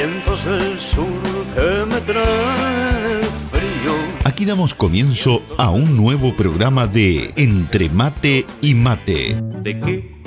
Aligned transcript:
vientos 0.00 0.46
del 0.46 0.78
sur 0.78 1.06
que 1.54 1.84
me 1.84 2.00
traen 2.00 3.22
frío. 3.50 3.92
Aquí 4.24 4.46
damos 4.46 4.72
comienzo 4.72 5.42
a 5.58 5.68
un 5.68 5.94
nuevo 5.94 6.34
programa 6.34 6.86
de 6.86 7.34
Entre 7.36 7.90
Mate 7.90 8.46
y 8.62 8.74
Mate. 8.74 9.36
¿De 9.62 9.78
qué? 9.78 10.22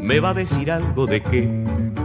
¿Me 0.00 0.20
va 0.20 0.30
a 0.30 0.34
decir 0.34 0.70
algo 0.70 1.06
de 1.06 1.20
qué? 1.20 1.48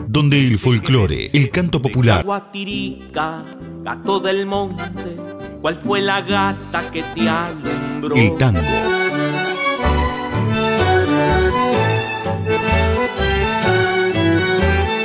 Donde 0.08 0.40
el 0.40 0.58
folclore, 0.58 1.30
el 1.34 1.52
canto 1.52 1.80
popular, 1.80 2.26
Guatirica, 2.26 3.44
gato 3.84 4.20
del 4.20 4.48
monte, 4.48 5.16
¿cuál 5.62 5.76
fue 5.76 6.02
la 6.02 6.22
gata 6.22 6.90
que 6.90 7.04
te 7.14 7.30
alumbró? 7.30 8.16
el 8.16 8.36
tango, 8.38 8.60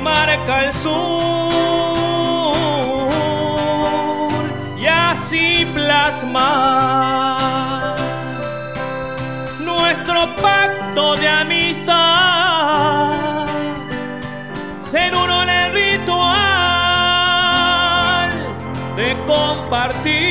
marca 0.00 0.64
el 0.64 0.72
sur 0.72 1.50
y 4.78 4.86
así 4.86 5.66
plasmar 5.74 7.30
nuestro 9.60 10.34
pacto 10.36 11.16
de 11.16 11.28
amistad, 11.28 11.96
ser 14.80 15.14
uno 15.14 15.42
en 15.42 15.50
el 15.50 15.72
ritual 15.72 16.30
de 18.96 19.16
compartir 19.26 20.29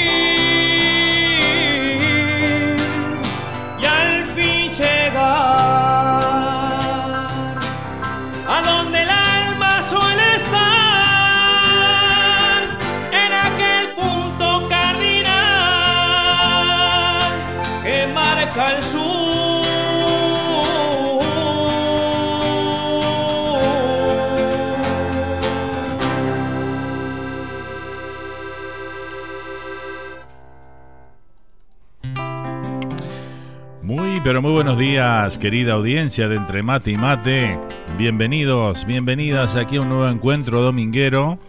Muy, 33.89 34.21
pero 34.21 34.39
muy 34.43 34.51
buenos 34.51 34.77
días, 34.77 35.39
querida 35.39 35.73
audiencia 35.73 36.27
de 36.27 36.35
Entre 36.35 36.61
Mate 36.61 36.91
y 36.91 36.95
Mate. 36.95 37.59
Bienvenidos, 37.97 38.85
bienvenidas 38.85 39.55
aquí 39.55 39.77
a 39.77 39.81
un 39.81 39.89
nuevo 39.89 40.07
encuentro 40.07 40.61
dominguero 40.61 41.39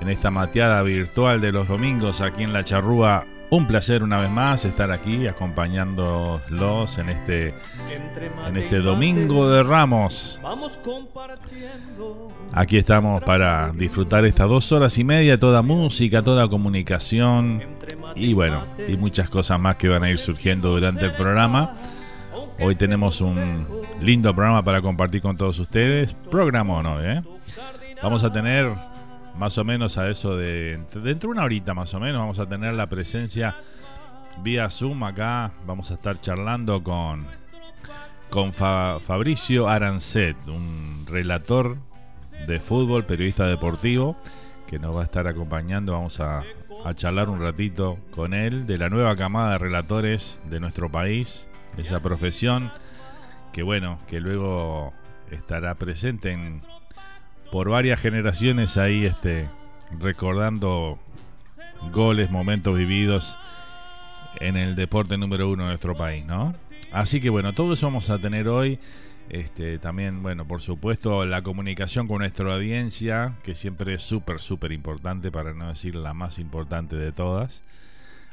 en 0.00 0.08
esta 0.08 0.30
mateada 0.30 0.82
virtual 0.82 1.42
de 1.42 1.52
los 1.52 1.68
domingos 1.68 2.22
aquí 2.22 2.42
en 2.42 2.54
La 2.54 2.64
Charrúa. 2.64 3.24
Un 3.50 3.66
placer 3.66 4.02
una 4.02 4.18
vez 4.18 4.30
más 4.30 4.64
estar 4.64 4.90
aquí 4.90 5.26
acompañándolos 5.26 6.96
en 6.96 7.10
este, 7.10 7.48
en 8.48 8.56
este 8.56 8.78
domingo 8.78 9.50
de 9.50 9.62
Ramos. 9.62 10.40
Vamos 10.42 10.78
compartiendo. 10.78 12.32
Aquí 12.54 12.78
estamos 12.78 13.22
para 13.24 13.72
disfrutar 13.72 14.24
estas 14.24 14.48
dos 14.48 14.72
horas 14.72 14.96
y 14.96 15.04
media, 15.04 15.38
toda 15.38 15.60
música, 15.60 16.22
toda 16.22 16.48
comunicación 16.48 17.60
y 18.14 18.34
bueno, 18.34 18.64
y 18.88 18.96
muchas 18.96 19.28
cosas 19.28 19.58
más 19.58 19.76
que 19.76 19.88
van 19.88 20.04
a 20.04 20.10
ir 20.10 20.18
surgiendo 20.18 20.70
durante 20.70 21.04
el 21.04 21.12
programa. 21.12 21.74
Hoy 22.60 22.74
tenemos 22.74 23.20
un 23.20 23.66
lindo 24.00 24.34
programa 24.34 24.62
para 24.62 24.80
compartir 24.80 25.20
con 25.20 25.36
todos 25.36 25.58
ustedes. 25.58 26.14
Programa 26.14 26.82
no, 26.82 27.02
¿eh? 27.02 27.22
Vamos 28.02 28.24
a 28.24 28.32
tener 28.32 28.72
más 29.36 29.56
o 29.58 29.64
menos 29.64 29.98
a 29.98 30.08
eso 30.10 30.36
de 30.36 30.78
dentro 30.94 31.28
de 31.28 31.32
una 31.32 31.44
horita 31.44 31.72
más 31.72 31.94
o 31.94 32.00
menos 32.00 32.20
vamos 32.20 32.38
a 32.38 32.46
tener 32.46 32.74
la 32.74 32.86
presencia 32.86 33.56
vía 34.42 34.68
Zoom 34.70 35.02
acá. 35.04 35.52
Vamos 35.66 35.90
a 35.90 35.94
estar 35.94 36.20
charlando 36.20 36.82
con 36.82 37.26
con 38.32 38.52
Fabricio 38.54 39.68
Arancet, 39.68 40.36
un 40.46 41.04
relator 41.06 41.76
de 42.46 42.60
fútbol, 42.60 43.04
periodista 43.04 43.46
deportivo, 43.46 44.16
que 44.66 44.78
nos 44.78 44.96
va 44.96 45.02
a 45.02 45.04
estar 45.04 45.26
acompañando. 45.28 45.92
Vamos 45.92 46.18
a, 46.18 46.42
a 46.84 46.94
charlar 46.94 47.28
un 47.28 47.40
ratito 47.40 47.98
con 48.10 48.34
él 48.34 48.66
de 48.66 48.78
la 48.78 48.88
nueva 48.88 49.16
camada 49.16 49.52
de 49.52 49.58
relatores 49.58 50.40
de 50.50 50.60
nuestro 50.60 50.90
país, 50.90 51.48
esa 51.76 52.00
profesión 52.00 52.72
que 53.52 53.62
bueno, 53.62 53.98
que 54.08 54.20
luego 54.20 54.92
estará 55.30 55.74
presente 55.74 56.32
en, 56.32 56.62
por 57.50 57.68
varias 57.68 58.00
generaciones 58.00 58.76
ahí 58.76 59.04
este 59.04 59.48
recordando 59.98 60.98
goles, 61.92 62.30
momentos 62.30 62.76
vividos 62.76 63.38
en 64.40 64.56
el 64.56 64.74
deporte 64.74 65.18
número 65.18 65.50
uno 65.50 65.64
de 65.64 65.68
nuestro 65.70 65.94
país, 65.94 66.24
¿no? 66.24 66.54
Así 66.92 67.20
que 67.20 67.30
bueno, 67.30 67.52
todo 67.52 67.72
eso 67.74 67.86
vamos 67.86 68.10
a 68.10 68.18
tener 68.18 68.48
hoy. 68.48 68.78
Este, 69.28 69.78
también, 69.78 70.22
bueno, 70.22 70.46
por 70.46 70.60
supuesto, 70.60 71.24
la 71.24 71.42
comunicación 71.42 72.06
con 72.06 72.18
nuestra 72.18 72.54
audiencia, 72.54 73.34
que 73.42 73.54
siempre 73.54 73.94
es 73.94 74.02
súper, 74.02 74.40
súper 74.40 74.72
importante, 74.72 75.30
para 75.30 75.54
no 75.54 75.68
decir 75.68 75.94
la 75.94 76.12
más 76.12 76.38
importante 76.38 76.96
de 76.96 77.12
todas. 77.12 77.62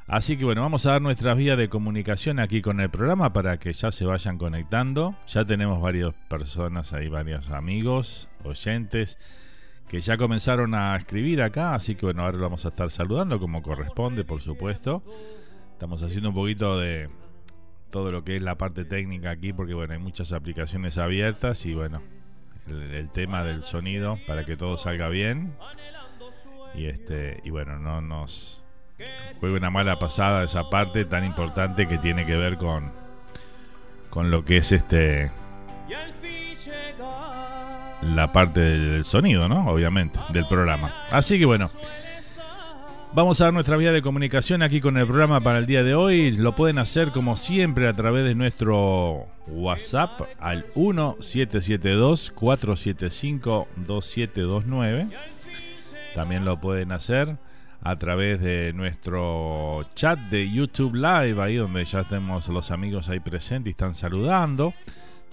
Así 0.09 0.37
que 0.37 0.43
bueno, 0.43 0.63
vamos 0.63 0.87
a 0.87 0.93
dar 0.93 1.03
nuestras 1.03 1.37
vías 1.37 1.55
de 1.55 1.69
comunicación 1.69 2.39
aquí 2.39 2.63
con 2.63 2.79
el 2.79 2.89
programa 2.89 3.31
para 3.31 3.59
que 3.59 3.71
ya 3.73 3.91
se 3.91 4.05
vayan 4.05 4.39
conectando. 4.39 5.15
Ya 5.27 5.45
tenemos 5.45 5.79
varias 5.79 6.15
personas 6.27 6.93
ahí, 6.93 7.09
varios 7.09 7.51
amigos, 7.51 8.27
oyentes, 8.43 9.19
que 9.87 10.01
ya 10.01 10.17
comenzaron 10.17 10.73
a 10.73 10.95
escribir 10.97 11.43
acá. 11.43 11.75
Así 11.75 11.93
que 11.93 12.07
bueno, 12.07 12.23
ahora 12.23 12.37
lo 12.37 12.43
vamos 12.43 12.65
a 12.65 12.69
estar 12.69 12.89
saludando 12.89 13.39
como 13.39 13.61
corresponde, 13.61 14.23
por 14.23 14.41
supuesto. 14.41 15.03
Estamos 15.73 16.01
haciendo 16.01 16.29
un 16.29 16.35
poquito 16.35 16.79
de 16.79 17.07
todo 17.89 18.11
lo 18.11 18.23
que 18.23 18.35
es 18.35 18.41
la 18.41 18.55
parte 18.55 18.85
técnica 18.85 19.31
aquí, 19.31 19.53
porque 19.53 19.73
bueno, 19.73 19.93
hay 19.93 19.99
muchas 19.99 20.31
aplicaciones 20.31 20.97
abiertas 20.97 21.65
y 21.65 21.73
bueno, 21.73 22.01
el, 22.67 23.09
tema 23.11 23.43
del 23.43 23.63
sonido 23.63 24.19
para 24.27 24.45
que 24.45 24.55
todo 24.55 24.77
salga 24.77 25.09
bien. 25.09 25.53
Y 26.75 26.85
este, 26.85 27.39
y 27.43 27.49
bueno, 27.49 27.79
no 27.79 28.01
nos 28.01 28.63
juega 29.39 29.57
una 29.57 29.69
mala 29.69 29.97
pasada 29.97 30.43
esa 30.43 30.69
parte 30.69 31.05
tan 31.05 31.25
importante 31.25 31.87
que 31.87 31.97
tiene 31.97 32.25
que 32.25 32.35
ver 32.35 32.57
con, 32.57 32.91
con 34.09 34.29
lo 34.29 34.45
que 34.45 34.57
es 34.57 34.71
este 34.71 35.31
la 38.01 38.31
parte 38.31 38.59
del 38.59 39.05
sonido, 39.05 39.47
¿no? 39.49 39.67
Obviamente, 39.67 40.19
del 40.29 40.47
programa. 40.47 41.05
Así 41.11 41.37
que 41.37 41.45
bueno, 41.45 41.69
vamos 43.13 43.41
a 43.41 43.45
dar 43.45 43.53
nuestra 43.53 43.77
vía 43.77 43.91
de 43.91 44.01
comunicación 44.01 44.61
aquí 44.61 44.81
con 44.81 44.97
el 44.97 45.07
programa 45.07 45.41
para 45.41 45.59
el 45.59 45.65
día 45.65 45.83
de 45.83 45.95
hoy. 45.95 46.31
Lo 46.31 46.55
pueden 46.55 46.77
hacer 46.77 47.11
como 47.11 47.37
siempre 47.37 47.87
a 47.87 47.93
través 47.93 48.25
de 48.25 48.35
nuestro 48.35 49.27
WhatsApp 49.47 50.21
al 50.39 50.65
1772 50.75 52.31
475 52.31 53.67
2729. 53.75 55.07
También 56.15 56.45
lo 56.45 56.59
pueden 56.59 56.91
hacer 56.91 57.37
a 57.81 57.95
través 57.97 58.41
de 58.41 58.73
nuestro 58.73 59.85
chat 59.95 60.19
de 60.19 60.51
YouTube 60.51 60.95
Live, 60.95 61.41
ahí 61.41 61.55
donde 61.55 61.85
ya 61.85 62.03
tenemos 62.03 62.47
los 62.49 62.71
amigos 62.71 63.09
ahí 63.09 63.19
presentes 63.19 63.67
y 63.67 63.71
están 63.71 63.93
saludando. 63.93 64.73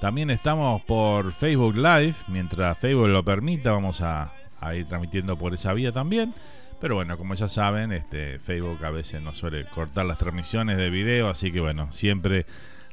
También 0.00 0.30
estamos 0.30 0.82
por 0.82 1.32
Facebook 1.32 1.76
Live, 1.76 2.14
mientras 2.28 2.78
Facebook 2.78 3.08
lo 3.08 3.24
permita, 3.24 3.72
vamos 3.72 4.00
a, 4.02 4.32
ir 4.74 4.86
transmitiendo 4.86 5.36
por 5.36 5.54
esa 5.54 5.72
vía 5.72 5.92
también. 5.92 6.34
Pero 6.80 6.94
bueno, 6.94 7.16
como 7.16 7.34
ya 7.34 7.48
saben, 7.48 7.92
este 7.92 8.38
Facebook 8.38 8.84
a 8.84 8.90
veces 8.90 9.22
no 9.22 9.34
suele 9.34 9.64
cortar 9.64 10.04
las 10.04 10.18
transmisiones 10.18 10.76
de 10.76 10.90
video, 10.90 11.28
así 11.28 11.50
que 11.50 11.60
bueno, 11.60 11.90
siempre 11.90 12.44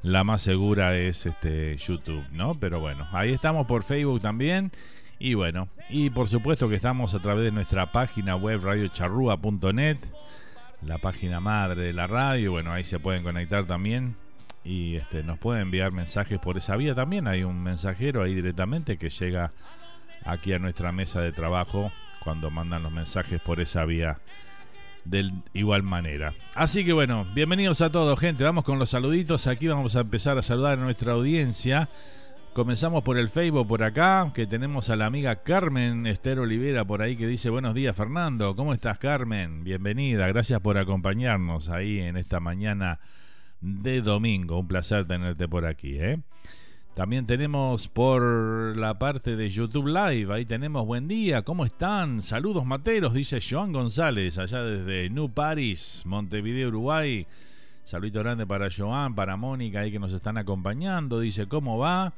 la 0.02 0.24
más 0.24 0.42
segura 0.42 0.96
es 0.96 1.26
este 1.26 1.76
YouTube, 1.78 2.26
¿no? 2.32 2.56
Pero 2.56 2.80
bueno, 2.80 3.08
ahí 3.12 3.32
estamos 3.32 3.68
por 3.68 3.84
Facebook 3.84 4.22
también 4.22 4.72
y 5.20 5.36
bueno, 5.36 5.70
y 5.90 6.10
por 6.10 6.28
supuesto 6.28 6.68
que 6.70 6.76
estamos 6.76 7.14
a 7.14 7.20
través 7.20 7.46
de 7.46 7.52
nuestra 7.52 7.92
página 7.92 8.36
web 8.36 8.62
radiocharrúa.net, 8.64 9.98
la 10.82 10.98
página 10.98 11.40
madre 11.40 11.84
de 11.84 11.94
la 11.94 12.08
radio. 12.08 12.52
Bueno, 12.52 12.74
ahí 12.74 12.84
se 12.84 13.00
pueden 13.00 13.24
conectar 13.24 13.66
también 13.66 14.16
y 14.64 14.96
este, 14.96 15.24
nos 15.24 15.40
pueden 15.40 15.64
enviar 15.64 15.92
mensajes 15.92 16.40
por 16.40 16.58
esa 16.58 16.76
vía 16.76 16.96
también. 16.96 17.28
Hay 17.28 17.44
un 17.44 17.64
mensajero 17.64 18.24
ahí 18.24 18.34
directamente 18.34 18.98
que 18.98 19.10
llega 19.10 19.52
aquí 20.26 20.54
a 20.54 20.60
nuestra 20.60 20.92
mesa 20.92 21.22
de 21.22 21.32
trabajo 21.32 21.92
cuando 22.24 22.50
mandan 22.50 22.84
los 22.84 22.92
mensajes 22.92 23.42
por 23.42 23.60
esa 23.60 23.86
vía 23.86 24.20
de 25.06 25.32
igual 25.54 25.84
manera. 25.84 26.34
Así 26.56 26.86
que 26.86 26.94
bueno, 26.94 27.26
bienvenidos 27.34 27.82
a 27.82 27.90
todos, 27.90 28.20
gente. 28.20 28.44
Vamos 28.44 28.64
con 28.64 28.80
los 28.80 28.90
saluditos. 28.90 29.48
Aquí 29.48 29.68
vamos 29.68 29.96
a 29.96 30.02
empezar 30.02 30.38
a 30.38 30.42
saludar 30.42 30.80
a 30.80 30.82
nuestra 30.82 31.14
audiencia. 31.14 31.90
Comenzamos 32.54 33.04
por 33.04 33.18
el 33.18 33.30
Facebook 33.30 33.68
por 33.68 33.82
acá, 33.82 34.30
que 34.34 34.46
tenemos 34.46 34.92
a 34.92 34.96
la 34.96 35.08
amiga 35.08 35.42
Carmen 35.42 36.06
Esther 36.06 36.38
Olivera 36.38 36.86
por 36.86 37.02
ahí 37.02 37.16
que 37.16 37.26
dice 37.26 37.50
buenos 37.50 37.74
días 37.74 37.98
Fernando, 37.98 38.56
¿cómo 38.56 38.76
estás 38.76 39.00
Carmen? 39.00 39.64
Bienvenida, 39.64 40.28
gracias 40.28 40.62
por 40.62 40.78
acompañarnos 40.78 41.70
ahí 41.70 42.00
en 42.00 42.16
esta 42.16 42.40
mañana 42.40 43.00
de 43.60 44.02
domingo, 44.02 44.60
un 44.60 44.68
placer 44.68 45.08
tenerte 45.08 45.48
por 45.48 45.66
aquí. 45.66 45.98
¿eh? 45.98 46.20
También 46.96 47.26
tenemos 47.26 47.88
por 47.88 48.78
la 48.78 49.00
parte 49.00 49.36
de 49.36 49.50
YouTube 49.50 49.88
Live, 49.88 50.32
ahí 50.32 50.46
tenemos 50.46 50.86
buen 50.86 51.08
día, 51.08 51.42
¿cómo 51.42 51.66
están? 51.66 52.22
Saludos 52.22 52.68
materos, 52.68 53.16
dice 53.16 53.40
Joan 53.42 53.74
González, 53.74 54.38
allá 54.38 54.62
desde 54.62 55.10
New 55.10 55.30
Paris, 55.30 56.04
Montevideo, 56.06 56.68
Uruguay. 56.68 57.26
Saludito 57.84 58.20
grande 58.20 58.46
para 58.46 58.70
Joan, 58.70 59.16
para 59.16 59.36
Mónica 59.38 59.80
ahí 59.80 59.92
que 59.92 59.98
nos 59.98 60.14
están 60.14 60.38
acompañando. 60.38 61.20
Dice, 61.20 61.48
¿cómo 61.48 61.80
va? 61.80 62.14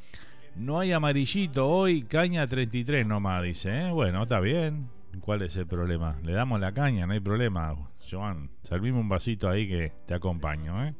No 0.58 0.78
hay 0.80 0.92
amarillito 0.92 1.68
hoy, 1.70 2.04
caña 2.04 2.46
33 2.46 3.08
nomás, 3.08 3.44
dice. 3.44 3.88
¿eh? 3.88 3.92
Bueno, 3.92 4.24
está 4.24 4.42
bien. 4.42 4.90
¿Cuál 5.22 5.42
es 5.44 5.56
el 5.56 5.68
problema? 5.68 6.18
Le 6.22 6.34
damos 6.34 6.60
la 6.60 6.74
caña, 6.74 7.08
no 7.08 7.14
hay 7.14 7.22
problema. 7.22 7.74
Joan, 8.12 8.50
servimos 8.64 9.02
un 9.02 9.10
vasito 9.10 9.50
ahí 9.50 9.70
que 9.70 9.94
te 10.06 10.14
acompaño. 10.14 10.86
¿eh? 10.86 10.94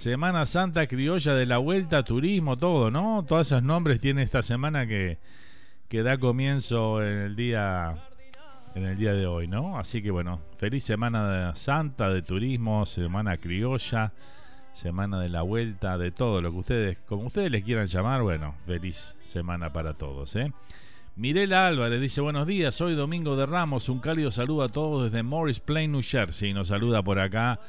Semana 0.00 0.46
Santa 0.46 0.86
Criolla 0.86 1.34
de 1.34 1.44
la 1.44 1.58
Vuelta, 1.58 2.02
turismo, 2.02 2.56
todo, 2.56 2.90
¿no? 2.90 3.22
Todos 3.28 3.48
esos 3.48 3.62
nombres 3.62 4.00
tiene 4.00 4.22
esta 4.22 4.40
semana 4.40 4.86
que, 4.86 5.18
que 5.90 6.02
da 6.02 6.16
comienzo 6.16 7.04
en 7.04 7.18
el 7.18 7.36
día 7.36 7.98
en 8.74 8.86
el 8.86 8.96
día 8.96 9.12
de 9.12 9.26
hoy, 9.26 9.46
¿no? 9.46 9.78
Así 9.78 10.00
que 10.00 10.10
bueno, 10.10 10.40
feliz 10.56 10.84
semana 10.84 11.54
santa 11.54 12.08
de 12.08 12.22
turismo, 12.22 12.86
semana 12.86 13.36
criolla, 13.36 14.14
semana 14.72 15.20
de 15.20 15.28
la 15.28 15.42
vuelta, 15.42 15.98
de 15.98 16.12
todo 16.12 16.40
lo 16.40 16.50
que 16.50 16.56
ustedes, 16.56 16.98
como 17.04 17.26
ustedes 17.26 17.50
les 17.50 17.62
quieran 17.62 17.86
llamar, 17.86 18.22
bueno, 18.22 18.54
feliz 18.64 19.18
semana 19.20 19.70
para 19.70 19.92
todos, 19.92 20.34
¿eh? 20.34 20.50
Mirela 21.14 21.66
Álvarez 21.66 22.00
dice 22.00 22.22
buenos 22.22 22.46
días, 22.46 22.80
hoy 22.80 22.94
domingo 22.94 23.36
de 23.36 23.44
Ramos, 23.44 23.90
un 23.90 23.98
cálido 23.98 24.30
saludo 24.30 24.62
a 24.62 24.70
todos 24.70 25.04
desde 25.04 25.22
Morris 25.22 25.60
Plain, 25.60 25.92
New 25.92 26.00
Jersey, 26.02 26.54
nos 26.54 26.68
saluda 26.68 27.02
por 27.02 27.18
acá 27.18 27.60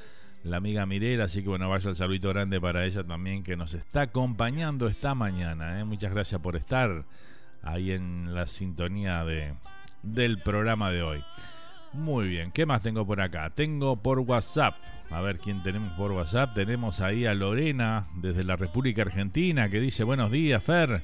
la 0.44 0.58
amiga 0.58 0.86
Mirela, 0.86 1.26
así 1.26 1.42
que 1.44 1.50
bueno, 1.50 1.70
vaya 1.70 1.90
el 1.90 1.96
saludito 1.96 2.30
grande 2.30 2.60
para 2.60 2.86
ella 2.86 3.04
también 3.04 3.44
que 3.44 3.56
nos 3.56 3.74
está 3.74 4.04
acompañando 4.04 4.88
esta 4.88 5.14
mañana, 5.16 5.80
¿eh? 5.80 5.84
muchas 5.84 6.12
gracias 6.12 6.42
por 6.42 6.56
estar 6.56 7.06
ahí 7.62 7.92
en 7.92 8.34
la 8.34 8.48
sintonía 8.48 9.24
de 9.24 9.54
del 10.04 10.40
programa 10.40 10.92
de 10.92 11.04
hoy. 11.04 11.24
Muy 11.94 12.28
bien, 12.28 12.52
¿qué 12.52 12.66
más 12.66 12.82
tengo 12.82 13.06
por 13.06 13.22
acá? 13.22 13.50
Tengo 13.50 13.98
por 13.98 14.20
WhatsApp, 14.20 14.76
a 15.10 15.22
ver 15.22 15.40
quién 15.40 15.62
tenemos 15.62 15.92
por 15.94 16.12
WhatsApp. 16.12 16.54
Tenemos 16.54 17.02
ahí 17.02 17.26
a 17.26 17.34
Lorena 17.34 18.08
desde 18.16 18.44
la 18.44 18.56
República 18.56 19.02
Argentina 19.02 19.70
que 19.70 19.82
dice 19.82 20.04
buenos 20.04 20.32
días, 20.32 20.64
Fer. 20.64 21.04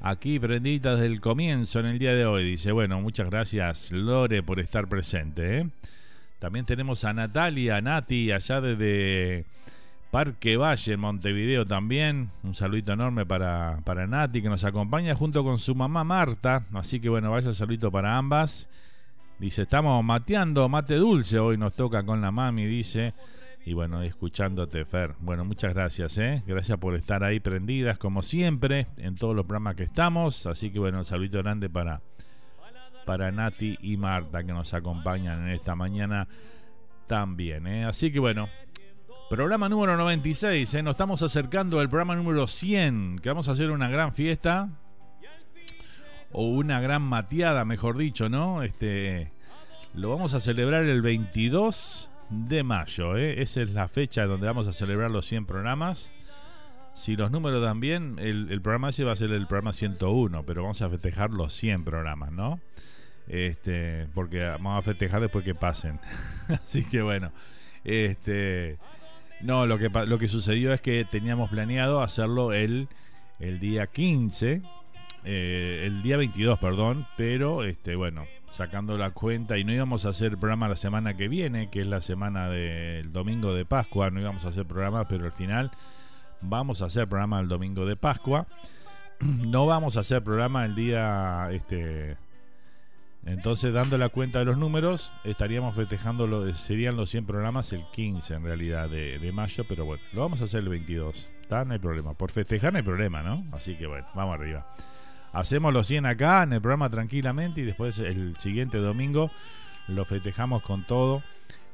Aquí 0.00 0.38
prendita 0.38 0.94
desde 0.94 1.06
el 1.06 1.20
comienzo 1.20 1.80
en 1.80 1.86
el 1.86 1.98
día 1.98 2.14
de 2.14 2.24
hoy. 2.24 2.44
Dice, 2.44 2.72
bueno, 2.72 3.00
muchas 3.00 3.28
gracias 3.30 3.90
Lore 3.92 4.42
por 4.42 4.60
estar 4.60 4.88
presente. 4.88 5.58
¿eh? 5.58 5.66
También 6.42 6.66
tenemos 6.66 7.04
a 7.04 7.12
Natalia, 7.12 7.80
Nati, 7.80 8.32
allá 8.32 8.60
desde 8.60 9.46
Parque 10.10 10.56
Valle, 10.56 10.94
en 10.94 10.98
Montevideo 10.98 11.64
también. 11.64 12.30
Un 12.42 12.56
saludito 12.56 12.94
enorme 12.94 13.24
para, 13.24 13.78
para 13.84 14.08
Nati 14.08 14.42
que 14.42 14.48
nos 14.48 14.64
acompaña 14.64 15.14
junto 15.14 15.44
con 15.44 15.60
su 15.60 15.76
mamá 15.76 16.02
Marta. 16.02 16.64
Así 16.74 16.98
que 16.98 17.08
bueno, 17.08 17.30
vaya 17.30 17.54
saludito 17.54 17.92
para 17.92 18.18
ambas. 18.18 18.68
Dice, 19.38 19.62
estamos 19.62 20.04
mateando, 20.04 20.68
mate 20.68 20.96
dulce. 20.96 21.38
Hoy 21.38 21.56
nos 21.56 21.74
toca 21.74 22.02
con 22.02 22.20
la 22.20 22.32
mami, 22.32 22.66
dice. 22.66 23.14
Y 23.64 23.74
bueno, 23.74 24.02
escuchándote, 24.02 24.84
Fer. 24.84 25.14
Bueno, 25.20 25.44
muchas 25.44 25.74
gracias, 25.74 26.18
¿eh? 26.18 26.42
Gracias 26.44 26.76
por 26.78 26.96
estar 26.96 27.22
ahí 27.22 27.38
prendidas, 27.38 27.98
como 27.98 28.24
siempre, 28.24 28.88
en 28.96 29.14
todos 29.14 29.36
los 29.36 29.46
programas 29.46 29.76
que 29.76 29.84
estamos. 29.84 30.46
Así 30.48 30.72
que 30.72 30.80
bueno, 30.80 30.98
un 30.98 31.04
saludito 31.04 31.38
grande 31.38 31.70
para, 31.70 32.00
para 33.04 33.30
Nati 33.30 33.76
y 33.80 33.96
Marta 33.96 34.44
que 34.44 34.52
nos 34.52 34.74
acompañan 34.74 35.48
en 35.48 35.54
esta 35.54 35.74
mañana 35.74 36.28
también, 37.06 37.66
¿eh? 37.66 37.84
Así 37.84 38.12
que 38.12 38.18
bueno, 38.18 38.48
Programa 39.32 39.66
número 39.70 39.96
96, 39.96 40.74
¿eh? 40.74 40.82
nos 40.82 40.92
estamos 40.92 41.22
acercando 41.22 41.80
al 41.80 41.88
programa 41.88 42.14
número 42.14 42.46
100, 42.46 43.18
que 43.20 43.30
vamos 43.30 43.48
a 43.48 43.52
hacer 43.52 43.70
una 43.70 43.88
gran 43.88 44.12
fiesta, 44.12 44.68
o 46.32 46.48
una 46.48 46.82
gran 46.82 47.00
mateada, 47.00 47.64
mejor 47.64 47.96
dicho, 47.96 48.28
¿no? 48.28 48.62
Este, 48.62 49.32
lo 49.94 50.10
vamos 50.10 50.34
a 50.34 50.40
celebrar 50.40 50.84
el 50.84 51.00
22 51.00 52.10
de 52.28 52.62
mayo, 52.62 53.16
¿eh? 53.16 53.40
esa 53.40 53.62
es 53.62 53.70
la 53.70 53.88
fecha 53.88 54.26
donde 54.26 54.46
vamos 54.46 54.66
a 54.68 54.74
celebrar 54.74 55.10
los 55.10 55.24
100 55.24 55.46
programas. 55.46 56.12
Si 56.92 57.16
los 57.16 57.30
números 57.30 57.62
dan 57.62 57.80
bien, 57.80 58.16
el, 58.18 58.48
el 58.50 58.60
programa 58.60 58.90
ese 58.90 59.04
va 59.04 59.12
a 59.12 59.16
ser 59.16 59.32
el 59.32 59.46
programa 59.46 59.72
101, 59.72 60.44
pero 60.44 60.60
vamos 60.60 60.82
a 60.82 60.90
festejar 60.90 61.30
los 61.30 61.54
100 61.54 61.84
programas, 61.84 62.32
¿no? 62.32 62.60
Este, 63.32 64.08
porque 64.14 64.40
vamos 64.40 64.78
a 64.78 64.82
festejar 64.82 65.22
después 65.22 65.42
que 65.42 65.54
pasen. 65.54 65.98
Así 66.48 66.84
que 66.84 67.00
bueno, 67.00 67.32
este 67.82 68.78
no, 69.42 69.66
lo 69.66 69.78
que, 69.78 69.88
lo 69.88 70.18
que 70.18 70.28
sucedió 70.28 70.72
es 70.72 70.80
que 70.80 71.04
teníamos 71.04 71.50
planeado 71.50 72.00
hacerlo 72.00 72.52
el, 72.52 72.88
el 73.40 73.58
día 73.58 73.88
15, 73.88 74.62
eh, 75.24 75.82
el 75.84 76.02
día 76.02 76.16
22, 76.16 76.58
perdón, 76.58 77.06
pero 77.16 77.64
este, 77.64 77.96
bueno, 77.96 78.26
sacando 78.50 78.96
la 78.96 79.10
cuenta 79.10 79.58
y 79.58 79.64
no 79.64 79.72
íbamos 79.72 80.06
a 80.06 80.10
hacer 80.10 80.38
programa 80.38 80.68
la 80.68 80.76
semana 80.76 81.14
que 81.14 81.28
viene, 81.28 81.70
que 81.70 81.80
es 81.80 81.86
la 81.86 82.00
semana 82.00 82.50
del 82.50 83.12
domingo 83.12 83.52
de 83.52 83.64
Pascua, 83.64 84.10
no 84.10 84.20
íbamos 84.20 84.44
a 84.44 84.50
hacer 84.50 84.64
programa, 84.64 85.06
pero 85.06 85.24
al 85.24 85.32
final 85.32 85.72
vamos 86.40 86.82
a 86.82 86.86
hacer 86.86 87.08
programa 87.08 87.40
el 87.40 87.48
domingo 87.48 87.86
de 87.86 87.96
Pascua. 87.96 88.46
No 89.22 89.66
vamos 89.66 89.96
a 89.96 90.00
hacer 90.00 90.22
programa 90.24 90.64
el 90.64 90.74
día 90.74 91.48
este 91.52 92.16
entonces, 93.24 93.72
dando 93.72 93.98
la 93.98 94.08
cuenta 94.08 94.40
de 94.40 94.44
los 94.44 94.58
números, 94.58 95.14
estaríamos 95.22 95.76
festejando, 95.76 96.26
lo, 96.26 96.52
serían 96.56 96.96
los 96.96 97.08
100 97.10 97.24
programas 97.24 97.72
el 97.72 97.84
15 97.92 98.34
en 98.34 98.44
realidad 98.44 98.88
de, 98.88 99.30
mayo, 99.32 99.64
pero 99.68 99.84
bueno, 99.84 100.02
lo 100.12 100.22
vamos 100.22 100.40
a 100.40 100.44
hacer 100.44 100.60
el 100.60 100.68
22. 100.68 101.30
¿Está? 101.40 101.64
No 101.64 101.72
hay 101.72 101.78
problema. 101.78 102.14
Por 102.14 102.32
festejar 102.32 102.72
no 102.72 102.78
hay 102.78 102.82
problema, 102.82 103.22
¿no? 103.22 103.44
Así 103.52 103.76
que 103.76 103.86
bueno, 103.86 104.06
vamos 104.14 104.34
arriba. 104.34 104.66
Hacemos 105.32 105.72
los 105.72 105.86
100 105.86 106.06
acá 106.06 106.42
en 106.42 106.52
el 106.52 106.60
programa 106.60 106.90
tranquilamente 106.90 107.60
y 107.60 107.64
después 107.64 107.98
el 108.00 108.36
siguiente 108.38 108.78
domingo 108.78 109.30
lo 109.86 110.04
festejamos 110.04 110.62
con 110.62 110.84
todo. 110.84 111.22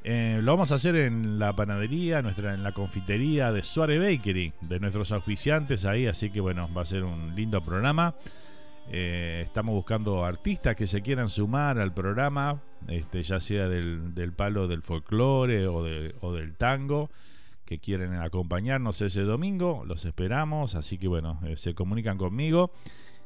Eh, 0.05 0.40
lo 0.43 0.52
vamos 0.52 0.71
a 0.71 0.76
hacer 0.76 0.97
en 0.97 1.38
la 1.38 1.55
panadería, 1.57 2.23
nuestra, 2.23 2.55
en 2.55 2.62
la 2.62 2.73
confitería 2.73 3.52
de 3.52 3.62
Suárez 3.62 4.00
Bakery, 4.00 4.52
de 4.61 4.81
nuestros 4.81 5.12
auspiciantes 5.12 5.85
ahí, 5.87 6.07
así 6.07 6.31
que 6.31 6.40
bueno, 6.40 6.69
va 6.73 6.83
a 6.83 6.87
ser 6.87 7.05
un 7.05 7.35
lindo 7.35 7.61
programa. 7.62 8.14
Eh, 8.90 9.42
estamos 9.45 9.75
buscando 9.75 10.25
artistas 10.25 10.75
que 10.75 10.87
se 10.87 11.02
quieran 11.02 11.28
sumar 11.28 11.78
al 11.78 11.92
programa, 11.92 12.62
este, 12.88 13.23
ya 13.23 13.38
sea 13.38 13.68
del, 13.68 14.33
palo 14.35 14.66
del 14.66 14.83
folclore 14.83 15.66
o, 15.66 15.83
del 15.83 16.54
tango, 16.57 17.11
que 17.66 17.78
quieren 17.78 18.14
acompañarnos 18.14 19.02
ese 19.02 19.23
domingo. 19.23 19.85
Los 19.87 20.07
esperamos, 20.07 20.75
así 20.75 20.97
que 20.97 21.07
bueno, 21.07 21.38
eh, 21.45 21.57
se 21.57 21.75
comunican 21.75 22.16
conmigo 22.16 22.71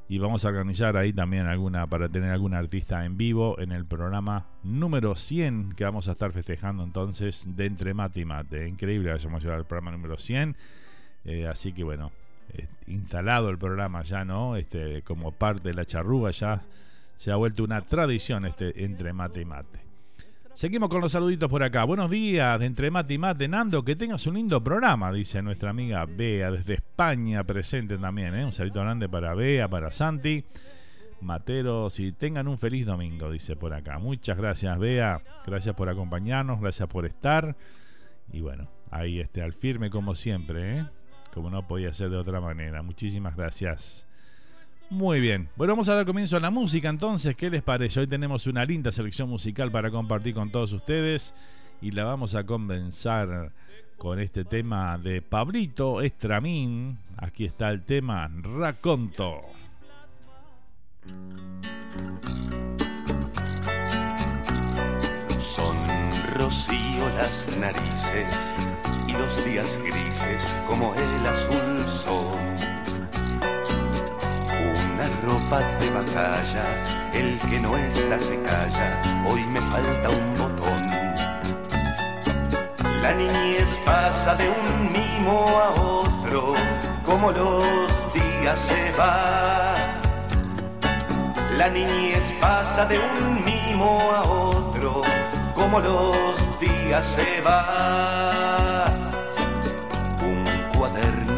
y 0.08 0.18
vamos 0.18 0.44
a 0.44 0.48
organizar 0.48 0.96
ahí 0.96 1.12
también 1.12 1.46
alguna 1.46 1.86
para 1.86 2.08
tener 2.08 2.30
algún 2.30 2.54
artista 2.54 3.04
en 3.04 3.16
vivo 3.16 3.58
en 3.60 3.70
el 3.70 3.86
programa 3.86 4.46
número 4.64 5.14
100 5.14 5.74
que 5.76 5.84
vamos 5.84 6.08
a 6.08 6.12
estar 6.12 6.32
festejando 6.32 6.82
entonces 6.82 7.46
de 7.56 7.66
Entre 7.66 7.94
Mate 7.94 8.20
y 8.20 8.24
Mate. 8.24 8.68
Increíble 8.68 9.10
que 9.10 9.14
hayamos 9.14 9.42
llegado 9.42 9.60
al 9.60 9.66
programa 9.66 9.92
número 9.92 10.18
100. 10.18 10.56
Eh, 11.24 11.46
así 11.46 11.72
que 11.72 11.84
bueno, 11.84 12.10
instalado 12.86 13.48
el 13.48 13.58
programa 13.58 14.02
ya, 14.02 14.24
¿no? 14.24 14.56
Este, 14.56 15.02
como 15.02 15.32
parte 15.32 15.68
de 15.68 15.74
la 15.74 15.84
charrúa 15.84 16.30
ya 16.30 16.62
se 17.16 17.30
ha 17.30 17.36
vuelto 17.36 17.64
una 17.64 17.82
tradición 17.82 18.44
este 18.46 18.84
entre 18.84 19.12
mate 19.12 19.40
y 19.40 19.44
mate. 19.44 19.80
Seguimos 20.54 20.90
con 20.90 21.00
los 21.00 21.12
saluditos 21.12 21.48
por 21.48 21.62
acá. 21.62 21.84
Buenos 21.84 22.10
días 22.10 22.60
de 22.60 22.66
entre 22.66 22.90
mate 22.90 23.14
y 23.14 23.18
mate, 23.18 23.48
Nando. 23.48 23.84
Que 23.84 23.96
tengas 23.96 24.26
un 24.26 24.34
lindo 24.34 24.62
programa, 24.62 25.10
dice 25.10 25.40
nuestra 25.40 25.70
amiga 25.70 26.04
Bea 26.04 26.50
desde 26.50 26.74
España, 26.74 27.42
presente 27.44 27.96
también. 27.96 28.34
¿eh? 28.34 28.44
Un 28.44 28.52
saludo 28.52 28.82
grande 28.82 29.08
para 29.08 29.34
Bea, 29.34 29.66
para 29.66 29.90
Santi, 29.90 30.44
Materos 31.22 32.00
y 32.00 32.12
tengan 32.12 32.48
un 32.48 32.58
feliz 32.58 32.84
domingo, 32.84 33.30
dice 33.30 33.56
por 33.56 33.72
acá. 33.72 33.98
Muchas 33.98 34.36
gracias, 34.36 34.78
Bea. 34.78 35.22
Gracias 35.46 35.74
por 35.74 35.88
acompañarnos, 35.88 36.60
gracias 36.60 36.88
por 36.88 37.06
estar. 37.06 37.56
Y 38.30 38.40
bueno, 38.40 38.68
ahí 38.90 39.20
este, 39.20 39.42
al 39.42 39.54
firme 39.54 39.88
como 39.88 40.14
siempre, 40.14 40.80
¿eh? 40.80 40.86
Como 41.32 41.50
no 41.50 41.66
podía 41.66 41.92
ser 41.92 42.10
de 42.10 42.16
otra 42.16 42.40
manera. 42.40 42.82
Muchísimas 42.82 43.36
gracias. 43.36 44.06
Muy 44.90 45.20
bien, 45.20 45.48
bueno, 45.56 45.72
vamos 45.72 45.88
a 45.88 45.94
dar 45.94 46.04
comienzo 46.04 46.36
a 46.36 46.40
la 46.40 46.50
música 46.50 46.90
entonces. 46.90 47.34
¿Qué 47.34 47.48
les 47.48 47.62
parece? 47.62 48.00
Hoy 48.00 48.06
tenemos 48.06 48.46
una 48.46 48.64
linda 48.64 48.92
selección 48.92 49.28
musical 49.28 49.70
para 49.70 49.90
compartir 49.90 50.34
con 50.34 50.50
todos 50.50 50.72
ustedes 50.74 51.34
y 51.80 51.92
la 51.92 52.04
vamos 52.04 52.34
a 52.34 52.44
comenzar 52.44 53.52
con 53.96 54.20
este 54.20 54.44
tema 54.44 54.98
de 54.98 55.22
Pablito 55.22 56.02
Estramín. 56.02 56.98
Aquí 57.16 57.46
está 57.46 57.70
el 57.70 57.82
tema 57.82 58.30
Raconto. 58.42 59.40
Son 65.38 65.76
rocío 66.34 67.08
las 67.16 67.56
narices 67.56 68.71
y 69.12 69.18
los 69.18 69.44
días 69.44 69.78
grises 69.84 70.56
como 70.66 70.94
el 70.94 71.26
azul 71.26 71.88
son. 71.88 72.38
Una 74.84 75.06
ropa 75.22 75.60
de 75.80 75.90
batalla, 75.90 76.64
el 77.12 77.38
que 77.40 77.60
no 77.60 77.76
está 77.76 78.20
se 78.20 78.40
calla, 78.42 79.02
hoy 79.28 79.44
me 79.46 79.60
falta 79.60 80.08
un 80.10 80.36
botón. 80.36 80.82
La 83.02 83.12
niñez 83.12 83.78
pasa 83.84 84.34
de 84.36 84.48
un 84.48 84.92
mimo 84.92 85.48
a 85.58 85.70
otro, 85.70 86.54
como 87.04 87.32
los 87.32 87.88
días 88.14 88.58
se 88.58 88.92
van. 88.96 90.02
La 91.58 91.68
niñez 91.68 92.34
pasa 92.40 92.86
de 92.86 92.98
un 92.98 93.44
mimo 93.44 94.12
a 94.12 94.22
otro, 94.22 95.02
como 95.54 95.80
los 95.80 96.60
días 96.60 97.04
se 97.04 97.40
van. 97.42 98.51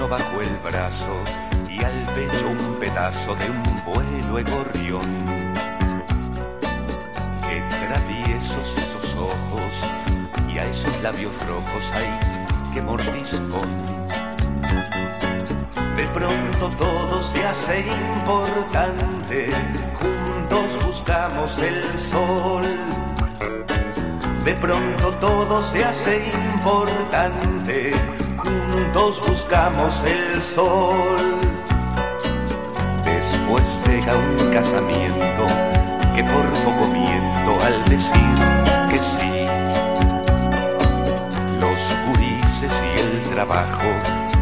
Bajo 0.08 0.42
el 0.42 0.58
brazo 0.58 1.16
y 1.68 1.82
al 1.82 2.06
pecho 2.14 2.46
un 2.48 2.76
pedazo 2.78 3.34
de 3.36 3.50
un 3.50 3.84
vuelo 3.84 4.36
de 4.36 4.42
gorrión. 4.44 5.24
Qué 7.48 7.62
traviesos 7.70 8.76
esos 8.78 9.16
ojos 9.16 9.72
y 10.48 10.58
a 10.58 10.66
esos 10.66 10.94
labios 11.02 11.32
rojos 11.48 11.90
hay 11.94 12.72
que 12.72 12.82
mordiscón. 12.82 13.68
De 15.96 16.06
pronto 16.12 16.68
todo 16.76 17.22
se 17.22 17.44
hace 17.44 17.80
importante, 17.80 19.50
juntos 20.00 20.84
buscamos 20.84 21.58
el 21.60 21.98
sol. 21.98 22.62
De 24.44 24.54
pronto 24.54 25.12
todo 25.14 25.62
se 25.62 25.82
hace 25.82 26.30
importante, 26.54 27.92
juntos 28.44 29.20
buscamos 29.26 30.04
el 30.04 30.40
sol. 30.40 31.40
Después 33.04 33.64
llega 33.86 34.14
un 34.16 34.52
casamiento 34.52 35.46
que 36.14 36.22
por 36.24 36.46
poco 36.64 36.86
miento 36.88 37.52
al 37.64 37.84
decir 37.88 38.34
que 38.90 39.02
sí. 39.02 39.46
Los 41.60 41.80
gurises 42.06 42.72
y 42.94 43.00
el 43.00 43.34
trabajo 43.34 43.90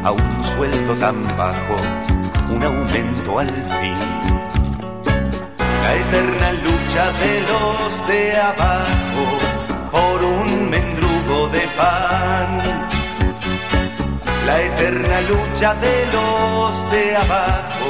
a 0.04 0.12
un 0.12 0.44
sueldo 0.44 0.94
tan 0.96 1.22
bajo, 1.36 1.76
un 2.50 2.62
aumento 2.62 3.38
al 3.38 3.48
fin. 3.48 3.96
La 5.82 5.94
eterna 5.94 6.52
lucha 6.52 7.04
de 7.22 7.40
los 7.50 8.06
de 8.06 8.36
abajo 8.36 9.24
por 9.90 10.24
un 10.24 10.70
mendrugo 10.70 11.48
de 11.48 11.66
pan. 11.76 12.91
La 14.46 14.60
eterna 14.60 15.20
lucha 15.22 15.74
de 15.74 16.06
los 16.12 16.90
de 16.90 17.16
abajo 17.16 17.88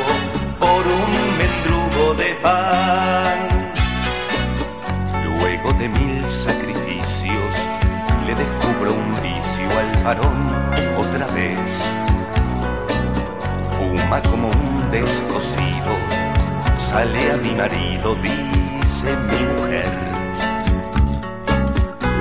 por 0.59 0.87
un 0.87 1.13
mendrugo 1.39 2.15
de 2.15 2.35
pan. 2.43 3.39
Luego 5.25 5.73
de 5.75 5.89
mil 5.89 6.31
sacrificios 6.31 7.55
le 8.27 8.35
descubro 8.35 8.93
un 8.93 9.15
vicio 9.23 9.69
al 9.79 10.05
varón 10.05 10.41
otra 10.99 11.27
vez 11.29 11.59
fuma 13.83 14.21
como 14.23 14.49
un 14.49 14.91
descosido. 14.91 15.93
Sale 16.75 17.33
a 17.33 17.37
mi 17.37 17.53
marido, 17.53 18.15
dice 18.17 19.17
mi 19.31 19.41
mujer. 19.55 19.91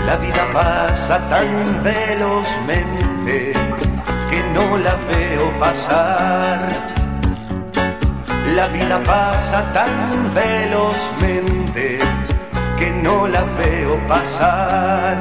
La 0.06 0.18
vida 0.18 0.48
pasa 0.54 1.20
tan 1.30 1.84
velozmente 1.84 3.54
no 4.54 4.78
la 4.78 4.96
veo 5.10 5.52
pasar. 5.60 6.68
La 8.56 8.68
vida 8.68 9.02
pasa 9.04 9.64
tan 9.74 10.34
velozmente 10.34 12.00
que 12.78 12.92
no 12.92 13.28
la 13.28 13.44
veo 13.60 13.98
pasar. 14.08 15.18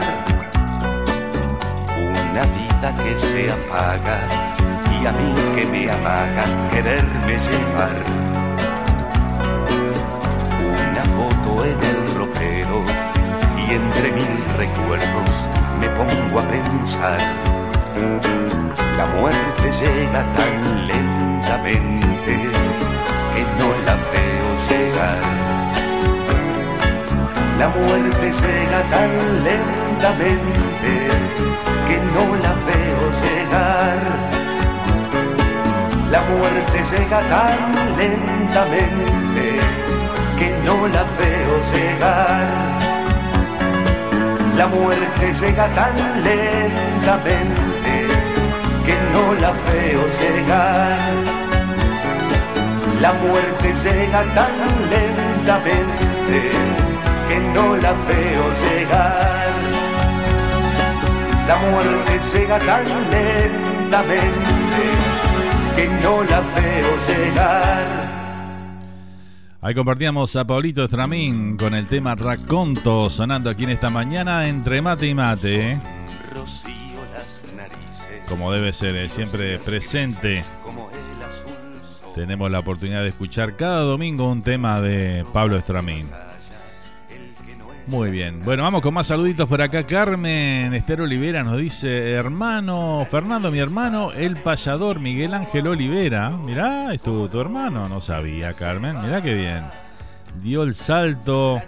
Una 1.96 2.44
vida 2.58 2.88
que 3.02 3.18
se 3.18 3.50
apaga 3.50 4.18
y 5.00 5.06
a 5.06 5.12
mí 5.12 5.34
que 5.54 5.66
me 5.66 5.90
amaga 5.90 6.44
quererme 6.70 7.34
llevar. 7.46 7.96
Una 10.68 11.04
foto 11.16 11.64
en 11.64 11.80
el 11.90 11.98
ropero 12.16 12.78
y 13.62 13.74
entre 13.74 14.12
mil 14.12 14.34
recuerdos 14.58 15.34
me 15.80 15.88
pongo 15.90 16.40
a 16.40 16.48
pensar. 16.48 17.20
La 19.00 19.06
muerte 19.06 19.72
llega 19.80 20.22
tan 20.34 20.86
lentamente 20.86 22.34
que 23.32 23.42
no 23.58 23.68
la 23.86 23.94
veo 24.12 24.48
llegar. 24.68 25.22
La 27.58 27.68
muerte 27.70 28.26
llega 28.42 28.80
tan 28.90 29.10
lentamente 29.42 30.92
que 31.88 31.96
no 32.12 32.24
la 32.44 32.52
veo 32.68 33.02
llegar. 33.22 34.00
La 36.10 36.20
muerte 36.20 36.78
llega 36.92 37.20
tan 37.34 37.58
lentamente 37.96 39.46
que 40.38 40.48
no 40.66 40.76
la 40.88 41.04
veo 41.18 41.54
llegar. 41.72 42.48
La 44.58 44.66
muerte 44.66 45.32
llega 45.40 45.66
tan 45.68 45.94
lentamente 46.22 47.69
no 49.12 49.34
la 49.34 49.52
veo 49.52 50.02
llegar. 50.20 51.40
La 53.00 53.12
muerte 53.14 53.74
llega 53.82 54.22
tan 54.34 54.54
lentamente 54.90 56.50
que 57.28 57.38
no 57.54 57.76
la 57.76 57.92
veo 57.92 58.44
llegar. 58.62 59.50
La 61.48 61.56
muerte 61.56 62.20
llega 62.32 62.58
tan 62.58 62.84
lentamente 63.10 64.82
que 65.76 65.88
no 66.02 66.22
la 66.24 66.40
veo 66.40 66.90
llegar. 67.08 68.10
Ahí 69.62 69.74
compartíamos 69.74 70.36
a 70.36 70.46
Paulito 70.46 70.84
Estramín 70.84 71.56
con 71.56 71.74
el 71.74 71.86
tema 71.86 72.14
Raconto 72.14 73.10
sonando 73.10 73.50
aquí 73.50 73.64
en 73.64 73.70
esta 73.70 73.90
mañana 73.90 74.48
entre 74.48 74.80
mate 74.80 75.06
y 75.06 75.14
mate. 75.14 75.80
Como 78.30 78.52
debe 78.52 78.72
ser, 78.72 78.94
¿eh? 78.94 79.08
siempre 79.08 79.58
presente. 79.58 80.44
Tenemos 82.14 82.48
la 82.48 82.60
oportunidad 82.60 83.02
de 83.02 83.08
escuchar 83.08 83.56
cada 83.56 83.80
domingo 83.80 84.30
un 84.30 84.42
tema 84.42 84.80
de 84.80 85.26
Pablo 85.32 85.56
Estramín. 85.56 86.08
Muy 87.88 88.12
bien. 88.12 88.44
Bueno, 88.44 88.62
vamos 88.62 88.82
con 88.82 88.94
más 88.94 89.08
saluditos 89.08 89.48
por 89.48 89.60
acá. 89.60 89.84
Carmen 89.84 90.72
Esther 90.74 91.00
Olivera 91.00 91.42
nos 91.42 91.58
dice, 91.58 92.12
hermano, 92.12 93.04
Fernando, 93.10 93.50
mi 93.50 93.58
hermano, 93.58 94.12
el 94.12 94.36
payador 94.36 95.00
Miguel 95.00 95.34
Ángel 95.34 95.66
Olivera. 95.66 96.30
Mirá, 96.30 96.94
es 96.94 97.00
tu, 97.00 97.28
tu 97.28 97.40
hermano. 97.40 97.88
No 97.88 98.00
sabía, 98.00 98.52
Carmen. 98.52 99.02
Mirá 99.02 99.20
qué 99.20 99.34
bien. 99.34 99.64
Dio 100.40 100.62
el 100.62 100.76
salto 100.76 101.60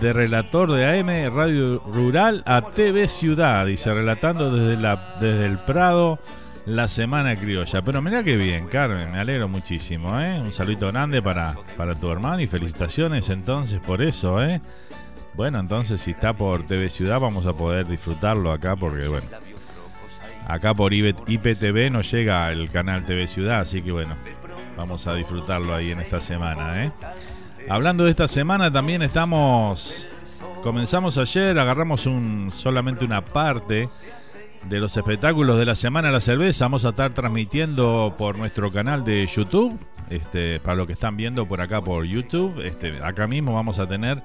de 0.00 0.12
relator 0.12 0.72
de 0.72 1.00
AM 1.00 1.34
Radio 1.34 1.78
Rural 1.80 2.42
a 2.46 2.62
TV 2.62 3.08
Ciudad. 3.08 3.66
Dice, 3.66 3.92
relatando 3.92 4.50
desde, 4.50 4.80
la, 4.80 5.16
desde 5.20 5.46
el 5.46 5.58
Prado 5.58 6.18
la 6.66 6.88
Semana 6.88 7.36
Criolla. 7.36 7.82
Pero 7.82 8.02
mirá 8.02 8.22
qué 8.22 8.36
bien, 8.36 8.68
Carmen, 8.68 9.12
me 9.12 9.18
alegro 9.18 9.48
muchísimo, 9.48 10.20
¿eh? 10.20 10.40
Un 10.40 10.52
saludo 10.52 10.90
grande 10.90 11.20
para, 11.22 11.54
para 11.76 11.94
tu 11.94 12.10
hermano 12.10 12.40
y 12.40 12.46
felicitaciones 12.46 13.28
entonces 13.30 13.80
por 13.80 14.02
eso, 14.02 14.42
¿eh? 14.42 14.60
Bueno, 15.34 15.58
entonces 15.58 16.00
si 16.00 16.12
está 16.12 16.32
por 16.32 16.66
TV 16.66 16.88
Ciudad 16.88 17.20
vamos 17.20 17.46
a 17.46 17.52
poder 17.52 17.86
disfrutarlo 17.86 18.52
acá 18.52 18.76
porque, 18.76 19.08
bueno, 19.08 19.26
acá 20.46 20.74
por 20.74 20.92
IPTV 20.94 21.90
no 21.90 22.02
llega 22.02 22.50
el 22.52 22.70
canal 22.70 23.04
TV 23.04 23.26
Ciudad, 23.26 23.60
así 23.60 23.82
que, 23.82 23.92
bueno, 23.92 24.16
vamos 24.76 25.06
a 25.06 25.14
disfrutarlo 25.14 25.74
ahí 25.74 25.90
en 25.90 26.00
esta 26.00 26.20
semana, 26.20 26.84
¿eh? 26.84 26.92
Hablando 27.68 28.04
de 28.04 28.10
esta 28.10 28.28
semana 28.28 28.70
también 28.70 29.02
estamos... 29.02 30.08
Comenzamos 30.62 31.18
ayer, 31.18 31.58
agarramos 31.58 32.06
un, 32.06 32.50
solamente 32.52 33.04
una 33.04 33.22
parte 33.22 33.88
de 34.68 34.80
los 34.80 34.96
espectáculos 34.96 35.58
de 35.58 35.66
la 35.66 35.74
Semana 35.74 36.08
de 36.08 36.14
la 36.14 36.20
Cerveza. 36.20 36.66
Vamos 36.66 36.84
a 36.84 36.90
estar 36.90 37.12
transmitiendo 37.12 38.14
por 38.16 38.38
nuestro 38.38 38.70
canal 38.70 39.04
de 39.04 39.26
YouTube. 39.26 39.78
Este, 40.10 40.60
para 40.60 40.76
los 40.76 40.86
que 40.86 40.92
están 40.92 41.16
viendo 41.16 41.46
por 41.46 41.60
acá 41.60 41.80
por 41.80 42.04
YouTube, 42.04 42.60
este, 42.62 43.02
acá 43.02 43.26
mismo 43.26 43.54
vamos 43.54 43.78
a 43.78 43.86
tener 43.86 44.22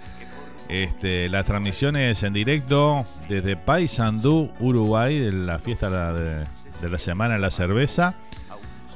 este, 0.67 1.29
las 1.29 1.45
transmisiones 1.45 2.21
en 2.23 2.33
directo 2.33 3.03
desde 3.29 3.55
Paysandú, 3.55 4.51
Uruguay, 4.59 5.17
de 5.17 5.31
la 5.31 5.59
fiesta 5.59 6.13
de, 6.13 6.45
de, 6.81 6.89
la 6.89 6.97
Semana 6.99 7.35
de 7.35 7.39
la 7.39 7.51
Cerveza, 7.51 8.15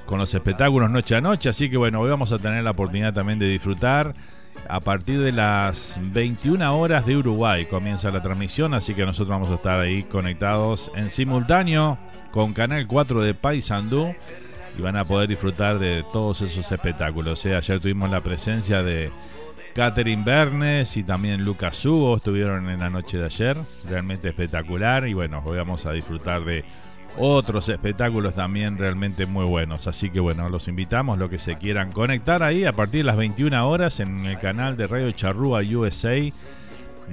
con 0.05 0.19
los 0.19 0.33
espectáculos 0.33 0.89
noche 0.89 1.15
a 1.15 1.21
noche. 1.21 1.49
Así 1.49 1.69
que 1.69 1.77
bueno, 1.77 1.99
hoy 1.99 2.09
vamos 2.09 2.31
a 2.31 2.39
tener 2.39 2.63
la 2.63 2.71
oportunidad 2.71 3.13
también 3.13 3.39
de 3.39 3.47
disfrutar 3.47 4.13
a 4.67 4.79
partir 4.79 5.21
de 5.21 5.31
las 5.31 5.99
21 6.01 6.77
horas 6.77 7.05
de 7.05 7.17
Uruguay 7.17 7.65
comienza 7.65 8.11
la 8.11 8.21
transmisión, 8.21 8.73
así 8.73 8.93
que 8.93 9.05
nosotros 9.05 9.29
vamos 9.29 9.51
a 9.51 9.55
estar 9.55 9.79
ahí 9.79 10.03
conectados 10.03 10.91
en 10.95 11.09
simultáneo 11.09 11.97
con 12.31 12.53
Canal 12.53 12.87
4 12.87 13.21
de 13.21 13.33
Paysandú 13.33 14.15
y 14.77 14.81
van 14.81 14.95
a 14.95 15.05
poder 15.05 15.29
disfrutar 15.29 15.79
de 15.79 16.03
todos 16.13 16.41
esos 16.41 16.71
espectáculos. 16.71 17.45
Ayer 17.45 17.79
tuvimos 17.79 18.09
la 18.09 18.21
presencia 18.21 18.81
de 18.81 19.11
Catherine 19.75 20.23
Bernes 20.23 20.97
y 20.97 21.03
también 21.03 21.43
Lucas 21.43 21.83
Hugo, 21.85 22.15
estuvieron 22.15 22.69
en 22.69 22.79
la 22.79 22.89
noche 22.89 23.17
de 23.17 23.25
ayer, 23.25 23.57
realmente 23.89 24.29
espectacular 24.29 25.07
y 25.07 25.13
bueno, 25.13 25.41
hoy 25.45 25.57
vamos 25.57 25.85
a 25.85 25.91
disfrutar 25.91 26.43
de 26.45 26.63
otros 27.17 27.69
espectáculos 27.69 28.33
también 28.33 28.77
realmente 28.77 29.25
muy 29.25 29.45
buenos. 29.45 29.87
Así 29.87 30.09
que 30.09 30.19
bueno, 30.19 30.49
los 30.49 30.67
invitamos, 30.67 31.19
los 31.19 31.29
que 31.29 31.39
se 31.39 31.57
quieran 31.57 31.91
conectar 31.91 32.43
ahí 32.43 32.65
a 32.65 32.73
partir 32.73 33.01
de 33.01 33.05
las 33.05 33.17
21 33.17 33.67
horas 33.67 33.99
en 33.99 34.25
el 34.25 34.37
canal 34.39 34.77
de 34.77 34.87
Radio 34.87 35.11
Charrúa 35.11 35.61
USA 35.61 36.17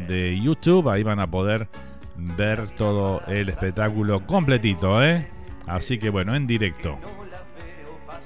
de 0.08 0.40
YouTube. 0.40 0.88
Ahí 0.88 1.02
van 1.02 1.20
a 1.20 1.30
poder 1.30 1.68
ver 2.16 2.68
todo 2.70 3.22
el 3.26 3.48
espectáculo 3.48 4.26
completito, 4.26 5.02
¿eh? 5.04 5.26
Así 5.66 5.98
que 5.98 6.10
bueno, 6.10 6.34
en 6.34 6.46
directo. 6.46 6.98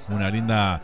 Una 0.09 0.31
linda, 0.31 0.83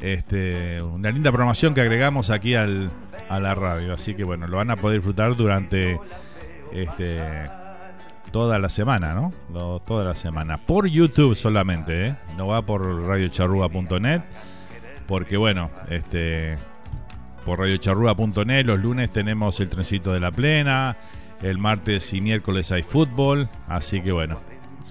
este, 0.00 0.82
una 0.82 1.10
linda 1.10 1.30
programación 1.30 1.74
que 1.74 1.80
agregamos 1.80 2.30
aquí 2.30 2.54
al, 2.54 2.90
a 3.28 3.40
la 3.40 3.54
radio. 3.54 3.94
Así 3.94 4.14
que 4.14 4.24
bueno, 4.24 4.46
lo 4.46 4.58
van 4.58 4.70
a 4.70 4.76
poder 4.76 4.98
disfrutar 4.98 5.34
durante 5.36 5.98
este 6.72 7.20
toda 8.30 8.58
la 8.58 8.68
semana, 8.68 9.14
¿no? 9.14 9.32
toda 9.80 10.04
la 10.04 10.14
semana. 10.14 10.58
Por 10.58 10.86
YouTube 10.86 11.36
solamente, 11.36 12.06
¿eh? 12.06 12.16
No 12.36 12.46
va 12.48 12.62
por 12.62 13.06
radiocharrúa.net. 13.06 14.22
Porque 15.06 15.36
bueno, 15.36 15.70
este 15.88 16.56
por 17.44 17.58
radiocharrúa.net 17.58 18.64
los 18.64 18.78
lunes 18.80 19.10
tenemos 19.10 19.58
el 19.60 19.68
trencito 19.68 20.12
de 20.12 20.20
la 20.20 20.30
plena. 20.30 20.96
El 21.42 21.58
martes 21.58 22.12
y 22.12 22.20
miércoles 22.20 22.70
hay 22.70 22.82
fútbol. 22.82 23.48
Así 23.66 24.02
que 24.02 24.12
bueno, 24.12 24.38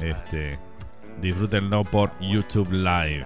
este 0.02 0.60
disfrútenlo 1.22 1.84
por 1.84 2.12
YouTube 2.20 2.72
Live. 2.72 3.26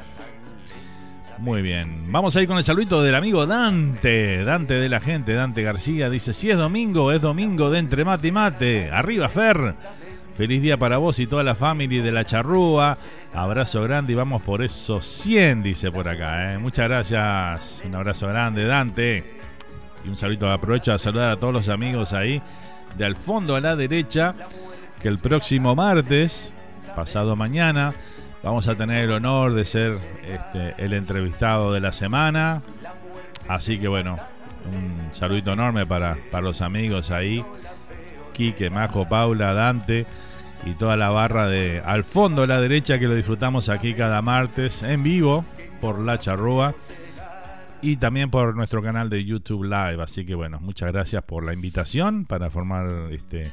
Muy 1.39 1.61
bien, 1.61 2.11
vamos 2.11 2.35
a 2.35 2.41
ir 2.41 2.47
con 2.47 2.57
el 2.57 2.63
saludito 2.63 3.01
del 3.01 3.15
amigo 3.15 3.45
Dante, 3.45 4.43
Dante 4.43 4.75
de 4.75 4.87
la 4.87 4.99
gente, 4.99 5.33
Dante 5.33 5.63
García, 5.63 6.09
dice, 6.09 6.31
si 6.31 6.51
es 6.51 6.57
domingo, 6.57 7.11
es 7.11 7.21
domingo 7.21 7.69
de 7.71 7.79
entre 7.79 8.05
mate 8.05 8.27
y 8.27 8.31
mate, 8.31 8.91
arriba 8.91 9.29
Fer, 9.29 9.75
feliz 10.35 10.61
día 10.61 10.77
para 10.77 10.97
vos 10.97 11.19
y 11.19 11.27
toda 11.27 11.43
la 11.43 11.55
familia 11.55 12.03
de 12.03 12.11
la 12.11 12.25
charrúa, 12.25 12.97
abrazo 13.33 13.83
grande 13.83 14.13
y 14.13 14.15
vamos 14.15 14.43
por 14.43 14.63
esos 14.63 15.05
100, 15.05 15.63
dice 15.63 15.91
por 15.91 16.07
acá, 16.07 16.53
¿eh? 16.53 16.57
muchas 16.57 16.87
gracias, 16.87 17.83
un 17.85 17.95
abrazo 17.95 18.27
grande 18.27 18.65
Dante, 18.65 19.39
y 20.05 20.09
un 20.09 20.17
saludo, 20.17 20.51
aprovecho 20.51 20.93
a 20.93 20.97
saludar 20.97 21.31
a 21.31 21.37
todos 21.37 21.53
los 21.53 21.69
amigos 21.69 22.13
ahí, 22.13 22.41
de 22.97 23.05
al 23.05 23.15
fondo 23.15 23.55
a 23.55 23.61
la 23.61 23.75
derecha, 23.75 24.35
que 25.01 25.07
el 25.07 25.17
próximo 25.17 25.75
martes, 25.75 26.53
pasado 26.95 27.35
mañana, 27.35 27.93
Vamos 28.43 28.67
a 28.67 28.75
tener 28.75 29.05
el 29.05 29.11
honor 29.11 29.53
de 29.53 29.63
ser 29.63 29.97
este, 30.27 30.75
el 30.77 30.91
entrevistado 30.91 31.71
de 31.71 31.79
la 31.79 31.93
semana. 31.93 32.61
Así 33.47 33.79
que 33.79 33.87
bueno, 33.87 34.17
un 34.65 35.15
saludito 35.15 35.53
enorme 35.53 35.85
para, 35.85 36.17
para 36.29 36.43
los 36.43 36.61
amigos 36.61 37.09
ahí. 37.09 37.43
Quique, 38.33 38.69
Majo, 38.69 39.07
Paula, 39.07 39.53
Dante 39.53 40.05
y 40.65 40.73
toda 40.73 40.97
la 40.97 41.09
barra 41.09 41.47
de 41.47 41.81
al 41.85 42.03
fondo 42.03 42.43
a 42.43 42.47
la 42.47 42.59
derecha 42.59 42.99
que 42.99 43.07
lo 43.07 43.15
disfrutamos 43.15 43.69
aquí 43.69 43.93
cada 43.93 44.21
martes 44.21 44.83
en 44.83 45.03
vivo 45.03 45.45
por 45.79 45.99
La 45.99 46.19
Charrúa 46.19 46.73
y 47.81 47.97
también 47.97 48.29
por 48.29 48.55
nuestro 48.55 48.81
canal 48.81 49.09
de 49.09 49.25
YouTube 49.25 49.63
Live. 49.63 50.01
Así 50.01 50.25
que 50.25 50.35
bueno, 50.35 50.59
muchas 50.61 50.91
gracias 50.91 51.23
por 51.25 51.43
la 51.43 51.53
invitación 51.53 52.25
para 52.25 52.49
formar 52.49 53.11
este 53.11 53.51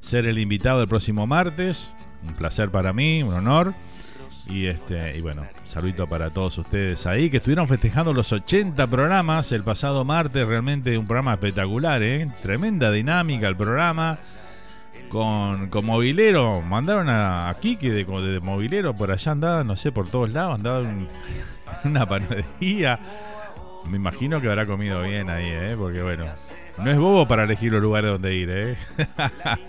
ser 0.00 0.26
el 0.26 0.38
invitado 0.38 0.78
del 0.78 0.88
próximo 0.88 1.26
martes. 1.26 1.94
Un 2.26 2.34
placer 2.34 2.70
para 2.70 2.92
mí, 2.92 3.22
un 3.22 3.34
honor. 3.34 3.74
Y 4.48 4.66
este 4.66 5.16
y 5.16 5.20
bueno, 5.20 5.42
saludito 5.64 6.06
para 6.06 6.30
todos 6.30 6.58
ustedes 6.58 7.06
ahí 7.06 7.30
que 7.30 7.36
estuvieron 7.36 7.68
festejando 7.68 8.12
los 8.12 8.32
80 8.32 8.86
programas 8.88 9.52
el 9.52 9.62
pasado 9.62 10.04
martes, 10.04 10.46
realmente 10.46 10.98
un 10.98 11.06
programa 11.06 11.34
espectacular, 11.34 12.02
¿eh? 12.02 12.28
tremenda 12.42 12.90
dinámica 12.90 13.46
el 13.46 13.56
programa, 13.56 14.18
con, 15.08 15.68
con 15.68 15.84
movilero. 15.84 16.60
Mandaron 16.60 17.08
a, 17.08 17.50
a 17.50 17.54
de, 17.54 18.04
de, 18.04 18.40
movilero 18.40 18.94
por 18.96 19.12
allá 19.12 19.32
andaba, 19.32 19.62
no 19.62 19.76
sé, 19.76 19.92
por 19.92 20.08
todos 20.08 20.30
lados, 20.30 20.56
andaba 20.56 20.80
en 20.80 21.08
una 21.84 22.06
panadería. 22.06 22.98
Me 23.86 23.96
imagino 23.96 24.40
que 24.40 24.48
habrá 24.48 24.66
comido 24.66 25.02
bien 25.02 25.30
ahí, 25.30 25.46
¿eh? 25.48 25.74
Porque 25.78 26.02
bueno, 26.02 26.24
no 26.78 26.90
es 26.90 26.96
bobo 26.96 27.28
para 27.28 27.44
elegir 27.44 27.72
los 27.72 27.82
lugares 27.82 28.10
donde 28.10 28.34
ir, 28.34 28.50
¿eh? 28.50 28.76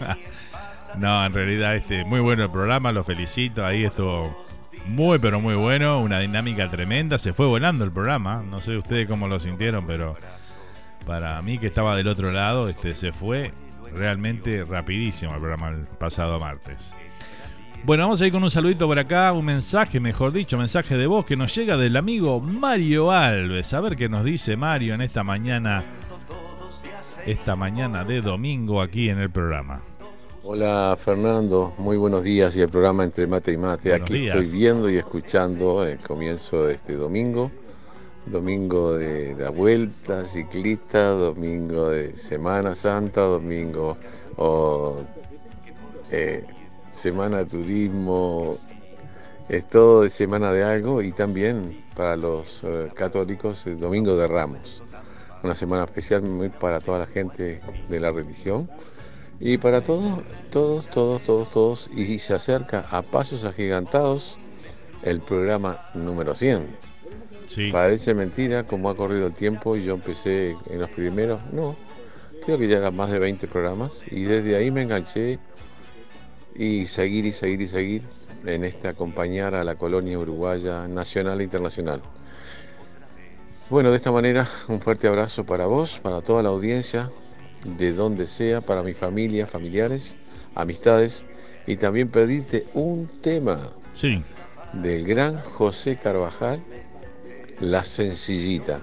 no, 0.97 1.25
en 1.25 1.33
realidad, 1.33 1.75
este, 1.75 2.05
muy 2.05 2.19
bueno 2.19 2.43
el 2.43 2.51
programa, 2.51 2.91
lo 2.91 3.03
felicito. 3.03 3.65
Ahí 3.65 3.83
estuvo 3.83 4.45
muy, 4.87 5.19
pero 5.19 5.39
muy 5.39 5.55
bueno. 5.55 5.99
Una 6.01 6.19
dinámica 6.19 6.69
tremenda. 6.69 7.17
Se 7.17 7.33
fue 7.33 7.45
volando 7.45 7.83
el 7.83 7.91
programa. 7.91 8.43
No 8.49 8.61
sé 8.61 8.77
ustedes 8.77 9.07
cómo 9.07 9.27
lo 9.27 9.39
sintieron, 9.39 9.85
pero 9.85 10.15
para 11.05 11.41
mí 11.41 11.57
que 11.57 11.67
estaba 11.67 11.95
del 11.95 12.07
otro 12.07 12.31
lado, 12.31 12.69
este, 12.69 12.95
se 12.95 13.11
fue 13.11 13.51
realmente 13.93 14.63
rapidísimo 14.63 15.33
el 15.33 15.39
programa 15.39 15.69
el 15.69 15.85
pasado 15.99 16.39
martes. 16.39 16.95
Bueno, 17.85 18.03
vamos 18.03 18.21
a 18.21 18.27
ir 18.27 18.31
con 18.31 18.43
un 18.43 18.49
saludito 18.49 18.87
por 18.87 18.97
acá, 18.97 19.33
un 19.33 19.43
mensaje, 19.43 19.99
mejor 19.99 20.31
dicho, 20.31 20.57
mensaje 20.57 20.95
de 20.95 21.05
voz 21.05 21.25
que 21.25 21.35
nos 21.35 21.53
llega 21.53 21.75
del 21.75 21.97
amigo 21.97 22.39
Mario 22.39 23.11
Alves. 23.11 23.73
A 23.73 23.81
ver 23.81 23.97
qué 23.97 24.07
nos 24.07 24.23
dice 24.23 24.55
Mario 24.55 24.93
en 24.93 25.01
esta 25.01 25.23
mañana, 25.25 25.83
esta 27.25 27.57
mañana 27.57 28.05
de 28.05 28.21
domingo 28.21 28.81
aquí 28.81 29.09
en 29.09 29.19
el 29.19 29.29
programa. 29.29 29.81
Hola 30.45 30.97
Fernando, 30.99 31.73
muy 31.77 31.95
buenos 31.95 32.21
días 32.21 32.53
y 32.57 32.61
el 32.61 32.67
programa 32.67 33.05
Entre 33.05 33.25
Mate 33.27 33.53
y 33.53 33.57
Mate. 33.57 33.93
Aquí 33.93 34.27
estoy 34.27 34.45
viendo 34.45 34.89
y 34.89 34.97
escuchando 34.97 35.87
el 35.87 35.99
comienzo 35.99 36.65
de 36.65 36.73
este 36.73 36.95
domingo. 36.95 37.49
Domingo 38.25 38.93
de 38.93 39.37
la 39.37 39.51
vuelta 39.51 40.25
ciclista, 40.25 41.11
domingo 41.11 41.89
de 41.89 42.17
Semana 42.17 42.75
Santa, 42.75 43.21
domingo 43.21 43.97
o 44.35 44.97
eh, 46.11 46.45
Semana 46.89 47.37
de 47.37 47.45
Turismo, 47.45 48.57
es 49.47 49.65
todo 49.65 50.01
de 50.01 50.09
Semana 50.09 50.51
de 50.51 50.65
algo 50.65 51.01
y 51.01 51.13
también 51.13 51.85
para 51.95 52.17
los 52.17 52.65
eh, 52.65 52.89
católicos 52.93 53.65
el 53.65 53.79
Domingo 53.79 54.17
de 54.17 54.27
Ramos, 54.27 54.83
una 55.41 55.55
semana 55.55 55.85
especial 55.85 56.21
muy 56.21 56.49
para 56.49 56.81
toda 56.81 56.99
la 56.99 57.07
gente 57.07 57.61
de 57.87 57.99
la 58.01 58.11
religión 58.11 58.69
y 59.45 59.57
para 59.57 59.81
todos, 59.81 60.21
todos, 60.51 60.89
todos, 60.89 61.21
todos, 61.21 61.49
todos 61.49 61.89
y 61.93 62.17
se 62.19 62.33
acerca 62.33 62.85
a 62.89 63.01
pasos 63.01 63.43
agigantados 63.43 64.39
el 65.03 65.19
programa 65.19 65.85
número 65.93 66.33
100 66.33 66.93
Parece 67.71 68.13
mentira 68.13 68.63
cómo 68.63 68.89
ha 68.89 68.95
corrido 68.95 69.27
el 69.27 69.33
tiempo. 69.33 69.75
Y 69.75 69.83
yo 69.83 69.93
empecé 69.93 70.57
en 70.69 70.79
los 70.79 70.89
primeros, 70.89 71.41
no, 71.51 71.75
creo 72.43 72.57
que 72.57 72.67
ya 72.67 72.77
eran 72.77 72.95
más 72.95 73.11
de 73.11 73.19
20 73.19 73.47
programas 73.47 74.03
y 74.09 74.23
desde 74.23 74.55
ahí 74.55 74.71
me 74.71 74.83
enganché 74.83 75.39
y 76.55 76.85
seguir 76.87 77.25
y 77.25 77.31
seguir 77.31 77.61
y 77.61 77.67
seguir 77.67 78.03
en 78.45 78.63
este 78.63 78.87
acompañar 78.87 79.55
a 79.55 79.63
la 79.63 79.75
colonia 79.75 80.17
uruguaya 80.17 80.87
nacional 80.87 81.41
e 81.41 81.43
internacional. 81.43 82.01
Bueno, 83.69 83.91
de 83.91 83.97
esta 83.97 84.11
manera 84.11 84.47
un 84.67 84.81
fuerte 84.81 85.07
abrazo 85.07 85.43
para 85.43 85.65
vos, 85.65 85.99
para 86.01 86.21
toda 86.21 86.43
la 86.43 86.49
audiencia, 86.49 87.09
de 87.65 87.93
donde 87.93 88.27
sea, 88.27 88.61
para 88.61 88.83
mi 88.83 88.93
familia, 88.93 89.47
familiares, 89.47 90.15
amistades 90.55 91.25
y 91.65 91.77
también 91.77 92.09
pedirte 92.09 92.65
un 92.73 93.07
tema 93.07 93.71
sí. 93.93 94.23
del 94.73 95.05
gran 95.05 95.37
José 95.37 95.95
Carvajal 95.95 96.61
la 97.59 97.83
Sencillita, 97.83 98.81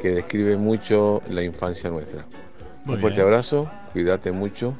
que 0.00 0.10
describe 0.10 0.56
mucho 0.56 1.22
la 1.30 1.42
infancia 1.42 1.90
nuestra. 1.90 2.26
Un 2.86 2.98
fuerte 2.98 3.20
abrazo, 3.20 3.70
cuídate 3.92 4.32
mucho 4.32 4.74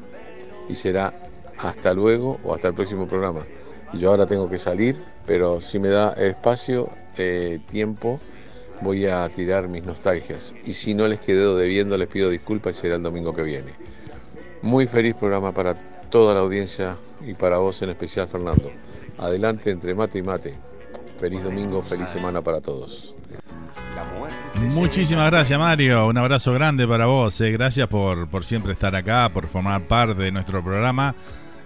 y 0.68 0.74
será 0.74 1.14
hasta 1.58 1.92
luego 1.92 2.40
o 2.42 2.54
hasta 2.54 2.68
el 2.68 2.74
próximo 2.74 3.06
programa. 3.06 3.42
Yo 3.92 4.10
ahora 4.10 4.26
tengo 4.26 4.48
que 4.48 4.58
salir, 4.58 4.96
pero 5.26 5.60
si 5.60 5.78
me 5.78 5.88
da 5.88 6.12
espacio, 6.14 6.90
eh, 7.16 7.58
tiempo, 7.68 8.20
voy 8.80 9.06
a 9.06 9.28
tirar 9.28 9.68
mis 9.68 9.84
nostalgias. 9.84 10.54
Y 10.64 10.74
si 10.74 10.94
no 10.94 11.06
les 11.08 11.20
quedo 11.20 11.56
debiendo, 11.56 11.96
les 11.96 12.08
pido 12.08 12.30
disculpas 12.30 12.76
y 12.76 12.80
será 12.80 12.96
el 12.96 13.02
domingo 13.02 13.34
que 13.34 13.42
viene. 13.42 13.72
Muy 14.62 14.86
feliz 14.86 15.14
programa 15.14 15.52
para 15.52 15.74
toda 16.10 16.34
la 16.34 16.40
audiencia 16.40 16.96
y 17.26 17.34
para 17.34 17.58
vos 17.58 17.80
en 17.82 17.90
especial, 17.90 18.28
Fernando. 18.28 18.70
Adelante 19.18 19.70
entre 19.70 19.94
mate 19.94 20.18
y 20.18 20.22
mate. 20.22 20.54
Feliz 21.18 21.42
domingo, 21.42 21.82
feliz 21.82 22.08
semana 22.08 22.42
para 22.42 22.60
todos. 22.60 23.14
Muchísimas 24.54 25.30
gracias 25.30 25.58
Mario, 25.58 26.06
un 26.06 26.18
abrazo 26.18 26.52
grande 26.52 26.86
para 26.86 27.06
vos, 27.06 27.40
eh. 27.40 27.50
gracias 27.52 27.86
por, 27.88 28.28
por, 28.28 28.44
siempre 28.44 28.72
estar 28.72 28.94
acá, 28.94 29.30
por 29.32 29.46
formar 29.46 29.86
parte 29.86 30.22
de 30.22 30.32
nuestro 30.32 30.62
programa. 30.62 31.14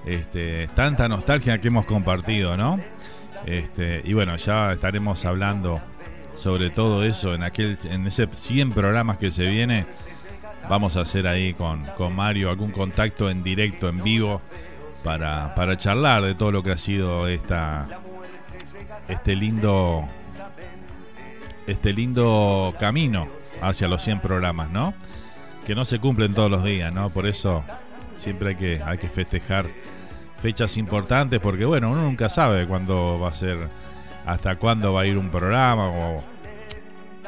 Este, 0.07 0.69
tanta 0.75 1.09
nostalgia 1.09 1.59
que 1.59 1.69
hemos 1.69 1.85
compartido, 1.85 2.57
¿no? 2.57 2.81
Este, 3.47 4.03
y 4.05 4.13
bueno, 4.13 4.37
ya 4.37 4.73
estaremos 4.73 5.25
hablando 5.25 5.81
sobre 6.35 6.71
todo 6.71 7.05
eso 7.05 7.35
en 7.35 7.43
aquel 7.43 7.79
en 7.85 8.07
ese 8.07 8.27
100 8.27 8.73
programas 8.73 9.19
que 9.19 9.31
se 9.31 9.47
viene. 9.47 9.87
Vamos 10.69 10.97
a 10.97 11.01
hacer 11.01 11.27
ahí 11.27 11.55
con, 11.55 11.85
con 11.97 12.15
Mario 12.15 12.49
algún 12.49 12.71
contacto 12.71 13.29
en 13.29 13.43
directo, 13.43 13.89
en 13.89 14.03
vivo, 14.03 14.41
para, 15.03 15.55
para 15.55 15.77
charlar 15.77 16.23
de 16.23 16.35
todo 16.35 16.53
lo 16.53 16.63
que 16.63 16.71
ha 16.71 16.77
sido 16.77 17.27
esta, 17.27 17.89
este 19.09 19.35
lindo 19.35 20.09
este 21.67 21.93
lindo 21.93 22.75
camino 22.79 23.29
hacia 23.61 23.89
los 23.89 24.03
100 24.03 24.21
programas, 24.21 24.71
¿no? 24.71 24.95
Que 25.65 25.75
no 25.75 25.85
se 25.85 25.99
cumplen 25.99 26.35
todos 26.35 26.51
los 26.51 26.65
días, 26.65 26.93
¿no? 26.93 27.11
Por 27.11 27.27
eso 27.27 27.63
siempre 28.17 28.51
hay 28.51 28.57
que, 28.57 28.83
hay 28.85 28.99
que 28.99 29.09
festejar 29.09 29.67
fechas 30.41 30.77
importantes 30.77 31.41
porque, 31.41 31.65
bueno, 31.65 31.91
uno 31.91 32.03
nunca 32.03 32.29
sabe 32.29 32.67
cuándo 32.67 33.19
va 33.21 33.29
a 33.29 33.35
ser, 33.35 33.69
hasta 34.27 34.57
cuándo 34.57 34.93
va 34.93 35.03
a 35.03 35.07
ir 35.07 35.19
un 35.19 35.31
programa 35.31 35.89
o, 35.89 36.23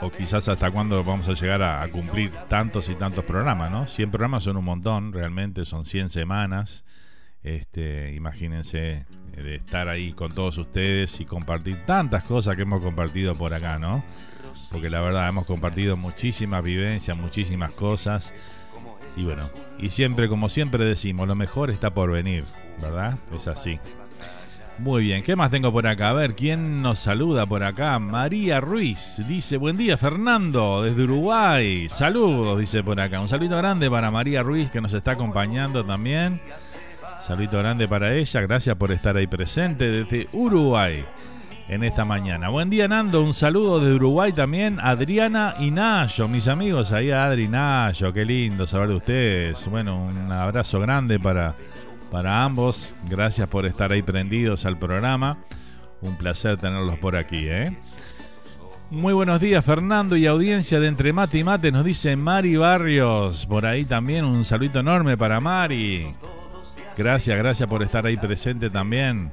o 0.00 0.10
quizás 0.10 0.48
hasta 0.48 0.70
cuándo 0.70 1.02
vamos 1.04 1.28
a 1.28 1.34
llegar 1.34 1.62
a, 1.62 1.86
cumplir 1.88 2.30
tantos 2.48 2.88
y 2.88 2.94
tantos 2.94 3.24
programas, 3.24 3.70
¿no? 3.70 3.86
100 3.86 4.10
programas 4.10 4.44
son 4.44 4.56
un 4.56 4.64
montón, 4.64 5.12
realmente 5.12 5.64
son 5.64 5.84
100 5.84 6.10
semanas. 6.10 6.84
Este, 7.42 8.14
imagínense 8.14 9.06
de 9.36 9.54
estar 9.56 9.88
ahí 9.88 10.12
con 10.12 10.32
todos 10.32 10.56
ustedes 10.58 11.20
y 11.20 11.24
compartir 11.24 11.82
tantas 11.82 12.24
cosas 12.24 12.56
que 12.56 12.62
hemos 12.62 12.82
compartido 12.82 13.34
por 13.34 13.52
acá, 13.52 13.78
¿no? 13.78 14.02
Porque 14.70 14.88
la 14.88 15.00
verdad 15.00 15.28
hemos 15.28 15.46
compartido 15.46 15.96
muchísimas 15.96 16.64
vivencias, 16.64 17.16
muchísimas 17.16 17.72
cosas. 17.72 18.32
Y 19.16 19.24
bueno, 19.24 19.48
y 19.78 19.90
siempre, 19.90 20.28
como 20.28 20.48
siempre 20.48 20.84
decimos, 20.84 21.28
lo 21.28 21.34
mejor 21.34 21.70
está 21.70 21.92
por 21.92 22.10
venir, 22.10 22.44
¿verdad? 22.80 23.18
Es 23.34 23.46
así. 23.46 23.78
Muy 24.78 25.04
bien, 25.04 25.22
¿qué 25.22 25.36
más 25.36 25.52
tengo 25.52 25.72
por 25.72 25.86
acá? 25.86 26.08
A 26.08 26.12
ver, 26.12 26.34
¿quién 26.34 26.82
nos 26.82 26.98
saluda 26.98 27.46
por 27.46 27.62
acá? 27.62 27.98
María 28.00 28.60
Ruiz 28.60 29.22
dice, 29.28 29.56
buen 29.56 29.76
día 29.76 29.96
Fernando, 29.96 30.82
desde 30.82 31.04
Uruguay. 31.04 31.88
Saludos, 31.88 32.58
dice 32.58 32.82
por 32.82 33.00
acá. 33.00 33.20
Un 33.20 33.28
saludo 33.28 33.56
grande 33.56 33.88
para 33.88 34.10
María 34.10 34.42
Ruiz 34.42 34.72
que 34.72 34.80
nos 34.80 34.92
está 34.92 35.12
acompañando 35.12 35.84
también. 35.84 36.40
Saludito 37.20 37.58
grande 37.58 37.86
para 37.86 38.14
ella, 38.14 38.40
gracias 38.40 38.76
por 38.76 38.90
estar 38.90 39.16
ahí 39.16 39.28
presente 39.28 39.88
desde 39.88 40.26
Uruguay 40.32 41.04
en 41.68 41.84
esta 41.84 42.04
mañana. 42.04 42.48
Buen 42.48 42.68
día 42.68 42.88
Nando, 42.88 43.22
un 43.22 43.32
saludo 43.32 43.78
de 43.78 43.94
Uruguay 43.94 44.32
también, 44.32 44.78
Adriana 44.80 45.54
y 45.60 45.70
Nayo, 45.70 46.26
mis 46.26 46.48
amigos 46.48 46.90
ahí 46.90 47.12
Adri 47.12 47.44
y 47.44 47.48
Nayo, 47.48 48.12
qué 48.12 48.24
lindo 48.24 48.66
saber 48.66 48.88
de 48.88 48.94
ustedes. 48.96 49.68
Bueno, 49.68 50.04
un 50.04 50.30
abrazo 50.32 50.80
grande 50.80 51.20
para, 51.20 51.54
para 52.14 52.44
ambos, 52.44 52.94
gracias 53.10 53.48
por 53.48 53.66
estar 53.66 53.90
ahí 53.90 54.00
prendidos 54.00 54.66
al 54.66 54.78
programa, 54.78 55.36
un 56.00 56.16
placer 56.16 56.56
tenerlos 56.56 56.96
por 57.00 57.16
aquí. 57.16 57.48
¿eh? 57.48 57.76
Muy 58.88 59.12
buenos 59.12 59.40
días 59.40 59.64
Fernando 59.64 60.16
y 60.16 60.24
audiencia 60.24 60.78
de 60.78 60.86
Entre 60.86 61.12
Mate 61.12 61.38
y 61.38 61.42
Mate, 61.42 61.72
nos 61.72 61.84
dice 61.84 62.14
Mari 62.14 62.56
Barrios, 62.56 63.46
por 63.46 63.66
ahí 63.66 63.84
también 63.84 64.24
un 64.24 64.44
saludito 64.44 64.78
enorme 64.78 65.16
para 65.16 65.40
Mari. 65.40 66.14
Gracias, 66.96 67.36
gracias 67.36 67.68
por 67.68 67.82
estar 67.82 68.06
ahí 68.06 68.16
presente 68.16 68.70
también. 68.70 69.32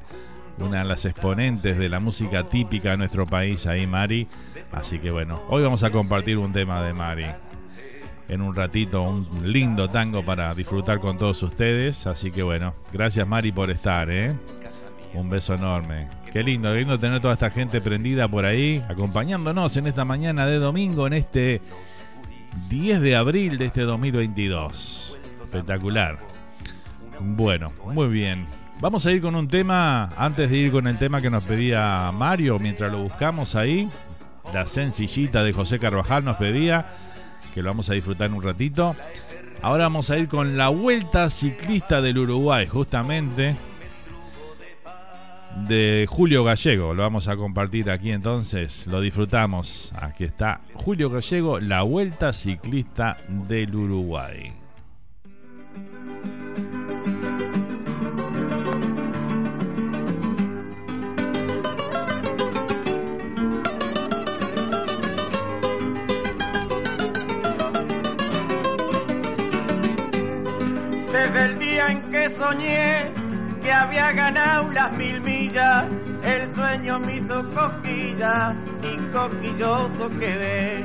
Una 0.57 0.79
de 0.79 0.85
las 0.85 1.05
exponentes 1.05 1.77
de 1.77 1.87
la 1.87 1.99
música 1.99 2.49
típica 2.49 2.89
de 2.89 2.97
nuestro 2.97 3.27
país, 3.27 3.67
ahí 3.67 3.85
Mari. 3.85 4.27
Así 4.71 4.97
que 4.97 5.11
bueno, 5.11 5.39
hoy 5.49 5.61
vamos 5.61 5.83
a 5.83 5.91
compartir 5.91 6.39
un 6.39 6.51
tema 6.51 6.81
de 6.81 6.93
Mari. 6.93 7.27
En 8.31 8.41
un 8.41 8.55
ratito, 8.55 9.03
un 9.03 9.27
lindo 9.43 9.89
tango 9.89 10.23
para 10.23 10.55
disfrutar 10.55 10.99
con 10.99 11.17
todos 11.17 11.43
ustedes. 11.43 12.07
Así 12.07 12.31
que 12.31 12.41
bueno, 12.41 12.73
gracias 12.93 13.27
Mari 13.27 13.51
por 13.51 13.69
estar, 13.69 14.09
¿eh? 14.09 14.33
Un 15.13 15.29
beso 15.29 15.53
enorme. 15.53 16.07
Qué 16.31 16.41
lindo, 16.41 16.71
qué 16.71 16.79
lindo 16.79 16.97
tener 16.97 17.19
toda 17.19 17.33
esta 17.33 17.49
gente 17.49 17.81
prendida 17.81 18.29
por 18.29 18.45
ahí, 18.45 18.81
acompañándonos 18.87 19.75
en 19.75 19.87
esta 19.87 20.05
mañana 20.05 20.45
de 20.45 20.59
domingo, 20.59 21.07
en 21.07 21.13
este 21.13 21.61
10 22.69 23.01
de 23.01 23.17
abril 23.17 23.57
de 23.57 23.65
este 23.65 23.81
2022. 23.81 25.19
Espectacular. 25.41 26.17
Bueno, 27.19 27.73
muy 27.93 28.07
bien. 28.07 28.47
Vamos 28.79 29.05
a 29.05 29.11
ir 29.11 29.21
con 29.21 29.35
un 29.35 29.49
tema, 29.49 30.05
antes 30.15 30.49
de 30.49 30.55
ir 30.55 30.71
con 30.71 30.87
el 30.87 30.97
tema 30.97 31.21
que 31.21 31.29
nos 31.29 31.43
pedía 31.43 32.09
Mario, 32.13 32.59
mientras 32.59 32.89
lo 32.89 33.03
buscamos 33.03 33.55
ahí, 33.55 33.89
la 34.53 34.65
sencillita 34.67 35.43
de 35.43 35.51
José 35.51 35.79
Carvajal 35.79 36.23
nos 36.23 36.37
pedía, 36.37 36.87
que 37.53 37.61
lo 37.61 37.69
vamos 37.69 37.89
a 37.89 37.93
disfrutar 37.93 38.31
un 38.31 38.41
ratito. 38.41 38.95
Ahora 39.61 39.83
vamos 39.83 40.09
a 40.09 40.17
ir 40.17 40.27
con 40.27 40.57
la 40.57 40.69
Vuelta 40.69 41.29
Ciclista 41.29 42.01
del 42.01 42.17
Uruguay, 42.17 42.67
justamente 42.67 43.55
de 45.67 46.07
Julio 46.09 46.43
Gallego. 46.43 46.93
Lo 46.93 47.03
vamos 47.03 47.27
a 47.27 47.35
compartir 47.35 47.91
aquí 47.91 48.11
entonces, 48.11 48.87
lo 48.87 49.01
disfrutamos. 49.01 49.93
Aquí 49.99 50.23
está 50.23 50.61
Julio 50.73 51.09
Gallego, 51.09 51.59
la 51.59 51.83
Vuelta 51.83 52.33
Ciclista 52.33 53.17
del 53.27 53.75
Uruguay. 53.75 54.60
Soñé 72.37 73.11
que 73.61 73.71
había 73.71 74.11
ganado 74.11 74.71
las 74.71 74.91
mil 74.93 75.21
millas, 75.21 75.85
el 76.23 76.55
sueño 76.55 76.99
me 76.99 77.17
hizo 77.17 77.53
cosquilla 77.53 78.55
y 78.81 78.97
coquilloso 79.11 80.09
quedé. 80.19 80.83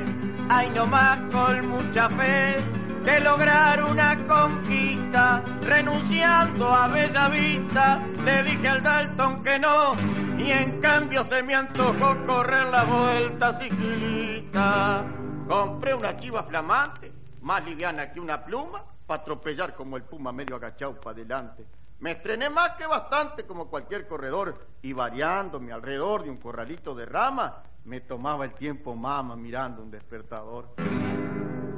Ay, 0.49 0.71
más 0.89 1.19
con 1.31 1.67
mucha 1.69 2.07
fe 2.09 2.63
de 3.03 3.19
lograr 3.21 3.83
una 3.83 4.15
conquista, 4.27 5.41
renunciando 5.61 6.67
a 6.67 6.87
bella 6.87 7.29
vista, 7.29 7.99
le 8.23 8.43
dije 8.43 8.67
al 8.67 8.83
Dalton 8.83 9.43
que 9.43 9.59
no, 9.59 9.93
y 10.37 10.51
en 10.51 10.81
cambio 10.81 11.23
se 11.25 11.41
me 11.43 11.55
antojó 11.55 12.25
correr 12.25 12.67
la 12.69 12.83
vuelta 12.83 13.59
ciclista. 13.59 15.05
Compré 15.47 15.93
una 15.93 16.15
chiva 16.17 16.43
flamante, 16.43 17.11
más 17.41 17.63
liviana 17.65 18.11
que 18.11 18.19
una 18.19 18.43
pluma, 18.43 18.83
para 19.07 19.21
atropellar 19.21 19.73
como 19.73 19.97
el 19.97 20.03
puma 20.03 20.31
medio 20.31 20.57
agachado 20.57 20.99
para 20.99 21.11
adelante. 21.11 21.65
Me 21.99 22.11
estrené 22.11 22.49
más 22.49 22.73
que 22.73 22.85
bastante 22.85 23.43
como 23.47 23.69
cualquier 23.69 24.07
corredor 24.07 24.67
y 24.83 24.93
variándome 24.93 25.71
alrededor 25.71 26.23
de 26.23 26.29
un 26.29 26.37
corralito 26.37 26.93
de 26.93 27.05
rama, 27.07 27.63
me 27.85 28.01
tomaba 28.01 28.45
el 28.45 28.53
tiempo 28.53 28.95
mama 28.95 29.35
mirando 29.35 29.81
un 29.81 29.89
despertador. 29.89 30.75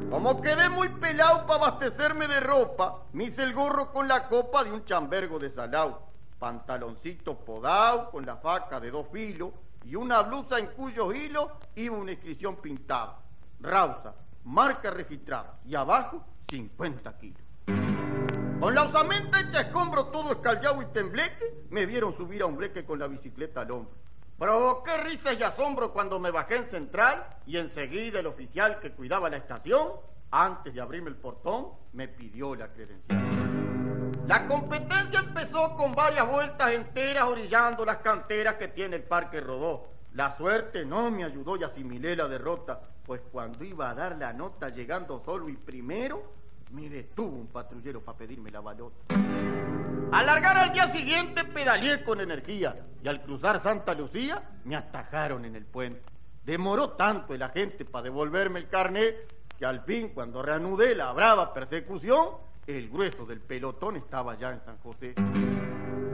Como 0.10 0.42
quedé 0.42 0.70
muy 0.70 0.89
pelado 0.89 1.46
para 1.46 1.68
abastecerme 1.68 2.28
de 2.28 2.39
ropa, 2.39 3.04
me 3.13 3.26
hice 3.26 3.44
el 3.44 3.54
gorro 3.54 3.92
con 3.94 4.08
la 4.08 4.28
copa 4.28 4.63
de 4.63 4.72
un 4.72 4.84
chambergo 4.84 5.38
de 5.38 5.52
salao, 5.52 6.10
pantaloncito 6.39 7.38
podao 7.38 8.10
con 8.10 8.26
la 8.26 8.38
faca 8.38 8.80
de 8.80 8.89
dos 8.89 9.08
filos 9.12 9.52
y 9.86 9.96
una 9.96 10.24
blusa 10.24 10.58
en 10.58 10.68
cuyo 10.68 11.13
hilo 11.13 11.52
iba 11.76 11.96
una 11.96 12.12
inscripción 12.12 12.56
pintada. 12.56 13.20
Rausa, 13.62 14.15
marca 14.46 14.89
registrada 14.89 15.60
y 15.63 15.76
abajo 15.76 16.26
50 16.50 17.18
kilos. 17.18 17.42
Con 18.60 18.76
la 18.76 18.84
osamenta 18.84 19.40
hecha 19.40 19.62
escombro 19.62 20.08
todo 20.08 20.34
escaldado 20.34 20.82
y 20.82 20.86
tembleque, 20.88 21.46
me 21.70 21.86
vieron 21.86 22.16
subir 22.18 22.42
a 22.42 22.46
un 22.46 22.58
breque 22.58 22.84
con 22.84 23.00
la 23.00 23.08
bicicleta 23.08 23.62
al 23.62 23.72
hombro. 23.72 23.96
Provoqué 24.38 24.98
risas 24.98 25.38
y 25.40 25.44
asombro 25.44 25.92
cuando 25.94 26.20
me 26.20 26.32
bajé 26.32 26.58
en 26.58 26.70
central 26.70 27.26
y 27.46 27.58
enseguida 27.58 28.20
el 28.20 28.28
oficial 28.28 28.80
que 28.80 28.92
cuidaba 28.92 29.30
la 29.30 29.38
estación, 29.38 29.90
antes 30.32 30.74
de 30.74 30.82
abrirme 30.82 31.10
el 31.10 31.16
portón, 31.16 31.70
me 31.94 32.08
pidió 32.08 32.56
la 32.56 32.68
credencial. 32.70 33.20
La 34.28 34.48
competencia 34.48 35.20
empezó 35.20 35.76
con 35.76 35.94
varias 35.94 36.30
vueltas 36.30 36.72
enteras 36.72 37.24
orillando 37.24 37.84
las 37.84 37.98
canteras 37.98 38.56
que 38.56 38.68
tiene 38.68 38.98
el 38.98 39.04
Parque 39.04 39.42
Rodó. 39.42 39.88
La 40.14 40.38
suerte 40.38 40.86
no 40.86 41.10
me 41.10 41.24
ayudó 41.24 41.58
y 41.58 41.64
asimilé 41.64 42.16
la 42.16 42.28
derrota, 42.28 42.80
pues 43.10 43.22
cuando 43.32 43.63
iba 43.63 43.89
a 43.89 43.95
dar 43.95 44.17
la 44.19 44.32
nota 44.34 44.69
llegando 44.69 45.19
solo 45.26 45.50
y 45.50 45.58
primero, 45.58 46.32
me 46.69 46.88
detuvo 46.91 47.38
un 47.38 47.48
patrullero 47.48 48.02
para 48.02 48.19
pedirme 48.19 48.52
la 48.52 48.60
balota. 48.60 48.98
Al 50.12 50.26
largar 50.28 50.56
al 50.60 50.72
día 50.72 50.93
siguiente 50.93 51.43
pedaleé 51.45 52.04
con 52.04 52.22
energía 52.22 52.76
y 53.02 53.08
al 53.08 53.24
cruzar 53.24 53.63
Santa 53.63 53.95
Lucía 53.95 54.43
me 54.63 54.76
atajaron 54.76 55.43
en 55.43 55.56
el 55.56 55.65
puente. 55.65 56.04
Demoró 56.45 56.91
tanto 56.91 57.34
el 57.34 57.41
agente 57.41 57.84
para 57.84 58.04
devolverme 58.04 58.60
el 58.60 58.69
carnet 58.69 59.15
que 59.58 59.65
al 59.65 59.82
fin 59.86 60.10
cuando 60.10 60.43
reanudé 60.43 60.93
la 60.93 61.12
brava 61.12 61.52
persecución, 61.52 62.36
el 62.67 62.89
grueso 62.89 63.26
del 63.26 63.39
pelotón 63.39 63.95
estaba 63.95 64.38
ya 64.38 64.52
en 64.52 64.63
San 64.63 64.78
José. 64.84 65.15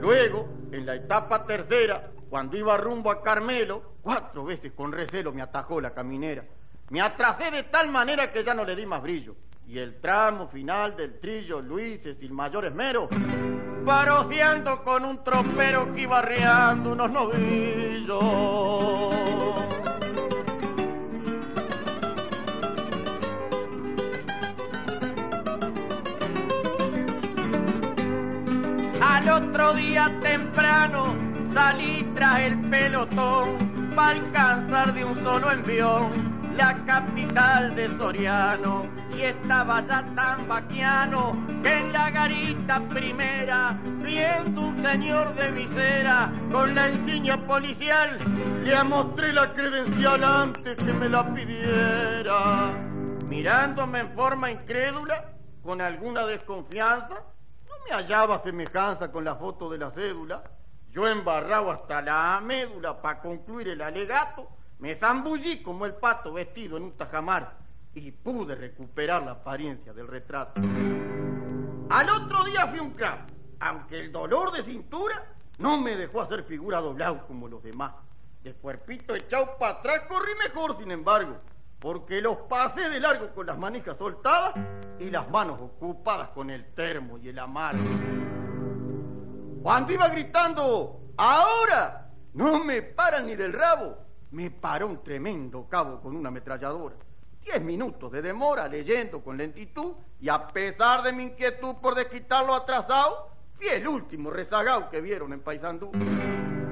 Luego, 0.00 0.48
en 0.72 0.86
la 0.86 0.94
etapa 0.94 1.44
tercera, 1.44 2.10
cuando 2.30 2.56
iba 2.56 2.74
rumbo 2.78 3.10
a 3.10 3.22
Carmelo, 3.22 3.82
cuatro 4.00 4.46
veces 4.46 4.72
con 4.72 4.92
recelo 4.92 5.30
me 5.30 5.42
atajó 5.42 5.78
la 5.78 5.90
caminera. 5.90 6.42
Me 6.90 7.00
atrasé 7.00 7.50
de 7.50 7.64
tal 7.64 7.88
manera 7.88 8.30
que 8.30 8.44
ya 8.44 8.54
no 8.54 8.64
le 8.64 8.76
di 8.76 8.86
más 8.86 9.02
brillo 9.02 9.34
y 9.66 9.78
el 9.78 10.00
tramo 10.00 10.46
final 10.48 10.96
del 10.96 11.18
trillo 11.18 11.60
Luises 11.60 12.16
el 12.20 12.30
mayor 12.30 12.66
esmero, 12.66 13.08
paroceando 13.84 14.84
con 14.84 15.04
un 15.04 15.24
tropero 15.24 15.92
que 15.92 16.02
iba 16.02 16.22
reando 16.22 16.92
unos 16.92 17.10
novillos. 17.10 18.22
Al 29.02 29.28
otro 29.28 29.74
día 29.74 30.16
temprano 30.22 31.16
salí 31.52 32.04
tras 32.14 32.44
el 32.44 32.70
pelotón 32.70 33.92
para 33.96 34.10
alcanzar 34.10 34.94
de 34.94 35.04
un 35.04 35.24
solo 35.24 35.50
envión 35.50 36.35
la 36.56 36.84
capital 36.86 37.74
de 37.74 37.88
Soriano, 37.98 38.86
y 39.14 39.22
estaba 39.22 39.80
ya 39.86 40.02
tan 40.14 40.48
vaquiano 40.48 41.36
que 41.62 41.72
en 41.72 41.92
la 41.92 42.10
garita 42.10 42.80
primera, 42.88 43.78
viendo 44.02 44.60
un 44.62 44.82
señor 44.82 45.34
de 45.34 45.50
visera 45.52 46.32
con 46.50 46.74
la 46.74 46.90
insignia 46.90 47.36
policial, 47.46 48.18
le 48.64 48.84
mostré 48.84 49.32
la 49.32 49.52
credencial 49.52 50.24
antes 50.24 50.76
que 50.76 50.92
me 50.92 51.08
la 51.08 51.34
pidiera. 51.34 52.72
Mirándome 53.28 54.00
en 54.00 54.14
forma 54.14 54.50
incrédula, 54.50 55.32
con 55.62 55.80
alguna 55.80 56.26
desconfianza, 56.26 57.14
no 57.14 57.74
me 57.84 57.94
hallaba 57.94 58.42
semejanza 58.42 59.12
con 59.12 59.24
la 59.24 59.34
foto 59.34 59.68
de 59.68 59.78
la 59.78 59.90
cédula. 59.90 60.42
Yo 60.90 61.06
embarrado 61.06 61.70
hasta 61.70 62.00
la 62.00 62.40
médula 62.40 63.02
para 63.02 63.20
concluir 63.20 63.68
el 63.68 63.82
alegato, 63.82 64.48
me 64.78 64.96
zambullí 64.96 65.62
como 65.62 65.86
el 65.86 65.94
pato 65.94 66.32
vestido 66.32 66.76
en 66.76 66.84
un 66.84 66.92
tajamar 66.92 67.54
y 67.94 68.10
pude 68.10 68.54
recuperar 68.54 69.22
la 69.22 69.32
apariencia 69.32 69.92
del 69.92 70.06
retrato. 70.06 70.60
Al 71.88 72.10
otro 72.10 72.44
día 72.44 72.66
fui 72.66 72.78
un 72.78 72.90
crack, 72.90 73.32
aunque 73.60 74.00
el 74.00 74.12
dolor 74.12 74.52
de 74.52 74.64
cintura 74.64 75.24
no 75.58 75.80
me 75.80 75.96
dejó 75.96 76.20
hacer 76.20 76.44
figura 76.44 76.80
doblado 76.80 77.26
como 77.26 77.48
los 77.48 77.62
demás. 77.62 77.94
De 78.42 78.52
cuerpito 78.52 79.14
echado 79.14 79.56
para 79.58 79.78
atrás 79.78 80.02
corrí 80.08 80.32
mejor, 80.44 80.76
sin 80.78 80.90
embargo, 80.90 81.38
porque 81.80 82.20
los 82.20 82.36
pasé 82.48 82.90
de 82.90 83.00
largo 83.00 83.30
con 83.34 83.46
las 83.46 83.56
manijas 83.56 83.96
soltadas 83.96 84.54
y 85.00 85.10
las 85.10 85.28
manos 85.30 85.58
ocupadas 85.60 86.28
con 86.30 86.50
el 86.50 86.74
termo 86.74 87.16
y 87.18 87.30
el 87.30 87.38
amargo. 87.38 87.82
Cuando 89.62 89.92
iba 89.92 90.08
gritando, 90.08 91.00
¡ahora! 91.16 92.10
No 92.34 92.62
me 92.62 92.82
paran 92.82 93.26
ni 93.26 93.34
del 93.34 93.54
rabo 93.54 94.05
me 94.30 94.50
paró 94.50 94.88
un 94.88 95.02
tremendo 95.02 95.66
cabo 95.68 96.00
con 96.00 96.16
una 96.16 96.28
ametralladora. 96.28 96.96
Diez 97.42 97.62
minutos 97.62 98.10
de 98.10 98.22
demora 98.22 98.66
leyendo 98.66 99.22
con 99.22 99.36
lentitud 99.36 99.92
y 100.20 100.28
a 100.28 100.48
pesar 100.48 101.02
de 101.02 101.12
mi 101.12 101.24
inquietud 101.24 101.76
por 101.76 101.94
desquitarlo 101.94 102.54
atrasado, 102.54 103.28
fui 103.56 103.68
el 103.68 103.86
último 103.86 104.30
rezagado 104.30 104.90
que 104.90 105.00
vieron 105.00 105.32
en 105.32 105.40
Paisandú. 105.40 105.92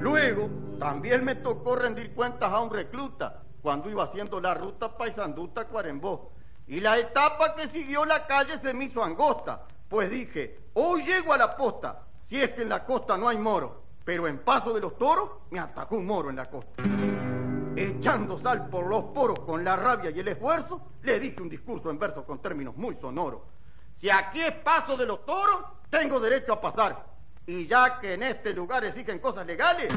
Luego, 0.01 0.49
también 0.77 1.23
me 1.23 1.35
tocó 1.35 1.75
rendir 1.75 2.13
cuentas 2.13 2.51
a 2.51 2.59
un 2.59 2.69
recluta 2.69 3.41
cuando 3.61 3.89
iba 3.89 4.03
haciendo 4.03 4.39
la 4.39 4.53
ruta 4.53 4.95
Paisandú-Tacuarembó. 4.97 6.31
Y 6.67 6.81
la 6.81 6.97
etapa 6.99 7.55
que 7.55 7.69
siguió 7.69 8.05
la 8.05 8.27
calle 8.27 8.59
se 8.59 8.73
me 8.73 8.85
hizo 8.85 9.03
angosta, 9.03 9.61
pues 9.89 10.11
dije, 10.11 10.59
hoy 10.73 11.03
llego 11.03 11.31
a 11.31 11.37
la 11.37 11.55
posta, 11.55 12.01
si 12.27 12.41
es 12.41 12.51
que 12.51 12.63
en 12.63 12.69
la 12.69 12.83
costa 12.83 13.17
no 13.17 13.29
hay 13.29 13.37
moro. 13.37 13.83
Pero 14.03 14.27
en 14.27 14.39
Paso 14.39 14.73
de 14.73 14.81
los 14.81 14.97
Toros 14.97 15.29
me 15.51 15.59
atacó 15.59 15.95
un 15.95 16.05
moro 16.05 16.29
en 16.29 16.35
la 16.35 16.45
costa 16.49 16.83
echando 17.75 18.39
sal 18.39 18.69
por 18.69 18.87
los 18.87 19.05
poros 19.05 19.39
con 19.41 19.63
la 19.63 19.75
rabia 19.75 20.11
y 20.11 20.19
el 20.19 20.27
esfuerzo, 20.29 20.81
le 21.03 21.19
dije 21.19 21.41
un 21.41 21.49
discurso 21.49 21.89
en 21.89 21.99
verso 21.99 22.25
con 22.25 22.41
términos 22.41 22.75
muy 22.77 22.95
sonoros. 22.95 23.41
Si 23.99 24.09
aquí 24.09 24.41
es 24.41 24.53
paso 24.55 24.97
de 24.97 25.05
los 25.05 25.25
toros, 25.25 25.63
tengo 25.89 26.19
derecho 26.19 26.53
a 26.53 26.61
pasar. 26.61 27.05
Y 27.47 27.67
ya 27.67 27.99
que 27.99 28.13
en 28.13 28.23
este 28.23 28.53
lugar 28.53 28.83
exigen 28.85 29.19
cosas 29.19 29.45
legales, 29.45 29.89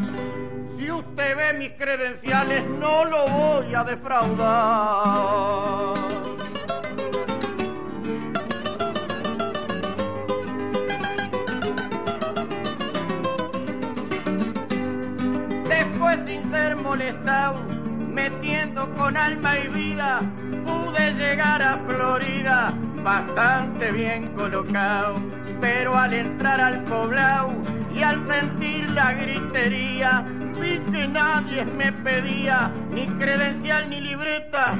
si 0.78 0.90
usted 0.90 1.36
ve 1.36 1.52
mis 1.54 1.72
credenciales, 1.72 2.64
no 2.68 3.04
lo 3.04 3.28
voy 3.28 3.74
a 3.74 3.84
defraudar. 3.84 5.38
Después 15.88 16.18
sin 16.27 16.51
ser 16.51 16.77
molestado, 16.77 17.62
metiendo 17.62 18.94
con 18.94 19.16
alma 19.16 19.59
y 19.59 19.68
vida, 19.68 20.20
pude 20.64 21.14
llegar 21.14 21.62
a 21.62 21.79
Florida 21.79 22.74
bastante 23.03 23.90
bien 23.92 24.35
colocado, 24.35 25.16
pero 25.62 25.96
al 25.96 26.12
entrar 26.12 26.61
al 26.61 26.85
poblado 26.85 27.53
y 27.94 28.03
al 28.03 28.27
sentir 28.29 28.90
la 28.90 29.14
gritería, 29.14 30.27
vi 30.61 30.79
que 30.92 31.09
nadie 31.09 31.64
me 31.64 31.90
pedía 31.90 32.70
ni 32.90 33.07
credencial 33.18 33.88
ni 33.88 34.03
libreta, 34.03 34.74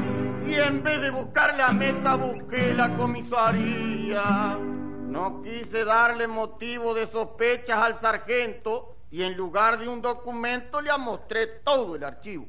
y 0.47 0.55
en 0.57 0.83
vez 0.83 1.01
de 1.01 1.11
buscar 1.11 1.57
la 1.57 1.73
meta 1.73 2.17
busqué 2.17 2.75
la 2.75 2.95
comisaría. 2.97 4.59
No 5.07 5.41
quise 5.43 5.85
darle 5.85 6.27
motivo 6.27 6.93
de 6.93 7.07
sospechas 7.07 7.79
al 7.79 7.99
sargento 8.01 8.98
y 9.11 9.23
en 9.23 9.37
lugar 9.37 9.79
de 9.79 9.89
un 9.89 10.03
documento 10.03 10.81
le 10.81 10.97
mostré 10.99 11.47
todo 11.65 11.97
el 11.97 12.05
archivo. 12.05 12.47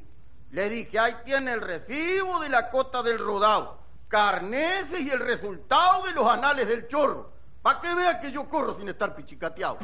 Le 0.50 0.68
dije, 0.68 0.98
ahí 0.98 1.14
tiene 1.24 1.52
el 1.52 1.60
recibo 1.60 2.40
de 2.40 2.48
la 2.48 2.70
cota 2.70 3.02
del 3.02 3.18
rodado, 3.18 3.78
carneses 4.08 5.00
y 5.00 5.10
el 5.10 5.20
resultado 5.20 6.04
de 6.04 6.12
los 6.12 6.26
anales 6.26 6.66
del 6.66 6.88
chorro, 6.88 7.32
para 7.62 7.80
que 7.80 7.94
vea 7.94 8.20
que 8.20 8.32
yo 8.32 8.48
corro 8.48 8.76
sin 8.76 8.88
estar 8.88 9.14
pichicateado. 9.14 9.78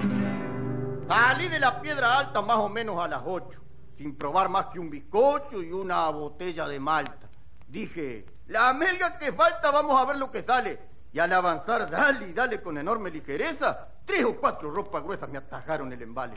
Salí 1.07 1.49
de 1.49 1.61
la 1.61 1.81
piedra 1.81 2.19
alta 2.19 2.43
más 2.43 2.59
o 2.59 2.69
menos 2.69 2.99
a 3.03 3.07
las 3.07 3.23
ocho, 3.25 3.61
sin 3.97 4.19
probar 4.19 4.49
más 4.49 4.67
que 4.67 4.81
un 4.81 4.91
bizcocho 4.91 5.62
y 5.62 5.71
una 5.71 6.09
botella 6.11 6.67
de 6.67 6.81
malta. 6.81 7.29
Dije, 7.69 8.27
la 8.49 8.73
melga 8.73 9.19
que 9.19 9.33
falta, 9.33 9.71
vamos 9.71 10.01
a 10.01 10.05
ver 10.05 10.17
lo 10.17 10.31
que 10.31 10.43
sale. 10.43 10.95
Y 11.16 11.18
al 11.18 11.33
avanzar, 11.33 11.88
dale 11.88 12.29
y 12.29 12.35
dale 12.35 12.61
con 12.61 12.76
enorme 12.76 13.11
ligereza, 13.11 13.88
tres 14.05 14.22
o 14.26 14.37
cuatro 14.37 14.70
ropas 14.70 15.02
gruesas 15.02 15.26
me 15.31 15.38
atajaron 15.38 15.90
el 15.90 16.02
embale. 16.02 16.35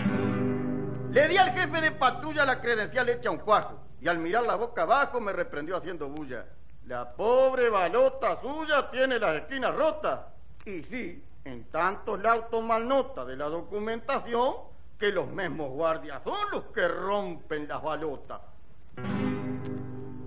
Le 1.11 1.27
di 1.27 1.35
al 1.35 1.51
jefe 1.51 1.81
de 1.81 1.91
patrulla 1.91 2.45
la 2.45 2.61
credencial 2.61 3.09
hecha 3.09 3.29
un 3.29 3.39
cuajo, 3.39 3.77
y 3.99 4.07
al 4.07 4.19
mirar 4.19 4.43
la 4.43 4.55
boca 4.55 4.83
abajo 4.83 5.19
me 5.19 5.33
reprendió 5.33 5.75
haciendo 5.75 6.07
bulla. 6.07 6.45
La 6.85 7.11
pobre 7.11 7.69
balota 7.69 8.39
suya 8.39 8.89
tiene 8.89 9.19
las 9.19 9.41
esquinas 9.41 9.75
rotas. 9.75 10.21
Y 10.63 10.81
sí, 10.83 11.25
en 11.43 11.65
tanto 11.71 12.15
la 12.15 12.31
auto 12.31 12.61
mal 12.61 12.87
nota 12.87 13.25
de 13.25 13.35
la 13.35 13.49
documentación 13.49 14.53
que 14.97 15.11
los 15.11 15.27
mismos 15.27 15.71
guardias 15.71 16.23
son 16.23 16.51
los 16.53 16.63
que 16.73 16.87
rompen 16.87 17.67
las 17.67 17.83
balotas. 17.83 18.39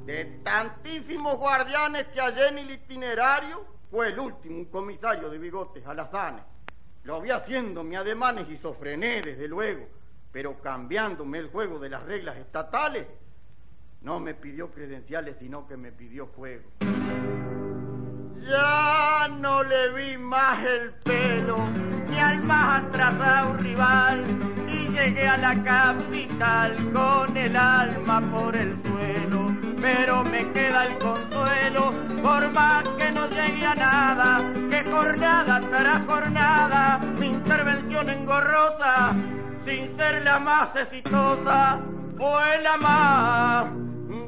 De 0.05 0.25
tantísimos 0.45 1.39
guardianes 1.39 2.09
que 2.09 2.21
hay 2.21 2.39
en 2.51 2.59
el 2.59 2.71
itinerario, 2.71 3.72
fue 3.93 4.09
el 4.09 4.19
último, 4.19 4.65
comisario 4.71 5.29
de 5.29 5.37
bigotes, 5.37 5.87
alazanes. 5.87 6.43
Lo 7.05 7.21
vi 7.21 7.29
haciéndome 7.29 7.99
ademanes 7.99 8.49
y 8.49 8.57
sofrené, 8.57 9.21
desde 9.21 9.47
luego, 9.47 9.87
pero 10.33 10.59
cambiándome 10.63 11.37
el 11.37 11.51
juego 11.51 11.79
de 11.79 11.91
las 11.91 12.03
reglas 12.05 12.39
estatales, 12.39 13.07
no 14.01 14.19
me 14.19 14.33
pidió 14.33 14.71
credenciales, 14.71 15.37
sino 15.39 15.69
que 15.69 15.77
me 15.77 15.93
pidió 15.93 16.27
fuego. 16.29 16.65
Ya 18.49 19.29
no 19.29 19.63
le 19.63 19.93
vi 19.93 20.17
más 20.17 20.65
el 20.65 20.95
pelo, 21.05 21.59
ni 22.09 22.19
al 22.19 22.43
más 22.45 22.85
atrasado 22.85 23.59
rival, 23.59 24.25
y 24.69 24.89
llegué 24.89 25.29
a 25.29 25.37
la 25.37 25.63
capital 25.63 26.93
con 26.95 27.37
el 27.37 27.55
alma 27.55 28.23
por 28.33 28.57
el 28.57 28.83
suelo 28.85 29.72
pero 29.83 30.23
me 30.23 30.53
queda 30.53 30.85
el 30.85 30.97
consuelo, 30.99 31.93
por 32.23 32.53
más 32.53 32.85
que 32.97 33.11
no 33.11 33.27
llegue 33.27 33.67
a 33.67 33.75
nada, 33.75 34.39
que 34.71 34.85
jornada 34.89 35.61
tras 35.71 36.07
jornada, 36.07 36.99
mi 36.99 37.27
intervención 37.27 38.09
engorrosa, 38.09 39.13
sin 39.65 39.97
ser 39.97 40.23
la 40.23 40.39
más 40.39 40.77
exitosa, 40.77 41.81
fue 42.17 42.61
la 42.63 42.77
más 42.77 43.67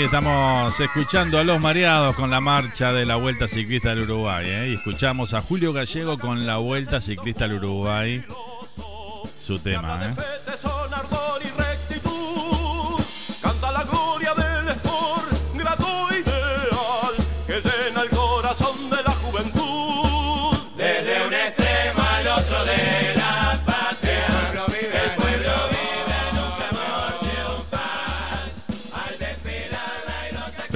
Estamos 0.07 0.79
escuchando 0.79 1.37
a 1.37 1.43
los 1.43 1.59
mareados 1.59 2.15
con 2.15 2.29
la 2.29 2.39
marcha 2.39 2.93
de 2.93 3.05
la 3.05 3.17
Vuelta 3.17 3.45
Ciclista 3.45 3.89
del 3.89 4.03
Uruguay. 4.03 4.47
¿eh? 4.47 4.69
Y 4.69 4.75
escuchamos 4.75 5.33
a 5.33 5.41
Julio 5.41 5.73
Gallego 5.73 6.17
con 6.17 6.47
la 6.47 6.55
Vuelta 6.55 7.01
Ciclista 7.01 7.45
del 7.45 7.57
Uruguay. 7.57 8.23
Su 9.37 9.59
tema. 9.59 10.05
¿eh? 10.05 10.15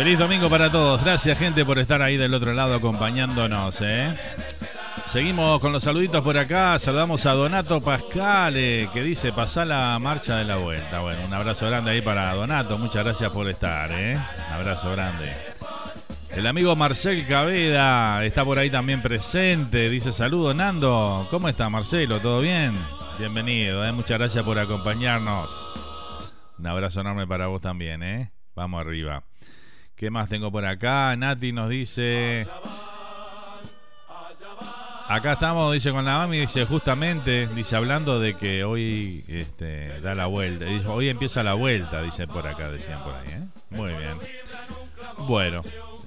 Feliz 0.02 0.18
domingo 0.18 0.50
para 0.50 0.72
todos. 0.72 1.00
Gracias, 1.04 1.38
gente, 1.38 1.64
por 1.64 1.78
estar 1.78 2.02
ahí 2.02 2.18
del 2.18 2.34
otro 2.34 2.56
lado 2.56 2.74
acompañándonos. 2.74 3.82
¿eh? 3.82 4.12
Seguimos 5.06 5.62
con 5.62 5.72
los 5.72 5.84
saluditos 5.84 6.24
por 6.24 6.36
acá. 6.40 6.80
Saludamos 6.80 7.24
a 7.28 7.34
Donato 7.34 7.82
Pascale, 7.82 8.90
que 8.92 9.04
dice: 9.04 9.32
Pasá 9.32 9.64
la 9.64 10.00
marcha 10.00 10.38
de 10.38 10.46
la 10.46 10.56
vuelta. 10.56 11.02
Bueno, 11.02 11.24
un 11.24 11.32
abrazo 11.32 11.68
grande 11.68 11.92
ahí 11.92 12.02
para 12.02 12.34
Donato. 12.34 12.80
Muchas 12.80 13.04
gracias 13.04 13.32
por 13.32 13.48
estar. 13.48 13.92
¿eh? 13.92 14.18
Un 14.48 14.54
abrazo 14.56 14.92
grande. 14.92 15.36
El 16.32 16.48
amigo 16.48 16.76
Marcel 16.76 17.28
Cabeda 17.28 18.26
está 18.26 18.44
por 18.44 18.58
ahí 18.58 18.72
también 18.72 19.04
presente. 19.04 19.88
Dice: 19.88 20.12
Saludos, 20.12 20.56
Nando. 20.56 21.28
¿Cómo 21.30 21.48
está, 21.48 21.70
Marcelo? 21.70 22.20
¿Todo 22.20 22.40
bien? 22.40 22.76
Bienvenido. 23.20 23.86
¿eh? 23.86 23.92
Muchas 23.92 24.18
gracias 24.18 24.44
por 24.44 24.58
acompañarnos. 24.58 25.80
Un 26.58 26.66
abrazo 26.66 27.02
enorme 27.02 27.28
para 27.28 27.46
vos 27.46 27.62
también. 27.62 28.32
Vamos 28.56 28.82
arriba. 28.82 29.24
¿Qué 30.02 30.10
más 30.10 30.28
tengo 30.30 30.52
por 30.52 30.66
acá? 30.66 31.16
Nati 31.16 31.52
nos 31.52 31.70
dice. 31.70 32.48
Acá 35.08 35.34
estamos, 35.34 35.72
dice 35.72 35.92
con 35.92 36.06
la 36.06 36.18
mami, 36.18 36.40
dice 36.40 36.66
justamente, 36.66 37.46
dice 37.54 37.76
hablando 37.76 38.20
de 38.20 38.36
que 38.36 38.64
hoy 38.64 39.24
este, 39.28 40.02
da 40.02 40.16
la 40.16 40.26
vuelta. 40.26 40.66
Hoy 40.90 41.08
empieza 41.08 41.44
la 41.44 41.54
vuelta, 41.54 42.02
dice 42.02 42.26
por 42.26 42.48
acá, 42.48 42.72
decían 42.72 43.04
por 43.04 43.14
ahí. 43.14 43.28
¿eh? 43.30 43.44
Muy 43.70 43.90
bien. 43.90 44.18
Bueno, 45.28 45.62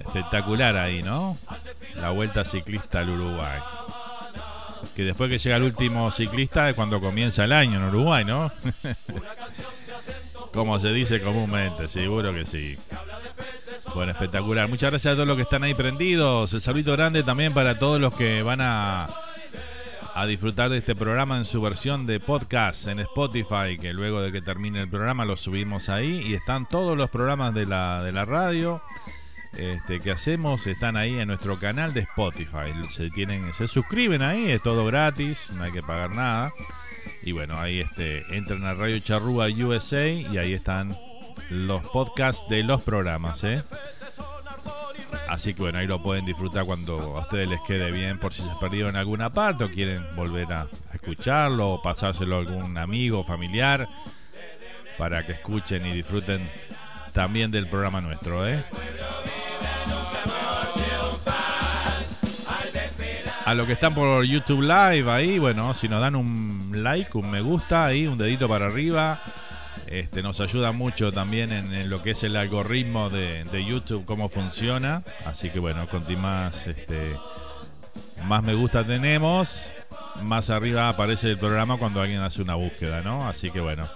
espectacular 0.05 0.75
ahí, 0.75 1.01
¿no? 1.01 1.37
La 1.95 2.09
vuelta 2.09 2.43
ciclista 2.43 2.99
al 2.99 3.11
Uruguay. 3.11 3.61
Que 4.93 5.05
después 5.05 5.29
que 5.29 5.37
llega 5.37 5.55
el 5.55 5.63
último 5.63 6.11
ciclista 6.11 6.69
es 6.69 6.75
cuando 6.75 6.99
comienza 6.99 7.45
el 7.45 7.53
año 7.53 7.77
en 7.77 7.85
Uruguay, 7.85 8.25
¿no? 8.25 8.51
Como 10.53 10.79
se 10.79 10.91
dice 10.91 11.21
comúnmente, 11.21 11.87
seguro 11.87 12.33
que 12.33 12.45
sí. 12.45 12.77
Bueno, 13.95 14.11
espectacular. 14.11 14.67
Muchas 14.67 14.91
gracias 14.91 15.13
a 15.13 15.15
todos 15.15 15.27
los 15.27 15.37
que 15.37 15.43
están 15.43 15.63
ahí 15.63 15.73
prendidos. 15.73 16.51
El 16.53 16.59
saludo 16.59 16.91
grande 16.91 17.23
también 17.23 17.53
para 17.53 17.79
todos 17.79 18.01
los 18.01 18.13
que 18.13 18.43
van 18.43 18.59
a, 18.59 19.07
a 20.13 20.25
disfrutar 20.25 20.69
de 20.69 20.79
este 20.79 20.95
programa 20.95 21.37
en 21.37 21.45
su 21.45 21.61
versión 21.61 22.05
de 22.05 22.19
podcast 22.19 22.87
en 22.87 22.99
Spotify, 22.99 23.77
que 23.79 23.93
luego 23.93 24.21
de 24.21 24.33
que 24.33 24.41
termine 24.41 24.81
el 24.81 24.89
programa 24.89 25.23
lo 25.23 25.37
subimos 25.37 25.87
ahí 25.87 26.21
y 26.27 26.33
están 26.33 26.67
todos 26.67 26.97
los 26.97 27.09
programas 27.09 27.53
de 27.53 27.67
la, 27.67 28.03
de 28.03 28.11
la 28.11 28.25
radio 28.25 28.81
este, 29.57 30.01
que 30.01 30.11
hacemos 30.11 30.67
están 30.67 30.97
ahí 30.97 31.17
en 31.17 31.29
nuestro 31.29 31.57
canal 31.57 31.93
de 31.93 32.01
Spotify. 32.01 32.73
Se, 32.89 33.09
tienen, 33.11 33.53
se 33.53 33.65
suscriben 33.69 34.21
ahí, 34.21 34.51
es 34.51 34.61
todo 34.61 34.85
gratis, 34.85 35.51
no 35.55 35.63
hay 35.63 35.71
que 35.71 35.81
pagar 35.81 36.13
nada. 36.13 36.53
Y 37.23 37.31
bueno, 37.31 37.57
ahí 37.57 37.79
este, 37.79 38.25
entran 38.35 38.65
a 38.65 38.73
Radio 38.73 38.99
Charrúa 38.99 39.47
USA 39.47 40.09
y 40.09 40.37
ahí 40.37 40.51
están 40.51 40.93
los 41.49 41.83
podcasts 41.87 42.47
de 42.49 42.63
los 42.63 42.81
programas. 42.81 43.43
¿eh? 43.43 43.63
Así 45.29 45.53
que 45.53 45.63
bueno, 45.63 45.79
ahí 45.79 45.87
lo 45.87 46.01
pueden 46.01 46.25
disfrutar 46.25 46.65
cuando 46.65 47.17
a 47.17 47.21
ustedes 47.21 47.49
les 47.49 47.61
quede 47.61 47.91
bien 47.91 48.19
por 48.19 48.33
si 48.33 48.41
se 48.41 48.49
perdieron 48.59 48.91
en 48.91 48.97
alguna 48.97 49.31
parte 49.33 49.63
o 49.63 49.69
quieren 49.69 50.03
volver 50.15 50.51
a, 50.53 50.67
escucharlo 50.93 51.69
o 51.69 51.81
pasárselo 51.81 52.35
a 52.35 52.39
algún 52.39 52.77
amigo 52.77 53.19
o 53.19 53.23
familiar 53.23 53.87
para 54.97 55.25
que 55.25 55.33
escuchen 55.33 55.85
y 55.85 55.91
disfruten 55.91 56.49
también 57.13 57.51
del 57.51 57.67
programa 57.67 58.01
nuestro. 58.01 58.47
¿eh? 58.47 58.63
A 63.45 63.53
los 63.53 63.67
que 63.67 63.73
están 63.73 63.93
por 63.93 64.23
YouTube 64.23 64.61
Live 64.61 65.11
ahí, 65.11 65.37
bueno, 65.37 65.75
si 65.75 65.87
nos 65.87 66.01
dan 66.01 66.15
un 66.15 66.71
like, 66.73 67.15
un 67.15 67.29
me 67.29 67.41
gusta 67.41 67.85
ahí, 67.85 68.07
un 68.07 68.17
dedito 68.17 68.49
para 68.49 68.65
arriba, 68.65 69.21
este, 69.87 70.23
nos 70.23 70.41
ayuda 70.41 70.71
mucho 70.71 71.11
también 71.11 71.51
en, 71.51 71.89
lo 71.89 72.01
que 72.01 72.11
es 72.11 72.23
el 72.23 72.35
algoritmo 72.35 73.09
de, 73.09 73.65
YouTube, 73.65 74.05
cómo 74.05 74.29
funciona. 74.29 75.03
Así 75.25 75.49
que 75.49 75.59
bueno, 75.59 75.87
con 75.87 76.03
más, 76.19 76.67
este, 76.67 77.15
más 78.23 78.43
me 78.43 78.53
gusta 78.53 78.85
tenemos, 78.85 79.73
más 80.23 80.49
arriba 80.49 80.89
aparece 80.89 81.31
el 81.31 81.37
programa 81.37 81.77
cuando 81.77 82.01
alguien 82.01 82.21
hace 82.21 82.41
una 82.41 82.55
búsqueda, 82.55 83.01
¿no? 83.01 83.27
Así 83.27 83.51
que 83.51 83.59
bueno, 83.59 83.87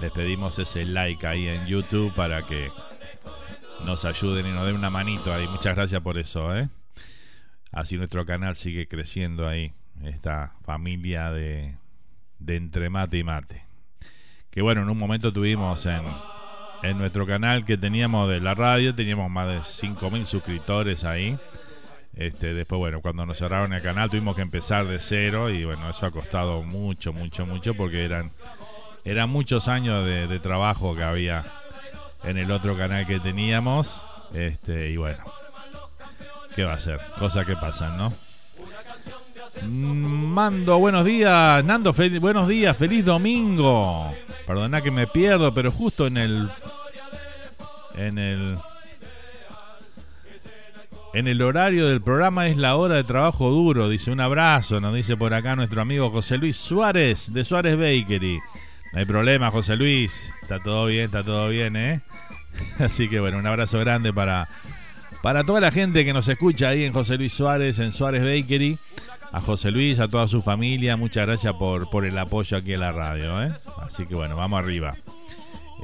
les 0.00 0.10
pedimos 0.12 0.58
ese 0.58 0.84
like 0.84 1.26
ahí 1.26 1.48
en 1.48 1.66
YouTube 1.66 2.14
para 2.14 2.42
que 2.42 2.70
nos 3.84 4.04
ayuden 4.04 4.46
y 4.46 4.52
nos 4.52 4.66
den 4.66 4.76
una 4.76 4.90
manito 4.90 5.32
ahí. 5.32 5.46
Muchas 5.48 5.74
gracias 5.74 6.00
por 6.00 6.18
eso, 6.18 6.56
¿eh? 6.56 6.68
Así 7.72 7.98
nuestro 7.98 8.24
canal 8.24 8.56
sigue 8.56 8.88
creciendo 8.88 9.46
ahí, 9.46 9.74
esta 10.02 10.54
familia 10.64 11.30
de, 11.30 11.76
de 12.38 12.56
entre 12.56 12.88
mate 12.88 13.18
y 13.18 13.24
mate. 13.24 13.65
Que 14.56 14.62
bueno, 14.62 14.80
en 14.80 14.88
un 14.88 14.96
momento 14.96 15.34
tuvimos 15.34 15.84
en, 15.84 16.00
en 16.82 16.96
nuestro 16.96 17.26
canal 17.26 17.66
que 17.66 17.76
teníamos 17.76 18.30
de 18.30 18.40
la 18.40 18.54
radio, 18.54 18.94
teníamos 18.94 19.30
más 19.30 19.48
de 19.48 19.58
5.000 19.58 20.24
suscriptores 20.24 21.04
ahí. 21.04 21.38
Este, 22.14 22.54
después, 22.54 22.78
bueno, 22.78 23.02
cuando 23.02 23.26
nos 23.26 23.36
cerraron 23.36 23.74
el 23.74 23.82
canal 23.82 24.08
tuvimos 24.08 24.34
que 24.34 24.40
empezar 24.40 24.86
de 24.86 24.98
cero 24.98 25.50
y 25.50 25.66
bueno, 25.66 25.90
eso 25.90 26.06
ha 26.06 26.10
costado 26.10 26.62
mucho, 26.62 27.12
mucho, 27.12 27.44
mucho 27.44 27.74
porque 27.74 28.06
eran, 28.06 28.30
eran 29.04 29.28
muchos 29.28 29.68
años 29.68 30.06
de, 30.06 30.38
trabajo 30.38 30.96
que 30.96 31.02
había 31.02 31.44
en 32.24 32.38
el 32.38 32.50
otro 32.50 32.78
canal 32.78 33.06
que 33.06 33.20
teníamos. 33.20 34.06
Este, 34.32 34.88
y 34.88 34.96
bueno, 34.96 35.22
¿Qué 36.54 36.64
va 36.64 36.72
a 36.72 36.80
ser? 36.80 36.98
Cosas 37.18 37.44
que 37.44 37.56
pasan, 37.56 37.98
¿no? 37.98 38.10
Mando, 39.64 40.78
buenos 40.78 41.04
días. 41.04 41.64
Nando, 41.64 41.94
buenos 42.20 42.48
días. 42.48 42.76
Feliz 42.76 43.04
domingo. 43.04 44.12
Perdona 44.46 44.82
que 44.82 44.90
me 44.90 45.06
pierdo, 45.06 45.52
pero 45.54 45.70
justo 45.70 46.06
en 46.06 46.16
el. 46.16 46.48
En 47.96 48.18
el. 48.18 48.58
En 51.14 51.28
el 51.28 51.40
horario 51.40 51.88
del 51.88 52.02
programa 52.02 52.46
es 52.48 52.58
la 52.58 52.76
hora 52.76 52.96
de 52.96 53.04
trabajo 53.04 53.50
duro. 53.50 53.88
Dice 53.88 54.10
un 54.10 54.20
abrazo, 54.20 54.80
nos 54.80 54.94
dice 54.94 55.16
por 55.16 55.32
acá 55.32 55.56
nuestro 55.56 55.80
amigo 55.80 56.10
José 56.10 56.36
Luis 56.36 56.58
Suárez 56.58 57.32
de 57.32 57.42
Suárez 57.42 57.76
Bakery. 57.76 58.38
No 58.92 58.98
hay 58.98 59.06
problema, 59.06 59.50
José 59.50 59.76
Luis. 59.76 60.30
Está 60.42 60.62
todo 60.62 60.86
bien, 60.86 61.06
está 61.06 61.22
todo 61.22 61.48
bien, 61.48 61.74
¿eh? 61.76 62.02
Así 62.78 63.08
que 63.08 63.18
bueno, 63.20 63.38
un 63.38 63.46
abrazo 63.46 63.78
grande 63.78 64.12
para 64.12 64.48
para 65.22 65.42
toda 65.42 65.60
la 65.60 65.72
gente 65.72 66.04
que 66.04 66.12
nos 66.12 66.28
escucha 66.28 66.68
ahí 66.68 66.84
en 66.84 66.92
José 66.92 67.16
Luis 67.16 67.32
Suárez, 67.32 67.78
en 67.78 67.90
Suárez 67.90 68.22
Bakery, 68.22 68.78
a 69.36 69.40
José 69.42 69.70
Luis, 69.70 70.00
a 70.00 70.08
toda 70.08 70.26
su 70.28 70.40
familia, 70.40 70.96
muchas 70.96 71.26
gracias 71.26 71.54
por, 71.56 71.90
por 71.90 72.06
el 72.06 72.16
apoyo 72.16 72.56
aquí 72.56 72.72
en 72.72 72.80
la 72.80 72.90
radio. 72.90 73.42
¿eh? 73.42 73.52
Así 73.82 74.06
que 74.06 74.14
bueno, 74.14 74.34
vamos 74.34 74.58
arriba. 74.58 74.94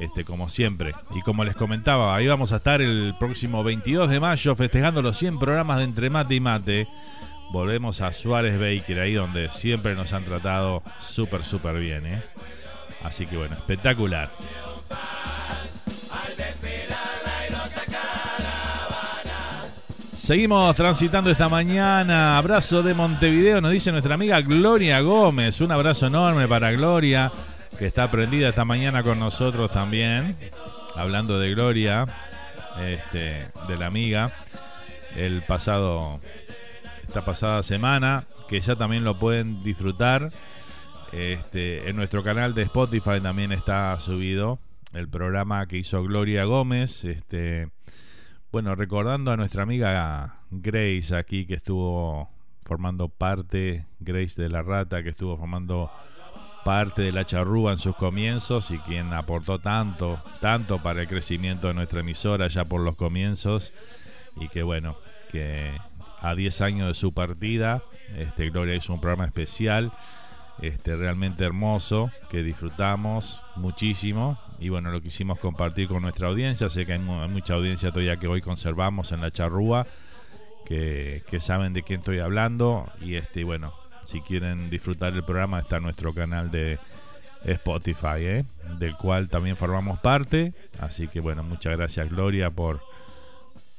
Este, 0.00 0.24
como 0.24 0.48
siempre. 0.48 0.94
Y 1.14 1.20
como 1.20 1.44
les 1.44 1.54
comentaba, 1.54 2.16
ahí 2.16 2.26
vamos 2.26 2.52
a 2.52 2.56
estar 2.56 2.80
el 2.80 3.14
próximo 3.18 3.62
22 3.62 4.08
de 4.08 4.20
mayo 4.20 4.54
festejando 4.54 5.02
los 5.02 5.18
100 5.18 5.38
programas 5.38 5.76
de 5.76 5.84
Entre 5.84 6.08
Mate 6.08 6.34
y 6.34 6.40
Mate. 6.40 6.88
Volvemos 7.52 8.00
a 8.00 8.14
Suárez 8.14 8.54
Bakery, 8.54 9.00
ahí 9.00 9.12
donde 9.12 9.52
siempre 9.52 9.94
nos 9.94 10.14
han 10.14 10.24
tratado 10.24 10.82
súper, 10.98 11.44
súper 11.44 11.78
bien. 11.78 12.06
¿eh? 12.06 12.22
Así 13.04 13.26
que 13.26 13.36
bueno, 13.36 13.54
espectacular. 13.54 14.30
Seguimos 20.22 20.76
transitando 20.76 21.30
esta 21.30 21.48
mañana. 21.48 22.38
Abrazo 22.38 22.84
de 22.84 22.94
Montevideo, 22.94 23.60
nos 23.60 23.72
dice 23.72 23.90
nuestra 23.90 24.14
amiga 24.14 24.40
Gloria 24.40 25.00
Gómez. 25.00 25.60
Un 25.60 25.72
abrazo 25.72 26.06
enorme 26.06 26.46
para 26.46 26.70
Gloria, 26.70 27.32
que 27.76 27.86
está 27.86 28.08
prendida 28.08 28.50
esta 28.50 28.64
mañana 28.64 29.02
con 29.02 29.18
nosotros 29.18 29.72
también. 29.72 30.36
Hablando 30.94 31.40
de 31.40 31.50
Gloria, 31.50 32.06
este, 32.80 33.48
de 33.66 33.76
la 33.76 33.86
amiga, 33.86 34.32
el 35.16 35.42
pasado, 35.42 36.20
esta 37.02 37.24
pasada 37.24 37.64
semana, 37.64 38.26
que 38.48 38.60
ya 38.60 38.76
también 38.76 39.02
lo 39.02 39.18
pueden 39.18 39.64
disfrutar. 39.64 40.30
Este, 41.10 41.88
en 41.90 41.96
nuestro 41.96 42.22
canal 42.22 42.54
de 42.54 42.62
Spotify 42.62 43.20
también 43.20 43.50
está 43.50 43.98
subido 43.98 44.60
el 44.94 45.08
programa 45.08 45.66
que 45.66 45.78
hizo 45.78 46.00
Gloria 46.04 46.44
Gómez. 46.44 47.04
Este 47.04 47.66
bueno, 48.52 48.74
recordando 48.74 49.32
a 49.32 49.36
nuestra 49.38 49.62
amiga 49.62 50.40
Grace 50.50 51.16
aquí 51.16 51.46
que 51.46 51.54
estuvo 51.54 52.28
formando 52.60 53.08
parte, 53.08 53.86
Grace 53.98 54.40
de 54.40 54.50
la 54.50 54.60
Rata, 54.60 55.02
que 55.02 55.08
estuvo 55.08 55.38
formando 55.38 55.90
parte 56.62 57.00
de 57.00 57.12
la 57.12 57.24
charrúa 57.24 57.72
en 57.72 57.78
sus 57.78 57.96
comienzos 57.96 58.70
y 58.70 58.78
quien 58.80 59.14
aportó 59.14 59.58
tanto, 59.58 60.22
tanto 60.42 60.82
para 60.82 61.00
el 61.00 61.08
crecimiento 61.08 61.68
de 61.68 61.74
nuestra 61.74 62.00
emisora 62.00 62.46
ya 62.48 62.66
por 62.66 62.82
los 62.82 62.94
comienzos. 62.94 63.72
Y 64.36 64.48
que 64.48 64.62
bueno, 64.62 64.96
que 65.30 65.72
a 66.20 66.34
10 66.34 66.60
años 66.60 66.88
de 66.88 66.94
su 66.94 67.14
partida, 67.14 67.82
este 68.18 68.50
Gloria 68.50 68.74
hizo 68.74 68.92
un 68.92 69.00
programa 69.00 69.24
especial, 69.24 69.92
este 70.60 70.94
realmente 70.94 71.42
hermoso 71.42 72.10
que 72.30 72.42
disfrutamos 72.42 73.44
muchísimo 73.56 74.38
y 74.62 74.68
bueno, 74.68 74.92
lo 74.92 75.02
quisimos 75.02 75.40
compartir 75.40 75.88
con 75.88 76.02
nuestra 76.02 76.28
audiencia. 76.28 76.68
Sé 76.68 76.86
que 76.86 76.92
hay, 76.92 77.00
mucha 77.00 77.54
audiencia 77.54 77.90
todavía 77.90 78.16
que 78.18 78.28
hoy 78.28 78.40
conservamos 78.40 79.10
en 79.10 79.20
la 79.20 79.32
charrúa, 79.32 79.88
que, 80.64 81.22
saben 81.40 81.72
de 81.72 81.82
quién 81.82 81.98
estoy 81.98 82.20
hablando. 82.20 82.88
Y 83.00 83.16
este, 83.16 83.42
bueno, 83.42 83.74
si 84.04 84.20
quieren 84.20 84.70
disfrutar 84.70 85.14
el 85.14 85.24
programa, 85.24 85.58
está 85.58 85.80
nuestro 85.80 86.14
canal 86.14 86.52
de 86.52 86.78
Spotify, 87.44 88.18
¿eh? 88.18 88.44
del 88.78 88.96
cual 88.96 89.28
también 89.28 89.56
formamos 89.56 89.98
parte. 89.98 90.54
Así 90.78 91.08
que 91.08 91.18
bueno, 91.18 91.42
muchas 91.42 91.76
gracias 91.76 92.08
Gloria 92.08 92.50
por, 92.50 92.82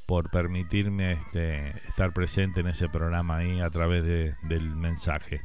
por 0.05 0.29
permitirme 0.31 1.13
este, 1.13 1.69
estar 1.87 2.11
presente 2.11 2.59
en 2.59 2.67
ese 2.67 2.89
programa 2.89 3.37
ahí 3.37 3.61
a 3.61 3.69
través 3.69 4.03
del 4.03 4.65
mensaje. 4.75 5.39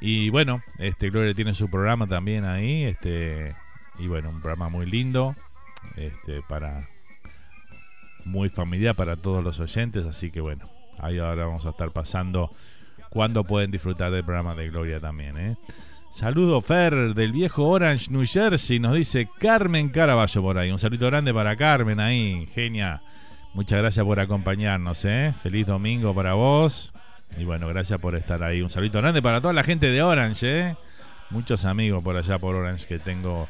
Y 0.00 0.30
bueno, 0.30 0.64
este 0.78 1.10
Gloria 1.10 1.32
tiene 1.32 1.54
su 1.54 1.70
programa 1.70 2.08
también 2.08 2.44
ahí, 2.44 2.82
este 2.82 3.54
y 3.98 4.06
bueno, 4.06 4.30
un 4.30 4.40
programa 4.40 4.68
muy 4.68 4.86
lindo, 4.86 5.34
este, 5.96 6.42
para 6.48 6.88
muy 8.24 8.48
familiar 8.48 8.94
para 8.94 9.16
todos 9.16 9.42
los 9.42 9.58
oyentes, 9.60 10.04
así 10.06 10.30
que 10.30 10.40
bueno, 10.40 10.68
ahí 10.98 11.18
ahora 11.18 11.46
vamos 11.46 11.66
a 11.66 11.70
estar 11.70 11.90
pasando 11.90 12.50
cuando 13.10 13.44
pueden 13.44 13.70
disfrutar 13.70 14.12
del 14.12 14.24
programa 14.24 14.54
de 14.54 14.68
Gloria 14.68 15.00
también. 15.00 15.38
¿eh? 15.38 15.56
Saludo 16.10 16.60
Fer 16.60 17.14
del 17.14 17.32
viejo 17.32 17.66
Orange, 17.68 18.10
New 18.10 18.26
Jersey, 18.26 18.78
nos 18.78 18.94
dice 18.94 19.28
Carmen 19.38 19.88
Caraballo 19.88 20.42
por 20.42 20.58
ahí. 20.58 20.70
Un 20.70 20.78
saludo 20.78 21.06
grande 21.06 21.32
para 21.32 21.56
Carmen 21.56 22.00
ahí, 22.00 22.46
genia. 22.46 23.02
Muchas 23.54 23.78
gracias 23.78 24.04
por 24.04 24.20
acompañarnos, 24.20 25.04
¿eh? 25.04 25.34
Feliz 25.42 25.66
domingo 25.66 26.14
para 26.14 26.34
vos. 26.34 26.92
Y 27.36 27.44
bueno, 27.44 27.68
gracias 27.68 28.00
por 28.00 28.14
estar 28.14 28.42
ahí. 28.42 28.62
Un 28.62 28.70
saludo 28.70 29.00
grande 29.00 29.22
para 29.22 29.40
toda 29.40 29.52
la 29.52 29.64
gente 29.64 29.90
de 29.90 30.02
Orange, 30.02 30.60
¿eh? 30.60 30.76
Muchos 31.30 31.64
amigos 31.64 32.02
por 32.02 32.16
allá 32.16 32.38
por 32.38 32.54
Orange 32.54 32.86
que 32.86 32.98
tengo 32.98 33.48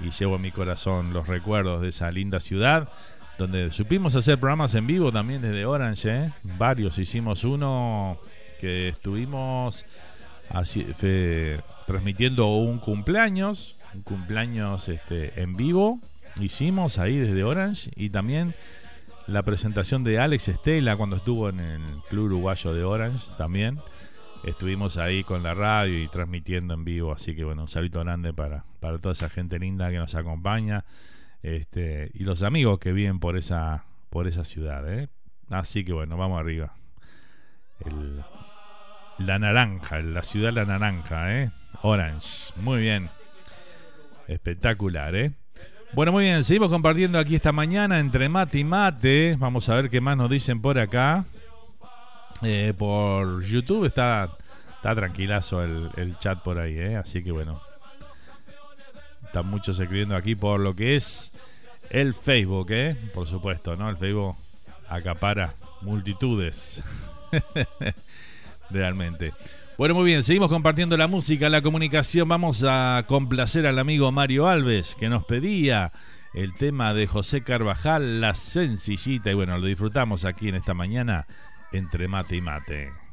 y 0.00 0.10
llevo 0.10 0.36
en 0.36 0.42
mi 0.42 0.52
corazón 0.52 1.12
los 1.12 1.26
recuerdos 1.26 1.82
de 1.82 1.88
esa 1.88 2.10
linda 2.10 2.40
ciudad 2.40 2.88
donde 3.38 3.70
supimos 3.70 4.16
hacer 4.16 4.38
programas 4.38 4.74
en 4.74 4.86
vivo 4.86 5.12
también 5.12 5.40
desde 5.40 5.64
Orange, 5.64 6.10
¿eh? 6.10 6.32
varios. 6.42 6.98
Hicimos 6.98 7.44
uno 7.44 8.18
que 8.58 8.88
estuvimos 8.88 9.86
transmitiendo 11.86 12.48
un 12.56 12.78
cumpleaños, 12.78 13.76
un 13.94 14.02
cumpleaños 14.02 14.88
este, 14.88 15.40
en 15.40 15.54
vivo. 15.54 16.00
Hicimos 16.40 16.98
ahí 16.98 17.16
desde 17.16 17.44
Orange 17.44 17.92
y 17.94 18.10
también 18.10 18.54
la 19.28 19.44
presentación 19.44 20.02
de 20.02 20.18
Alex 20.18 20.48
Estela 20.48 20.96
cuando 20.96 21.16
estuvo 21.16 21.48
en 21.48 21.60
el 21.60 21.82
Club 22.08 22.24
Uruguayo 22.24 22.72
de 22.74 22.82
Orange 22.82 23.30
también 23.36 23.78
estuvimos 24.44 24.96
ahí 24.96 25.24
con 25.24 25.42
la 25.42 25.54
radio 25.54 26.02
y 26.02 26.08
transmitiendo 26.08 26.74
en 26.74 26.84
vivo. 26.84 27.12
Así 27.12 27.34
que 27.34 27.44
bueno, 27.44 27.62
un 27.62 27.68
saludo 27.68 28.04
grande 28.04 28.32
para, 28.32 28.64
para 28.80 28.98
toda 28.98 29.12
esa 29.12 29.28
gente 29.28 29.58
linda 29.58 29.90
que 29.90 29.98
nos 29.98 30.14
acompaña 30.14 30.84
este, 31.42 32.10
y 32.14 32.24
los 32.24 32.42
amigos 32.42 32.78
que 32.78 32.92
viven 32.92 33.20
por 33.20 33.36
esa, 33.36 33.84
por 34.10 34.26
esa 34.26 34.44
ciudad. 34.44 34.90
¿eh? 34.92 35.08
Así 35.50 35.84
que 35.84 35.92
bueno, 35.92 36.16
vamos 36.16 36.40
arriba. 36.40 36.74
la 39.18 39.38
naranja, 39.38 40.00
la 40.00 40.22
ciudad 40.22 40.52
La 40.52 40.64
Naranja, 40.64 41.34
¿eh? 41.34 41.50
Orange. 41.82 42.52
Muy 42.56 42.80
bien. 42.80 43.08
Espectacular, 44.26 45.14
¿eh? 45.14 45.32
Bueno, 45.94 46.12
muy 46.12 46.24
bien, 46.24 46.44
seguimos 46.44 46.68
compartiendo 46.68 47.18
aquí 47.18 47.34
esta 47.34 47.50
mañana 47.50 47.98
entre 47.98 48.28
mate 48.28 48.58
y 48.58 48.64
mate. 48.64 49.36
Vamos 49.38 49.68
a 49.70 49.74
ver 49.74 49.88
qué 49.88 50.02
más 50.02 50.18
nos 50.18 50.28
dicen 50.28 50.60
por 50.60 50.78
acá. 50.78 51.24
Eh, 52.42 52.72
por 52.76 53.42
YouTube 53.42 53.86
está, 53.86 54.28
está 54.76 54.94
tranquilazo 54.94 55.62
el, 55.62 56.16
chat 56.20 56.40
por 56.42 56.58
ahí, 56.58 56.78
¿eh? 56.78 56.96
Así 56.96 57.22
que 57.22 57.32
bueno. 57.32 57.60
Están 59.24 59.46
muchos 59.46 59.78
escribiendo 59.78 60.16
aquí 60.16 60.34
por 60.34 60.58
lo 60.58 60.74
que 60.74 60.96
es 60.96 61.32
el 61.90 62.14
Facebook, 62.14 62.68
¿eh? 62.70 62.96
Por 63.12 63.26
supuesto, 63.26 63.76
¿no? 63.76 63.90
El 63.90 63.96
Facebook 63.96 64.36
acapara 64.88 65.54
multitudes. 65.82 66.82
Realmente. 68.70 69.34
Bueno, 69.76 69.94
muy 69.94 70.06
bien, 70.06 70.22
seguimos 70.22 70.48
compartiendo 70.48 70.96
la 70.96 71.08
música, 71.08 71.48
la 71.48 71.62
comunicación. 71.62 72.28
Vamos 72.28 72.64
a 72.66 73.04
complacer 73.06 73.66
al 73.66 73.78
amigo 73.78 74.10
Mario 74.10 74.48
Alves, 74.48 74.96
que 74.98 75.08
nos 75.08 75.24
pedía 75.24 75.92
el 76.34 76.54
tema 76.54 76.94
de 76.94 77.06
José 77.06 77.42
Carvajal, 77.42 78.20
La 78.20 78.34
Sencillita. 78.34 79.30
Y 79.30 79.34
bueno, 79.34 79.56
lo 79.58 79.66
disfrutamos 79.66 80.24
aquí 80.24 80.48
en 80.48 80.56
esta 80.56 80.74
mañana 80.74 81.26
entre 81.72 82.08
mate 82.08 82.36
y 82.36 82.40
mate. 82.40 83.07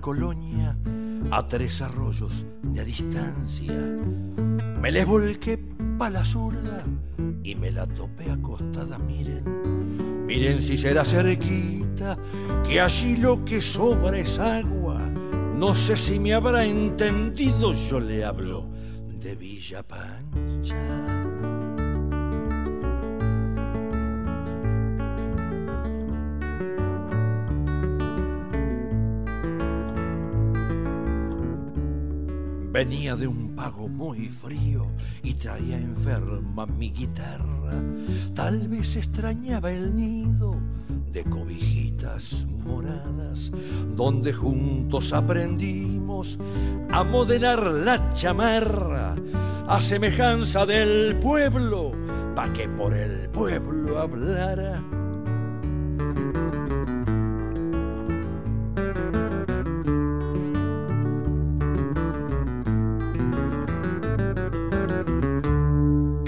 Colonia 0.00 0.76
a 1.30 1.46
tres 1.48 1.82
arroyos 1.82 2.44
de 2.62 2.84
distancia. 2.84 3.74
Me 4.80 4.90
les 4.92 5.06
volqué 5.06 5.58
pa' 5.98 6.10
la 6.10 6.24
zurda 6.24 6.84
y 7.42 7.54
me 7.54 7.70
la 7.70 7.86
topé 7.86 8.30
acostada, 8.30 8.98
miren. 8.98 10.26
Miren 10.26 10.60
si 10.60 10.76
será 10.76 11.04
cerquita, 11.04 12.18
que 12.66 12.80
allí 12.80 13.16
lo 13.16 13.44
que 13.44 13.60
sobra 13.60 14.18
es 14.18 14.38
agua. 14.38 15.00
No 15.54 15.74
sé 15.74 15.96
si 15.96 16.18
me 16.18 16.34
habrá 16.34 16.64
entendido, 16.64 17.72
yo 17.72 18.00
le 18.00 18.24
hablo 18.24 18.66
de 19.20 19.36
Villa 19.36 19.82
Pancha. 19.82 21.13
Venía 32.74 33.14
de 33.14 33.28
un 33.28 33.54
pago 33.54 33.88
muy 33.88 34.28
frío 34.28 34.90
y 35.22 35.34
traía 35.34 35.76
enferma 35.76 36.66
mi 36.66 36.90
guitarra. 36.90 37.80
Tal 38.34 38.66
vez 38.66 38.96
extrañaba 38.96 39.70
el 39.70 39.94
nido 39.94 40.56
de 41.12 41.22
cobijitas 41.22 42.44
moradas, 42.66 43.52
donde 43.96 44.32
juntos 44.32 45.12
aprendimos 45.12 46.36
a 46.90 47.04
modelar 47.04 47.62
la 47.62 48.12
chamarra 48.12 49.14
a 49.68 49.80
semejanza 49.80 50.66
del 50.66 51.14
pueblo, 51.20 51.92
pa' 52.34 52.52
que 52.54 52.68
por 52.70 52.92
el 52.92 53.30
pueblo 53.30 54.00
hablara 54.00 54.82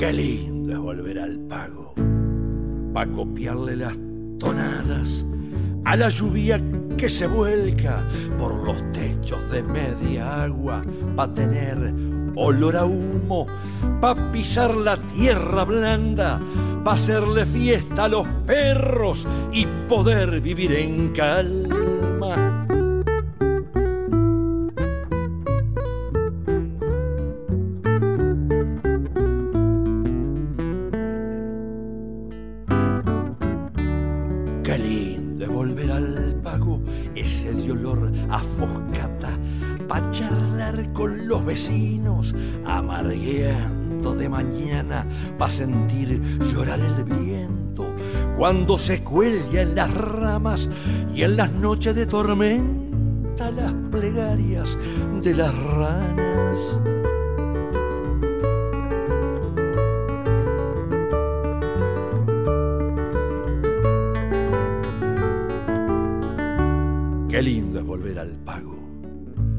Qué 0.06 0.12
lindo 0.12 0.72
es 0.72 0.78
volver 0.78 1.18
al 1.18 1.36
pago, 1.48 1.92
pa' 2.94 3.06
copiarle 3.06 3.74
las 3.74 3.98
tonadas 4.38 5.26
a 5.84 5.96
la 5.96 6.10
lluvia 6.10 6.62
que 6.96 7.08
se 7.08 7.26
vuelca 7.26 8.06
por 8.38 8.54
los 8.54 8.76
techos 8.92 9.50
de 9.50 9.64
media 9.64 10.44
agua, 10.44 10.84
pa' 11.16 11.32
tener 11.32 11.92
olor 12.36 12.76
a 12.76 12.84
humo, 12.84 13.48
pa' 14.00 14.14
pisar 14.30 14.76
la 14.76 14.96
tierra 14.96 15.64
blanda, 15.64 16.40
pa' 16.84 16.92
hacerle 16.92 17.44
fiesta 17.44 18.04
a 18.04 18.08
los 18.08 18.28
perros 18.46 19.26
y 19.52 19.66
poder 19.88 20.40
vivir 20.40 20.70
en 20.70 21.08
calma. 21.14 21.75
A 45.46 45.50
sentir 45.50 46.20
llorar 46.52 46.80
el 46.80 47.04
viento 47.04 47.94
cuando 48.36 48.76
se 48.78 49.04
cuelga 49.04 49.62
en 49.62 49.76
las 49.76 49.94
ramas 49.94 50.68
y 51.14 51.22
en 51.22 51.36
las 51.36 51.52
noches 51.52 51.94
de 51.94 52.04
tormenta 52.04 53.52
las 53.52 53.72
plegarias 53.92 54.76
de 55.22 55.34
las 55.34 55.56
ranas. 55.56 56.80
Qué 67.28 67.40
lindo 67.40 67.78
es 67.78 67.86
volver 67.86 68.18
al 68.18 68.30
pago 68.44 68.76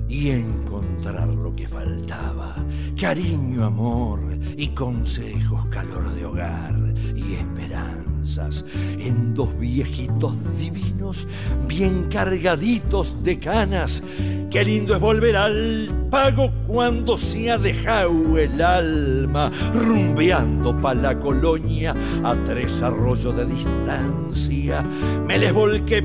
y 0.10 0.32
encontrar 0.32 1.30
lo 1.30 1.56
que 1.56 1.66
faltaba. 1.66 2.56
Cariño, 3.00 3.64
amor, 3.64 4.27
y 4.58 4.70
consejos, 4.70 5.68
calor 5.68 6.12
de 6.16 6.26
hogar 6.26 6.76
y 7.16 7.36
esperanzas 7.36 8.66
en 8.98 9.36
dos 9.36 9.58
viejitos 9.60 10.36
divinos, 10.58 11.28
bien 11.68 12.08
cargaditos 12.10 13.24
de 13.24 13.40
canas. 13.40 14.02
Qué 14.50 14.66
lindo 14.66 14.96
es 14.96 15.00
volver 15.00 15.38
al 15.38 16.08
pago 16.10 16.52
cuando 16.66 17.18
se 17.18 17.52
ha 17.52 17.60
dejado 17.60 18.38
el 18.40 18.60
alma, 18.60 19.52
rumbeando 19.74 20.76
pa' 20.82 20.96
la 20.96 21.20
colonia 21.20 21.94
a 22.24 22.36
tres 22.44 22.82
arroyos 22.82 23.38
de 23.38 23.46
distancia. 23.46 24.82
Me 25.28 25.38
les 25.38 25.54
volqué 25.54 26.02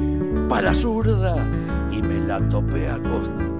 pa' 0.48 0.61
la 0.61 0.74
zurda 0.74 1.36
y 1.90 2.03
me 2.03 2.20
la 2.20 2.46
topé 2.50 2.88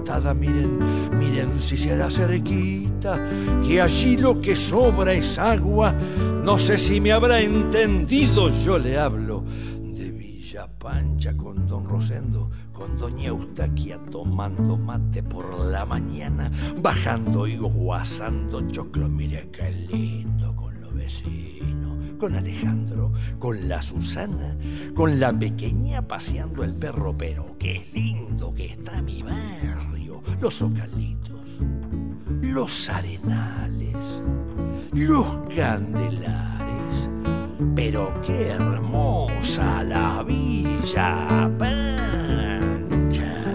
Miren, 0.03 0.79
miren 1.17 1.59
si 1.59 1.77
se 1.77 1.93
hará 1.93 2.09
cerquita 2.09 3.17
que 3.65 3.81
allí 3.81 4.17
lo 4.17 4.39
que 4.41 4.55
sobra 4.55 5.13
es 5.13 5.39
agua. 5.39 5.95
No 6.43 6.57
sé 6.57 6.77
si 6.77 6.99
me 6.99 7.13
habrá 7.13 7.39
entendido, 7.39 8.49
yo 8.63 8.77
le 8.77 8.99
hablo 8.99 9.43
de 9.81 10.11
Villa 10.11 10.67
Pancha 10.77 11.35
con 11.35 11.67
don 11.67 11.85
Rosendo, 11.85 12.51
con 12.71 12.97
doña 12.97 13.29
Eustaquia 13.29 13.97
tomando 14.11 14.77
mate 14.77 15.23
por 15.23 15.57
la 15.57 15.85
mañana, 15.85 16.51
bajando 16.81 17.47
y 17.47 17.57
guasando 17.57 18.61
choclo. 18.69 19.09
Mire 19.09 19.49
qué 19.51 19.71
lindo 19.71 20.53
con 20.55 20.79
los 20.81 20.93
vecinos, 20.93 21.97
con 22.19 22.35
Alejandro, 22.35 23.13
con 23.39 23.67
la 23.67 23.81
Susana, 23.81 24.57
con 24.93 25.19
la 25.19 25.31
pequeña 25.37 26.07
paseando 26.07 26.63
el 26.63 26.75
perro, 26.75 27.17
pero 27.17 27.57
qué 27.57 27.87
lindo 27.93 28.53
que 28.53 28.65
está 28.65 29.01
mi 29.01 29.23
barrio, 29.23 29.92
los 30.43 30.61
ocalitos 30.61 31.39
los 32.41 32.89
arenales, 32.89 33.95
los 34.91 35.25
candelares, 35.55 37.09
pero 37.73 38.13
qué 38.25 38.49
hermosa 38.49 39.85
la 39.85 40.21
Villa 40.21 41.49
Pancha. 41.57 43.45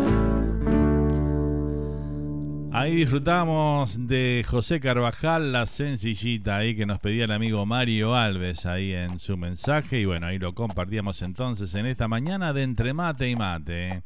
Ahí 2.72 2.94
disfrutamos 2.96 4.06
de 4.06 4.42
José 4.48 4.80
Carvajal, 4.80 5.52
la 5.52 5.66
sencillita 5.66 6.56
ahí 6.56 6.74
que 6.74 6.86
nos 6.86 7.00
pedía 7.00 7.26
el 7.26 7.32
amigo 7.32 7.66
Mario 7.66 8.14
Alves 8.14 8.64
ahí 8.64 8.94
en 8.94 9.18
su 9.18 9.36
mensaje. 9.36 10.00
Y 10.00 10.06
bueno, 10.06 10.28
ahí 10.28 10.38
lo 10.38 10.54
compartíamos 10.54 11.20
entonces 11.20 11.74
en 11.74 11.84
esta 11.84 12.08
mañana 12.08 12.54
de 12.54 12.62
Entre 12.62 12.94
Mate 12.94 13.28
y 13.28 13.36
Mate. 13.36 14.04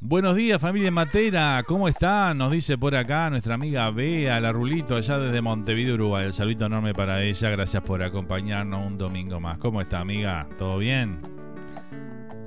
Buenos 0.00 0.36
días 0.36 0.60
familia 0.60 0.92
Matera, 0.92 1.64
¿cómo 1.66 1.88
están? 1.88 2.38
Nos 2.38 2.52
dice 2.52 2.78
por 2.78 2.94
acá 2.94 3.28
nuestra 3.30 3.56
amiga 3.56 3.90
Bea, 3.90 4.40
la 4.40 4.52
Rulito, 4.52 4.94
allá 4.94 5.18
desde 5.18 5.40
Montevideo, 5.40 5.94
Uruguay. 5.94 6.24
El 6.26 6.32
saludo 6.32 6.66
enorme 6.66 6.94
para 6.94 7.20
ella, 7.24 7.50
gracias 7.50 7.82
por 7.82 8.04
acompañarnos 8.04 8.86
un 8.86 8.96
domingo 8.96 9.40
más. 9.40 9.58
¿Cómo 9.58 9.80
está 9.80 9.98
amiga? 9.98 10.46
¿Todo 10.56 10.78
bien? 10.78 11.20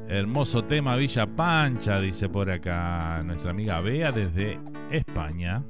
Hermoso 0.08 0.64
tema 0.64 0.96
Villa 0.96 1.28
Pancha, 1.28 2.00
dice 2.00 2.30
por 2.30 2.50
acá 2.50 3.22
nuestra 3.26 3.52
amiga 3.52 3.82
Bea 3.82 4.14
desde 4.14 4.58
España. 4.90 5.62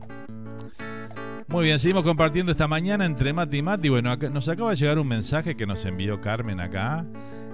Muy 1.47 1.65
bien, 1.65 1.79
seguimos 1.79 2.03
compartiendo 2.03 2.51
esta 2.51 2.67
mañana 2.67 3.05
entre 3.05 3.33
Mati 3.33 3.57
y 3.57 3.61
Mati. 3.63 3.89
Bueno, 3.89 4.15
nos 4.15 4.47
acaba 4.47 4.69
de 4.69 4.75
llegar 4.75 4.99
un 4.99 5.07
mensaje 5.07 5.57
que 5.57 5.65
nos 5.65 5.83
envió 5.85 6.21
Carmen 6.21 6.59
acá 6.59 7.07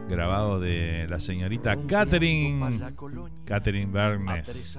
grabado 0.08 0.60
de 0.60 1.08
la 1.10 1.20
señorita 1.20 1.76
Catherine, 1.88 2.80
Catherine 3.46 3.92
Bernes, 3.92 4.78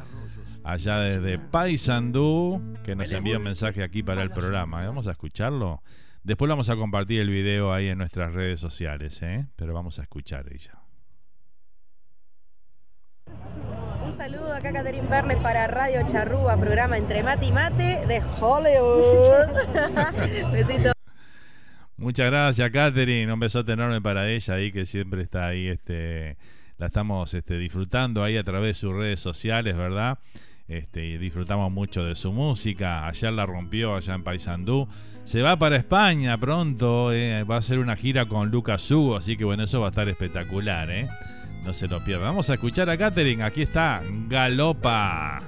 allá 0.65 1.01
desde 1.01 1.39
Paysandú, 1.39 2.63
que 2.83 2.97
nos 2.97 3.13
envía 3.13 3.39
un 3.39 3.45
mensaje 3.45 3.83
aquí 3.83 4.03
para 4.03 4.23
el 4.23 4.31
programa. 4.31 4.85
Vamos 4.85 5.07
a 5.07 5.13
escucharlo. 5.13 5.83
Después 6.23 6.49
vamos 6.49 6.69
a 6.69 6.77
compartir 6.77 7.21
el 7.21 7.31
video 7.31 7.73
ahí 7.73 7.89
en 7.89 7.99
nuestras 7.99 8.33
redes 8.35 8.61
sociales, 8.61 9.23
¿eh? 9.23 9.47
pero 9.57 9.73
vamos 9.73 9.99
a 9.99 10.03
escuchar 10.03 10.47
ella. 10.53 10.79
Un 14.05 14.13
saludo 14.13 14.53
acá, 14.55 14.73
Catherine 14.73 15.07
Bernes, 15.09 15.39
para 15.39 15.67
Radio 15.69 16.01
Charrúa, 16.07 16.57
programa 16.57 16.97
Entre 16.97 17.23
Mate 17.23 17.47
y 17.47 17.53
Mate 17.53 18.07
de 18.07 18.23
Hollywood. 18.41 19.47
Besito. 20.53 20.98
Muchas 21.99 22.27
gracias, 22.27 22.71
Katherine. 22.71 23.33
Un 23.33 23.41
besote 23.41 23.73
enorme 23.73 24.01
para 24.01 24.31
ella 24.31 24.55
ahí, 24.55 24.71
que 24.71 24.87
siempre 24.87 25.23
está 25.23 25.49
ahí, 25.49 25.67
este, 25.67 26.37
la 26.79 26.87
estamos 26.87 27.35
este, 27.35 27.59
disfrutando 27.59 28.23
ahí 28.23 28.37
a 28.37 28.45
través 28.45 28.69
de 28.69 28.81
sus 28.81 28.95
redes 28.95 29.19
sociales, 29.19 29.77
¿verdad? 29.77 30.19
Este, 30.69 31.05
y 31.05 31.19
disfrutamos 31.19 31.73
mucho 31.73 32.05
de 32.05 32.15
su 32.15 32.33
música. 32.33 33.09
Ayer 33.09 33.33
la 33.33 33.47
rompió 33.47 33.97
allá 33.97 34.15
en 34.15 34.23
Paysandú. 34.23 34.87
Se 35.25 35.43
va 35.43 35.59
para 35.59 35.75
España 35.75 36.39
pronto. 36.39 37.13
Eh, 37.13 37.43
va 37.43 37.57
a 37.57 37.59
hacer 37.59 37.81
una 37.81 37.97
gira 37.97 38.27
con 38.27 38.51
Lucas 38.51 38.89
Hugo. 38.91 39.17
Así 39.17 39.37
que 39.37 39.45
bueno, 39.45 39.65
eso 39.65 39.81
va 39.81 39.87
a 39.87 39.91
estar 39.91 40.09
espectacular, 40.09 40.91
¿eh? 40.91 41.09
No 41.65 41.75
se 41.75 41.89
lo 41.89 42.05
pierda. 42.05 42.27
Vamos 42.27 42.49
a 42.49 42.55
escuchar 42.55 42.89
a 42.91 42.97
Katherine. 42.97 43.43
Aquí 43.43 43.63
está 43.63 44.03
Galopa. 44.29 45.41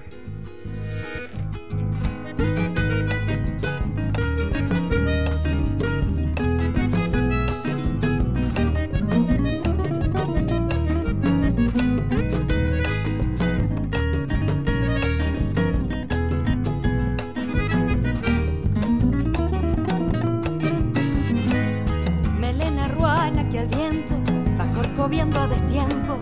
Viendo 25.08 25.40
a 25.40 25.46
destiempo. 25.48 26.18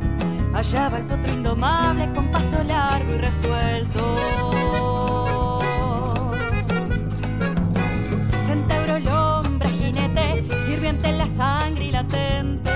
Allá 0.54 0.88
va 0.88 0.98
el 0.98 1.04
potro 1.04 1.32
indomable 1.32 2.10
con 2.14 2.30
paso 2.30 2.62
largo 2.64 3.14
y 3.14 3.18
resuelto. 3.18 4.00
Centeuro 8.46 8.96
el 8.96 9.08
hombre 9.08 9.68
jinete, 9.68 10.44
hirviente 10.70 11.08
en 11.08 11.18
la 11.18 11.28
sangre 11.28 11.84
y 11.84 11.92
latente. 11.92 12.70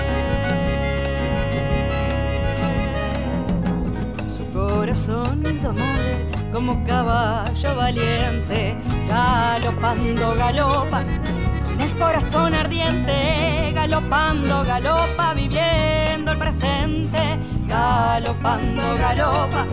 Su 4.27 4.45
corazón 4.53 5.43
indomable 5.45 6.13
como 6.53 6.83
caballo 6.85 7.75
valiente, 7.75 8.75
galopando 9.07 10.35
galopa 10.35 11.03
el 11.83 11.95
corazón 11.95 12.53
ardiente, 12.53 13.71
galopando, 13.73 14.63
galopa, 14.63 15.33
viviendo 15.33 16.31
el 16.31 16.37
presente, 16.37 17.37
galopando, 17.67 18.81
galopa, 18.97 19.65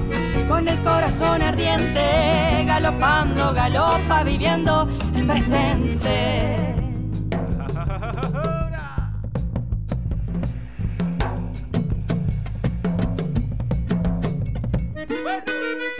con 0.48 0.66
el 0.66 0.82
corazón 0.82 1.42
ardiente, 1.42 2.64
galopando, 2.66 3.52
galopa, 3.54 4.24
viviendo 4.24 4.88
el 5.14 5.26
presente. 5.26 6.56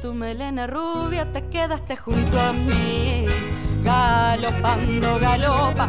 tu 0.00 0.14
melena 0.14 0.66
rubia, 0.66 1.24
te 1.32 1.48
quedaste 1.48 1.96
junto 1.96 2.38
a 2.38 2.52
mí. 2.52 3.26
Galopando, 3.82 5.18
galopa, 5.18 5.88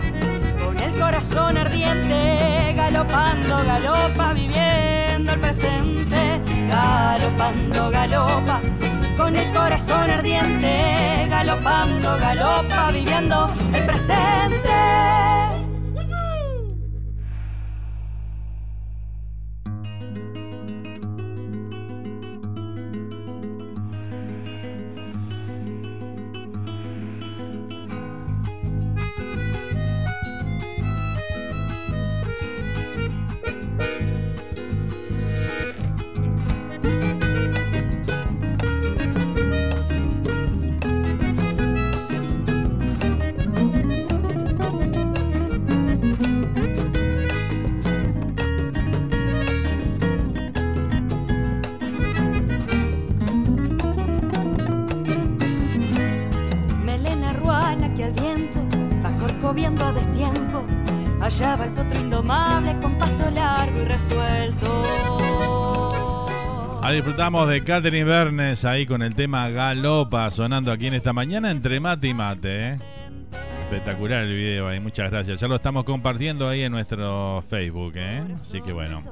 con 0.63 0.77
el 0.79 0.99
corazón 0.99 1.57
ardiente. 1.57 2.73
Galopando, 2.75 3.57
galopa, 3.65 4.33
viviendo 4.33 5.33
el 5.33 5.39
presente. 5.39 6.48
Galopando, 6.69 7.89
galopa, 7.89 8.61
con 9.17 9.35
el 9.35 9.51
corazón 9.51 10.07
ardiente. 10.09 11.27
Galopando, 11.27 12.17
galopa, 12.19 12.91
viviendo 12.91 13.51
el 13.73 13.85
presente. 13.87 15.38
Disfrutamos 67.19 67.49
de 67.49 67.63
Catherine 67.65 68.05
Bernes 68.05 68.63
ahí 68.63 68.85
con 68.85 69.01
el 69.01 69.13
tema 69.13 69.49
Galopa 69.49 70.31
sonando 70.31 70.71
aquí 70.71 70.87
en 70.87 70.93
esta 70.93 71.11
mañana 71.11 71.51
entre 71.51 71.81
mate 71.81 72.07
y 72.07 72.13
mate. 72.13 72.69
¿eh? 72.69 72.79
Espectacular 73.63 74.23
el 74.23 74.33
video 74.33 74.69
ahí, 74.69 74.79
muchas 74.79 75.11
gracias. 75.11 75.37
Ya 75.37 75.49
lo 75.49 75.57
estamos 75.57 75.83
compartiendo 75.83 76.47
ahí 76.47 76.61
en 76.61 76.71
nuestro 76.71 77.43
Facebook, 77.49 77.91
¿eh? 77.97 78.23
así 78.37 78.61
que 78.61 78.71
bueno. 78.71 79.03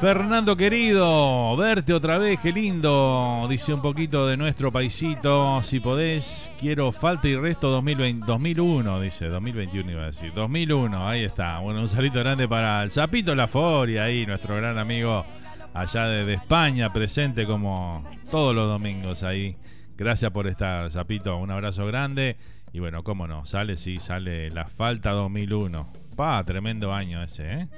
Fernando 0.00 0.56
querido, 0.56 1.54
verte 1.58 1.92
otra 1.92 2.16
vez, 2.16 2.40
qué 2.40 2.50
lindo. 2.50 3.46
Dice 3.50 3.74
un 3.74 3.82
poquito 3.82 4.26
de 4.26 4.38
nuestro 4.38 4.72
paisito. 4.72 5.62
Si 5.62 5.80
podés, 5.80 6.50
quiero 6.58 6.92
falta 6.92 7.28
y 7.28 7.36
resto 7.36 7.68
2020, 7.68 8.24
2001, 8.24 9.00
dice. 9.02 9.26
2021 9.26 9.90
iba 9.90 10.02
a 10.04 10.06
decir. 10.06 10.32
2001, 10.32 11.06
ahí 11.06 11.24
está. 11.24 11.58
Bueno, 11.58 11.82
un 11.82 11.88
saludo 11.88 12.20
grande 12.20 12.48
para 12.48 12.82
el 12.82 12.90
Zapito 12.90 13.34
Laforia, 13.34 14.04
ahí, 14.04 14.24
nuestro 14.24 14.56
gran 14.56 14.78
amigo 14.78 15.26
allá 15.74 16.06
de, 16.06 16.34
España, 16.34 16.92
presente 16.92 17.46
como 17.46 18.04
todos 18.30 18.54
los 18.54 18.68
domingos 18.68 19.22
ahí. 19.22 19.56
Gracias 19.96 20.30
por 20.30 20.46
estar, 20.46 20.90
Zapito. 20.90 21.36
Un 21.36 21.50
abrazo 21.50 21.86
grande. 21.86 22.36
Y 22.72 22.78
bueno, 22.78 23.02
cómo 23.02 23.26
no, 23.26 23.44
sale, 23.44 23.76
sí, 23.76 23.98
sale 23.98 24.50
la 24.50 24.66
falta 24.66 25.10
2001. 25.10 25.92
Pa, 26.16 26.42
tremendo 26.44 26.92
año 26.92 27.22
ese, 27.22 27.52
¿eh? 27.52 27.68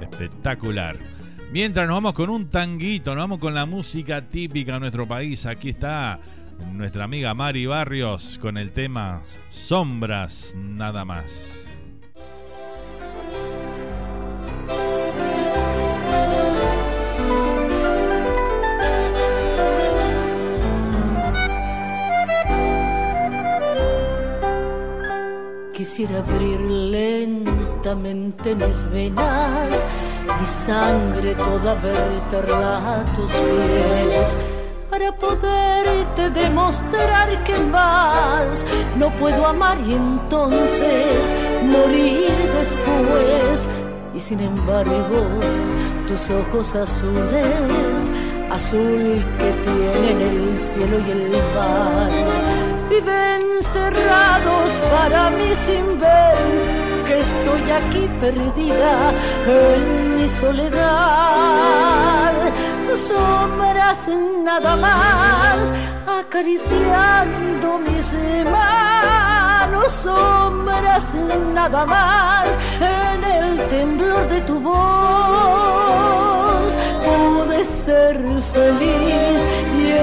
Espectacular. 0.00 0.96
Mientras 1.52 1.86
nos 1.86 1.96
vamos 1.96 2.12
con 2.12 2.30
un 2.30 2.48
tanguito, 2.48 3.14
nos 3.14 3.24
vamos 3.24 3.38
con 3.38 3.54
la 3.54 3.66
música 3.66 4.22
típica 4.22 4.74
de 4.74 4.80
nuestro 4.80 5.06
país. 5.06 5.46
Aquí 5.46 5.70
está 5.70 6.18
nuestra 6.72 7.04
amiga 7.04 7.34
Mari 7.34 7.66
Barrios 7.66 8.38
con 8.40 8.56
el 8.56 8.72
tema 8.72 9.22
Sombras 9.50 10.54
nada 10.56 11.04
más. 11.04 11.61
Quisiera 25.82 26.18
abrir 26.18 26.60
lentamente 26.60 28.54
mis 28.54 28.88
venas, 28.92 29.84
mi 30.38 30.46
sangre 30.46 31.34
toda 31.34 31.74
verterla 31.74 33.00
a 33.00 33.16
tus 33.16 33.32
pies, 33.32 34.38
para 34.88 35.10
poderte 35.10 36.30
demostrar 36.30 37.42
que 37.42 37.58
más 37.58 38.64
no 38.96 39.10
puedo 39.18 39.44
amar 39.44 39.76
y 39.84 39.94
entonces 39.94 41.34
morir 41.64 42.30
después. 42.56 43.68
Y 44.14 44.20
sin 44.20 44.38
embargo, 44.38 45.26
tus 46.06 46.30
ojos 46.30 46.76
azules, 46.76 48.12
azul 48.52 49.20
que 49.36 49.50
tienen 49.64 50.22
el 50.22 50.56
cielo 50.56 51.00
y 51.00 51.10
el 51.10 51.30
mar 51.56 52.51
viven 52.92 53.62
cerrados 53.62 54.78
para 54.92 55.30
mí 55.30 55.54
sin 55.54 55.98
ver 55.98 56.36
que 57.06 57.20
estoy 57.20 57.70
aquí 57.80 58.04
perdida 58.20 59.12
en 59.46 60.16
mi 60.16 60.28
soledad. 60.28 62.32
Sombras 62.94 64.10
nada 64.44 64.76
más 64.76 65.72
acariciando 66.20 67.78
mis 67.78 68.12
manos, 68.44 69.90
sombras 69.90 71.14
nada 71.54 71.86
más 71.86 72.48
en 72.80 73.24
el 73.24 73.68
temblor 73.68 74.28
de 74.28 74.42
tu 74.42 74.60
voz. 74.60 74.76
Pude 77.04 77.64
ser 77.64 78.20
feliz 78.52 79.40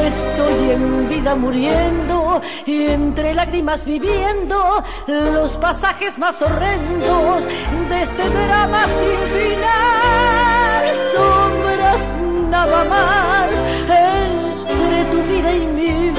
estoy 0.09 0.71
en 0.71 1.07
vida 1.07 1.35
muriendo 1.35 2.41
y 2.65 2.87
entre 2.87 3.35
lágrimas 3.35 3.85
viviendo 3.85 4.83
los 5.07 5.55
pasajes 5.57 6.17
más 6.17 6.41
horrendos 6.41 7.47
de 7.89 8.01
este 8.01 8.27
drama 8.27 8.87
sin 8.87 9.19
final. 9.35 10.83
Sombras 11.13 12.01
nada 12.49 12.83
más 12.85 13.51
entre 13.87 15.05
tu 15.11 15.21
vida 15.31 15.51
y 15.53 15.65
mi 15.77 16.09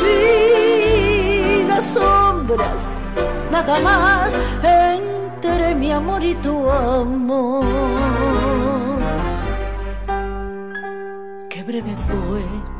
vida. 1.65 1.81
Sombras 1.81 2.89
nada 3.51 3.81
más 3.81 4.39
entre 4.63 5.75
mi 5.75 5.91
amor 5.91 6.23
y 6.23 6.35
tu 6.37 6.71
amor. 6.71 7.65
Qué 11.49 11.65
breve 11.65 11.97
fue 12.07 12.80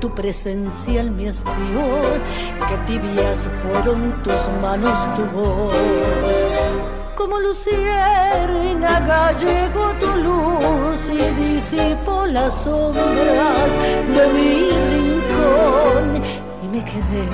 tu 0.00 0.14
presencia 0.14 1.00
en 1.00 1.16
mi 1.16 1.26
estío, 1.26 1.86
que 2.68 2.76
tibias 2.86 3.48
fueron 3.62 4.22
tus 4.22 4.48
manos, 4.62 4.98
tu 5.16 5.24
voz. 5.36 5.74
Como 7.16 7.38
lucierna 7.40 9.00
gallego 9.00 9.92
tu 10.00 10.06
luz 10.16 11.08
y 11.08 11.42
disipó 11.42 12.26
las 12.26 12.62
sombras 12.62 13.70
de 14.14 14.26
mi 14.34 14.70
rincón 14.92 16.22
y 16.62 16.68
me 16.68 16.84
quedé 16.84 17.28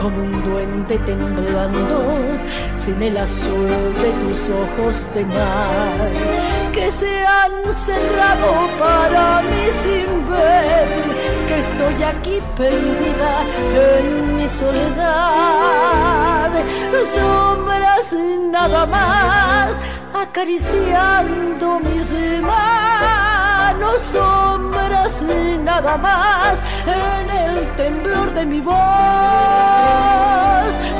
como 0.00 0.18
un 0.18 0.42
duende 0.42 0.98
temblando 0.98 2.18
sin 2.76 3.00
el 3.02 3.16
azul 3.16 3.94
de 4.02 4.10
tus 4.22 4.50
ojos 4.50 5.06
de 5.14 5.24
mar 5.24 6.10
que 6.74 6.90
se 6.90 7.24
han 7.24 7.72
cerrado 7.72 8.68
para 8.78 9.40
mí 9.42 9.70
sin 9.70 10.28
ver 10.28 11.23
estoy 11.56 12.02
aquí 12.02 12.42
perdida 12.56 13.44
en 13.74 14.36
mi 14.36 14.48
soledad. 14.48 15.84
Sombras 17.04 18.12
nada 18.50 18.86
más 18.86 19.80
acariciando 20.14 21.80
mis 21.80 22.12
manos. 22.42 24.00
Sombras 24.00 25.22
nada 25.62 25.96
más 25.96 26.62
en 26.86 27.30
el 27.30 27.76
temblor 27.76 28.32
de 28.32 28.46
mi 28.46 28.60
voz 28.60 28.74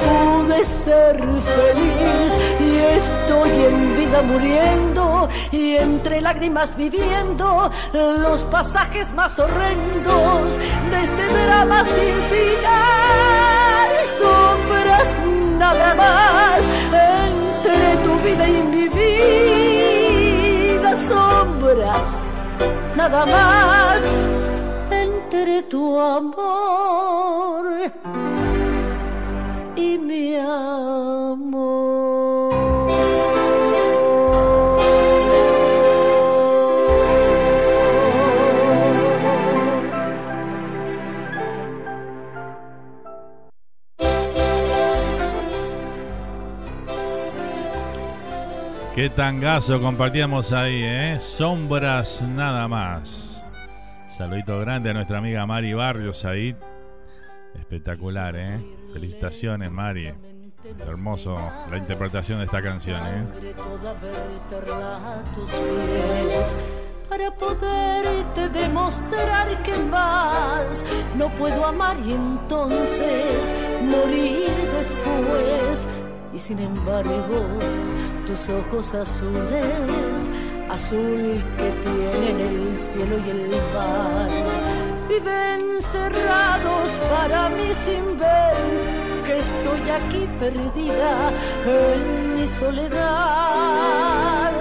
pude 0.04 0.64
ser 0.64 1.18
feliz 1.18 2.32
y 2.60 2.76
estoy 2.96 3.50
en 3.50 3.96
vida 3.96 4.22
muriendo 4.22 5.28
y 5.50 5.76
entre 5.76 6.20
lágrimas 6.20 6.76
viviendo 6.76 7.70
los 7.92 8.44
pasajes 8.44 9.12
más 9.14 9.36
horrendos 9.38 10.58
de 10.90 11.02
este 11.02 11.26
drama 11.28 11.84
sin 11.84 12.14
final. 12.32 13.90
Sombras 14.18 15.14
nada 15.58 15.94
más 15.94 16.62
entre 16.92 17.96
tu 18.04 18.14
vida 18.26 18.48
y 18.48 18.62
mi 18.62 18.88
vida. 18.88 20.94
Sombras 20.94 22.20
nada 22.96 23.26
más 23.26 24.06
entre 24.90 25.62
tu 25.62 25.98
amor 25.98 27.64
y 29.76 29.98
mi 29.98 30.36
amor. 30.36 31.74
Qué 48.94 49.10
tangazo 49.10 49.80
compartíamos 49.80 50.52
ahí, 50.52 50.80
¿eh? 50.82 51.18
Sombras 51.20 52.22
nada 52.22 52.68
más. 52.68 53.44
Saludito 54.08 54.60
grande 54.60 54.90
a 54.90 54.94
nuestra 54.94 55.18
amiga 55.18 55.44
Mari 55.46 55.74
Barrios 55.74 56.24
ahí. 56.24 56.54
Espectacular, 57.56 58.36
¿eh? 58.36 58.60
Felicitaciones, 58.94 59.72
Mari. 59.72 60.14
Hermoso 60.78 61.36
la 61.68 61.76
interpretación 61.76 62.38
de 62.38 62.44
esta 62.44 62.62
canción, 62.62 63.00
¿eh? 63.04 63.54
Para 67.08 67.30
poderte 67.32 68.48
demostrar 68.50 69.62
que 69.64 69.76
más 69.78 70.84
no 71.18 71.28
puedo 71.30 71.66
amar 71.66 71.96
y 72.06 72.12
entonces 72.12 73.52
morir 73.82 74.48
después. 74.78 75.88
Y 76.32 76.38
sin 76.38 76.60
embargo, 76.60 77.58
tus 78.28 78.48
ojos 78.48 78.94
azules, 78.94 80.30
azul 80.70 81.42
que 81.56 81.70
tienen 81.82 82.40
el 82.40 82.76
cielo 82.76 83.18
y 83.26 83.30
el 83.30 83.48
mar, 83.74 84.73
viven 85.14 85.80
cerrados 85.80 86.98
para 87.10 87.48
mí 87.50 87.72
sin 87.72 88.18
ver 88.18 88.54
que 89.26 89.38
estoy 89.38 89.90
aquí 89.90 90.28
perdida 90.38 91.30
en 91.66 92.36
mi 92.36 92.46
soledad. 92.46 94.52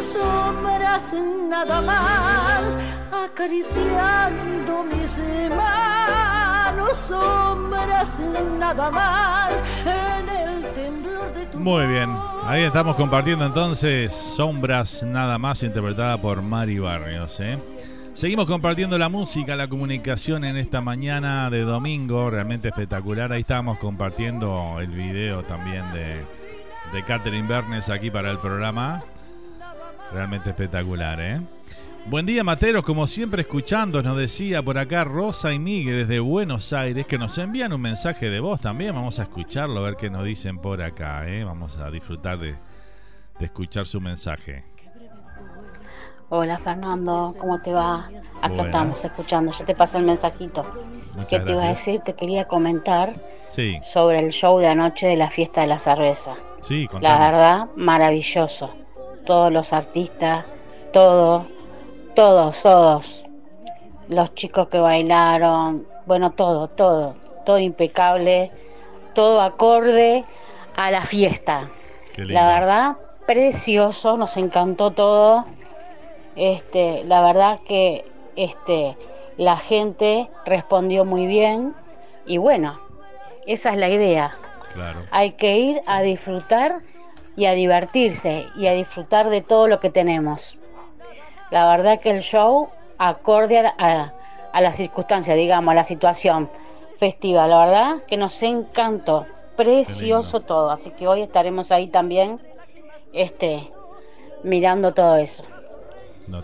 Sombras 0.00 1.14
nada 1.48 1.80
más 1.82 2.78
acariciando 3.12 4.84
mis 4.84 5.20
manos, 5.54 6.96
sombras 6.96 8.20
nada 8.58 8.90
más 8.90 9.62
en 9.84 10.28
el 10.28 10.72
temblor 10.72 11.32
de 11.34 11.46
tu 11.46 11.58
Muy 11.58 11.86
bien. 11.86 12.10
Ahí 12.46 12.62
estamos 12.62 12.96
compartiendo 12.96 13.44
entonces 13.44 14.12
Sombras 14.12 15.02
nada 15.02 15.36
más 15.36 15.62
interpretada 15.62 16.16
por 16.16 16.40
Mari 16.40 16.78
Barrios. 16.78 17.38
¿eh? 17.40 17.58
Seguimos 18.20 18.44
compartiendo 18.44 18.98
la 18.98 19.08
música, 19.08 19.56
la 19.56 19.66
comunicación 19.66 20.44
en 20.44 20.58
esta 20.58 20.82
mañana 20.82 21.48
de 21.48 21.62
domingo, 21.62 22.28
realmente 22.28 22.68
espectacular. 22.68 23.32
Ahí 23.32 23.40
estábamos 23.40 23.78
compartiendo 23.78 24.78
el 24.78 24.88
video 24.88 25.42
también 25.44 25.90
de, 25.94 26.20
de 26.92 27.02
Catherine 27.06 27.48
Bernes 27.48 27.88
aquí 27.88 28.10
para 28.10 28.30
el 28.30 28.36
programa. 28.36 29.02
Realmente 30.12 30.50
espectacular, 30.50 31.18
¿eh? 31.18 31.40
Buen 32.08 32.26
día, 32.26 32.44
Materos. 32.44 32.84
Como 32.84 33.06
siempre, 33.06 33.40
escuchando, 33.40 34.02
nos 34.02 34.18
decía 34.18 34.62
por 34.62 34.76
acá 34.76 35.04
Rosa 35.04 35.54
y 35.54 35.58
Miguel 35.58 36.06
desde 36.06 36.20
Buenos 36.20 36.74
Aires 36.74 37.06
que 37.06 37.16
nos 37.16 37.38
envían 37.38 37.72
un 37.72 37.80
mensaje 37.80 38.28
de 38.28 38.40
voz 38.40 38.60
también. 38.60 38.94
Vamos 38.94 39.18
a 39.18 39.22
escucharlo, 39.22 39.80
a 39.80 39.84
ver 39.84 39.96
qué 39.96 40.10
nos 40.10 40.26
dicen 40.26 40.58
por 40.58 40.82
acá. 40.82 41.26
¿eh? 41.26 41.42
Vamos 41.42 41.78
a 41.78 41.90
disfrutar 41.90 42.38
de, 42.38 42.54
de 43.38 43.46
escuchar 43.46 43.86
su 43.86 43.98
mensaje. 43.98 44.69
Hola 46.32 46.58
Fernando, 46.58 47.34
¿cómo 47.40 47.58
te 47.58 47.72
va? 47.72 48.08
Acá 48.40 48.62
estamos 48.62 49.04
escuchando, 49.04 49.50
ya 49.50 49.64
te 49.64 49.74
pasé 49.74 49.98
el 49.98 50.04
mensajito. 50.04 50.64
¿Qué 51.28 51.40
te 51.40 51.50
iba 51.50 51.64
a 51.64 51.70
decir? 51.70 52.02
Te 52.02 52.14
quería 52.14 52.44
comentar 52.46 53.14
sobre 53.82 54.20
el 54.20 54.30
show 54.30 54.60
de 54.60 54.68
anoche 54.68 55.08
de 55.08 55.16
la 55.16 55.28
fiesta 55.28 55.62
de 55.62 55.66
la 55.66 55.80
cerveza. 55.80 56.36
Sí, 56.60 56.88
La 57.00 57.18
verdad, 57.18 57.66
maravilloso. 57.74 58.70
Todos 59.26 59.52
los 59.52 59.72
artistas, 59.72 60.44
todo, 60.92 61.46
todos, 62.14 62.62
todos. 62.62 63.24
Los 64.08 64.32
chicos 64.36 64.68
que 64.68 64.78
bailaron, 64.78 65.84
bueno, 66.06 66.30
todo, 66.30 66.68
todo, 66.68 67.16
todo 67.44 67.58
impecable, 67.58 68.52
todo 69.14 69.40
acorde 69.40 70.24
a 70.76 70.92
la 70.92 71.00
fiesta. 71.00 71.70
La 72.16 72.46
verdad, 72.54 72.96
precioso, 73.26 74.16
nos 74.16 74.36
encantó 74.36 74.92
todo 74.92 75.44
este, 76.36 77.04
la 77.04 77.22
verdad 77.22 77.60
que 77.66 78.04
este, 78.36 78.96
la 79.36 79.56
gente 79.56 80.28
respondió 80.44 81.04
muy 81.04 81.26
bien 81.26 81.74
y 82.26 82.38
bueno, 82.38 82.80
esa 83.46 83.70
es 83.70 83.76
la 83.76 83.88
idea. 83.88 84.36
Hay 85.10 85.32
que 85.32 85.58
ir 85.58 85.82
a 85.86 86.02
disfrutar 86.02 86.82
y 87.36 87.46
a 87.46 87.52
divertirse 87.52 88.48
y 88.56 88.66
a 88.66 88.72
disfrutar 88.72 89.30
de 89.30 89.40
todo 89.40 89.66
lo 89.66 89.80
que 89.80 89.90
tenemos. 89.90 90.58
La 91.50 91.66
verdad 91.68 92.00
que 92.00 92.10
el 92.10 92.20
show 92.20 92.68
acorde 92.98 93.58
a, 93.58 94.12
a 94.52 94.60
la 94.60 94.72
circunstancia, 94.72 95.34
digamos, 95.34 95.72
a 95.72 95.74
la 95.74 95.84
situación 95.84 96.48
festiva, 96.96 97.46
la 97.46 97.58
verdad 97.58 97.96
que 98.06 98.16
nos 98.16 98.42
encantó, 98.42 99.26
precioso 99.56 100.40
todo, 100.40 100.70
así 100.70 100.90
que 100.90 101.08
hoy 101.08 101.22
estaremos 101.22 101.72
ahí 101.72 101.86
también 101.86 102.40
este 103.12 103.68
mirando 104.42 104.92
todo 104.92 105.16
eso. 105.16 105.44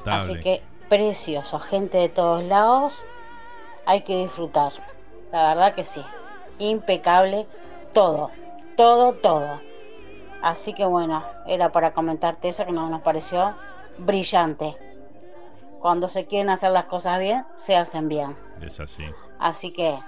Así 0.07 0.39
que 0.39 0.63
precioso, 0.89 1.59
gente 1.59 1.99
de 1.99 2.09
todos 2.09 2.45
lados, 2.45 3.03
hay 3.85 4.03
que 4.03 4.17
disfrutar. 4.17 4.73
La 5.33 5.49
verdad 5.49 5.75
que 5.75 5.85
sí, 5.85 6.05
impecable 6.59 7.47
todo, 7.93 8.31
todo, 8.77 9.15
todo. 9.15 9.61
Así 10.43 10.75
que 10.75 10.85
bueno, 10.85 11.25
era 11.47 11.73
para 11.73 11.93
comentarte 11.93 12.49
eso 12.49 12.65
que 12.65 12.73
nos 12.73 13.01
pareció 13.03 13.55
brillante. 13.99 14.77
Cuando 15.81 16.09
se 16.09 16.27
quieren 16.27 16.51
hacer 16.51 16.73
las 16.73 16.87
cosas 16.87 17.21
bien, 17.21 17.45
se 17.55 17.77
hacen 17.77 18.09
bien. 18.09 18.37
Es 18.61 18.81
así. 18.81 19.05
Así 19.39 19.73
que 19.73 19.99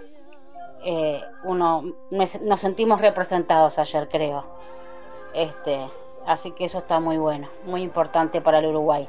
eh, 0.85 1.23
uno 1.45 1.85
nos 2.11 2.61
sentimos 2.61 3.01
representados 3.01 3.79
ayer, 3.79 4.09
creo. 4.09 4.45
Este, 5.35 5.89
así 6.27 6.53
que 6.53 6.65
eso 6.65 6.79
está 6.79 7.01
muy 7.01 7.17
bueno, 7.17 7.49
muy 7.65 7.83
importante 7.83 8.41
para 8.41 8.59
el 8.59 8.67
Uruguay. 8.67 9.09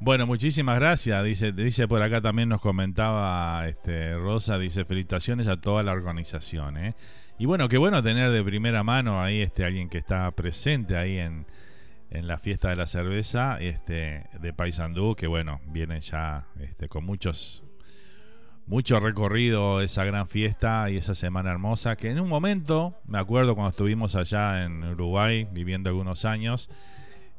Bueno, 0.00 0.26
muchísimas 0.26 0.78
gracias. 0.78 1.24
Dice, 1.24 1.50
dice 1.50 1.88
por 1.88 2.00
acá 2.02 2.20
también 2.20 2.48
nos 2.48 2.60
comentaba 2.60 3.66
este, 3.66 4.14
Rosa, 4.14 4.56
dice 4.56 4.84
felicitaciones 4.84 5.48
a 5.48 5.60
toda 5.60 5.82
la 5.82 5.92
organización. 5.92 6.76
¿eh? 6.76 6.94
Y 7.36 7.46
bueno, 7.46 7.68
qué 7.68 7.78
bueno 7.78 8.00
tener 8.00 8.30
de 8.30 8.44
primera 8.44 8.84
mano 8.84 9.20
ahí 9.20 9.40
este 9.40 9.64
alguien 9.64 9.88
que 9.88 9.98
está 9.98 10.30
presente 10.30 10.96
ahí 10.96 11.18
en, 11.18 11.46
en 12.10 12.28
la 12.28 12.38
fiesta 12.38 12.70
de 12.70 12.76
la 12.76 12.86
cerveza 12.86 13.58
este, 13.58 14.26
de 14.40 14.52
Paysandú, 14.52 15.16
que 15.16 15.26
bueno, 15.26 15.60
viene 15.66 16.00
ya 16.00 16.46
este, 16.60 16.88
con 16.88 17.04
muchos 17.04 17.64
mucho 18.68 19.00
recorrido 19.00 19.80
esa 19.80 20.04
gran 20.04 20.28
fiesta 20.28 20.90
y 20.90 20.98
esa 20.98 21.14
semana 21.14 21.50
hermosa, 21.50 21.96
que 21.96 22.10
en 22.10 22.20
un 22.20 22.28
momento, 22.28 23.00
me 23.06 23.18
acuerdo 23.18 23.54
cuando 23.54 23.70
estuvimos 23.70 24.14
allá 24.14 24.62
en 24.64 24.84
Uruguay 24.84 25.48
viviendo 25.50 25.88
algunos 25.88 26.26
años, 26.26 26.68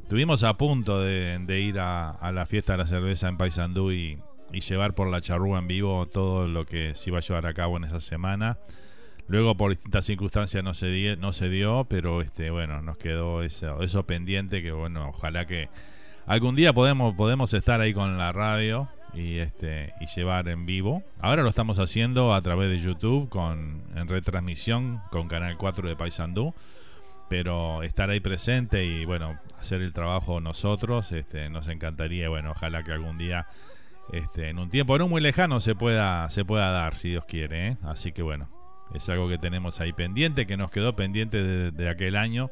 Estuvimos 0.09 0.41
a 0.41 0.55
punto 0.55 1.01
de, 1.01 1.61
ir 1.61 1.79
a, 1.79 2.31
la 2.33 2.47
fiesta 2.47 2.73
de 2.73 2.79
la 2.79 2.87
cerveza 2.87 3.27
en 3.27 3.37
Paysandú 3.37 3.91
y, 3.91 4.17
llevar 4.67 4.95
por 4.95 5.07
la 5.07 5.21
charrúa 5.21 5.59
en 5.59 5.67
vivo 5.67 6.07
todo 6.07 6.47
lo 6.47 6.65
que 6.65 6.95
se 6.95 7.11
iba 7.11 7.19
a 7.19 7.21
llevar 7.21 7.45
a 7.45 7.53
cabo 7.53 7.77
en 7.77 7.83
esa 7.83 7.99
semana. 7.99 8.57
Luego 9.27 9.55
por 9.55 9.69
distintas 9.69 10.05
circunstancias 10.05 10.63
no 10.63 10.73
se, 10.73 11.15
no 11.17 11.31
se 11.31 11.49
dio, 11.49 11.85
pero 11.87 12.23
este 12.23 12.49
bueno, 12.49 12.81
nos 12.81 12.97
quedó 12.97 13.43
eso, 13.43 14.03
pendiente 14.07 14.63
que 14.63 14.71
bueno, 14.71 15.09
ojalá 15.09 15.45
que 15.45 15.69
algún 16.25 16.55
día 16.55 16.73
podemos, 16.73 17.53
estar 17.53 17.79
ahí 17.79 17.93
con 17.93 18.17
la 18.17 18.31
radio 18.31 18.89
y 19.13 19.37
este 19.37 19.93
y 20.01 20.07
llevar 20.07 20.47
en 20.47 20.65
vivo. 20.65 21.03
Ahora 21.19 21.43
lo 21.43 21.49
estamos 21.49 21.77
haciendo 21.77 22.33
a 22.33 22.41
través 22.41 22.71
de 22.71 22.79
YouTube 22.79 23.29
con 23.29 23.83
en 23.95 24.07
retransmisión 24.07 25.01
con 25.11 25.27
Canal 25.27 25.55
4 25.55 25.87
de 25.87 25.95
Paysandú 25.95 26.55
pero 27.29 27.83
estar 27.83 28.09
ahí 28.09 28.19
presente 28.19 28.85
y 28.85 29.05
bueno, 29.05 29.39
hacer 29.59 29.81
el 29.81 29.93
trabajo 29.93 30.39
nosotros, 30.39 31.11
este, 31.11 31.49
nos 31.49 31.67
encantaría, 31.67 32.27
bueno, 32.27 32.51
ojalá 32.51 32.83
que 32.83 32.91
algún 32.91 33.17
día, 33.17 33.47
este, 34.11 34.49
en 34.49 34.57
un 34.57 34.69
tiempo 34.69 34.97
no 34.97 35.07
muy 35.07 35.21
lejano 35.21 35.59
se 35.59 35.75
pueda, 35.75 36.29
se 36.29 36.43
pueda 36.43 36.71
dar, 36.71 36.95
si 36.97 37.09
Dios 37.09 37.25
quiere, 37.25 37.67
¿eh? 37.67 37.77
así 37.83 38.11
que 38.11 38.23
bueno, 38.23 38.49
es 38.93 39.07
algo 39.09 39.29
que 39.29 39.37
tenemos 39.37 39.79
ahí 39.79 39.93
pendiente, 39.93 40.47
que 40.47 40.57
nos 40.57 40.71
quedó 40.71 40.95
pendiente 40.95 41.71
de, 41.71 41.89
aquel 41.89 42.15
año, 42.15 42.49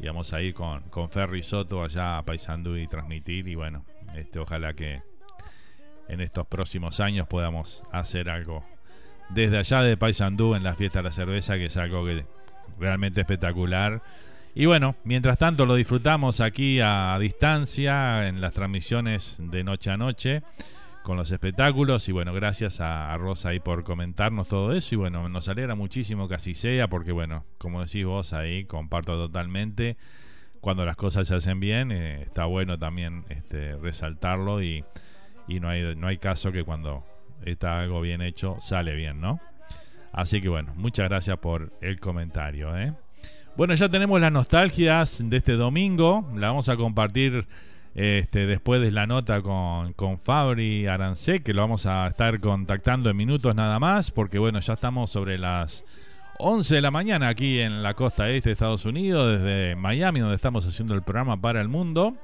y 0.00 0.06
vamos 0.06 0.32
a 0.32 0.42
ir 0.42 0.54
con, 0.54 0.82
con 0.90 1.10
Ferry 1.10 1.42
Soto 1.42 1.84
allá 1.84 2.18
a 2.18 2.24
Paisandú 2.24 2.76
y 2.76 2.88
transmitir, 2.88 3.46
y 3.46 3.54
bueno, 3.54 3.84
este, 4.16 4.40
ojalá 4.40 4.74
que 4.74 5.02
en 6.08 6.20
estos 6.20 6.46
próximos 6.48 6.98
años 6.98 7.28
podamos 7.28 7.84
hacer 7.92 8.28
algo 8.28 8.64
desde 9.30 9.58
allá 9.58 9.82
de 9.82 9.96
Paisandú 9.96 10.54
en 10.54 10.64
la 10.64 10.74
fiesta 10.74 10.98
de 10.98 11.04
la 11.04 11.12
cerveza, 11.12 11.54
que 11.54 11.66
es 11.66 11.76
algo 11.76 12.04
que 12.04 12.26
realmente 12.80 13.20
espectacular. 13.20 14.02
Y 14.54 14.66
bueno, 14.66 14.96
mientras 15.04 15.38
tanto 15.38 15.64
lo 15.64 15.76
disfrutamos 15.76 16.40
aquí 16.40 16.80
a 16.80 17.16
distancia 17.20 18.26
en 18.26 18.40
las 18.40 18.52
transmisiones 18.52 19.36
de 19.38 19.62
noche 19.62 19.90
a 19.90 19.96
noche 19.96 20.42
con 21.02 21.16
los 21.16 21.30
espectáculos 21.30 22.08
y 22.08 22.12
bueno, 22.12 22.32
gracias 22.34 22.80
a, 22.80 23.16
Rosa 23.16 23.50
ahí 23.50 23.60
por 23.60 23.84
comentarnos 23.84 24.48
todo 24.48 24.72
eso 24.72 24.94
y 24.94 24.98
bueno, 24.98 25.28
nos 25.28 25.48
alegra 25.48 25.74
muchísimo 25.74 26.28
que 26.28 26.34
así 26.34 26.54
sea 26.54 26.88
porque 26.88 27.12
bueno, 27.12 27.44
como 27.58 27.80
decís 27.80 28.04
vos 28.04 28.32
ahí, 28.32 28.64
comparto 28.64 29.16
totalmente, 29.16 29.96
cuando 30.60 30.84
las 30.84 30.96
cosas 30.96 31.28
se 31.28 31.34
hacen 31.34 31.58
bien, 31.60 31.90
eh, 31.90 32.22
está 32.22 32.44
bueno 32.44 32.78
también 32.78 33.24
este, 33.28 33.76
resaltarlo 33.76 34.62
y, 34.62 34.84
y 35.48 35.60
no, 35.60 35.68
hay, 35.68 35.96
no 35.96 36.08
hay 36.08 36.18
caso 36.18 36.52
que 36.52 36.64
cuando 36.64 37.04
está 37.44 37.80
algo 37.80 38.00
bien 38.00 38.20
hecho 38.20 38.56
sale 38.60 38.94
bien, 38.94 39.20
¿no? 39.20 39.40
Así 40.12 40.40
que 40.40 40.48
bueno, 40.48 40.72
muchas 40.76 41.08
gracias 41.08 41.38
por 41.38 41.72
el 41.80 42.00
comentario. 42.00 42.76
¿eh? 42.76 42.92
Bueno, 43.56 43.74
ya 43.74 43.88
tenemos 43.88 44.20
las 44.20 44.32
nostalgias 44.32 45.22
de 45.24 45.36
este 45.36 45.52
domingo. 45.52 46.28
La 46.34 46.48
vamos 46.48 46.68
a 46.68 46.76
compartir 46.76 47.46
este, 47.94 48.46
después 48.46 48.80
de 48.80 48.90
la 48.90 49.06
nota 49.06 49.42
con, 49.42 49.92
con 49.94 50.18
Fabri 50.18 50.86
Arancé, 50.86 51.42
que 51.42 51.52
lo 51.52 51.62
vamos 51.62 51.86
a 51.86 52.06
estar 52.06 52.40
contactando 52.40 53.10
en 53.10 53.16
minutos 53.16 53.54
nada 53.54 53.78
más, 53.78 54.10
porque 54.10 54.38
bueno, 54.38 54.60
ya 54.60 54.74
estamos 54.74 55.10
sobre 55.10 55.38
las 55.38 55.84
11 56.38 56.76
de 56.76 56.80
la 56.80 56.90
mañana 56.90 57.28
aquí 57.28 57.60
en 57.60 57.82
la 57.82 57.94
costa 57.94 58.30
este 58.30 58.48
de 58.48 58.52
Estados 58.54 58.86
Unidos, 58.86 59.38
desde 59.38 59.76
Miami, 59.76 60.20
donde 60.20 60.36
estamos 60.36 60.66
haciendo 60.66 60.94
el 60.94 61.02
programa 61.02 61.40
para 61.40 61.60
el 61.60 61.68
mundo. 61.68 62.16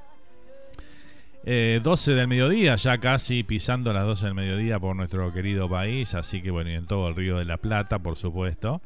12 1.47 2.11
eh, 2.11 2.15
del 2.15 2.27
mediodía, 2.27 2.75
ya 2.75 2.97
casi 2.97 3.41
pisando 3.43 3.93
las 3.93 4.03
12 4.03 4.25
del 4.25 4.35
mediodía 4.35 4.79
por 4.79 4.97
nuestro 4.97 5.31
querido 5.31 5.69
país, 5.69 6.13
así 6.13 6.41
que 6.41 6.51
bueno, 6.51 6.71
y 6.71 6.73
en 6.73 6.87
todo 6.87 7.07
el 7.07 7.15
Río 7.15 7.37
de 7.37 7.45
la 7.45 7.55
Plata, 7.55 7.99
por 7.99 8.17
supuesto. 8.17 8.81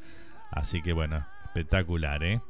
Así 0.52 0.80
que 0.80 0.92
bueno, 0.92 1.26
espectacular, 1.44 2.22
¿eh? 2.22 2.40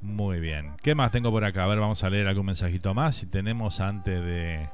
Muy 0.00 0.40
bien. 0.40 0.72
¿Qué 0.82 0.96
más 0.96 1.12
tengo 1.12 1.30
por 1.30 1.44
acá? 1.44 1.64
A 1.64 1.66
ver, 1.68 1.78
vamos 1.78 2.02
a 2.02 2.10
leer 2.10 2.26
algún 2.26 2.46
mensajito 2.46 2.94
más. 2.94 3.14
Si 3.14 3.26
tenemos 3.26 3.78
antes 3.78 4.24
de, 4.24 4.68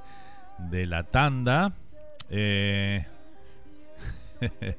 de 0.70 0.87
la 0.87 1.03
tanda. 1.03 1.72
Eh, 2.31 3.05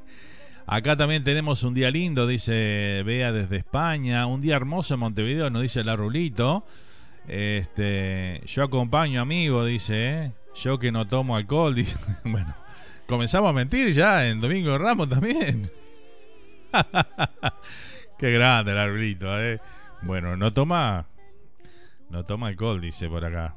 acá 0.66 0.98
también 0.98 1.24
tenemos 1.24 1.64
un 1.64 1.76
día 1.76 1.92
lindo, 1.92 2.26
dice 2.26 3.04
Bea 3.06 3.32
desde 3.32 3.58
España. 3.58 4.26
Un 4.26 4.42
día 4.42 4.56
hermoso 4.56 4.96
en 4.96 5.02
Montevideo, 5.02 5.52
nos 5.52 5.62
dice 5.62 5.84
la 5.84 5.96
Rulito. 5.96 6.66
Este, 7.28 8.42
yo 8.46 8.64
acompaño 8.64 9.22
amigo, 9.22 9.64
dice, 9.66 10.10
¿eh? 10.10 10.32
yo 10.56 10.80
que 10.80 10.92
no 10.92 11.08
tomo 11.08 11.36
alcohol, 11.36 11.76
dice. 11.76 11.98
Bueno, 12.24 12.56
comenzamos 13.08 13.50
a 13.50 13.54
mentir 13.54 13.92
ya 13.92 14.28
en 14.28 14.42
Domingo 14.42 14.72
de 14.72 14.78
Ramos 14.78 15.10
también. 15.10 15.72
Qué 18.18 18.32
grande 18.32 18.72
el 18.72 18.78
arbolito, 18.78 19.42
¿eh? 19.42 19.60
Bueno, 20.02 20.36
no 20.36 20.52
toma, 20.52 21.08
No 22.10 22.26
toma 22.26 22.48
alcohol, 22.48 22.82
dice 22.82 23.08
por 23.08 23.24
acá. 23.24 23.56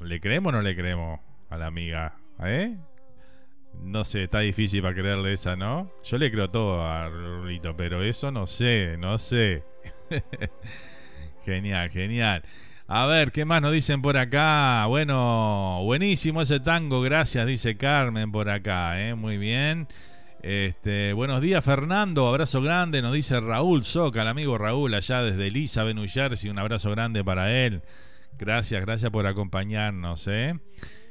¿Le 0.00 0.20
creemos 0.20 0.52
o 0.52 0.56
no 0.56 0.62
le 0.62 0.76
creemos 0.76 1.20
a 1.48 1.56
la 1.56 1.66
amiga? 1.66 2.16
¿Eh? 2.40 2.76
No 3.82 4.04
sé, 4.04 4.24
está 4.24 4.40
difícil 4.40 4.82
para 4.82 4.94
creerle 4.94 5.32
esa, 5.32 5.56
¿no? 5.56 5.90
Yo 6.02 6.18
le 6.18 6.30
creo 6.30 6.50
todo 6.50 6.84
a 6.84 7.08
Rulito, 7.08 7.76
pero 7.76 8.02
eso 8.02 8.30
no 8.30 8.46
sé, 8.46 8.96
no 8.98 9.18
sé. 9.18 9.64
genial, 11.44 11.90
genial. 11.90 12.42
A 12.88 13.06
ver, 13.06 13.32
¿qué 13.32 13.44
más 13.44 13.60
nos 13.60 13.72
dicen 13.72 14.00
por 14.00 14.16
acá? 14.16 14.86
Bueno, 14.86 15.80
buenísimo 15.82 16.40
ese 16.40 16.60
tango, 16.60 17.00
gracias, 17.00 17.44
dice 17.44 17.76
Carmen 17.76 18.30
por 18.30 18.48
acá, 18.48 19.08
¿eh? 19.08 19.16
Muy 19.16 19.38
bien. 19.38 19.88
Este, 20.40 21.12
buenos 21.12 21.40
días, 21.40 21.64
Fernando. 21.64 22.28
Abrazo 22.28 22.62
grande, 22.62 23.02
nos 23.02 23.12
dice 23.12 23.40
Raúl 23.40 23.84
Soca, 23.84 24.22
el 24.22 24.28
amigo 24.28 24.56
Raúl, 24.56 24.94
allá 24.94 25.22
desde 25.22 25.48
Elizabeth, 25.48 25.96
New 25.96 26.06
Jersey. 26.06 26.48
Un 26.48 26.60
abrazo 26.60 26.92
grande 26.92 27.24
para 27.24 27.52
él. 27.52 27.82
Gracias, 28.38 28.80
gracias 28.82 29.10
por 29.10 29.26
acompañarnos, 29.26 30.28
¿eh? 30.28 30.54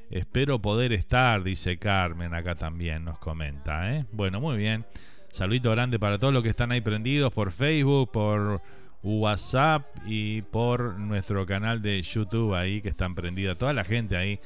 Espero 0.10 0.62
poder 0.62 0.94
estar, 0.94 1.44
dice 1.44 1.78
Carmen, 1.78 2.34
acá 2.34 2.56
también 2.56 3.04
nos 3.04 3.20
comenta, 3.20 3.94
¿eh? 3.94 4.06
Bueno, 4.14 4.40
muy 4.40 4.56
bien. 4.56 4.86
Saludito 5.30 5.72
grande 5.72 6.00
para 6.00 6.20
todos 6.20 6.34
los 6.34 6.42
que 6.42 6.50
están 6.50 6.72
ahí 6.72 6.80
prendidos 6.80 7.34
por 7.34 7.52
Facebook, 7.52 8.14
por 8.14 8.62
WhatsApp 9.06 9.86
y 10.06 10.41
por 10.41 10.99
nuestro 10.99 11.45
canal 11.45 11.82
de 11.82 12.01
YouTube 12.01 12.56
ahí 12.56 12.82
que 12.82 12.89
están 12.89 13.14
prendida 13.14 13.56
toda 13.56 13.72
la 13.72 13.84
gente 13.84 14.18
ahí 14.18 14.39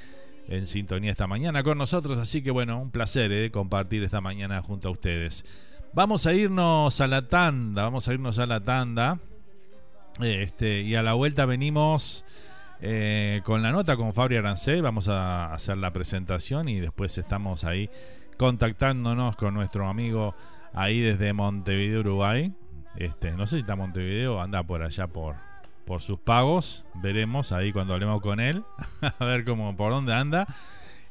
en 0.49 0.67
sintonía 0.67 1.11
esta 1.11 1.27
mañana 1.27 1.63
con 1.63 1.77
nosotros. 1.77 2.19
Así 2.19 2.41
que 2.41 2.51
bueno, 2.51 2.79
un 2.81 2.91
placer 2.91 3.31
¿eh? 3.31 3.51
compartir 3.51 4.03
esta 4.03 4.19
mañana 4.19 4.61
junto 4.61 4.89
a 4.89 4.91
ustedes. 4.91 5.45
Vamos 5.93 6.25
a 6.25 6.33
irnos 6.33 6.99
a 6.99 7.07
la 7.07 7.27
tanda, 7.27 7.83
vamos 7.83 8.07
a 8.07 8.13
irnos 8.13 8.37
a 8.37 8.45
la 8.45 8.59
tanda. 8.59 9.19
Este, 10.21 10.81
y 10.81 10.95
a 10.95 11.03
la 11.03 11.13
vuelta 11.13 11.45
venimos 11.45 12.25
eh, 12.81 13.41
con 13.45 13.61
la 13.61 13.71
nota 13.71 13.95
con 13.95 14.13
Fabri 14.13 14.35
Arancé. 14.35 14.81
Vamos 14.81 15.07
a 15.07 15.53
hacer 15.53 15.77
la 15.77 15.91
presentación 15.91 16.67
y 16.67 16.79
después 16.79 17.17
estamos 17.17 17.63
ahí 17.63 17.89
contactándonos 18.37 19.35
con 19.37 19.53
nuestro 19.53 19.87
amigo 19.87 20.35
ahí 20.73 20.99
desde 20.99 21.31
Montevideo, 21.31 22.01
Uruguay. 22.01 22.53
Este, 22.95 23.31
no 23.31 23.47
sé 23.47 23.57
si 23.57 23.61
está 23.61 23.75
Montevideo, 23.75 24.41
anda 24.41 24.63
por 24.63 24.81
allá 24.83 25.07
por, 25.07 25.35
por 25.85 26.01
sus 26.01 26.19
pagos. 26.19 26.85
Veremos 26.95 27.51
ahí 27.51 27.71
cuando 27.71 27.93
hablemos 27.93 28.21
con 28.21 28.39
él. 28.39 28.63
a 29.19 29.25
ver 29.25 29.45
cómo 29.45 29.75
por 29.75 29.91
dónde 29.91 30.13
anda. 30.13 30.47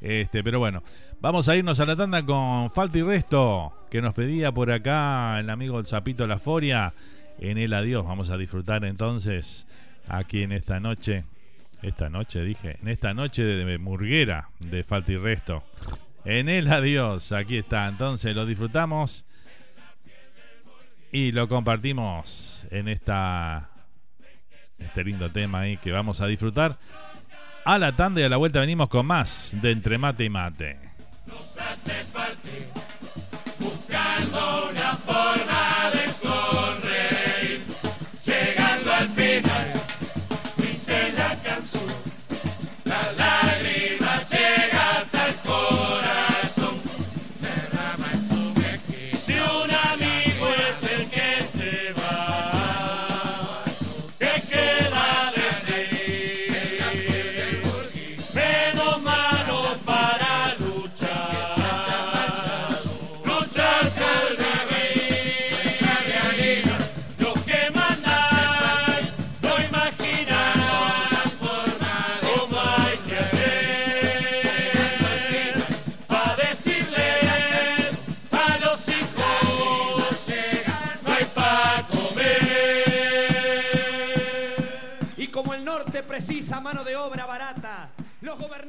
Este, 0.01 0.43
pero 0.43 0.59
bueno, 0.59 0.83
vamos 1.19 1.49
a 1.49 1.55
irnos 1.55 1.79
a 1.79 1.85
la 1.85 1.95
tanda 1.95 2.25
con 2.25 2.69
Falta 2.69 2.97
y 2.97 3.01
Resto, 3.01 3.73
que 3.89 4.01
nos 4.01 4.13
pedía 4.13 4.51
por 4.51 4.71
acá 4.71 5.39
el 5.39 5.49
amigo 5.49 5.79
el 5.79 5.85
Zapito 5.85 6.25
La 6.27 6.39
Foria. 6.39 6.93
En 7.37 7.57
el 7.57 7.73
adiós, 7.73 8.05
vamos 8.05 8.29
a 8.29 8.37
disfrutar 8.37 8.83
entonces 8.85 9.67
aquí 10.07 10.43
en 10.43 10.51
esta 10.51 10.79
noche. 10.79 11.25
Esta 11.81 12.09
noche 12.09 12.43
dije, 12.43 12.77
en 12.81 12.89
esta 12.89 13.13
noche 13.13 13.43
de 13.43 13.77
Murguera 13.77 14.49
de 14.59 14.83
Falta 14.83 15.13
y 15.13 15.17
Resto. 15.17 15.63
En 16.25 16.49
el 16.49 16.71
adiós, 16.71 17.31
aquí 17.31 17.57
está. 17.57 17.87
Entonces 17.87 18.35
lo 18.35 18.45
disfrutamos 18.45 19.25
y 21.11 21.31
lo 21.31 21.47
compartimos 21.47 22.67
en 22.71 22.87
esta 22.87 23.69
este 24.77 25.03
lindo 25.03 25.31
tema 25.31 25.61
ahí 25.61 25.77
que 25.77 25.91
vamos 25.91 26.21
a 26.21 26.27
disfrutar. 26.27 26.77
A 27.65 27.77
la 27.77 27.95
tanda 27.95 28.21
y 28.21 28.23
a 28.23 28.29
la 28.29 28.37
vuelta 28.37 28.59
venimos 28.59 28.87
con 28.89 29.05
más 29.05 29.55
de 29.61 29.71
Entre 29.71 29.97
Mate 29.97 30.23
y 30.23 30.29
Mate. 30.29 30.88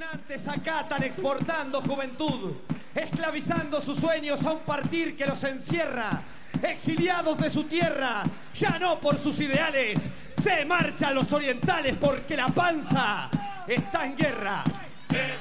Gobernantes 0.00 0.48
acatan 0.48 1.02
exportando 1.02 1.82
juventud, 1.82 2.52
esclavizando 2.94 3.82
sus 3.82 3.98
sueños 3.98 4.42
a 4.46 4.52
un 4.52 4.60
partir 4.60 5.14
que 5.14 5.26
los 5.26 5.44
encierra. 5.44 6.22
Exiliados 6.62 7.38
de 7.38 7.50
su 7.50 7.64
tierra, 7.64 8.22
ya 8.54 8.78
no 8.78 8.98
por 8.98 9.20
sus 9.20 9.38
ideales, 9.40 10.08
se 10.42 10.64
marchan 10.64 11.14
los 11.14 11.30
orientales 11.32 11.96
porque 12.00 12.34
la 12.34 12.48
panza 12.48 13.28
está 13.66 14.06
en 14.06 14.16
guerra. 14.16 14.64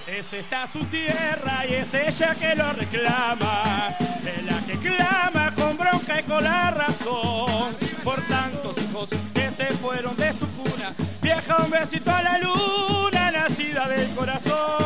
Es 0.05 0.34
esta 0.34 0.68
su 0.68 0.84
tierra 0.86 1.66
y 1.66 1.76
es 1.76 1.93
ella 1.93 2.36
que 2.36 2.55
lo 2.55 2.74
reclama. 2.74 3.95
Es 4.26 4.43
la 4.43 4.60
que 4.66 4.78
clama 4.78 5.53
con 5.55 5.78
bronca 5.78 6.20
y 6.20 6.24
con 6.24 6.43
la 6.43 6.72
razón. 6.72 7.78
Por 8.03 8.22
tantos 8.24 8.78
hijos 8.78 9.10
que 9.34 9.51
se 9.51 9.68
fueron 9.78 10.18
de 10.18 10.34
su 10.34 10.47
cuna. 10.51 10.93
Viaja 11.30 11.57
un 11.63 11.69
besito 11.69 12.09
a 12.09 12.23
la 12.23 12.39
luna, 12.39 13.30
nacida 13.30 13.88
del 13.88 14.09
corazón. 14.15 14.80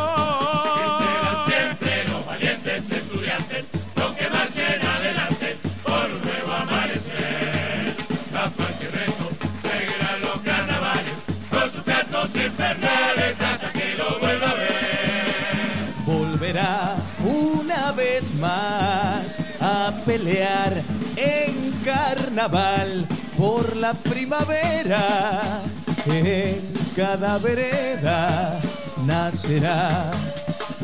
Que 0.76 1.06
serán 1.06 1.46
siempre 1.48 2.04
los 2.10 2.26
valientes 2.26 2.92
estudiantes 2.92 3.72
los 3.96 4.12
que 4.12 4.30
marchen 4.30 4.82
adelante 4.86 5.58
por 5.82 6.04
un 6.12 6.22
nuevo 6.22 6.52
amanecer. 6.52 7.96
Capaz 8.34 8.78
que 8.78 8.88
resto 8.90 9.30
seguirán 9.62 10.20
los 10.20 10.42
carnavales 10.42 11.18
con 11.50 11.72
sus 11.72 11.84
cantos 11.84 12.36
infernales 12.36 13.42
hasta 13.42 13.72
que 13.72 13.96
lo 13.96 14.20
vuelva 14.20 14.50
a 14.50 14.56
ver. 14.56 15.94
volverá 16.06 16.96
una 17.24 17.94
vez 17.94 18.34
más 18.36 19.40
a 19.62 19.94
pelear 20.06 20.74
en 21.16 21.72
carnaval 21.86 23.08
por 23.38 23.78
la 23.78 23.94
primavera. 23.94 25.64
En 26.06 26.62
cada 26.98 27.38
vereda 27.38 28.60
nacerá 29.06 30.12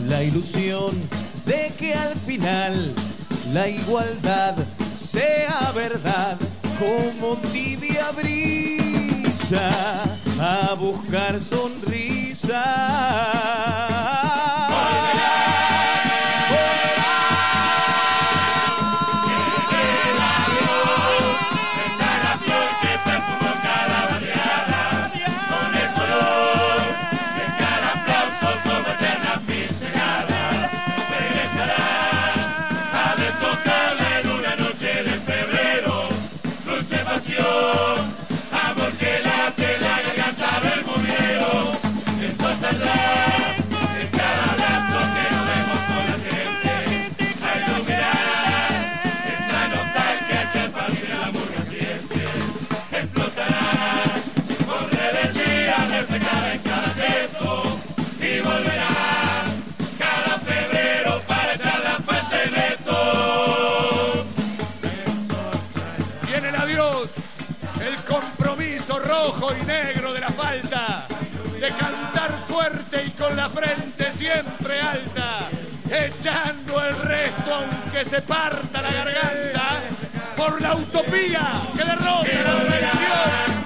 la 0.08 0.24
ilusión 0.24 0.96
de 1.46 1.74
que 1.78 1.94
al 1.94 2.16
final 2.16 2.94
la 3.52 3.68
igualdad 3.68 4.56
sea 4.94 5.74
verdad 5.76 6.38
como 6.80 7.36
tibia 7.52 8.12
brisa 8.12 9.72
a 10.40 10.74
buscar 10.76 11.42
sonrisa. 11.42 12.64
De 71.60 71.70
cantar 71.72 72.32
fuerte 72.48 73.04
y 73.06 73.10
con 73.12 73.36
la 73.36 73.50
frente 73.50 74.10
siempre 74.12 74.80
alta, 74.80 75.40
echando 75.90 76.86
el 76.86 76.96
resto 77.00 77.54
aunque 77.54 78.06
se 78.06 78.22
parta 78.22 78.82
la 78.82 78.92
garganta, 78.92 79.82
por 80.38 80.62
la 80.62 80.76
utopía 80.76 81.42
que 81.76 81.84
derrota 81.84 82.44
la 82.46 82.66
traición. 82.66 83.59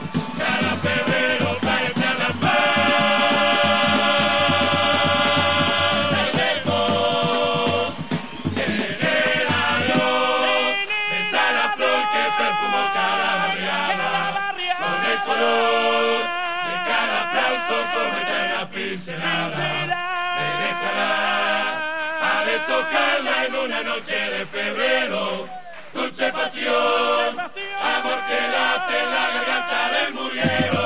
En 23.47 23.55
una 23.55 23.83
noche 23.83 24.15
de 24.15 24.45
febrero. 24.45 25.47
Dulce 25.93 26.31
pasión, 26.31 27.39
amor 27.39 28.19
que 28.27 28.39
late 28.53 28.99
en 28.99 29.11
la 29.11 29.27
garganta 29.33 29.91
del 29.93 30.13
muriero. 30.13 30.83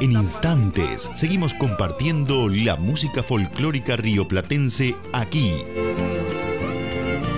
En 0.00 0.12
instantes 0.12 1.10
seguimos 1.16 1.54
compartiendo 1.54 2.48
la 2.48 2.76
música 2.76 3.22
folclórica 3.22 3.96
rioplatense 3.96 4.94
aquí 5.12 5.64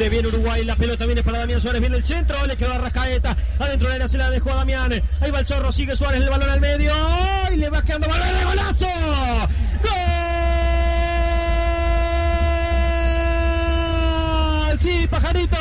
Se 0.00 0.08
viene 0.08 0.28
Uruguay, 0.28 0.64
la 0.64 0.76
pelota 0.76 1.04
viene 1.04 1.22
para 1.22 1.40
Damián 1.40 1.60
Suárez, 1.60 1.82
viene 1.82 1.98
el 1.98 2.02
centro, 2.02 2.46
le 2.46 2.56
quedó 2.56 2.72
a 2.72 2.78
Rascaeta, 2.78 3.36
adentro 3.58 3.90
de 3.90 3.98
la 3.98 4.08
se 4.08 4.16
la 4.16 4.30
dejó 4.30 4.50
a 4.50 4.54
Damián, 4.54 4.90
ahí 5.20 5.30
va 5.30 5.40
el 5.40 5.46
zorro, 5.46 5.70
sigue 5.70 5.94
Suárez, 5.94 6.22
el 6.22 6.30
balón 6.30 6.48
al 6.48 6.58
medio, 6.58 6.94
y 7.52 7.56
le 7.56 7.68
va 7.68 7.82
quedando 7.82 8.08
balón 8.08 8.28
de 8.28 8.44
golazo. 8.44 8.86
¡Gol! 14.62 14.80
Sí, 14.80 15.06
pajarito. 15.06 15.58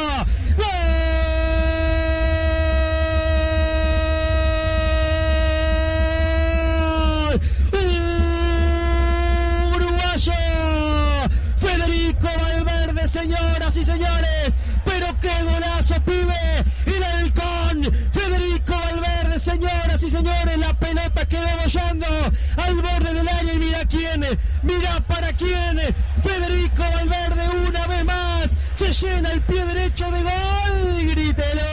Mira 24.70 25.00
para 25.08 25.34
quién. 25.34 25.80
Federico 26.22 26.84
Valverde 26.84 27.50
una 27.68 27.88
vez 27.88 28.06
más. 28.06 28.58
Se 28.76 28.94
llena 28.94 29.32
el 29.32 29.42
pie 29.42 29.66
derecho 29.66 30.06
de 30.12 30.24
gol. 30.24 31.10
Grítelo. 31.10 31.70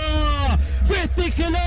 Festíjelo 0.87 1.59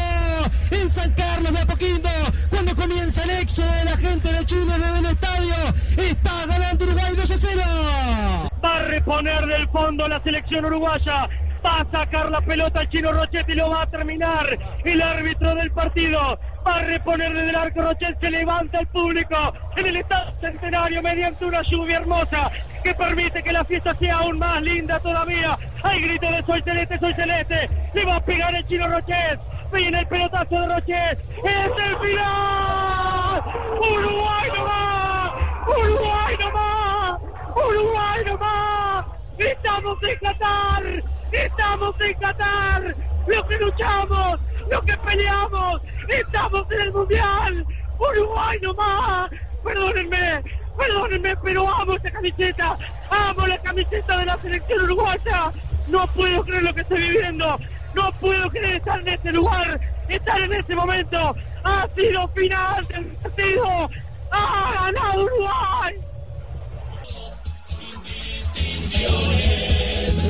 en 0.71 0.91
San 0.91 1.11
Carlos 1.13 1.53
de 1.53 1.59
Apoquindo. 1.59 2.09
Cuando 2.49 2.75
comienza 2.75 3.23
el 3.23 3.29
éxodo 3.31 3.71
de 3.71 3.85
la 3.85 3.97
gente 3.97 4.33
de 4.33 4.45
Chile 4.45 4.73
desde 4.77 4.99
el 4.99 5.05
estadio. 5.05 5.55
Está 5.97 6.45
ganando 6.47 6.85
Uruguay 6.85 7.13
2 7.15 7.31
a 7.31 7.37
0 7.37 8.49
va 8.63 8.75
a 8.75 8.79
reponer 8.83 9.45
del 9.45 9.67
fondo 9.69 10.07
la 10.07 10.21
selección 10.21 10.65
uruguaya. 10.65 11.29
Va 11.65 11.81
a 11.81 11.91
sacar 11.91 12.31
la 12.31 12.39
pelota 12.41 12.81
al 12.81 12.89
chino 12.89 13.11
Rochetti 13.11 13.53
lo 13.53 13.69
va 13.69 13.81
a 13.83 13.89
terminar. 13.89 14.45
El 14.85 15.01
árbitro 15.01 15.55
del 15.55 15.71
partido 15.71 16.39
va 16.69 16.75
a 16.75 16.83
reponer 16.83 17.33
desde 17.33 17.49
el 17.49 17.55
arco 17.55 17.81
Rochet. 17.81 18.19
Se 18.19 18.29
levanta 18.29 18.79
el 18.79 18.87
público 18.87 19.53
en 19.75 19.87
el 19.87 19.95
estado 19.97 20.33
centenario 20.39 21.01
mediante 21.01 21.45
una 21.45 21.61
lluvia 21.63 21.97
hermosa 21.97 22.51
que 22.83 22.93
permite 22.93 23.41
que 23.41 23.51
la 23.51 23.65
fiesta 23.65 23.95
sea 23.95 24.17
aún 24.17 24.37
más 24.37 24.61
linda 24.61 24.99
todavía. 24.99 25.57
Hay 25.83 26.01
grito 26.01 26.31
de 26.31 26.43
soy 26.45 26.61
celeste, 26.61 26.99
soy 26.99 27.13
celeste. 27.13 27.69
Le 27.93 28.05
va 28.05 28.15
a 28.17 28.23
pegar 28.23 28.55
el 28.55 28.67
chino 28.67 28.87
Rochet. 28.87 29.39
Viene 29.73 29.99
el 29.99 30.07
pelotazo 30.07 30.61
de 30.61 30.67
Rochet. 30.75 31.19
¡Es 31.43 31.85
el 31.85 31.97
final! 31.97 33.43
¡Uruguay 33.79 34.49
no 34.55 34.65
va! 34.65 35.35
¡Uruguay 35.67 36.35
no 36.39 36.51
va! 36.53 37.19
Uruguay 37.55 38.23
nomás. 38.25 39.05
Estamos 39.37 39.97
en 40.03 40.19
Qatar. 40.19 41.03
Estamos 41.31 41.95
en 42.01 42.13
Qatar. 42.19 42.95
Lo 43.27 43.47
que 43.47 43.57
luchamos, 43.59 44.39
lo 44.69 44.81
que 44.81 44.97
peleamos. 44.97 45.81
Estamos 46.07 46.65
en 46.71 46.81
el 46.81 46.93
Mundial. 46.93 47.65
Uruguay 47.99 48.57
nomás. 48.61 49.29
Perdónenme, 49.63 50.43
perdónenme, 50.77 51.35
pero 51.37 51.69
amo 51.69 51.95
esta 51.95 52.11
camiseta. 52.11 52.77
Amo 53.09 53.47
la 53.47 53.57
camiseta 53.61 54.17
de 54.17 54.25
la 54.25 54.41
selección 54.41 54.81
uruguaya. 54.83 55.51
No 55.87 56.07
puedo 56.13 56.43
creer 56.43 56.63
lo 56.63 56.73
que 56.73 56.81
estoy 56.81 57.01
viviendo. 57.01 57.59
No 57.93 58.11
puedo 58.19 58.49
creer 58.49 58.75
estar 58.75 58.99
en 58.99 59.07
este 59.07 59.31
lugar, 59.31 59.79
estar 60.07 60.39
en 60.39 60.53
este 60.53 60.75
momento. 60.75 61.35
Ha 61.63 61.87
sido 61.95 62.27
final 62.29 62.87
del 62.87 63.05
partido. 63.17 63.89
Ha 64.31 64.73
ganado 64.85 65.23
Uruguay. 65.23 65.95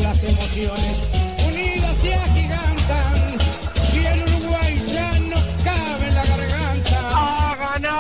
Las 0.02 0.24
emociones 0.24 1.10
unidas 1.46 1.98
se 1.98 2.14
agigantan 2.14 3.19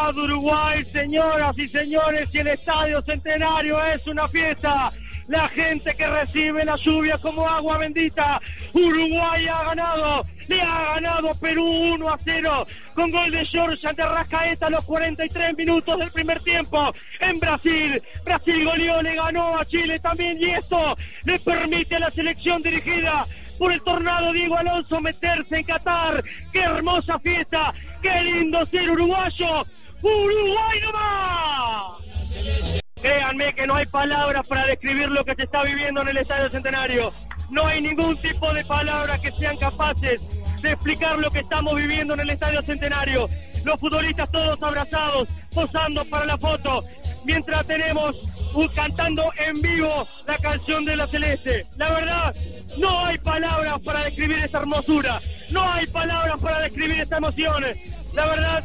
ganado 0.09 0.23
Uruguay, 0.23 0.83
señoras 0.91 1.57
y 1.57 1.67
señores, 1.67 2.29
y 2.33 2.39
el 2.39 2.47
Estadio 2.47 3.01
Centenario 3.03 3.83
es 3.85 4.05
una 4.07 4.27
fiesta 4.27 4.91
la 5.27 5.47
gente 5.49 5.93
que 5.95 6.07
recibe 6.07 6.65
la 6.65 6.75
lluvia 6.77 7.19
como 7.19 7.47
agua 7.47 7.77
bendita. 7.77 8.41
Uruguay 8.73 9.45
ha 9.47 9.63
ganado, 9.65 10.25
le 10.47 10.61
ha 10.61 10.95
ganado 10.95 11.35
Perú 11.35 11.65
1 11.93 12.09
a 12.09 12.17
0 12.17 12.67
con 12.95 13.11
gol 13.11 13.29
de 13.29 13.45
George 13.45 13.87
de 13.95 14.05
Rascaeta 14.05 14.67
a 14.67 14.69
los 14.71 14.83
43 14.85 15.55
minutos 15.55 15.99
del 15.99 16.09
primer 16.09 16.39
tiempo 16.41 16.91
en 17.19 17.39
Brasil. 17.39 18.01
Brasil 18.25 18.65
goleó, 18.65 19.03
le 19.03 19.13
ganó 19.13 19.59
a 19.59 19.65
Chile 19.65 19.99
también 19.99 20.41
y 20.41 20.49
esto 20.49 20.97
le 21.25 21.39
permite 21.39 21.97
a 21.97 21.99
la 21.99 22.11
selección 22.11 22.63
dirigida 22.63 23.27
por 23.59 23.71
el 23.71 23.81
tornado 23.83 24.33
Diego 24.33 24.57
Alonso 24.57 24.99
meterse 24.99 25.57
en 25.57 25.65
Qatar. 25.65 26.23
¡Qué 26.51 26.61
hermosa 26.61 27.19
fiesta! 27.19 27.75
¡Qué 28.01 28.23
lindo 28.23 28.65
ser 28.65 28.89
uruguayo! 28.89 29.65
¡Uruguay 30.01 30.79
nomás! 30.83 31.99
Créanme 33.01 33.53
que 33.53 33.67
no 33.67 33.75
hay 33.75 33.85
palabras 33.85 34.45
para 34.47 34.65
describir 34.65 35.09
lo 35.09 35.23
que 35.23 35.35
se 35.35 35.43
está 35.43 35.63
viviendo 35.63 36.01
en 36.01 36.09
el 36.09 36.17
Estadio 36.17 36.49
Centenario. 36.49 37.13
No 37.49 37.65
hay 37.65 37.81
ningún 37.81 38.17
tipo 38.17 38.53
de 38.53 38.63
palabras 38.65 39.19
que 39.19 39.31
sean 39.31 39.57
capaces 39.57 40.21
de 40.61 40.71
explicar 40.71 41.17
lo 41.17 41.31
que 41.31 41.39
estamos 41.39 41.75
viviendo 41.75 42.13
en 42.13 42.19
el 42.21 42.29
Estadio 42.29 42.61
Centenario. 42.61 43.29
Los 43.63 43.79
futbolistas 43.79 44.31
todos 44.31 44.61
abrazados, 44.61 45.27
posando 45.53 46.05
para 46.05 46.25
la 46.25 46.37
foto, 46.37 46.83
mientras 47.25 47.65
tenemos 47.65 48.15
cantando 48.75 49.31
en 49.37 49.61
vivo 49.61 50.07
la 50.25 50.37
canción 50.37 50.85
de 50.85 50.95
la 50.95 51.07
Celeste. 51.07 51.67
La 51.77 51.91
verdad, 51.91 52.35
no 52.77 53.05
hay 53.05 53.17
palabras 53.17 53.79
para 53.83 54.03
describir 54.03 54.39
esta 54.39 54.59
hermosura, 54.59 55.21
no 55.49 55.71
hay 55.71 55.87
palabras 55.87 56.39
para 56.39 56.59
describir 56.61 57.01
esta 57.01 57.17
emoción. 57.17 57.63
La 58.13 58.25
verdad, 58.25 58.63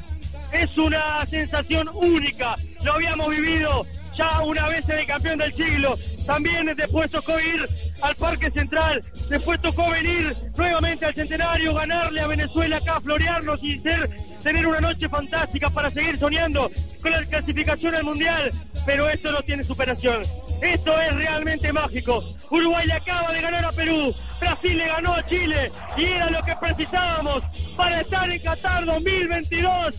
es 0.54 0.78
una 0.78 1.26
sensación 1.26 1.90
única. 1.94 2.56
Lo 2.82 2.94
habíamos 2.94 3.28
vivido 3.28 3.84
ya 4.16 4.40
una 4.42 4.68
vez 4.68 4.88
en 4.88 4.98
el 4.98 5.06
campeón 5.06 5.38
del 5.38 5.54
siglo. 5.54 5.98
También 6.26 6.72
después 6.76 7.10
tocó 7.10 7.38
ir 7.38 7.68
al 8.00 8.14
Parque 8.16 8.50
Central, 8.50 9.02
después 9.28 9.60
tocó 9.60 9.90
venir 9.90 10.34
nuevamente 10.56 11.06
al 11.06 11.14
Centenario, 11.14 11.74
ganarle 11.74 12.20
a 12.20 12.26
Venezuela 12.26 12.76
acá, 12.78 13.00
florearnos 13.00 13.62
y 13.62 13.78
ser, 13.80 14.08
tener 14.42 14.66
una 14.66 14.80
noche 14.80 15.08
fantástica 15.08 15.70
para 15.70 15.90
seguir 15.90 16.18
soñando 16.18 16.70
con 17.02 17.10
la 17.10 17.24
clasificación 17.24 17.94
al 17.94 18.04
Mundial. 18.04 18.52
Pero 18.86 19.08
esto 19.08 19.32
no 19.32 19.42
tiene 19.42 19.64
superación. 19.64 20.22
Esto 20.60 20.98
es 21.00 21.14
realmente 21.14 21.72
mágico. 21.72 22.22
Uruguay 22.50 22.86
le 22.86 22.94
acaba 22.94 23.32
de 23.32 23.40
ganar 23.40 23.64
a 23.64 23.72
Perú, 23.72 24.14
Brasil 24.40 24.78
le 24.78 24.86
ganó 24.86 25.14
a 25.14 25.22
Chile 25.24 25.72
y 25.96 26.04
era 26.04 26.30
lo 26.30 26.40
que 26.42 26.54
precisábamos 26.56 27.42
para 27.76 28.00
estar 28.00 28.30
en 28.30 28.40
Qatar 28.40 28.84
2022. 28.84 29.94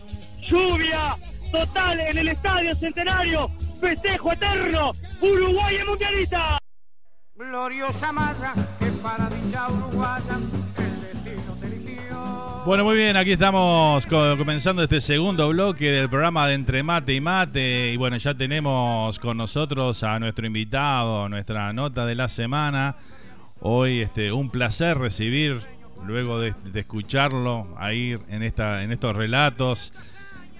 Lluvia 0.48 1.16
total 1.50 2.00
en 2.00 2.18
el 2.18 2.28
Estadio 2.28 2.74
Centenario, 2.76 3.50
festejo 3.80 4.32
eterno, 4.32 4.92
Uruguay 5.20 5.76
es 5.76 5.86
mundialista. 5.86 6.58
Gloriosa 7.34 8.12
masa 8.12 8.54
que 8.78 8.86
para 9.02 9.28
dicha 9.28 9.68
uruguaya 9.68 10.38
bueno, 12.66 12.82
muy 12.82 12.96
bien, 12.96 13.16
aquí 13.16 13.30
estamos 13.30 14.04
comenzando 14.06 14.82
este 14.82 15.00
segundo 15.00 15.48
bloque 15.50 15.92
del 15.92 16.10
programa 16.10 16.48
de 16.48 16.54
Entre 16.54 16.82
Mate 16.82 17.14
y 17.14 17.20
Mate. 17.20 17.92
Y 17.92 17.96
bueno, 17.96 18.16
ya 18.16 18.34
tenemos 18.34 19.20
con 19.20 19.36
nosotros 19.36 20.02
a 20.02 20.18
nuestro 20.18 20.48
invitado, 20.48 21.28
nuestra 21.28 21.72
nota 21.72 22.04
de 22.04 22.16
la 22.16 22.28
semana. 22.28 22.96
Hoy 23.60 24.00
este, 24.00 24.32
un 24.32 24.50
placer 24.50 24.98
recibir, 24.98 25.60
luego 26.04 26.40
de, 26.40 26.54
escucharlo 26.74 27.72
ahí 27.78 28.18
en, 28.28 28.42
esta, 28.42 28.82
en 28.82 28.90
estos 28.90 29.14
relatos 29.14 29.92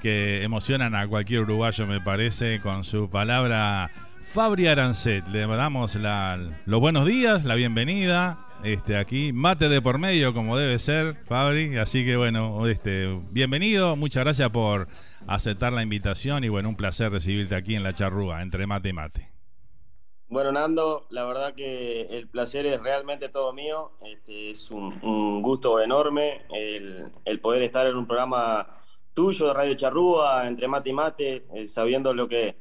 que 0.06 0.44
emocionan 0.44 0.94
a 0.94 1.08
cualquier 1.08 1.40
uruguayo, 1.40 1.84
me 1.84 2.00
parece, 2.00 2.60
con 2.60 2.84
su 2.84 3.10
palabra 3.10 3.90
Fabri 4.20 4.68
Arancet. 4.68 5.26
Le 5.26 5.44
damos 5.48 5.96
los 5.96 6.80
buenos 6.80 7.06
días, 7.06 7.44
la 7.44 7.56
bienvenida 7.56 8.38
este, 8.62 8.96
aquí, 8.96 9.32
mate 9.32 9.68
de 9.68 9.82
por 9.82 9.98
medio, 9.98 10.32
como 10.32 10.56
debe 10.56 10.78
ser, 10.78 11.16
Fabri. 11.24 11.76
Así 11.78 12.04
que 12.04 12.16
bueno, 12.16 12.68
este, 12.68 13.18
bienvenido, 13.32 13.96
muchas 13.96 14.22
gracias 14.22 14.48
por 14.50 14.86
aceptar 15.26 15.72
la 15.72 15.82
invitación 15.82 16.44
y 16.44 16.50
bueno, 16.50 16.68
un 16.68 16.76
placer 16.76 17.10
recibirte 17.10 17.56
aquí 17.56 17.74
en 17.74 17.82
la 17.82 17.92
charrúa, 17.92 18.42
entre 18.42 18.64
mate 18.68 18.90
y 18.90 18.92
mate. 18.92 19.36
Bueno, 20.28 20.52
Nando, 20.52 21.08
la 21.10 21.24
verdad 21.24 21.54
que 21.54 22.02
el 22.02 22.28
placer 22.28 22.64
es 22.66 22.80
realmente 22.80 23.28
todo 23.28 23.52
mío. 23.52 23.90
Este, 24.04 24.50
es 24.52 24.70
un, 24.70 25.42
gusto 25.42 25.80
enorme 25.80 26.42
el, 26.52 27.40
poder 27.40 27.62
estar 27.62 27.88
en 27.88 27.96
un 27.96 28.06
programa 28.06 28.68
tuyo 29.16 29.46
de 29.46 29.54
Radio 29.54 29.74
Charrúa, 29.74 30.46
entre 30.46 30.68
mate 30.68 30.90
y 30.90 30.92
mate, 30.92 31.46
eh, 31.54 31.66
sabiendo 31.66 32.12
lo 32.12 32.28
que, 32.28 32.54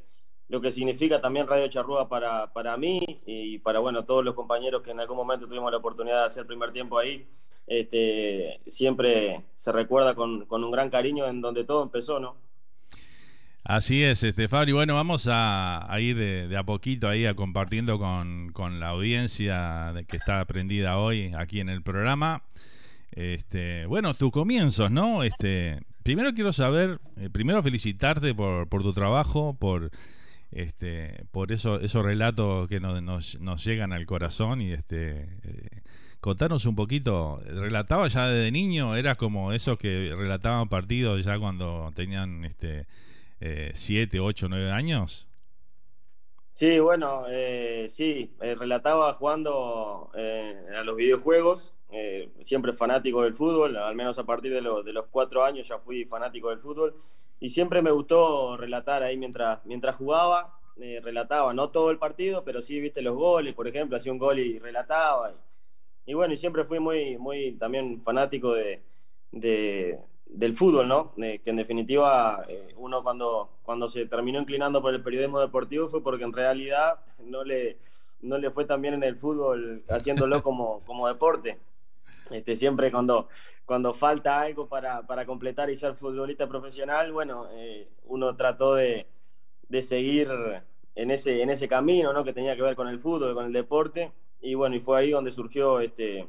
lo 0.48 0.62
que 0.62 0.72
significa 0.72 1.20
también 1.20 1.48
Radio 1.48 1.68
Charrúa 1.68 2.08
para, 2.08 2.54
para 2.54 2.78
mí 2.78 3.02
y 3.26 3.58
para 3.60 3.80
bueno, 3.80 4.06
todos 4.06 4.24
los 4.24 4.36
compañeros 4.36 4.82
que 4.82 4.92
en 4.92 5.02
algún 5.02 5.18
momento 5.18 5.48
tuvimos 5.48 5.70
la 5.70 5.80
oportunidad 5.80 6.22
de 6.22 6.28
hacer 6.28 6.48
primer 6.48 6.72
tiempo 6.72 6.98
ahí. 6.98 7.28
Este, 7.68 8.62
siempre 8.68 9.44
se 9.54 9.74
recuerda 9.74 10.16
con, 10.16 10.46
un 10.50 10.72
gran 10.72 10.90
cariño 10.90 11.28
en 11.28 11.42
donde 11.42 11.66
todo 11.66 11.84
empezó, 11.84 12.22
¿no? 12.22 12.38
Así 13.66 14.04
es, 14.04 14.24
este 14.24 14.48
Fabri. 14.48 14.72
Bueno, 14.72 14.96
vamos 14.96 15.28
a, 15.30 15.86
ir 16.00 16.16
de, 16.16 16.56
a 16.56 16.64
poquito 16.64 17.10
ahí 17.10 17.26
a 17.26 17.36
compartiendo 17.36 18.00
con, 18.00 18.80
la 18.80 18.90
audiencia 18.90 19.94
que 20.08 20.16
está 20.16 20.40
aprendida 20.40 21.00
hoy 21.00 21.34
aquí 21.38 21.60
en 21.60 21.68
el 21.68 21.84
programa. 21.84 22.44
Este, 23.12 23.88
bueno, 23.88 24.14
tus 24.14 24.32
comienzos, 24.32 24.90
¿no? 24.90 25.24
Este, 25.24 25.82
primero 26.06 26.36
quiero 26.36 26.54
saber, 26.54 27.00
eh, 27.18 27.32
primero 27.32 27.64
felicitarte 27.64 28.36
por, 28.36 28.70
tu 28.70 28.94
trabajo, 28.94 29.56
por 29.60 29.90
este, 30.52 31.26
esos 31.50 32.06
relatos 32.06 32.70
que 32.70 32.80
nos, 32.80 33.66
llegan 33.66 33.92
al 33.92 34.06
corazón 34.06 34.62
y 34.62 34.72
este 34.72 35.24
eh, 35.44 35.82
contanos 36.22 36.68
un 36.68 36.76
poquito, 36.76 37.42
relataba 37.48 38.08
ya 38.08 38.28
desde 38.28 38.52
niño, 38.52 38.96
era 38.96 39.16
como 39.16 39.52
esos 39.52 39.80
que 39.80 40.14
relataban 40.16 40.70
partidos 40.70 41.26
ya 41.26 41.40
cuando 41.40 41.92
tenían 41.96 42.46
este 42.46 42.86
eh, 43.42 43.72
siete, 43.74 44.20
ocho, 44.20 44.48
nueve 44.48 44.72
años. 44.72 45.28
Sí, 46.54 46.78
bueno, 46.78 47.24
eh, 47.30 47.88
sí, 47.90 48.32
relataba 48.40 49.12
jugando 49.14 50.12
a 50.14 50.84
los 50.84 50.96
videojuegos, 50.96 51.75
siempre 52.42 52.74
fanático 52.74 53.22
del 53.22 53.34
fútbol, 53.34 53.78
al 53.78 53.96
menos 53.96 54.18
a 54.20 54.26
partir 54.26 54.52
de, 54.52 54.62
de 54.62 54.94
los 54.94 55.06
cuatro 55.10 55.44
años 55.44 55.68
ya 55.68 55.80
fui 55.80 56.04
fanático 56.06 56.50
del 56.50 56.60
fútbol 56.60 56.96
y 57.40 57.50
siempre 57.50 57.82
me 57.82 57.92
gustó 57.92 58.58
relatar 58.58 59.04
ahí 59.04 59.18
mientras, 59.18 59.66
mientras 59.66 59.96
jugaba, 59.96 60.60
eh, 60.78 61.00
relataba, 61.02 61.54
no 61.54 61.70
todo 61.70 61.90
el 61.92 61.98
partido, 61.98 62.44
pero 62.44 62.62
sí, 62.62 62.80
viste, 62.80 63.02
los 63.02 63.16
goles, 63.16 63.54
por 63.54 63.68
ejemplo, 63.68 63.98
hacía 63.98 64.12
un 64.12 64.18
gol 64.18 64.40
y 64.40 64.60
relataba. 64.60 65.34
Y, 66.06 66.14
bueno, 66.14 66.34
y 66.34 66.38
siempre 66.38 66.66
fui 66.66 66.80
muy, 66.80 67.18
muy 67.18 67.54
también 67.54 68.02
fanático 68.04 68.54
de, 68.54 68.82
del 69.32 70.56
fútbol, 70.56 70.88
¿no? 70.88 71.14
que 71.16 71.42
en 71.46 71.56
definitiva 71.56 72.46
eh, 72.48 72.74
uno 72.78 73.04
cuando, 73.04 73.50
cuando 73.64 73.88
se 73.90 74.06
terminó 74.06 74.40
inclinando 74.40 74.82
por 74.82 74.94
el 74.94 75.02
periodismo 75.02 75.40
deportivo 75.40 75.90
fue 75.90 76.04
porque 76.04 76.24
en 76.24 76.34
realidad 76.34 77.00
no 77.24 77.44
le, 77.44 77.78
no 78.22 78.38
le 78.38 78.52
fue 78.52 78.66
tan 78.66 78.82
bien 78.82 78.96
en 78.96 79.04
el 79.04 79.18
fútbol 79.18 79.84
haciéndolo 79.90 80.42
como, 80.42 80.82
como 80.86 81.08
deporte. 81.08 81.58
Este, 82.32 82.56
siempre 82.56 82.92
cuando, 82.92 83.28
cuando 83.66 83.94
falta 83.94 84.42
algo 84.42 84.68
para, 84.68 85.26
completar 85.26 85.70
y 85.70 85.76
ser 85.76 85.96
futbolista 85.96 86.48
profesional, 86.48 87.12
bueno, 87.12 87.48
eh, 87.52 87.90
uno 88.06 88.36
trató 88.36 88.76
de, 88.76 89.08
seguir 89.82 90.30
en 90.96 91.12
ese, 91.12 91.42
en 91.42 91.50
ese 91.50 91.68
camino, 91.68 92.14
¿no? 92.14 92.24
Que 92.24 92.34
tenía 92.34 92.56
que 92.56 92.62
ver 92.62 92.76
con 92.76 92.88
el 92.88 93.00
fútbol, 93.00 93.34
con 93.34 93.46
el 93.46 93.54
deporte. 93.54 94.12
Y 94.42 94.54
bueno, 94.54 94.76
y 94.76 94.80
fue 94.80 95.00
ahí 95.00 95.12
donde 95.12 95.32
surgió 95.32 95.80
este, 95.80 96.28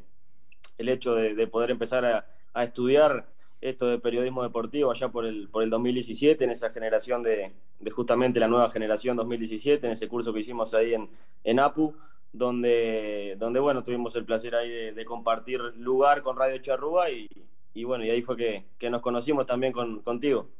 el 0.78 0.88
hecho 0.88 1.14
de, 1.14 1.46
poder 1.46 1.70
empezar 1.70 2.04
a, 2.04 2.62
estudiar 2.62 3.28
esto 3.60 3.86
de 3.86 3.98
periodismo 3.98 4.42
deportivo 4.42 4.90
allá 4.90 5.08
por 5.08 5.26
el, 5.26 5.48
por 5.48 5.62
el 5.62 5.70
2017, 5.70 6.44
en 6.44 6.50
esa 6.50 6.70
generación 6.70 7.22
de, 7.22 7.52
justamente 7.90 8.40
la 8.40 8.48
nueva 8.48 8.70
generación 8.70 9.16
2017, 9.16 9.86
en 9.86 9.92
ese 9.92 10.08
curso 10.08 10.32
que 10.32 10.40
hicimos 10.40 10.72
ahí 10.74 10.94
en, 10.94 11.10
en 11.44 11.60
APU 11.60 11.94
donde, 12.32 13.36
donde 13.38 13.60
bueno, 13.60 13.82
tuvimos 13.82 14.14
el 14.16 14.24
placer 14.24 14.54
ahí 14.54 14.92
de, 14.92 15.04
compartir 15.04 15.60
lugar 15.76 16.22
con 16.22 16.36
Radio 16.36 16.58
Charrúa 16.58 17.10
y, 17.10 17.28
y, 17.74 17.84
bueno, 17.84 18.04
y 18.04 18.10
ahí 18.10 18.22
fue 18.22 18.36
que, 18.36 18.90
nos 18.90 19.00
conocimos 19.00 19.46
también 19.46 19.72
con, 19.72 20.00
contigo. 20.00 20.50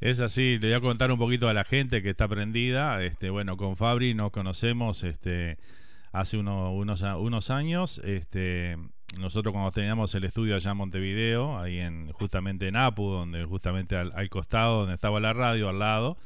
Es 0.00 0.20
así, 0.20 0.58
le 0.58 0.68
voy 0.68 0.76
a 0.76 0.80
contar 0.80 1.10
un 1.10 1.18
poquito 1.18 1.48
a 1.48 1.54
la 1.54 1.64
gente 1.64 2.02
que 2.02 2.10
está 2.10 2.28
prendida. 2.28 3.02
Este, 3.02 3.30
bueno, 3.30 3.56
con 3.56 3.76
Fabri 3.76 4.14
nos 4.14 4.30
conocemos 4.30 5.02
este, 5.02 5.58
hace 6.12 6.36
unos, 6.38 6.72
unos 6.72 7.50
años. 7.50 8.00
Este, 8.04 8.76
nosotros 9.16 9.52
cuando 9.52 9.72
teníamos 9.72 10.14
el 10.14 10.24
estudio 10.24 10.54
allá 10.54 10.72
en 10.72 10.76
Montevideo, 10.76 11.58
ahí 11.58 11.78
en 11.78 12.12
justamente 12.12 12.68
en 12.68 12.76
Apu, 12.76 13.10
donde 13.10 13.44
justamente 13.44 13.96
al, 13.96 14.12
al 14.14 14.28
costado, 14.28 14.80
donde 14.80 14.94
estaba 14.94 15.18
la 15.18 15.32
radio, 15.32 15.68
al 15.70 15.78
lado, 15.78 16.18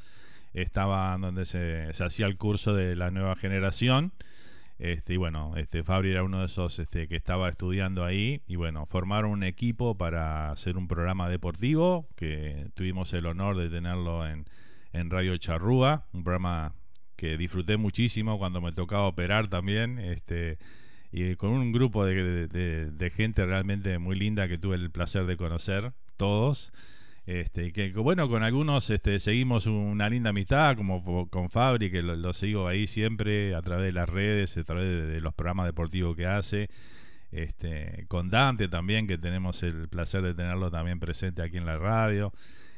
estaba 0.53 1.17
donde 1.19 1.45
se, 1.45 1.93
se 1.93 2.05
hacía 2.05 2.27
el 2.27 2.37
curso 2.37 2.75
de 2.75 2.97
la 2.97 3.11
nueva 3.11 3.37
generación. 3.37 4.13
Este, 4.83 5.15
y 5.15 5.17
bueno, 5.17 5.53
este, 5.57 5.85
Fabri 5.85 6.11
era 6.11 6.25
uno 6.25 6.41
de 6.41 6.47
esos 6.47 6.81
este, 6.81 7.07
que 7.07 7.15
estaba 7.15 7.49
estudiando 7.49 8.05
ahí. 8.05 8.43
Y 8.49 8.57
bueno, 8.57 8.85
formaron 8.85 9.31
un 9.31 9.45
equipo 9.45 9.97
para 9.97 10.51
hacer 10.51 10.77
un 10.77 10.89
programa 10.89 11.29
deportivo 11.29 12.09
que 12.17 12.67
tuvimos 12.75 13.13
el 13.13 13.27
honor 13.27 13.57
de 13.57 13.71
tenerlo 13.71 14.27
en, 14.27 14.45
en 14.93 15.09
Radio 15.09 15.37
Charrúa, 15.37 16.09
un 16.13 16.25
programa 16.25 16.75
que 17.15 17.37
disfruté 17.37 17.77
muchísimo 17.77 18.39
cuando 18.39 18.61
me 18.61 18.73
tocaba 18.73 19.07
operar 19.07 19.47
también. 19.47 20.01
Este, 20.01 20.59
y 21.13 21.37
con 21.37 21.51
un 21.51 21.71
grupo 21.71 22.05
de, 22.05 22.49
de 22.49 23.11
gente 23.11 23.47
realmente 23.47 24.01
muy 24.01 24.19
linda 24.19 24.49
que 24.49 24.59
tuve 24.59 24.75
el 24.75 24.91
placer 24.91 25.27
de 25.27 25.37
conocer, 25.37 25.93
todos. 26.17 26.73
Este, 27.33 27.73
que 27.73 27.91
bueno, 27.93 28.29
con 28.29 28.43
algunos 28.43 28.91
este, 28.91 29.19
seguimos 29.19 29.65
una 29.65 30.11
linda 30.11 30.31
amistad, 30.31 30.77
como 30.77 31.31
con 31.31 31.49
Fabri, 31.49 31.91
que 31.91 32.03
lo, 32.03 32.31
sigo 32.35 32.69
ahí 32.69 32.87
siempre 32.87 33.55
a 33.55 33.63
través 33.63 33.87
de 33.87 33.93
las 33.93 34.07
redes, 34.07 34.59
a 34.59 34.65
través 34.65 35.09
de, 35.09 35.21
los 35.23 35.33
programas 35.33 35.65
deportivos 35.65 36.15
que 36.15 36.27
hace. 36.27 36.69
Este, 37.31 38.05
con 38.09 38.29
Dante 38.29 38.69
también, 38.69 39.07
que 39.07 39.17
tenemos 39.17 39.63
el 39.63 39.89
placer 39.89 40.21
de 40.21 40.35
tenerlo 40.35 40.71
también 40.71 41.01
presente 41.01 41.41
aquí 41.41 41.57
en 41.57 41.65
la 41.65 41.79
radio. 41.79 42.35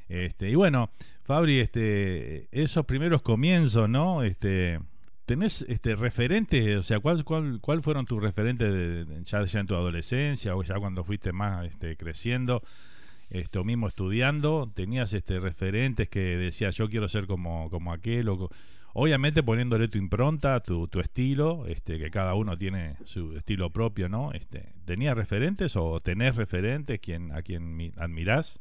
Este, 0.09 0.51
y 0.51 0.55
bueno, 0.55 0.89
Fabri, 1.21 1.59
este, 1.59 2.47
esos 2.53 2.87
primeros 2.87 3.23
comienzos, 3.23 3.89
¿no? 3.89 4.23
Este, 4.23 4.79
¿Tenés 5.27 5.63
este, 5.63 5.97
referentes? 5.97 6.79
O 6.79 6.83
sea, 6.85 7.01
¿cuál, 7.01 7.25
cuál, 7.25 7.59
cuál 7.61 7.83
fueron 7.83 8.07
tus 8.07 8.23
referentes 8.23 9.25
ya, 9.25 9.45
ya 9.45 9.59
en 9.59 9.67
tu 9.67 9.75
adolescencia 9.75 10.55
o 10.55 10.63
ya 10.63 10.79
cuando 10.79 11.03
fuiste 11.03 11.33
más 11.33 11.67
este, 11.67 11.97
creciendo? 11.97 12.63
Esto 13.35 13.65
mismo 13.65 13.89
estudiando, 13.89 14.71
tenías 14.75 15.13
este 15.13 15.41
referentes 15.41 16.09
que 16.09 16.21
decías 16.37 16.77
yo 16.77 16.89
quiero 16.89 17.09
ser 17.09 17.27
como, 17.27 17.69
como 17.69 17.93
aquel, 17.93 18.29
obviamente 18.93 19.43
poniéndole 19.43 19.89
tu 19.89 19.99
impronta, 19.99 20.61
tu, 20.61 20.87
tu 20.87 21.01
estilo, 21.01 21.67
este, 21.67 21.99
que 21.99 22.11
cada 22.11 22.35
uno 22.35 22.57
tiene 22.57 22.97
su 23.05 23.37
estilo 23.37 23.71
propio, 23.71 24.09
¿no? 24.09 24.33
Este, 24.33 24.73
¿Tenías 24.85 25.17
referentes 25.17 25.77
o 25.77 25.99
tenés 26.01 26.37
referentes 26.37 27.01
quien, 27.01 27.33
a 27.33 27.43
quien 27.43 27.93
admirás? 27.97 28.61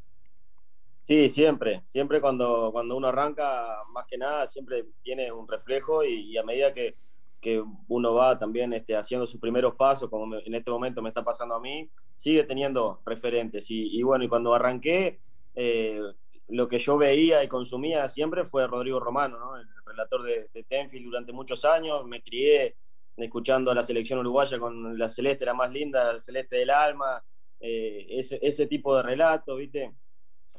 Sí, 1.06 1.30
siempre, 1.30 1.82
siempre 1.84 2.20
cuando, 2.20 2.70
cuando 2.72 2.96
uno 2.96 3.10
arranca, 3.10 3.84
más 3.92 4.06
que 4.08 4.18
nada, 4.18 4.48
siempre 4.48 4.86
tiene 5.04 5.32
un 5.32 5.48
reflejo 5.48 6.04
y 6.04 6.36
a 6.38 6.44
medida 6.44 6.74
que, 6.74 6.96
que 7.44 7.62
uno 7.90 8.14
va 8.14 8.40
también 8.40 8.72
este, 8.72 8.96
haciendo 8.96 9.28
sus 9.28 9.40
primeros 9.40 9.76
pasos, 9.76 10.10
como 10.10 10.38
en 10.38 10.56
este 10.56 10.72
momento 10.72 11.02
me 11.02 11.10
está 11.10 11.24
pasando 11.26 11.56
a 11.56 11.60
mí, 11.60 11.90
sigue 12.16 12.46
teniendo 12.46 13.02
referentes. 13.06 13.66
Y, 13.70 14.02
bueno, 14.02 14.24
y 14.24 14.30
cuando 14.30 14.56
arranqué, 14.56 15.20
eh, 15.54 16.02
lo 16.48 16.70
que 16.70 16.80
yo 16.80 16.98
veía 16.98 17.44
y 17.44 17.50
consumía 17.50 18.08
siempre 18.08 18.46
fue 18.46 18.66
Rodrigo 18.66 19.00
Romano, 19.02 19.38
¿no? 19.38 19.58
el 19.58 19.68
relator 19.86 20.24
de, 20.24 20.64
Tenfield 20.64 21.06
durante 21.06 21.34
muchos 21.34 21.66
años, 21.66 22.06
me 22.06 22.24
crié 22.24 22.78
escuchando 23.18 23.72
a 23.72 23.76
la 23.76 23.84
selección 23.84 24.20
uruguaya 24.20 24.58
con 24.58 24.98
la 24.98 25.10
celeste, 25.10 25.46
la 25.46 25.54
más 25.54 25.70
linda, 25.70 26.14
la 26.14 26.20
celeste 26.20 26.56
del 26.56 26.70
alma, 26.70 27.22
eh, 27.60 28.06
ese, 28.10 28.40
ese, 28.42 28.68
tipo 28.68 28.96
de 28.96 29.04
relatos, 29.04 29.58
¿viste? 29.58 29.92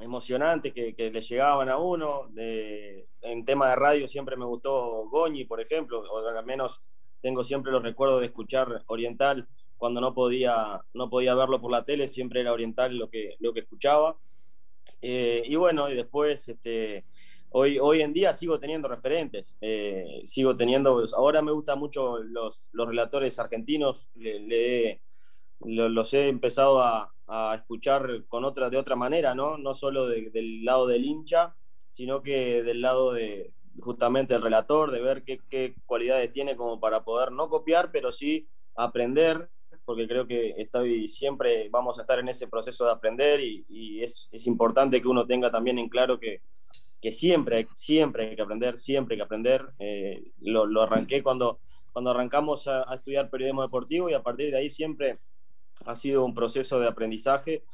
Emocionantes 0.01 0.73
que, 0.73 0.95
que, 0.95 1.11
le 1.11 1.21
llegaban 1.21 1.69
a 1.69 1.79
uno. 1.79 2.29
en 2.37 3.45
tema 3.45 3.71
de 3.71 3.77
radio 3.77 4.09
siempre 4.09 4.37
me 4.37 4.45
gustó 4.45 5.09
Goñi, 5.09 5.45
por 5.45 5.61
ejemplo, 5.61 6.01
o 6.01 6.27
al 6.27 6.45
menos 6.45 6.83
tengo 7.21 7.43
siempre 7.43 7.73
los 7.73 7.83
recuerdos 7.83 8.21
de 8.21 8.27
escuchar 8.27 8.83
Oriental 8.87 9.49
cuando 9.77 10.01
no 10.01 10.15
podía, 10.15 10.83
no 10.95 11.11
podía 11.11 11.35
verlo 11.35 11.61
por 11.61 11.71
la 11.71 11.85
tele, 11.85 12.07
siempre 12.07 12.41
era 12.41 12.53
Oriental 12.53 12.97
lo 12.97 13.09
que, 13.09 13.37
lo 13.41 13.53
que 13.53 13.61
escuchaba. 13.61 14.17
Eh, 15.03 15.43
y 15.47 15.57
bueno, 15.57 15.91
y 15.91 15.95
después, 15.95 16.49
este, 16.49 17.05
hoy, 17.51 17.79
hoy 17.79 18.03
en 18.03 18.13
día 18.13 18.33
sigo 18.33 18.59
teniendo 18.59 18.89
referentes, 18.89 19.57
eh, 19.61 20.23
sigo 20.25 20.57
teniendo, 20.57 21.05
ahora 21.17 21.43
me 21.43 21.53
gustan 21.53 21.79
mucho 21.79 22.19
los, 22.19 22.69
los 22.73 22.89
relatores 22.89 23.39
argentinos, 23.39 24.11
le, 24.15 25.01
los 25.61 26.15
he 26.15 26.29
empezado 26.29 26.81
a, 26.81 27.14
a, 27.27 27.55
escuchar 27.57 28.25
con 28.29 28.45
otra, 28.45 28.71
de 28.71 28.77
otra 28.77 28.97
manera, 28.97 29.35
¿no? 29.35 29.59
No 29.59 29.75
solo 29.75 30.07
del 30.07 30.65
lado 30.65 30.87
del 30.87 31.05
hincha, 31.05 31.55
sino 31.89 32.23
que 32.23 32.63
del 32.63 32.81
lado 32.81 33.13
de 33.13 33.53
justamente 33.81 34.35
el 34.35 34.43
relator, 34.43 34.91
de 34.91 35.01
ver 35.01 35.25
qué, 35.25 35.75
cualidades 35.87 36.33
tiene 36.33 36.57
como 36.57 36.79
para 36.81 37.05
poder 37.05 37.33
no 37.33 37.49
copiar, 37.49 37.91
pero 37.91 38.13
sí 38.13 38.47
aprender 38.77 39.49
porque 39.85 40.09
creo 40.09 40.27
que 40.27 40.55
estoy 40.57 41.09
siempre, 41.09 41.69
vamos 41.69 41.99
a 41.99 42.03
estar 42.03 42.19
en 42.19 42.29
ese 42.29 42.49
proceso 42.49 42.87
de 42.87 42.93
aprender 42.93 43.41
y, 43.41 44.03
es, 44.03 44.29
es, 44.33 44.47
importante 44.47 45.01
que 45.01 45.09
uno 45.09 45.27
tenga 45.27 45.51
también 45.51 45.79
en 45.79 45.89
claro 45.89 46.19
que, 46.19 46.41
que 47.01 47.13
siempre, 47.13 47.69
siempre 47.75 48.31
hay 48.31 48.37
que 48.37 48.43
aprender, 48.43 48.79
siempre 48.79 49.15
hay 49.15 49.19
que 49.19 49.25
aprender. 49.25 49.67
Eh, 49.79 50.33
lo, 50.41 50.65
lo, 50.65 50.83
arranqué 50.83 51.23
cuando, 51.23 51.61
cuando 51.93 52.11
arrancamos 52.11 52.67
a, 52.67 52.83
estudiar 52.95 53.29
periodismo 53.29 53.61
deportivo 53.61 54.09
y 54.09 54.15
a 54.15 54.23
partir 54.23 54.51
de 54.51 54.57
ahí 54.57 54.71
siempre 54.71 55.19
ha 55.85 55.97
sido 55.97 56.25
un 56.25 56.35
proceso 56.35 56.79
de 56.79 56.89
aprendizaje 56.89 57.65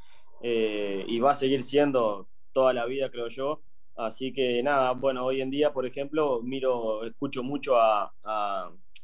eh, 0.43 1.05
y 1.07 1.21
va 1.21 1.33
a 1.33 1.35
seguir 1.35 1.65
siendo 1.65 2.29
toda 2.53 2.73
la 2.73 2.87
vida, 2.87 3.11
creo 3.11 3.29
yo. 3.29 3.63
Así 3.97 4.33
que 4.33 4.63
nada, 4.63 4.93
bueno, 4.93 5.25
hoy 5.25 5.43
en 5.43 5.51
día, 5.51 5.73
por 5.73 5.87
ejemplo, 5.87 6.41
miro, 6.43 7.05
escucho 7.05 7.43
mucho 7.43 7.77
a 7.79 8.13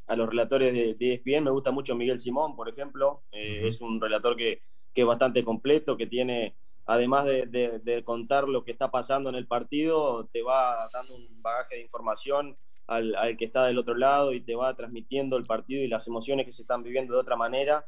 a 0.07 0.15
los 0.15 0.29
relatores 0.29 0.73
de, 0.73 0.95
de, 0.95 1.13
ESPN. 1.13 1.43
Me 1.43 1.51
gusta 1.51 1.71
mucho 1.71 1.95
Miguel 1.95 2.19
Simón, 2.19 2.55
por 2.55 2.69
ejemplo. 2.69 3.23
Eh, 3.31 3.63
es 3.67 3.81
un 3.81 4.01
relator 4.01 4.35
que, 4.35 4.61
que, 4.93 5.01
es 5.01 5.07
bastante 5.07 5.43
completo, 5.43 5.97
que 5.97 6.07
tiene, 6.07 6.55
además 6.85 7.25
de, 7.25 7.45
de, 7.45 8.03
contar 8.03 8.47
lo 8.47 8.63
que 8.63 8.71
está 8.71 8.89
pasando 8.89 9.29
en 9.29 9.35
el 9.35 9.47
partido, 9.47 10.27
te 10.31 10.41
va 10.41 10.89
dando 10.91 11.15
un 11.15 11.41
bagaje 11.41 11.75
de 11.75 11.81
información 11.81 12.57
al, 12.87 13.15
al, 13.15 13.35
que 13.35 13.45
está 13.45 13.65
del 13.65 13.77
otro 13.77 13.95
lado 13.95 14.33
y 14.33 14.41
te 14.41 14.55
va 14.55 14.75
transmitiendo 14.75 15.35
el 15.35 15.45
partido 15.45 15.83
y 15.83 15.89
las 15.89 16.07
emociones 16.07 16.45
que 16.45 16.53
se 16.53 16.61
están 16.61 16.83
viviendo 16.83 17.13
de 17.13 17.19
otra 17.19 17.35
manera. 17.35 17.85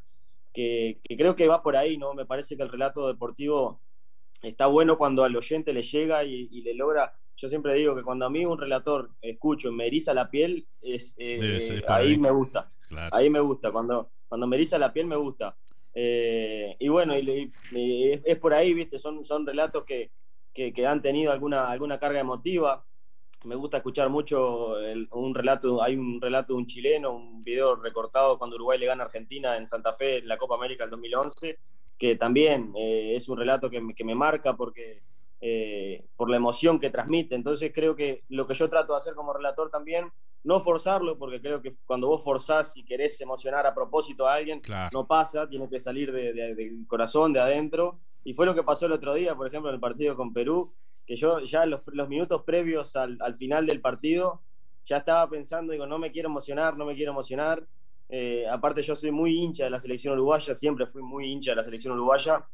Que, 0.60 1.00
que 1.04 1.16
creo 1.16 1.36
que 1.36 1.48
va 1.48 1.64
por 1.64 1.78
ahí, 1.78 1.98
¿no? 1.98 2.14
Me 2.14 2.26
parece 2.26 2.58
que 2.58 2.64
el 2.64 2.70
relato 2.70 3.08
deportivo 3.08 3.82
está 4.42 4.66
bueno 4.66 4.98
cuando 4.98 5.24
al 5.24 5.36
oyente 5.36 5.72
le 5.72 5.84
llega 5.84 6.24
y, 6.26 6.50
y 6.52 6.62
le 6.64 6.74
logra 6.74 7.14
yo 7.40 7.48
siempre 7.48 7.74
digo 7.76 7.96
que 7.96 8.04
cuando 8.04 8.26
a 8.26 8.30
mí 8.30 8.46
un 8.46 8.60
relator 8.60 9.12
escucho 9.22 9.70
y 9.70 9.72
me 9.72 9.88
eriza 9.88 10.14
la 10.14 10.30
piel, 10.30 10.68
es, 10.82 11.16
eh, 11.18 11.82
ahí 11.88 12.18
me 12.18 12.32
gusta. 12.32 12.68
Ahí 13.12 13.30
me 13.30 13.40
gusta. 13.40 13.72
Cuando, 13.72 14.12
cuando 14.28 14.46
me 14.46 14.58
eriza 14.58 14.78
la 14.78 14.92
piel, 14.92 15.08
me 15.08 15.16
gusta. 15.16 15.56
Eh, 15.94 16.76
y 16.78 16.90
bueno, 16.90 17.18
y, 17.18 17.54
es 18.26 18.38
por 18.40 18.54
ahí, 18.54 18.74
¿viste? 18.74 19.00
Son, 19.00 19.24
son 19.24 19.48
relatos 19.48 19.86
que, 19.86 20.12
que, 20.54 20.86
han 20.86 21.02
tenido 21.02 21.32
alguna, 21.32 21.70
alguna 21.72 21.98
carga 21.98 22.20
emotiva. 22.20 22.86
Me 23.46 23.56
gusta 23.56 23.78
escuchar 23.78 24.10
mucho 24.10 24.74
un 25.12 25.34
relato, 25.34 25.82
hay 25.82 25.96
un 25.96 26.20
relato 26.20 26.54
de 26.54 26.60
un 26.60 26.68
chileno, 26.68 27.16
un 27.16 27.44
video 27.44 27.76
recortado 27.76 28.38
cuando 28.38 28.58
Uruguay 28.58 28.78
le 28.78 28.86
gana 28.86 29.04
a 29.04 29.06
Argentina 29.06 29.58
en 29.58 29.68
Santa 29.68 29.94
Fe 29.94 30.18
en 30.18 30.28
la 30.28 30.38
Copa 30.38 30.56
América 30.56 30.84
del 30.84 30.92
2011, 30.92 31.58
que 31.98 32.16
también 32.16 32.74
eh, 32.76 33.14
es 33.16 33.30
un 33.30 33.38
relato 33.38 33.70
que, 33.70 33.82
que 33.96 34.04
me 34.04 34.16
marca 34.16 34.58
porque 34.58 35.04
eh, 35.42 36.06
por 36.18 36.30
la 36.30 36.36
emoción 36.36 36.80
que 36.80 36.90
transmite. 36.90 37.34
Entonces 37.34 37.72
creo 37.74 37.96
que 37.96 38.24
lo 38.28 38.46
que 38.46 38.56
yo 38.56 38.68
trato 38.68 38.92
de 38.92 39.00
hacer 39.00 39.14
como 39.14 39.32
relator 39.32 39.70
también, 39.70 40.12
no 40.44 40.60
forzarlo, 40.60 41.18
porque 41.18 41.40
creo 41.40 41.62
que 41.62 41.76
cuando 41.86 42.08
vos 42.08 42.24
forzás 42.26 42.76
y 42.76 42.84
querés 42.84 43.20
emocionar 43.22 43.66
a 43.66 43.74
propósito 43.74 44.28
a 44.28 44.34
alguien, 44.34 44.62
no 44.92 45.08
pasa, 45.08 45.48
tiene 45.48 45.70
que 45.70 45.80
salir 45.80 46.12
de, 46.12 46.34
del 46.34 46.86
corazón, 46.88 47.32
de 47.32 47.40
adentro. 47.40 48.00
Y 48.26 48.34
fue 48.34 48.46
lo 48.46 48.54
que 48.54 48.64
pasó 48.64 48.86
el 48.86 48.92
otro 48.92 49.14
día, 49.14 49.34
por 49.34 49.48
ejemplo, 49.48 49.70
en 49.70 49.76
el 49.76 49.82
partido 49.82 50.18
con 50.18 50.34
Perú, 50.34 50.74
que 51.10 51.18
yo 51.18 51.40
ya 51.40 51.66
los, 51.66 51.82
los 51.88 52.08
minutos 52.08 52.44
previos 52.44 52.96
al, 52.96 53.18
al, 53.20 53.36
final 53.36 53.66
del 53.66 53.82
partido, 53.82 54.42
ya 54.86 54.98
estaba 54.98 55.30
pensando, 55.30 55.74
digo, 55.74 55.86
no 55.86 56.00
me 56.00 56.12
quiero 56.12 56.30
emocionar, 56.30 56.78
no 56.78 56.86
me 56.86 56.96
quiero 56.96 57.12
emocionar. 57.12 57.66
Eh, 58.08 58.48
aparte 58.48 58.82
yo 58.82 58.96
soy 58.96 59.12
muy 59.12 59.36
hincha 59.38 59.66
de 59.66 59.72
la 59.72 59.80
selección 59.80 60.14
uruguaya, 60.14 60.56
siempre 60.56 60.86
fui 60.86 61.02
muy 61.02 61.26
hincha 61.26 61.52
de 61.52 61.56
la 61.58 61.64
selección 61.64 61.96
uruguaya 61.96 62.46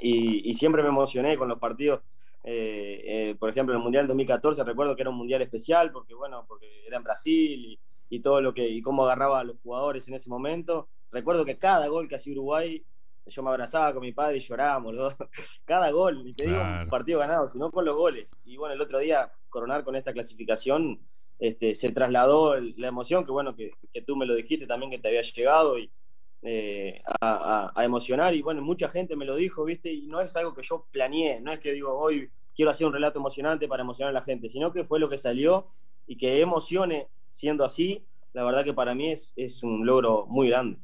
y, 0.00 0.48
y 0.48 0.54
siempre 0.54 0.82
me 0.82 0.88
emocioné 0.88 1.36
con 1.36 1.48
los 1.48 1.58
partidos 1.58 2.00
eh, 2.44 3.02
eh, 3.04 3.34
por 3.38 3.50
ejemplo, 3.50 3.74
el 3.74 3.82
Mundial 3.82 4.06
2014 4.06 4.64
recuerdo 4.64 4.96
que 4.96 5.02
era 5.02 5.10
un 5.10 5.16
Mundial 5.16 5.42
especial 5.42 5.92
porque, 5.92 6.14
bueno, 6.14 6.44
porque 6.48 6.66
era 6.86 6.96
en 6.96 7.02
Brasil 7.02 7.78
y, 8.08 8.20
todo 8.20 8.40
lo 8.40 8.54
que, 8.54 8.66
y 8.68 8.80
cómo 8.80 9.04
agarraba 9.04 9.40
a 9.40 9.44
los 9.44 9.58
jugadores 9.60 10.08
en 10.08 10.14
ese 10.14 10.30
momento. 10.30 10.88
Recuerdo 11.10 11.44
que 11.44 11.58
cada 11.58 11.88
gol 11.88 12.08
que 12.08 12.16
hacía 12.16 12.32
Uruguay, 12.32 12.82
yo 13.28 13.42
me 13.42 13.50
abrazaba 13.50 13.92
con 13.92 14.02
mi 14.02 14.12
padre 14.12 14.38
y 14.38 14.40
llorábamos 14.40 14.94
los 14.94 15.18
dos. 15.18 15.28
Cada 15.64 15.90
gol, 15.90 16.26
y 16.26 16.34
te 16.34 16.46
digo 16.46 16.60
un 16.60 16.88
partido 16.88 17.20
ganado, 17.20 17.50
sino 17.50 17.70
con 17.70 17.84
los 17.84 17.96
goles. 17.96 18.38
Y 18.44 18.56
bueno, 18.56 18.74
el 18.74 18.80
otro 18.80 18.98
día, 18.98 19.30
coronar 19.48 19.84
con 19.84 19.96
esta 19.96 20.12
clasificación, 20.12 21.00
este, 21.38 21.74
se 21.74 21.92
trasladó 21.92 22.56
la 22.58 22.88
emoción, 22.88 23.24
que 23.24 23.30
bueno, 23.30 23.54
que, 23.54 23.70
que 23.92 24.02
tú 24.02 24.16
me 24.16 24.26
lo 24.26 24.34
dijiste 24.34 24.66
también 24.66 24.90
que 24.90 24.98
te 24.98 25.08
había 25.08 25.22
llegado 25.22 25.78
y, 25.78 25.90
eh, 26.42 27.02
a, 27.20 27.72
emocionar 27.78 28.32
y 28.34 28.42
bueno, 28.42 28.62
mucha 28.62 28.88
gente 28.88 29.16
me 29.16 29.24
lo 29.24 29.34
dijo, 29.34 29.64
¿viste? 29.64 29.92
Y 29.92 30.06
no 30.06 30.20
es 30.20 30.36
algo 30.36 30.54
que 30.54 30.62
yo 30.62 30.86
planeé, 30.92 31.40
no 31.40 31.52
es 31.52 31.58
que 31.58 31.72
digo, 31.72 31.98
hoy 31.98 32.30
quiero 32.54 32.70
hacer 32.70 32.86
un 32.86 32.92
relato 32.92 33.18
emocionante 33.18 33.66
para 33.66 33.82
emocionar 33.82 34.10
a 34.10 34.18
la 34.18 34.22
gente, 34.22 34.48
sino 34.48 34.72
que 34.72 34.84
fue 34.84 35.00
lo 35.00 35.08
que 35.08 35.16
salió 35.16 35.66
y 36.06 36.16
que 36.16 36.40
emocione 36.40 37.08
siendo 37.28 37.64
así, 37.64 38.04
la 38.32 38.44
verdad 38.44 38.64
que 38.64 38.72
para 38.72 38.94
mí 38.94 39.10
es, 39.10 39.32
es 39.36 39.62
un 39.64 39.84
logro 39.84 40.26
muy 40.26 40.48
grande. 40.48 40.78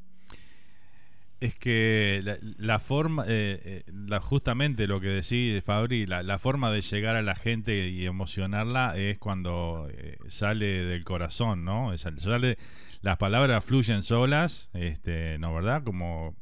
Es 1.45 1.55
que 1.55 2.37
la, 2.57 2.79
forma, 2.79 3.23
eh, 3.27 3.83
eh, 3.87 4.19
justamente 4.19 4.87
lo 4.87 4.99
que 4.99 5.09
decís, 5.09 5.63
Fabri, 5.63 6.07
la, 6.07 6.39
forma 6.39 6.71
de 6.71 6.81
llegar 6.81 7.15
a 7.15 7.21
la 7.21 7.35
gente 7.35 7.89
y 7.89 8.05
emocionarla 8.05 8.97
es 8.97 9.19
cuando 9.19 9.87
sale 10.27 10.65
del 10.65 11.03
corazón, 11.03 11.63
¿no? 11.63 11.95
Sale, 11.97 12.57
las 13.01 13.17
palabras 13.17 13.63
fluyen 13.63 14.01
solas, 14.01 14.71
este, 14.73 15.37
¿no 15.37 15.53
verdad? 15.53 15.83
Como 15.83 16.35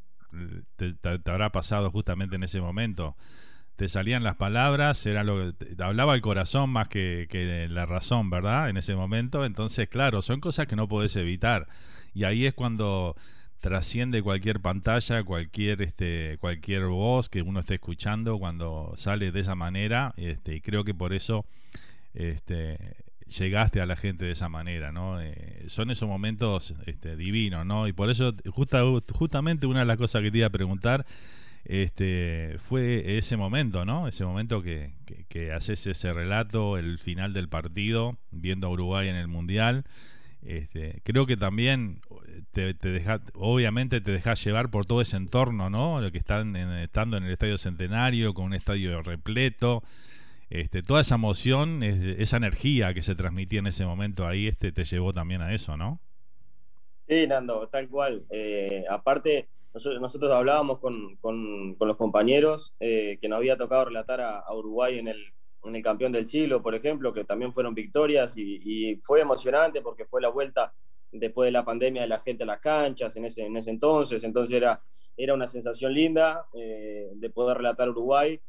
te, 0.78 0.96
habrá 1.30 1.52
pasado 1.52 1.92
justamente 1.92 2.38
en 2.38 2.44
ese 2.44 2.62
momento. 2.62 3.18
Te 3.76 3.90
salían 3.90 4.24
las 4.24 4.38
palabras, 4.38 5.06
era 5.06 5.26
lo 5.26 5.54
que 5.58 5.76
hablaba 5.84 6.16
el 6.16 6.22
corazón 6.22 6.70
más 6.70 6.88
que, 6.88 7.68
la 7.70 7.86
razón, 7.86 8.30
¿verdad? 8.30 8.70
En 8.70 8.78
ese 8.78 8.96
momento. 8.96 9.44
Entonces, 9.44 9.90
claro, 9.90 10.22
son 10.22 10.40
cosas 10.40 10.66
que 10.66 10.78
no 10.78 10.88
podés 10.88 11.18
evitar. 11.18 11.68
Y 12.14 12.24
ahí 12.24 12.46
es 12.46 12.54
cuando 12.54 13.18
trasciende 13.64 14.22
cualquier 14.22 14.60
pantalla, 14.60 15.24
cualquier 15.24 15.82
este, 15.84 16.38
cualquier 16.42 16.88
voz 16.88 17.30
que 17.30 17.42
uno 17.42 17.62
esté 17.62 17.76
escuchando 17.76 18.38
cuando 18.38 18.92
sale 18.98 19.32
de 19.32 19.40
esa 19.40 19.56
manera, 19.56 20.14
este, 20.18 20.56
y 20.56 20.60
creo 20.60 20.84
que 20.84 20.94
por 20.94 21.14
eso 21.14 21.46
este, 22.14 22.78
llegaste 23.26 23.80
a 23.80 23.86
la 23.86 23.96
gente 23.96 24.26
de 24.26 24.32
esa 24.32 24.50
manera, 24.50 24.92
¿no? 24.92 25.22
Eh, 25.22 25.64
son 25.68 25.92
esos 25.92 26.10
momentos 26.10 26.76
este, 26.88 27.16
divinos, 27.16 27.66
¿no? 27.66 27.88
Y 27.88 27.94
por 27.94 28.10
eso, 28.10 28.36
justa, 28.52 28.82
justamente 29.14 29.66
una 29.66 29.80
de 29.80 29.86
las 29.86 29.96
cosas 29.96 30.24
que 30.24 30.30
te 30.30 30.40
iba 30.40 30.48
a 30.48 30.50
preguntar 30.50 31.06
este, 31.64 32.58
fue 32.60 33.18
ese 33.18 33.38
momento, 33.38 33.86
¿no? 33.86 34.10
Ese 34.10 34.26
momento 34.26 34.62
que, 34.62 34.92
que, 35.30 35.54
haces 35.54 35.88
ese 35.88 36.12
relato, 36.12 36.78
el 36.78 37.00
final 37.00 37.32
del 37.32 37.48
partido, 37.48 38.18
viendo 38.30 38.68
a 38.68 38.72
Uruguay 38.72 39.08
en 39.08 39.16
el 39.16 39.30
Mundial. 39.30 39.86
Este, 40.42 41.00
creo 41.06 41.26
que 41.26 41.38
también 41.38 42.02
te, 42.52 42.74
te 42.74 42.90
deja, 42.90 43.22
obviamente 43.36 44.02
te 44.02 44.12
dejas 44.12 44.44
llevar 44.44 44.70
por 44.70 44.86
todo 44.86 45.02
ese 45.02 45.18
entorno, 45.18 45.70
¿no? 45.70 46.02
Lo 46.02 46.12
que 46.12 46.18
están 46.18 46.56
estando 46.56 47.18
en 47.18 47.24
el 47.24 47.32
Estadio 47.32 47.58
Centenario, 47.58 48.34
con 48.34 48.46
un 48.46 48.54
estadio 48.54 49.02
repleto, 49.02 49.84
este, 50.50 50.84
toda 50.84 51.02
esa 51.02 51.16
emoción, 51.16 51.82
esa 51.84 52.38
energía 52.38 52.94
que 52.94 53.02
se 53.02 53.16
transmitía 53.16 53.60
en 53.60 53.68
ese 53.68 53.86
momento 53.86 54.28
ahí, 54.28 54.48
este, 54.48 54.72
te 54.72 54.84
llevó 54.84 55.14
también 55.14 55.42
a 55.42 55.54
eso, 55.54 55.78
¿no? 55.78 56.00
Sí, 57.08 57.28
Nando, 57.28 57.68
tal 57.68 57.90
cual. 57.90 58.24
Eh, 58.30 58.86
aparte, 58.90 59.48
nosotros, 59.74 60.32
hablábamos 60.32 60.80
con, 60.80 61.16
con, 61.18 61.76
los 61.80 61.98
compañeros 61.98 62.74
eh, 62.80 63.18
que 63.20 63.28
nos 63.28 63.38
había 63.38 63.58
tocado 63.58 63.86
relatar 63.86 64.22
a, 64.22 64.54
Uruguay 64.54 65.00
en 65.00 65.08
el, 65.08 65.34
en 65.64 65.76
el, 65.76 65.82
campeón 65.82 66.12
del 66.12 66.28
siglo, 66.28 66.62
por 66.62 66.76
ejemplo, 66.76 67.12
que 67.14 67.24
también 67.24 67.54
fueron 67.54 67.74
victorias 67.74 68.34
y, 68.38 68.96
fue 68.98 69.22
emocionante 69.22 69.82
porque 69.82 70.06
fue 70.06 70.22
la 70.22 70.30
vuelta 70.30 70.74
después 71.14 71.48
de 71.48 71.52
la 71.52 71.64
pandemia 71.64 72.02
de 72.02 72.08
la 72.08 72.20
gente 72.20 72.44
a 72.44 72.48
las 72.48 72.60
canchas 72.60 73.16
en 73.16 73.26
ese, 73.26 73.46
en 73.46 73.56
ese 73.56 73.70
entonces, 73.70 74.24
entonces 74.24 74.56
era, 74.56 74.82
era 75.16 75.34
una 75.34 75.48
sensación 75.48 75.94
linda 75.94 76.48
eh, 76.54 77.12
de 77.16 77.30
poder 77.30 77.58
relatar 77.58 77.90
Uruguay 77.90 78.40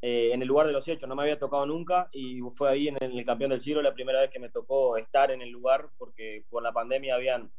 eh, 0.00 0.30
en 0.32 0.42
el 0.42 0.48
lugar 0.48 0.66
de 0.66 0.72
los 0.72 0.86
hechos, 0.86 1.08
no 1.08 1.16
me 1.16 1.22
había 1.22 1.38
tocado 1.38 1.64
nunca 1.64 2.10
y 2.12 2.40
fue 2.54 2.70
ahí 2.70 2.88
en 2.88 2.98
el, 3.00 3.24
campeón 3.24 3.50
del 3.50 3.60
siglo 3.60 3.80
la 3.80 3.94
primera 3.94 4.20
vez 4.20 4.30
que 4.30 4.38
me 4.38 4.50
tocó 4.50 4.96
estar 4.98 5.30
en 5.30 5.40
el 5.40 5.48
lugar 5.50 5.88
porque 5.96 6.44
por 6.50 6.62
la 6.62 6.72
pandemia 6.72 7.14
habían, 7.14 7.50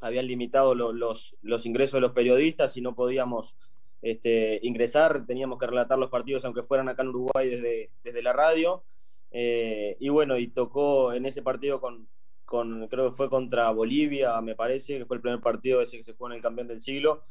habían 0.00 0.26
limitado 0.26 0.74
los, 0.74 1.36
los 1.42 1.66
ingresos 1.66 1.94
de 1.94 2.02
los 2.02 2.12
periodistas 2.12 2.76
y 2.76 2.80
no 2.80 2.94
podíamos 2.94 3.56
este, 4.02 4.60
ingresar, 4.62 5.26
teníamos 5.26 5.58
que 5.58 5.66
relatar 5.66 5.98
los 5.98 6.10
partidos 6.10 6.44
aunque 6.44 6.62
fueran 6.62 6.88
acá 6.88 7.02
en 7.02 7.08
Uruguay 7.08 7.48
desde, 7.48 7.90
desde 8.02 8.22
la 8.22 8.32
radio. 8.32 8.84
Eh, 9.32 9.96
y 10.00 10.08
bueno, 10.08 10.38
y 10.38 10.48
tocó 10.48 11.12
en 11.12 11.26
ese 11.26 11.42
partido 11.42 11.80
con, 11.80 12.08
con, 12.50 12.88
creo 12.88 13.10
que 13.10 13.16
fue 13.16 13.30
contra 13.30 13.70
Bolivia, 13.70 14.40
me 14.40 14.56
parece, 14.56 14.98
que 14.98 15.06
fue 15.06 15.18
el 15.18 15.22
primer 15.22 15.40
partido 15.40 15.80
ese 15.80 15.96
que 15.96 16.02
se 16.02 16.14
jugó 16.14 16.30
en 16.30 16.34
el 16.34 16.42
campeón 16.42 16.66
del 16.66 16.80
siglo, 16.80 17.22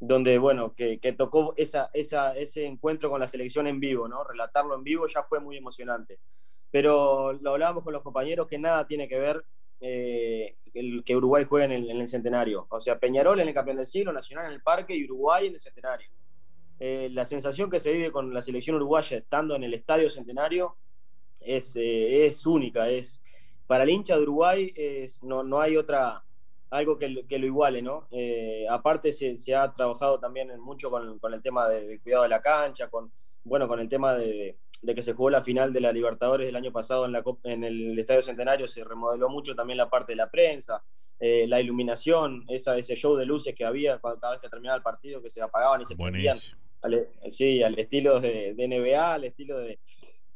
donde, 0.00 0.36
bueno, 0.36 0.74
que, 0.74 0.98
que 0.98 1.12
tocó 1.12 1.54
esa, 1.56 1.90
esa, 1.94 2.36
ese 2.36 2.66
encuentro 2.66 3.08
con 3.08 3.20
la 3.20 3.28
selección 3.28 3.68
en 3.68 3.78
vivo, 3.78 4.08
¿no? 4.08 4.24
Relatarlo 4.24 4.74
en 4.74 4.82
vivo 4.82 5.06
ya 5.06 5.22
fue 5.22 5.38
muy 5.38 5.56
emocionante. 5.56 6.18
Pero 6.72 7.34
lo 7.34 7.52
hablábamos 7.52 7.84
con 7.84 7.92
los 7.92 8.02
compañeros 8.02 8.48
que 8.48 8.58
nada 8.58 8.84
tiene 8.88 9.06
que 9.06 9.16
ver 9.16 9.44
eh, 9.80 10.56
que 11.04 11.14
Uruguay 11.14 11.44
juegue 11.44 11.72
en 11.72 12.00
el, 12.00 12.08
centenario. 12.08 12.66
O 12.68 12.80
sea, 12.80 12.98
Peñarol 12.98 13.38
en 13.38 13.46
el 13.46 13.54
campeón 13.54 13.76
del 13.76 13.86
siglo, 13.86 14.12
Nacional 14.12 14.46
en 14.46 14.54
el 14.54 14.60
parque 14.60 14.96
y 14.96 15.04
Uruguay 15.04 15.46
en 15.46 15.54
el 15.54 15.60
centenario. 15.60 16.08
Eh, 16.80 17.10
la 17.12 17.24
sensación 17.24 17.70
que 17.70 17.78
se 17.78 17.92
vive 17.92 18.10
con 18.10 18.34
la 18.34 18.42
selección 18.42 18.74
uruguaya 18.74 19.18
estando 19.18 19.54
en 19.54 19.62
el 19.62 19.72
estadio 19.72 20.10
centenario 20.10 20.76
es, 21.38 21.76
eh, 21.76 22.26
es 22.26 22.44
única. 22.44 22.88
Es, 22.88 23.23
para 23.66 23.84
el 23.84 23.90
hincha 23.90 24.16
de 24.16 24.22
Uruguay 24.22 24.72
es, 24.76 25.22
no, 25.22 25.42
no 25.42 25.60
hay 25.60 25.76
otra 25.76 26.22
algo 26.70 26.98
que, 26.98 27.24
que 27.28 27.38
lo 27.38 27.46
iguale, 27.46 27.82
¿no? 27.82 28.08
aparte 28.68 29.12
se, 29.12 29.38
se, 29.38 29.54
ha 29.54 29.72
trabajado 29.72 30.18
también 30.18 30.58
mucho 30.58 30.90
con, 30.90 31.20
con 31.20 31.32
el 31.32 31.40
tema 31.40 31.68
de, 31.68 32.00
cuidado 32.00 32.24
de 32.24 32.30
la 32.30 32.42
cancha, 32.42 32.88
con, 32.88 33.12
bueno, 33.44 33.68
con 33.68 33.78
el 33.78 33.88
tema 33.88 34.14
de, 34.14 34.56
de 34.84 34.94
que 34.94 35.02
se 35.02 35.14
jugó 35.14 35.30
la 35.30 35.42
final 35.42 35.72
de 35.72 35.80
la 35.80 35.92
Libertadores 35.92 36.46
del 36.46 36.56
año 36.56 36.72
pasado 36.72 37.06
en, 37.06 37.12
la, 37.12 37.22
en 37.44 37.64
el 37.64 37.98
Estadio 37.98 38.22
Centenario, 38.22 38.68
se 38.68 38.84
remodeló 38.84 39.30
mucho 39.30 39.54
también 39.54 39.78
la 39.78 39.88
parte 39.88 40.12
de 40.12 40.16
la 40.16 40.30
prensa, 40.30 40.82
eh, 41.18 41.46
la 41.48 41.60
iluminación, 41.60 42.44
esa, 42.48 42.76
ese 42.76 42.94
show 42.94 43.16
de 43.16 43.24
luces 43.24 43.54
que 43.54 43.64
había 43.64 43.98
cada 43.98 44.32
vez 44.32 44.40
que 44.40 44.48
terminaba 44.48 44.76
el 44.76 44.82
partido, 44.82 45.22
que 45.22 45.30
se 45.30 45.40
apagaban 45.40 45.80
y 45.80 45.84
se 45.86 45.96
prendían. 45.96 46.36
Al, 46.82 47.08
sí, 47.30 47.62
al 47.62 47.78
estilo 47.78 48.20
de, 48.20 48.54
NBA, 48.54 49.14
al 49.14 49.24
estilo 49.24 49.58
de, 49.58 49.78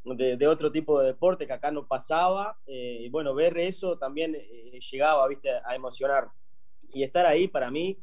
de, 0.03 0.47
otro 0.47 0.71
tipo 0.71 0.99
de 0.99 1.07
deporte 1.07 1.45
que 1.47 1.53
acá 1.53 1.71
no 1.71 1.87
pasaba. 1.87 2.57
Eh, 2.65 2.99
y 3.01 3.09
bueno, 3.09 3.33
ver 3.33 3.57
eso 3.57 3.97
también 3.97 4.35
eh, 4.35 4.79
llegaba, 4.91 5.27
viste, 5.27 5.51
a 5.51 5.75
emocionar. 5.75 6.29
Y 6.91 7.03
estar 7.03 7.25
ahí 7.25 7.47
para 7.47 7.69
mí 7.69 7.97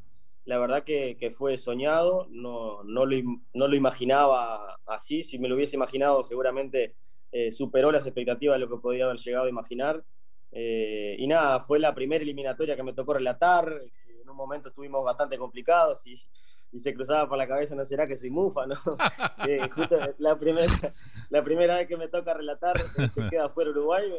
la 0.47 0.59
verdad 0.59 0.85
que, 0.85 1.35
fue 1.37 1.59
soñado, 1.59 2.29
no, 2.31 2.85
no, 2.85 3.05
lo, 3.05 3.17
no, 3.53 3.67
lo, 3.67 3.75
imaginaba 3.75 4.79
así, 4.87 5.25
si 5.25 5.41
me 5.41 5.49
lo 5.49 5.57
hubiese 5.57 5.75
imaginado 5.75 6.23
seguramente 6.23 6.95
eh, 7.33 7.51
superó 7.51 7.91
las 7.91 8.07
expectativas 8.07 8.55
de 8.55 8.61
lo 8.61 8.71
que 8.71 8.81
podía 8.81 9.05
haber 9.07 9.19
llegado 9.19 9.47
a 9.47 9.51
imaginar. 9.51 10.05
Eh, 10.53 11.17
y 11.19 11.27
nada, 11.27 11.61
fue 11.61 11.81
la 11.81 11.95
primera 11.95 12.23
eliminatoria 12.23 12.77
que 12.77 12.83
me 12.85 12.93
tocó 12.93 13.15
relatar, 13.15 13.83
en 14.09 14.31
un 14.31 14.37
momento 14.37 14.69
estuvimos 14.69 15.05
bastante 15.05 15.37
complicados 15.37 16.07
y, 16.07 16.17
se 16.77 16.95
cruzaba 16.95 17.29
por 17.29 17.39
la 17.39 17.47
cabeza, 17.47 17.75
¿no 17.75 17.85
será 17.85 18.07
que 18.07 18.17
soy 18.17 18.31
mufa? 18.31 18.67
¿no? 18.67 18.75
Eh, 19.49 19.61
justo 19.73 19.97
la 20.19 20.37
primera, 20.37 20.95
la 21.31 21.43
primera 21.43 21.77
vez 21.77 21.87
que 21.87 21.97
me 21.97 22.09
toca 22.09 22.35
relatar 22.35 22.75
que 23.15 23.29
queda 23.31 23.49
fuera 23.51 23.71
Uruguay, 23.71 24.11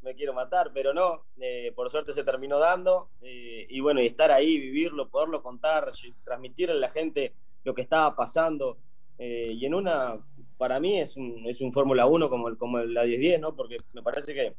me 0.00 0.14
quiero 0.14 0.32
matar, 0.32 0.70
pero 0.72 0.94
no, 0.94 1.24
eh, 1.38 1.72
por 1.74 1.90
suerte 1.90 2.14
se 2.14 2.24
terminó 2.24 2.58
dando 2.58 3.10
eh, 3.20 3.66
y 3.68 3.80
bueno, 3.80 4.00
y 4.00 4.06
estar 4.06 4.30
ahí, 4.30 4.58
vivirlo, 4.58 5.10
poderlo 5.10 5.42
contar, 5.42 5.90
transmitirle 6.24 6.76
a 6.76 6.78
la 6.78 6.90
gente 6.90 7.34
lo 7.64 7.74
que 7.74 7.82
estaba 7.82 8.14
pasando. 8.16 8.78
y 9.18 9.66
en 9.66 9.74
una, 9.74 10.18
para 10.56 10.80
mí 10.80 10.98
es 10.98 11.16
un, 11.16 11.46
es 11.46 11.60
un 11.60 11.72
Fórmula 11.72 12.06
1 12.06 12.30
como, 12.30 12.56
como 12.56 12.78
la 12.78 13.04
10-10, 13.04 13.40
¿no? 13.40 13.54
Porque 13.54 13.78
me 13.92 14.02
parece 14.02 14.32
que 14.32 14.54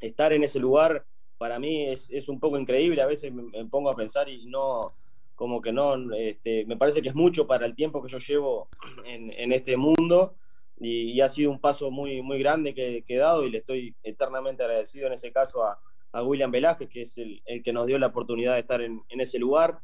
estar 0.00 0.32
en 0.32 0.44
ese 0.44 0.58
lugar 0.58 1.04
para 1.38 1.58
mí 1.58 1.88
es, 1.88 2.08
es 2.10 2.28
un 2.28 2.40
poco 2.40 2.58
increíble, 2.58 3.02
a 3.02 3.06
veces 3.06 3.32
me, 3.32 3.64
pongo 3.66 3.90
a 3.90 3.96
pensar 3.96 4.28
y 4.28 4.46
no, 4.46 4.94
como 5.34 5.60
que 5.60 5.72
no, 5.72 6.12
este, 6.14 6.64
me 6.66 6.76
parece 6.76 7.02
que 7.02 7.08
es 7.08 7.14
mucho 7.14 7.46
para 7.46 7.66
el 7.66 7.74
tiempo 7.74 8.02
que 8.02 8.10
yo 8.10 8.18
llevo 8.18 8.68
en, 9.04 9.30
en 9.32 9.52
este 9.52 9.76
mundo 9.76 10.34
y, 10.80 11.20
ha 11.20 11.28
sido 11.28 11.50
un 11.50 11.60
paso 11.60 11.90
muy, 11.90 12.22
muy 12.22 12.38
grande 12.38 12.74
que, 12.74 13.02
he 13.06 13.16
dado 13.16 13.44
y 13.44 13.50
le 13.50 13.58
estoy 13.58 13.94
eternamente 14.02 14.62
agradecido 14.62 15.06
en 15.06 15.12
ese 15.12 15.32
caso 15.32 15.64
a, 15.64 15.78
a 16.12 16.22
William 16.22 16.50
Velázquez, 16.50 16.88
que 16.88 17.02
es 17.02 17.16
el, 17.18 17.42
el, 17.46 17.62
que 17.62 17.72
nos 17.72 17.86
dio 17.86 17.98
la 17.98 18.08
oportunidad 18.08 18.54
de 18.54 18.60
estar 18.60 18.80
en, 18.80 19.00
en 19.08 19.20
ese 19.20 19.38
lugar. 19.38 19.78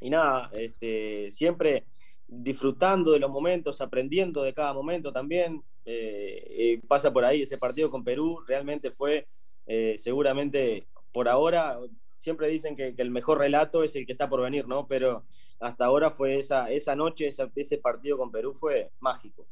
Y 0.00 0.10
nada, 0.10 0.50
este, 0.52 1.30
siempre 1.30 1.84
disfrutando 2.26 3.12
de 3.12 3.18
los 3.18 3.30
momentos, 3.30 3.80
aprendiendo 3.80 4.42
de 4.42 4.54
cada 4.54 4.72
momento 4.72 5.12
también. 5.12 5.62
Eh, 5.84 6.44
eh, 6.48 6.80
pasa 6.88 7.12
por 7.12 7.24
ahí 7.24 7.42
ese 7.42 7.58
partido 7.58 7.90
con 7.90 8.04
Perú, 8.04 8.40
realmente 8.46 8.90
fue 8.90 9.26
eh, 9.66 9.96
seguramente 9.98 10.86
por 11.12 11.28
ahora, 11.28 11.78
siempre 12.18 12.48
dicen 12.48 12.76
que, 12.76 12.94
el 12.96 13.10
mejor 13.10 13.38
relato 13.38 13.84
es 13.84 13.94
el 13.96 14.06
que 14.06 14.12
está 14.12 14.28
por 14.28 14.42
venir, 14.42 14.66
¿no? 14.66 14.86
Pero 14.86 15.24
hasta 15.60 15.84
ahora 15.84 16.10
fue 16.10 16.38
esa, 16.38 16.70
esa 16.70 16.96
noche, 16.96 17.28
ese 17.28 17.78
partido 17.78 18.16
con 18.16 18.30
Perú 18.30 18.54
fue 18.54 18.90
mágico. 19.00 19.46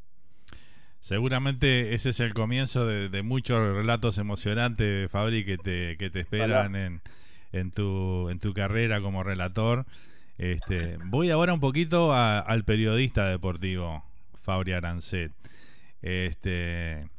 Seguramente 0.99 1.93
ese 1.93 2.11
es 2.11 2.19
el 2.21 2.33
comienzo 2.33 2.85
de, 2.85 3.21
muchos 3.23 3.59
relatos 3.59 4.17
emocionantes, 4.17 5.11
Fabri, 5.11 5.43
que 5.43 5.57
te, 5.57 5.97
que 5.97 6.09
te 6.09 6.21
esperan 6.21 6.77
en, 6.77 7.01
en, 7.51 7.71
tu, 7.71 8.29
en 8.29 8.39
tu 8.39 8.53
carrera 8.53 9.01
como 9.01 9.21
relator. 9.21 9.85
Este, 10.37 10.97
voy 11.05 11.29
ahora 11.29 11.53
un 11.53 11.59
poquito 11.59 12.13
al 12.13 12.63
periodista 12.63 13.27
deportivo, 13.27 14.03
Fabri 14.33 14.71
Arancet. 14.71 15.33
Este, 16.01 17.09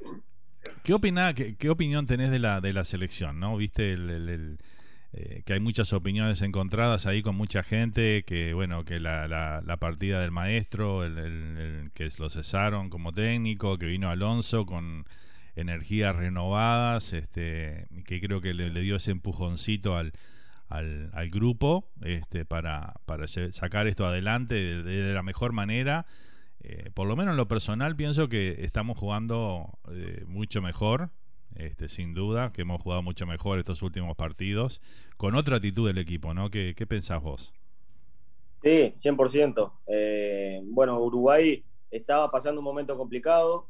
¿Qué, 0.83 0.95
opina, 0.95 1.35
qué, 1.35 1.71
opinión 1.71 2.07
tenés 2.07 2.31
de 2.31 2.39
la, 2.39 2.61
de 2.61 2.73
la 2.73 2.85
selección? 2.85 3.39
¿no? 3.39 3.57
Viste 3.57 3.93
el, 3.93 4.59
eh, 5.17 5.43
que 5.45 5.53
hay 5.53 5.61
muchas 5.61 5.93
opiniones 5.93 6.43
encontradas 6.43 7.07
ahí 7.07 7.23
con 7.23 7.37
mucha 7.37 7.63
gente, 7.63 8.25
que 8.25 8.53
bueno, 8.53 8.85
que 8.85 8.99
la, 8.99 9.29
la, 9.29 9.77
partida 9.77 10.21
del 10.21 10.33
maestro, 10.33 11.05
el, 11.05 11.91
que 11.95 12.09
lo 12.19 12.29
cesaron 12.29 12.91
como 12.91 13.13
técnico, 13.13 13.79
que 13.79 13.87
vino 13.87 14.11
Alonso 14.11 14.67
con 14.67 15.05
energías 15.55 16.17
renovadas, 16.17 17.13
este, 17.13 17.87
que 18.07 18.21
creo 18.21 18.41
que 18.41 18.55
le, 18.55 18.71
dio 18.81 18.97
ese 18.97 19.13
empujoncito 19.13 19.97
al, 19.97 20.15
al, 20.69 21.11
al, 21.13 21.31
grupo 21.31 21.89
este, 22.03 22.45
para, 22.45 22.95
para 23.07 23.29
sacar 23.29 23.87
esto 23.87 24.07
adelante 24.07 24.55
de 24.83 25.15
la 25.15 25.23
mejor 25.23 25.53
manera. 25.53 26.07
Eh, 26.67 26.91
por 26.95 27.07
lo 27.07 27.15
menos 27.15 27.33
en 27.33 27.37
lo 27.37 27.47
personal 27.47 27.95
pienso 27.95 28.29
que 28.31 28.65
estamos 28.65 28.99
jugando 28.99 29.79
eh, 29.93 30.25
mucho 30.27 30.63
mejor, 30.63 31.11
este, 31.57 31.89
sin 31.89 32.15
duda, 32.15 32.53
que 32.53 32.63
hemos 32.63 32.83
jugado 32.83 33.03
mucho 33.03 33.27
mejor 33.27 33.59
estos 33.59 33.83
últimos 33.83 34.17
partidos, 34.17 34.81
con 35.17 35.35
otra 35.35 35.57
actitud 35.57 35.87
del 35.87 35.99
equipo, 35.99 36.35
¿no? 36.35 36.51
¿Qué, 36.51 36.75
qué 36.77 36.87
pensás 36.87 37.23
vos? 37.23 37.53
Sí, 38.63 38.95
100%. 38.99 39.73
Eh, 39.87 40.61
bueno, 40.65 40.99
Uruguay 41.01 41.63
estaba 41.91 42.31
pasando 42.31 42.61
un 42.61 42.65
momento 42.65 42.97
complicado, 42.97 43.69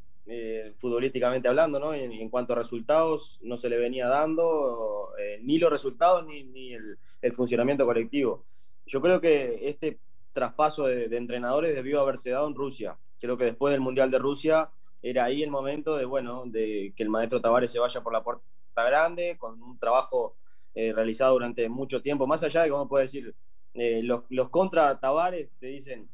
futbolísticamente 0.78 1.48
hablando, 1.48 1.78
¿no? 1.78 1.92
En, 1.92 2.10
en, 2.10 2.30
cuanto 2.30 2.54
a 2.54 2.56
resultados, 2.56 3.38
no 3.42 3.58
se 3.58 3.68
le 3.68 3.76
venía 3.76 4.08
dando 4.08 5.10
ni 5.42 5.58
los 5.58 5.70
resultados 5.70 6.24
ni, 6.24 6.44
ni 6.44 6.72
el 6.72 7.32
funcionamiento 7.32 7.84
colectivo. 7.84 8.46
Yo 8.86 9.00
creo 9.00 9.20
que 9.20 9.68
este 9.68 9.98
traspaso 10.34 10.84
de, 10.84 11.16
entrenadores 11.16 11.74
debió 11.74 12.00
haberse 12.00 12.30
dado 12.30 12.46
en 12.46 12.54
Rusia. 12.54 12.98
Creo 13.18 13.38
que 13.38 13.44
después 13.44 13.72
del 13.72 13.80
Mundial 13.80 14.10
de 14.10 14.18
Rusia 14.18 14.68
era 15.04 15.24
ahí 15.24 15.42
el 15.42 15.50
momento 15.50 15.96
de, 15.96 16.06
bueno, 16.06 16.44
de 16.46 16.94
que 16.96 17.02
el 17.02 17.10
maestro 17.10 17.40
Tavares 17.40 17.70
se 17.70 17.78
vaya 17.78 18.02
por 18.02 18.12
la 18.12 18.24
puerta 18.24 18.42
grande, 18.74 19.36
con 19.38 19.62
un 19.62 19.78
trabajo 19.78 20.36
eh, 20.74 20.94
realizado 20.94 21.34
durante 21.34 21.68
mucho 21.68 22.00
tiempo, 22.00 22.26
más 22.26 22.42
allá 22.42 22.62
de, 22.62 22.70
como 22.70 22.88
puede 22.88 23.04
decir, 23.04 23.34
eh, 23.74 24.02
los, 24.02 24.24
los, 24.30 24.48
contra 24.48 24.98
Tavares 24.98 25.50
te 25.60 25.66
dicen, 25.66 26.08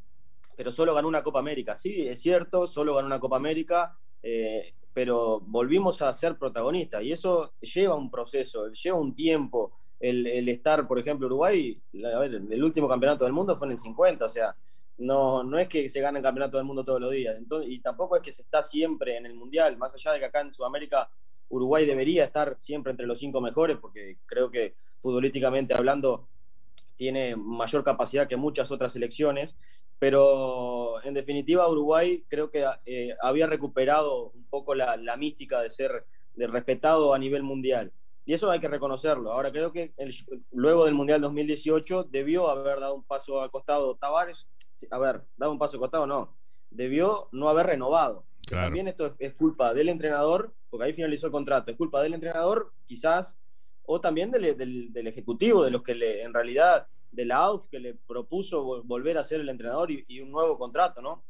pero 0.56 0.72
solo 0.72 0.92
ganó 0.92 1.06
una 1.06 1.22
Copa 1.22 1.38
América. 1.38 1.76
Sí, 1.76 2.08
es 2.08 2.20
cierto, 2.20 2.66
solo 2.66 2.96
ganó 2.96 3.06
una 3.06 3.20
Copa 3.20 3.36
América, 3.36 3.96
eh, 4.24 4.74
pero 4.92 5.40
volvimos 5.40 6.02
a 6.02 6.12
ser 6.12 6.36
protagonistas. 6.36 7.04
Y 7.04 7.12
eso 7.12 7.52
lleva 7.60 7.94
un 7.94 8.10
proceso, 8.10 8.66
lleva 8.72 8.98
un 8.98 9.14
tiempo. 9.14 9.72
El, 10.00 10.48
estar, 10.48 10.88
por 10.88 10.98
ejemplo, 10.98 11.28
Uruguay, 11.28 11.80
el 11.92 12.64
último 12.64 12.88
campeonato 12.88 13.24
del 13.24 13.34
mundo 13.34 13.56
fue 13.56 13.68
en 13.68 13.72
el 13.72 13.78
50, 13.78 14.24
o 14.24 14.28
sea, 14.28 14.56
no, 15.00 15.42
no 15.42 15.58
es 15.58 15.68
que 15.68 15.88
se 15.88 16.00
gane 16.00 16.18
el 16.18 16.22
campeonato 16.22 16.56
del 16.56 16.66
mundo 16.66 16.84
todos 16.84 17.00
los 17.00 17.10
días, 17.10 17.36
y 17.66 17.80
tampoco 17.80 18.16
es 18.16 18.22
que 18.22 18.32
se 18.32 18.42
está 18.42 18.62
siempre 18.62 19.16
en 19.16 19.26
el 19.26 19.34
mundial, 19.34 19.76
más 19.76 19.94
allá 19.94 20.12
de 20.12 20.20
que 20.20 20.24
acá 20.26 20.40
en 20.40 20.54
Sudamérica 20.54 21.10
Uruguay 21.48 21.84
debería 21.84 22.24
estar 22.24 22.56
siempre 22.58 22.92
entre 22.92 23.06
los 23.06 23.18
cinco 23.18 23.40
mejores, 23.40 23.78
porque 23.78 24.18
creo 24.26 24.50
que 24.50 24.74
futbolísticamente 25.02 25.74
hablando 25.74 26.28
tiene 26.96 27.34
mayor 27.34 27.82
capacidad 27.82 28.28
que 28.28 28.36
muchas 28.36 28.70
otras 28.70 28.92
selecciones, 28.92 29.56
pero 29.98 31.02
en 31.02 31.14
definitiva 31.14 31.68
Uruguay 31.68 32.24
creo 32.28 32.50
que 32.50 32.66
eh, 32.86 33.16
había 33.20 33.46
recuperado 33.46 34.30
un 34.30 34.44
poco 34.44 34.74
la, 34.74 34.96
la 34.96 35.16
mística 35.16 35.60
de 35.60 35.70
ser 35.70 36.06
de 36.34 36.46
respetado 36.46 37.12
a 37.14 37.18
nivel 37.18 37.42
mundial. 37.42 37.92
Y 38.24 38.34
eso 38.34 38.50
hay 38.50 38.60
que 38.60 38.68
reconocerlo. 38.68 39.32
Ahora 39.32 39.50
creo 39.50 39.72
que 39.72 39.92
luego 40.52 40.84
del 40.84 40.94
Mundial 40.94 41.20
2018 41.20 42.04
debió 42.04 42.48
haber 42.48 42.80
dado 42.80 42.94
un 42.94 43.02
paso 43.02 43.40
al 43.40 43.50
costado 43.50 43.96
Tavares. 43.96 44.46
A 44.90 44.98
ver, 44.98 45.22
dado 45.36 45.52
un 45.52 45.58
paso 45.58 45.78
costado 45.78 46.06
no. 46.06 46.36
debió 46.70 47.28
no 47.32 47.48
haber 47.48 47.66
renovado. 47.66 48.24
También 48.48 48.88
esto 48.88 49.14
es, 49.18 49.34
culpa 49.34 49.74
del 49.74 49.88
entrenador, 49.88 50.52
porque 50.70 50.86
ahí 50.86 50.92
finalizó 50.92 51.26
el 51.26 51.32
contrato, 51.32 51.70
es 51.70 51.76
culpa 51.76 52.02
del 52.02 52.14
entrenador, 52.14 52.72
quizás, 52.86 53.38
o 53.84 54.00
también 54.00 54.30
del, 54.30 54.56
del, 54.92 55.06
ejecutivo, 55.06 55.64
de 55.64 55.70
los 55.70 55.82
que 55.82 55.94
le, 55.94 56.22
en 56.22 56.34
realidad, 56.34 56.88
de 57.12 57.24
la 57.26 57.38
AUF, 57.38 57.68
que 57.68 57.80
le 57.80 57.94
propuso 57.94 58.82
volver 58.84 59.18
a 59.18 59.24
ser 59.24 59.40
el 59.40 59.48
entrenador 59.48 59.90
y, 59.90 60.20
un 60.20 60.30
nuevo 60.30 60.58
contrato, 60.58 61.00
¿no? 61.02 61.24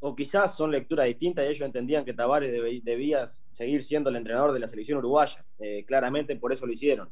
O 0.00 0.16
quizás 0.16 0.56
son 0.56 0.70
lecturas 0.70 1.06
distintas 1.06 1.44
y 1.44 1.48
ellos 1.48 1.62
entendían 1.62 2.04
que 2.04 2.14
Tavares 2.14 2.52
debía 2.82 3.24
seguir 3.52 3.84
siendo 3.84 4.10
el 4.10 4.16
entrenador 4.16 4.52
de 4.52 4.58
la 4.58 4.66
selección 4.66 4.98
uruguaya. 4.98 5.44
Eh, 5.60 5.84
claramente 5.86 6.34
por 6.36 6.52
eso 6.52 6.66
lo 6.66 6.72
hicieron. 6.72 7.08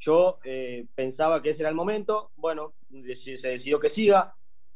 Yo 0.00 0.38
eh, 0.42 0.86
pensaba 0.96 1.40
que 1.40 1.50
ese 1.50 1.62
era 1.62 1.70
el 1.70 1.76
momento, 1.76 2.32
bueno, 2.36 2.74
se 3.14 3.48
decidió 3.48 3.78
que 3.78 3.88
siga, 3.88 4.34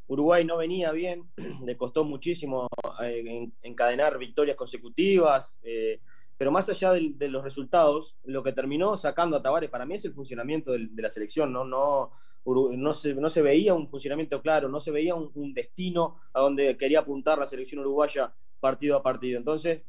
Uruguay 0.09 0.45
no 0.45 0.57
venía 0.57 0.91
bien, 0.91 1.31
le 1.65 1.77
costó 1.77 2.05
muchísimo 2.05 2.67
eh, 3.03 3.51
encadenar 3.63 4.19
victorias 4.19 4.57
consecutivas, 4.57 5.59
eh, 5.63 6.01
pero 6.37 6.51
más 6.51 6.69
allá 6.69 6.93
de, 6.93 7.29
los 7.29 7.43
resultados, 7.43 8.17
lo 8.25 8.43
que 8.43 8.53
terminó 8.53 8.97
sacando 8.97 9.37
a 9.37 9.43
Tavares 9.43 9.71
para 9.71 9.85
mí 9.85 9.97
es 9.97 10.05
el 10.05 10.15
funcionamiento 10.15 10.73
de, 10.73 10.89
la 10.95 11.11
selección, 11.11 11.53
¿no? 11.53 11.65
No, 11.65 12.11
no, 12.47 12.93
se, 12.95 13.43
veía 13.43 13.75
un 13.75 13.89
funcionamiento 13.89 14.41
claro, 14.41 14.69
no 14.69 14.79
se 14.79 14.93
veía 14.93 15.17
un, 15.17 15.53
destino 15.53 16.17
a 16.33 16.41
donde 16.41 16.77
quería 16.77 17.01
apuntar 17.01 17.39
la 17.39 17.47
selección 17.47 17.81
uruguaya 17.81 18.33
partido 18.61 18.97
a 18.97 19.03
partido. 19.03 19.37
Entonces, 19.37 19.83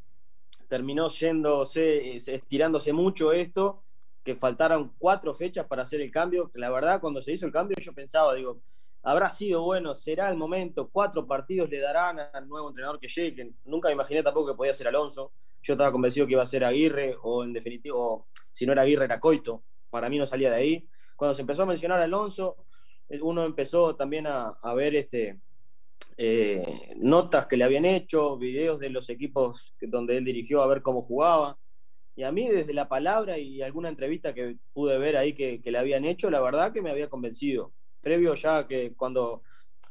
terminó 0.67 1.07
yéndose, 1.09 2.15
estirándose 2.15 2.93
mucho 2.93 3.31
esto, 3.31 3.83
que 4.23 4.35
faltaron 4.35 4.91
cuatro 4.97 5.35
fechas 5.35 5.67
para 5.67 5.83
hacer 5.83 6.01
el 6.01 6.11
cambio. 6.11 6.49
La 6.55 6.71
verdad, 6.71 6.99
cuando 6.99 7.21
se 7.21 7.31
hizo 7.31 7.45
el 7.45 7.51
cambio, 7.51 7.77
yo 7.79 7.93
pensaba, 7.93 8.33
digo, 8.33 8.59
habrá 9.03 9.29
sido 9.29 9.63
bueno, 9.63 9.95
será 9.95 10.29
el 10.29 10.37
momento, 10.37 10.89
cuatro 10.91 11.25
partidos 11.25 11.69
le 11.69 11.79
darán 11.79 12.19
al 12.33 12.47
nuevo 12.47 12.69
entrenador 12.69 12.99
que 12.99 13.07
llegue, 13.07 13.53
nunca 13.65 13.87
me 13.87 13.93
imaginé 13.93 14.23
tampoco 14.23 14.47
que 14.47 14.57
podía 14.57 14.73
ser 14.73 14.87
Alonso, 14.87 15.31
yo 15.61 15.73
estaba 15.73 15.91
convencido 15.91 16.25
que 16.25 16.33
iba 16.33 16.43
a 16.43 16.45
ser 16.45 16.63
Aguirre, 16.63 17.15
o 17.21 17.43
en 17.43 17.53
definitivo, 17.53 18.27
si 18.51 18.65
no 18.65 18.73
era 18.73 18.83
Aguirre 18.83 19.05
era 19.05 19.19
Coito, 19.19 19.63
para 19.89 20.09
mí 20.09 20.17
no 20.17 20.25
salía 20.25 20.49
de 20.49 20.55
ahí. 20.55 20.89
Cuando 21.15 21.35
se 21.35 21.41
empezó 21.41 21.63
a 21.63 21.65
mencionar 21.65 21.99
Alonso, 21.99 22.65
eh, 23.09 23.19
uno 23.21 23.43
empezó 23.45 23.95
también 23.95 24.25
a, 24.27 24.55
ver 24.75 24.95
este, 24.95 25.39
eh, 26.17 26.93
notas 26.97 27.47
que 27.47 27.57
le 27.57 27.65
habían 27.65 27.85
hecho, 27.85 28.37
videos 28.37 28.79
de 28.79 28.89
los 28.89 29.09
equipos 29.09 29.75
donde 29.81 30.17
él 30.17 30.23
dirigió 30.25 30.61
a 30.61 30.67
ver 30.67 30.81
cómo 30.81 31.01
jugaba. 31.01 31.57
Y 32.15 32.23
a 32.23 32.31
mí 32.31 32.47
desde 32.47 32.73
la 32.73 32.89
palabra 32.89 33.37
y 33.37 33.61
alguna 33.61 33.89
entrevista 33.89 34.33
que 34.33 34.57
pude 34.73 34.97
ver 34.97 35.17
ahí 35.17 35.33
que, 35.33 35.61
que 35.61 35.71
le 35.71 35.77
habían 35.77 36.05
hecho, 36.05 36.29
la 36.29 36.41
verdad 36.41 36.73
que 36.73 36.81
me 36.81 36.91
había 36.91 37.09
convencido 37.09 37.73
previo 38.01 38.33
ya 38.35 38.67
que 38.67 38.93
cuando, 38.95 39.43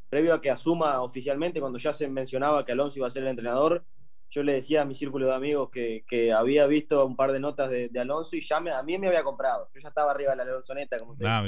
previo 0.09 0.35
a 0.35 0.40
que 0.40 0.51
asuma 0.51 1.01
oficialmente, 1.02 1.60
cuando 1.60 1.78
ya 1.78 1.93
se 1.93 2.09
mencionaba 2.09 2.64
que 2.64 2.72
Alonso 2.72 2.98
iba 2.98 3.06
a 3.06 3.10
ser 3.10 3.22
el 3.22 3.30
entrenador, 3.30 3.85
yo 4.30 4.43
le 4.43 4.55
decía 4.55 4.82
a 4.82 4.85
mi 4.85 4.94
círculo 4.94 5.26
de 5.26 5.35
amigos 5.35 5.70
que, 5.70 6.32
había 6.32 6.66
visto 6.66 7.05
un 7.06 7.16
par 7.16 7.32
de 7.32 7.40
notas 7.40 7.70
de, 7.70 7.90
Alonso 7.98 8.36
y 8.36 8.40
ya 8.40 8.60
me, 8.60 8.70
a 8.72 8.82
mí 8.82 8.98
me 8.98 9.09
había 9.09 9.22
comprado. 9.22 9.68
Yo 9.74 9.80
ya 9.80 9.89
estaba 9.89 10.10
arriba 10.10 10.32
de 10.32 10.36
la 10.36 10.43
Alonsoneta, 10.43 10.98
como 10.98 11.16
se 11.16 11.26
ah, 11.26 11.43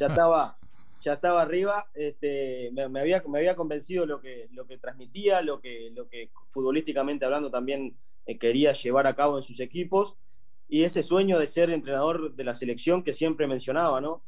Ya 0.00 0.06
estaba, 0.06 0.56
ya 1.00 1.12
estaba 1.12 1.42
arriba, 1.42 1.86
este, 1.94 2.70
me, 2.72 3.00
había, 3.00 3.22
me 3.28 3.38
había 3.38 3.54
convencido 3.54 4.04
lo 4.06 4.20
que, 4.20 4.48
lo 4.52 4.66
que 4.66 4.78
transmitía, 4.78 5.42
lo 5.42 5.60
que, 5.60 5.90
lo 5.94 6.08
que 6.08 6.30
futbolísticamente 6.50 7.24
hablando 7.24 7.50
también 7.50 7.96
eh, 8.26 8.38
quería 8.38 8.72
llevar 8.72 9.06
a 9.06 9.14
cabo 9.14 9.36
en 9.36 9.42
sus 9.42 9.60
equipos 9.60 10.16
y 10.68 10.84
ese 10.84 11.02
sueño 11.02 11.38
de 11.38 11.46
ser 11.46 11.70
entrenador 11.70 12.34
de 12.34 12.44
la 12.44 12.54
selección 12.54 13.04
que 13.04 13.12
siempre 13.12 13.46
mencionaba, 13.46 14.00
¿no? 14.00 14.22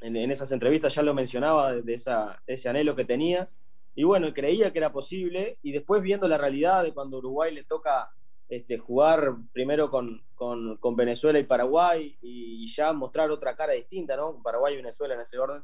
En, 0.00 0.30
esas 0.30 0.52
entrevistas 0.52 0.94
ya 0.94 1.02
lo 1.02 1.14
mencionaba 1.14 1.74
de, 1.74 1.94
esa, 1.94 2.42
ese 2.46 2.68
anhelo 2.68 2.94
que 2.94 3.04
tenía. 3.04 3.48
Y 3.94 4.04
bueno, 4.04 4.32
creía 4.32 4.72
que 4.72 4.78
era 4.78 4.92
posible. 4.92 5.58
Y 5.62 5.72
después 5.72 6.02
viendo 6.02 6.28
la 6.28 6.38
realidad 6.38 6.82
de 6.82 6.92
cuando 6.92 7.18
Uruguay 7.18 7.52
le 7.54 7.64
toca 7.64 8.10
este, 8.48 8.78
jugar 8.78 9.34
primero 9.52 9.90
con, 9.90 10.22
con, 10.34 10.96
Venezuela 10.96 11.38
y 11.38 11.44
Paraguay 11.44 12.16
y, 12.22 12.66
ya 12.72 12.92
mostrar 12.92 13.30
otra 13.30 13.56
cara 13.56 13.72
distinta, 13.72 14.16
¿no? 14.16 14.40
Paraguay 14.42 14.74
y 14.74 14.78
Venezuela 14.78 15.14
en 15.14 15.20
ese 15.20 15.38
orden. 15.38 15.62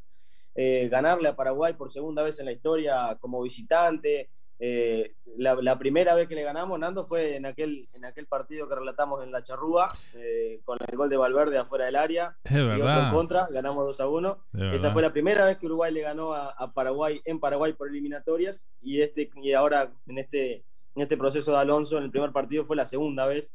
Eh, 0.54 0.88
ganarle 0.90 1.28
a 1.28 1.36
Paraguay 1.36 1.74
por 1.74 1.90
segunda 1.90 2.22
vez 2.22 2.38
en 2.38 2.46
la 2.46 2.52
historia 2.52 3.16
como 3.20 3.42
visitante, 3.42 4.30
eh, 4.58 5.14
la, 5.36 5.78
primera 5.78 6.14
vez 6.14 6.28
que 6.28 6.34
le 6.34 6.42
ganamos, 6.42 6.78
Nando, 6.78 7.06
fue 7.06 7.36
en 7.36 7.46
aquel, 7.46 7.88
en 7.94 8.04
aquel 8.04 8.26
partido 8.26 8.68
que 8.68 8.74
relatamos 8.74 9.22
en 9.22 9.32
la 9.32 9.42
charrúa, 9.42 9.88
eh, 10.14 10.60
con 10.64 10.78
el 10.86 10.96
gol 10.96 11.10
de 11.10 11.16
Valverde 11.16 11.58
afuera 11.58 11.86
del 11.86 11.96
área. 11.96 12.36
Es 12.44 12.54
verdad. 12.54 13.08
en 13.08 13.14
contra, 13.14 13.46
ganamos 13.50 13.84
2 13.84 14.00
a 14.00 14.08
1. 14.08 14.38
Esa 14.72 14.92
fue 14.92 15.02
la 15.02 15.12
primera 15.12 15.44
vez 15.44 15.58
que 15.58 15.66
Uruguay 15.66 15.92
le 15.92 16.02
ganó 16.02 16.34
a, 16.34 16.72
Paraguay 16.72 17.20
en 17.24 17.40
Paraguay 17.40 17.72
por 17.72 17.88
eliminatorias. 17.88 18.66
Y, 18.80 19.00
este, 19.00 19.30
y 19.42 19.52
ahora 19.52 19.92
en 20.06 20.18
este, 20.18 20.64
en 20.94 21.02
este 21.02 21.16
proceso 21.16 21.52
de 21.52 21.58
Alonso, 21.58 21.98
en 21.98 22.04
el 22.04 22.10
primer 22.10 22.32
partido, 22.32 22.64
fue 22.64 22.76
la 22.76 22.86
segunda 22.86 23.26
vez. 23.26 23.52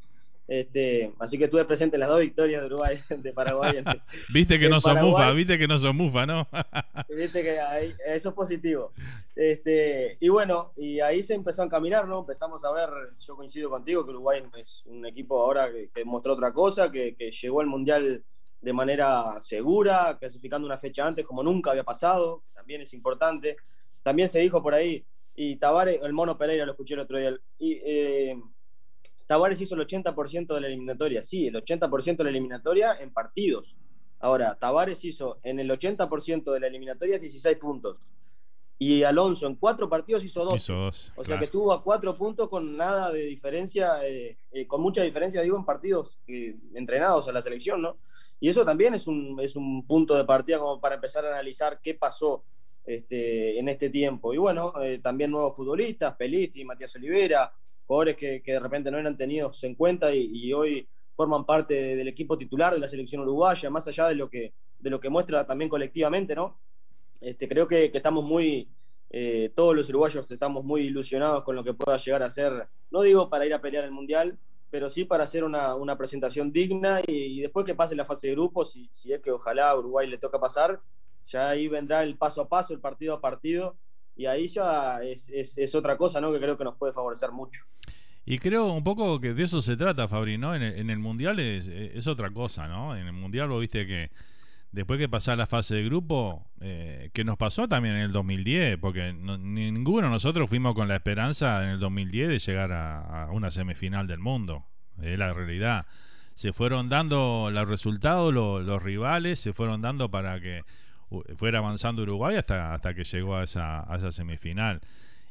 Este, 0.49 1.13
así 1.19 1.37
que 1.37 1.43
estuve 1.43 1.63
presente 1.63 1.95
en 1.95 1.99
las 1.99 2.09
dos 2.09 2.21
victorias 2.21 2.61
de 2.61 2.65
Uruguay, 2.65 2.97
de 3.17 3.33
Paraguay. 3.33 3.83
viste 4.33 4.59
que 4.59 4.67
no 4.67 4.81
son 4.81 4.99
mufa, 4.99 5.31
viste 5.31 5.59
que 5.59 5.67
no 5.67 5.77
son 5.77 5.95
mufa, 5.95 6.25
¿no? 6.25 6.47
viste 7.07 7.43
que 7.43 7.59
eso 8.07 8.29
es 8.29 8.35
positivo. 8.35 8.91
Este, 9.35 10.17
y 10.19 10.27
bueno, 10.29 10.73
y 10.75 11.01
ahí 11.01 11.21
se 11.21 11.35
empezó 11.35 11.61
a 11.61 11.69
caminar, 11.69 12.07
¿no? 12.07 12.21
Empezamos 12.21 12.65
a 12.65 12.71
ver, 12.71 12.89
yo 13.19 13.35
coincido 13.35 13.69
contigo, 13.69 14.03
que 14.03 14.09
Uruguay 14.09 14.41
es 14.57 14.83
un 14.87 15.05
equipo 15.05 15.39
ahora 15.39 15.69
que, 15.93 16.03
mostró 16.03 16.33
otra 16.33 16.51
cosa, 16.51 16.91
que, 16.91 17.15
llegó 17.29 17.61
al 17.61 17.67
Mundial 17.67 18.23
de 18.59 18.73
manera 18.73 19.39
segura, 19.41 20.17
clasificando 20.19 20.65
una 20.65 20.79
fecha 20.79 21.05
antes 21.05 21.27
como 21.27 21.43
nunca 21.43 21.69
había 21.69 21.83
pasado, 21.83 22.41
que 22.47 22.53
también 22.53 22.81
es 22.81 22.91
importante. 22.95 23.55
También 24.01 24.27
se 24.27 24.39
dijo 24.39 24.63
por 24.63 24.73
ahí, 24.73 25.05
y 25.35 25.57
Tavares, 25.57 25.99
el 26.01 26.11
mono 26.11 26.39
Pereira 26.39 26.65
lo 26.65 26.71
escuché 26.71 26.95
el 26.95 27.01
otro 27.01 27.19
día, 27.19 27.37
y, 27.59 27.79
eh, 27.85 28.35
Tavares 29.29 29.61
hizo 29.61 29.75
el 29.75 29.81
80% 29.81 30.55
de 30.55 30.59
la 30.59 30.65
eliminatoria. 30.65 31.21
Sí, 31.21 31.45
el 31.45 31.53
80% 31.53 32.17
de 32.17 32.23
la 32.23 32.29
eliminatoria 32.31 32.95
en 32.99 33.13
partidos. 33.13 33.75
Ahora, 34.19 34.55
Tavares 34.55 35.05
hizo 35.05 35.37
en 35.43 35.59
el 35.59 35.69
80% 35.69 36.51
de 36.51 36.59
la 36.59 36.65
eliminatoria 36.65 37.19
16 37.19 37.55
puntos. 37.59 37.97
Y 38.79 39.03
Alonso 39.03 39.45
en 39.45 39.53
cuatro 39.53 39.87
partidos 39.87 40.23
hizo 40.23 40.43
dos. 40.43 40.67
o 41.15 41.23
sea 41.23 41.37
que 41.37 41.45
tuvo 41.45 41.73
a 41.73 41.83
cuatro 41.83 42.17
puntos 42.17 42.49
con 42.49 42.75
nada 42.75 43.11
de 43.11 43.25
diferencia, 43.25 44.03
eh, 44.03 44.39
eh, 44.51 44.65
con 44.65 44.81
mucha 44.81 45.03
diferencia, 45.03 45.43
digo, 45.43 45.59
en 45.59 45.65
partidos 45.65 46.17
eh, 46.25 46.55
entrenados 46.73 47.27
a 47.27 47.31
la 47.31 47.43
selección, 47.43 47.83
¿no? 47.83 47.97
Y 48.39 48.49
eso 48.49 48.65
también 48.65 48.95
es 48.95 49.05
un, 49.05 49.39
es 49.39 49.55
un 49.55 49.85
punto 49.85 50.15
de 50.15 50.23
partida 50.23 50.57
como 50.57 50.81
para 50.81 50.95
empezar 50.95 51.23
a 51.27 51.29
analizar 51.29 51.79
qué 51.83 51.93
pasó 51.93 52.45
este, 52.83 53.59
en 53.59 53.69
este 53.69 53.91
tiempo. 53.91 54.33
Y 54.33 54.37
bueno, 54.37 54.73
también 55.03 55.29
nuevos 55.29 55.55
futbolistas, 55.55 56.15
Pelisti, 56.15 56.65
Matías 56.65 56.95
Olivera, 56.95 57.53
jugadores 57.89 58.17
que, 58.17 58.43
de 58.45 58.59
repente 58.59 58.91
no 58.91 58.99
eran 58.99 59.17
tenidos 59.17 59.63
en 59.63 59.73
cuenta 59.73 60.13
y, 60.13 60.53
hoy 60.53 60.87
forman 61.15 61.43
parte 61.43 61.95
del 61.95 62.07
equipo 62.07 62.37
titular 62.37 62.71
de 62.71 62.79
la 62.79 62.87
selección 62.87 63.23
uruguaya, 63.23 63.67
más 63.71 63.87
allá 63.87 64.07
de 64.07 64.13
lo 64.13 64.29
que, 64.29 64.53
de 64.77 64.89
lo 64.91 64.99
que 64.99 65.09
muestra 65.09 65.43
también 65.47 65.69
colectivamente, 65.69 66.35
¿no? 66.35 66.59
Este, 67.19 67.47
creo 67.47 67.67
que, 67.67 67.89
estamos 67.91 68.23
muy, 68.23 68.69
eh, 69.09 69.51
todos 69.55 69.75
los 69.75 69.89
uruguayos 69.89 70.29
estamos 70.29 70.63
muy 70.63 70.81
ilusionados 70.81 71.43
con 71.43 71.55
lo 71.55 71.63
que 71.63 71.73
pueda 71.73 71.97
llegar 71.97 72.21
a 72.21 72.29
ser, 72.29 72.67
no 72.91 73.01
digo 73.01 73.27
para 73.27 73.47
ir 73.47 73.55
a 73.55 73.61
pelear 73.61 73.85
el 73.85 73.91
Mundial, 73.91 74.37
pero 74.69 74.91
sí 74.91 75.03
para 75.03 75.23
hacer 75.23 75.43
una, 75.43 75.97
presentación 75.97 76.51
digna 76.51 77.01
y, 77.07 77.41
después 77.41 77.65
que 77.65 77.73
pase 77.73 77.95
la 77.95 78.05
fase 78.05 78.27
de 78.27 78.33
grupos, 78.33 78.71
si, 78.71 78.87
si 78.91 79.11
es 79.11 79.19
que 79.19 79.31
ojalá 79.31 79.71
a 79.71 79.79
Uruguay 79.79 80.07
le 80.07 80.19
toca 80.19 80.39
pasar, 80.39 80.79
ya 81.25 81.49
ahí 81.49 81.67
vendrá 81.67 82.03
el 82.03 82.17
paso 82.17 82.41
a 82.41 82.47
paso, 82.47 82.71
el 82.71 82.81
partido 82.81 83.15
a 83.15 83.19
partido, 83.19 83.77
y 84.19 84.25
ahí 84.25 84.47
ya 84.47 84.99
es, 85.01 85.29
es, 85.29 85.75
otra 85.75 85.95
cosa, 85.95 86.19
¿no? 86.19 86.33
Que 86.33 86.39
creo 86.39 86.57
que 86.57 86.65
nos 86.65 86.75
puede 86.75 86.91
favorecer 86.91 87.31
mucho. 87.31 87.63
Y 88.25 88.37
creo 88.37 88.73
un 88.73 88.83
poco 88.83 89.21
que 89.21 89.33
de 89.33 89.43
eso 89.43 89.61
se 89.61 89.77
trata, 89.77 90.09
Fabri, 90.09 90.37
¿no? 90.37 90.53
En 90.53 90.89
el, 90.89 90.99
Mundial 90.99 91.39
es, 91.39 91.67
es, 91.67 92.05
otra 92.05 92.29
cosa, 92.29 92.67
¿no? 92.67 92.97
En 92.97 93.07
el 93.07 93.13
Mundial 93.13 93.47
vos 93.47 93.61
viste 93.61 93.87
que 93.87 94.11
después 94.73 94.99
que 94.99 95.07
pasar 95.07 95.37
la 95.37 95.47
fase 95.47 95.75
de 95.75 95.85
grupo, 95.85 96.45
eh, 96.59 97.11
que 97.13 97.23
nos 97.23 97.37
pasó 97.37 97.69
también 97.69 97.95
en 97.95 98.01
el 98.01 98.11
2010, 98.11 98.77
porque 98.79 99.13
ninguno 99.13 100.07
de 100.07 100.11
nosotros 100.11 100.49
fuimos 100.49 100.75
con 100.75 100.89
la 100.89 100.97
esperanza 100.97 101.63
en 101.63 101.69
el 101.69 101.79
2010 101.79 102.27
de 102.27 102.39
llegar 102.39 102.73
a, 102.73 103.29
una 103.31 103.51
semifinal 103.51 104.05
del 104.05 104.19
mundo. 104.19 104.65
Es 105.01 105.17
la 105.17 105.31
realidad. 105.31 105.85
Se 106.35 106.51
fueron 106.51 106.89
dando 106.89 107.49
los 107.53 107.67
resultados, 107.69 108.33
los 108.33 108.83
rivales, 108.83 109.39
se 109.39 109.53
fueron 109.53 109.81
dando 109.81 110.11
para 110.11 110.41
que 110.41 110.63
fuera 111.35 111.59
avanzando 111.59 112.03
Uruguay 112.03 112.35
hasta, 112.35 112.73
hasta 112.73 112.93
que 112.93 113.03
llegó 113.03 113.35
a 113.35 113.43
esa, 113.43 113.91
a 113.91 113.97
esa 113.97 114.11
semifinal. 114.11 114.81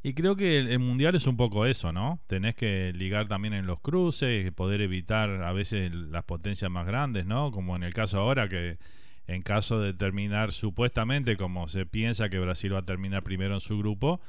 Y 0.03 0.15
creo 0.15 0.37
que 0.37 0.59
el, 0.59 0.79
mundial 0.79 1.15
es 1.17 1.27
un 1.27 1.37
poco 1.37 1.67
eso, 1.67 1.93
¿no? 1.93 2.21
Tenés 2.29 2.55
que 2.55 2.93
ligar 2.95 3.27
también 3.27 3.55
en 3.55 3.67
los 3.67 3.81
cruces, 3.81 4.51
poder 4.53 4.81
evitar 4.81 5.43
a 5.43 5.53
veces 5.53 5.93
las 5.93 6.25
potencias 6.25 6.71
más 6.71 6.87
grandes, 6.87 7.27
¿no? 7.27 7.51
Como 7.51 7.75
en 7.75 7.83
el 7.83 7.93
caso 7.93 8.21
ahora 8.21 8.49
que 8.49 8.79
en 9.27 9.43
caso 9.43 9.81
de 9.81 9.93
terminar 9.93 10.53
supuestamente 10.53 11.37
como 11.37 11.69
se 11.69 11.85
piensa 11.85 12.31
que 12.31 12.39
Brasil 12.39 12.75
va 12.75 12.79
a 12.79 12.85
terminar 12.85 13.23
primero 13.23 13.55
en 13.55 13.61
su 13.61 13.77
grupo, 13.77 14.21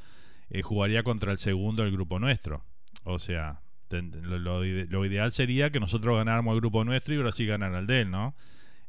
eh, 0.49 0.61
jugaría 0.61 1.03
contra 1.03 1.31
el 1.31 1.37
segundo 1.37 1.83
del 1.83 1.91
grupo 1.91 2.19
nuestro. 2.19 2.65
O 3.03 3.19
sea, 3.19 3.61
lo, 3.89 4.39
lo, 4.39 5.05
ideal 5.05 5.31
sería 5.31 5.71
que 5.71 5.79
nosotros 5.79 6.17
ganáramos 6.17 6.53
el 6.53 6.61
grupo 6.61 6.83
nuestro 6.83 7.13
y 7.13 7.17
Brasil 7.17 7.47
ganara 7.47 7.79
el 7.79 7.87
de 7.87 8.01
él, 8.01 8.11
¿no? 8.11 8.35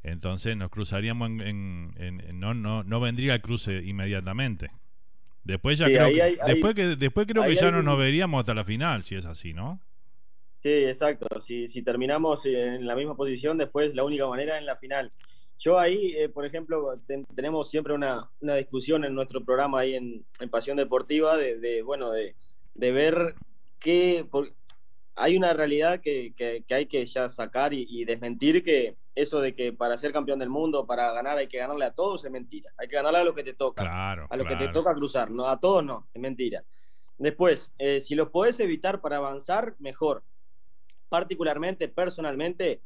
Entonces 0.02 0.56
nos 0.56 0.70
cruzaríamos 0.70 1.28
en, 1.28 1.94
no, 2.38 2.54
no, 2.54 2.82
no 2.84 3.00
vendría 3.00 3.34
el 3.34 3.42
cruce 3.42 3.82
inmediatamente. 3.84 4.70
Después 5.44 5.78
ya 5.78 5.86
creo 5.86 6.08
que, 6.08 6.38
después 6.46 6.74
que 6.74 6.86
después 6.96 7.26
creo 7.26 7.44
que 7.44 7.56
ya 7.56 7.70
no 7.70 7.82
nos 7.82 7.98
veríamos 7.98 8.40
hasta 8.40 8.54
la 8.54 8.64
final, 8.64 9.02
si 9.02 9.16
es 9.16 9.26
así, 9.26 9.52
¿no? 9.54 9.80
Sí, 10.62 10.68
exacto. 10.68 11.40
Si, 11.40 11.68
si 11.68 11.82
terminamos 11.82 12.44
en 12.44 12.86
la 12.86 12.94
misma 12.94 13.16
posición, 13.16 13.56
después 13.56 13.94
la 13.94 14.04
única 14.04 14.26
manera 14.26 14.56
es 14.56 14.60
en 14.60 14.66
la 14.66 14.76
final. 14.76 15.10
Yo 15.58 15.78
ahí, 15.78 16.14
eh, 16.16 16.28
por 16.28 16.44
ejemplo, 16.44 17.00
tenemos 17.34 17.70
siempre 17.70 17.94
una, 17.94 18.30
una, 18.40 18.56
discusión 18.56 19.04
en 19.04 19.14
nuestro 19.14 19.42
programa 19.42 19.80
ahí 19.80 19.94
en, 19.94 20.26
en 20.38 20.50
Pasión 20.50 20.76
Deportiva 20.76 21.38
de, 21.38 21.58
de 21.58 21.80
bueno, 21.80 22.10
de, 22.10 22.34
de, 22.74 22.92
ver 22.92 23.36
qué... 23.78 24.26
hay 25.14 25.36
una 25.36 25.54
realidad 25.54 26.00
que, 26.00 26.34
que, 26.36 26.62
hay 26.74 26.86
que 26.86 27.06
ya 27.06 27.30
sacar 27.30 27.72
y, 27.72 28.04
desmentir 28.04 28.62
que 28.62 28.96
eso 29.14 29.40
de 29.40 29.54
que 29.54 29.72
para 29.72 29.96
ser 29.96 30.12
campeón 30.12 30.38
del 30.38 30.50
mundo, 30.50 30.86
para 30.86 31.12
ganar 31.12 31.38
hay 31.38 31.48
que 31.48 31.58
ganarle 31.58 31.84
a 31.84 31.94
todos 31.94 32.24
es 32.24 32.30
mentira. 32.30 32.72
Hay 32.78 32.88
que 32.88 32.96
ganarle 32.96 33.18
a 33.18 33.24
lo 33.24 33.34
que 33.34 33.44
te 33.44 33.54
toca. 33.54 33.82
Claro, 33.82 34.26
a 34.30 34.36
lo 34.36 34.44
que 34.44 34.56
te 34.56 34.68
toca 34.68 34.94
cruzar. 34.94 35.30
No, 35.30 35.46
a 35.46 35.58
todos 35.58 35.84
no, 35.84 36.08
es 36.12 36.20
mentira. 36.20 36.64
Después, 37.18 37.74
eh, 37.78 38.00
si 38.00 38.14
lo 38.14 38.30
podés 38.30 38.60
evitar 38.60 39.00
para 39.00 39.18
avanzar, 39.18 39.74
mejor 39.78 40.24
particularmente, 41.10 41.88
personalmente, 41.88 42.82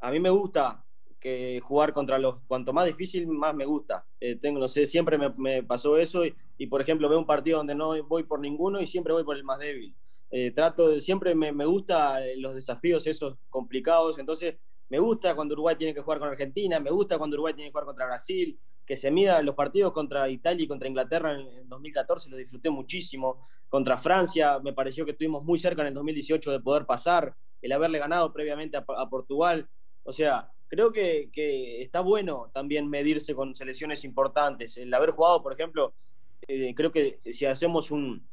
a 0.00 0.10
mí 0.10 0.18
me 0.20 0.30
gusta 0.30 0.84
que 1.20 1.60
jugar 1.60 1.92
contra 1.92 2.18
los, 2.18 2.40
cuanto 2.46 2.72
más 2.72 2.86
difícil, 2.86 3.26
más 3.28 3.54
me 3.54 3.64
gusta. 3.64 4.04
Eh, 4.20 4.36
tengo, 4.36 4.58
no 4.58 4.68
sé, 4.68 4.84
siempre 4.84 5.16
me, 5.16 5.62
pasó 5.62 5.96
eso 5.96 6.22
y, 6.24 6.66
por 6.66 6.80
ejemplo, 6.80 7.08
veo 7.08 7.18
un 7.18 7.26
partido 7.26 7.58
donde 7.58 7.74
no 7.74 8.02
voy 8.04 8.24
por 8.24 8.40
ninguno 8.40 8.80
y 8.80 8.86
siempre 8.86 9.12
voy 9.12 9.24
por 9.24 9.36
el 9.36 9.44
más 9.44 9.60
débil. 9.60 9.94
Eh, 10.30 10.50
trato, 10.50 11.00
siempre 11.00 11.34
me, 11.34 11.52
me 11.52 11.64
gusta 11.64 12.18
los 12.36 12.54
desafíos 12.54 13.06
esos 13.06 13.38
complicados, 13.48 14.18
entonces 14.18 14.56
me 14.90 14.98
gusta 14.98 15.34
cuando 15.34 15.54
Uruguay 15.54 15.76
tiene 15.76 15.94
que 15.94 16.00
jugar 16.00 16.18
con 16.18 16.28
Argentina, 16.28 16.80
me 16.80 16.90
gusta 16.90 17.18
cuando 17.18 17.34
Uruguay 17.34 17.54
tiene 17.54 17.68
que 17.68 17.72
jugar 17.72 17.84
contra 17.84 18.06
Brasil, 18.06 18.58
que 18.86 18.96
se 18.96 19.10
mida 19.10 19.42
los 19.42 19.54
partidos 19.54 19.92
contra 19.92 20.28
Italia 20.30 20.64
y 20.64 20.66
contra 20.66 20.88
Inglaterra 20.88 21.38
en, 21.38 21.68
2014, 21.68 22.30
lo 22.30 22.38
disfruté 22.38 22.70
muchísimo. 22.70 23.46
Contra 23.68 23.98
Francia, 23.98 24.58
me 24.60 24.72
pareció 24.72 25.04
que 25.04 25.10
estuvimos 25.10 25.44
muy 25.44 25.58
cerca 25.58 25.82
en 25.82 25.88
el 25.88 25.94
2018 25.94 26.50
de 26.50 26.60
poder 26.60 26.86
pasar, 26.86 27.34
el 27.60 27.72
haberle 27.72 27.98
ganado 27.98 28.32
previamente 28.32 28.78
a, 28.78 29.08
Portugal. 29.10 29.68
O 30.04 30.12
sea, 30.12 30.50
creo 30.68 30.90
que, 30.90 31.28
está 31.82 32.00
bueno 32.00 32.50
también 32.54 32.88
medirse 32.88 33.34
con 33.34 33.54
selecciones 33.54 34.04
importantes. 34.04 34.78
El 34.78 34.94
haber 34.94 35.10
jugado, 35.10 35.42
por 35.42 35.52
ejemplo, 35.52 35.92
eh, 36.46 36.74
creo 36.74 36.90
que 36.90 37.20
si 37.34 37.44
hacemos 37.44 37.90
un, 37.90 38.26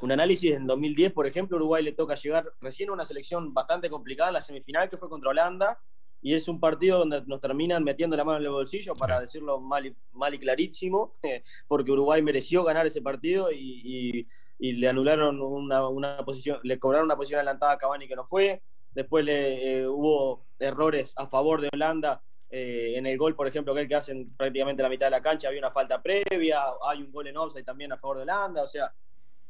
un 0.00 0.12
análisis 0.12 0.52
en 0.52 0.66
2010, 0.66 1.12
por 1.12 1.26
ejemplo, 1.26 1.58
Uruguay 1.58 1.84
le 1.84 1.92
toca 1.92 2.14
llegar 2.14 2.50
recién 2.62 2.88
a 2.88 2.92
una 2.94 3.04
selección 3.04 3.52
bastante 3.52 3.90
complicada 3.90 4.30
en 4.30 4.34
la 4.34 4.40
semifinal 4.40 4.88
que 4.88 4.96
fue 4.96 5.10
contra 5.10 5.28
Holanda 5.28 5.78
y 6.20 6.34
es 6.34 6.48
un 6.48 6.58
partido 6.58 6.98
donde 6.98 7.22
nos 7.26 7.40
terminan 7.40 7.84
metiendo 7.84 8.16
la 8.16 8.24
mano 8.24 8.38
en 8.38 8.44
el 8.44 8.50
bolsillo, 8.50 8.94
para 8.94 9.20
decirlo 9.20 9.60
mal 9.60 9.86
y, 9.86 9.94
mal 10.12 10.34
y 10.34 10.38
clarísimo, 10.38 11.14
porque 11.68 11.92
Uruguay 11.92 12.22
mereció 12.22 12.64
ganar 12.64 12.86
ese 12.86 13.02
partido 13.02 13.50
y, 13.52 14.26
le 14.58 14.88
anularon 14.88 15.40
una, 15.40 16.24
posición, 16.24 16.58
le 16.64 16.78
cobraron 16.78 17.06
una 17.06 17.16
posición 17.16 17.38
adelantada 17.38 17.72
a 17.72 17.78
Cavani 17.78 18.08
que 18.08 18.16
no 18.16 18.24
fue, 18.24 18.62
después 18.92 19.24
le, 19.24 19.80
eh, 19.80 19.88
hubo 19.88 20.44
errores 20.58 21.12
a 21.16 21.26
favor 21.28 21.60
de 21.60 21.68
Holanda. 21.72 22.22
Eh, 22.50 22.94
en 22.96 23.04
el 23.04 23.18
gol, 23.18 23.36
por 23.36 23.46
ejemplo, 23.46 23.74
que 23.74 23.82
el 23.82 23.88
que 23.88 23.94
hacen 23.94 24.26
prácticamente 24.34 24.82
la 24.82 24.88
mitad 24.88 25.06
de 25.06 25.10
la 25.10 25.20
cancha, 25.20 25.48
había 25.48 25.60
una 25.60 25.70
falta 25.70 26.02
previa, 26.02 26.62
hay 26.88 27.02
un 27.02 27.12
gol 27.12 27.26
en 27.26 27.36
offside 27.36 27.62
también 27.62 27.92
a 27.92 27.98
favor 27.98 28.16
de 28.16 28.22
Holanda, 28.22 28.62
o 28.62 28.68
sea, 28.68 28.90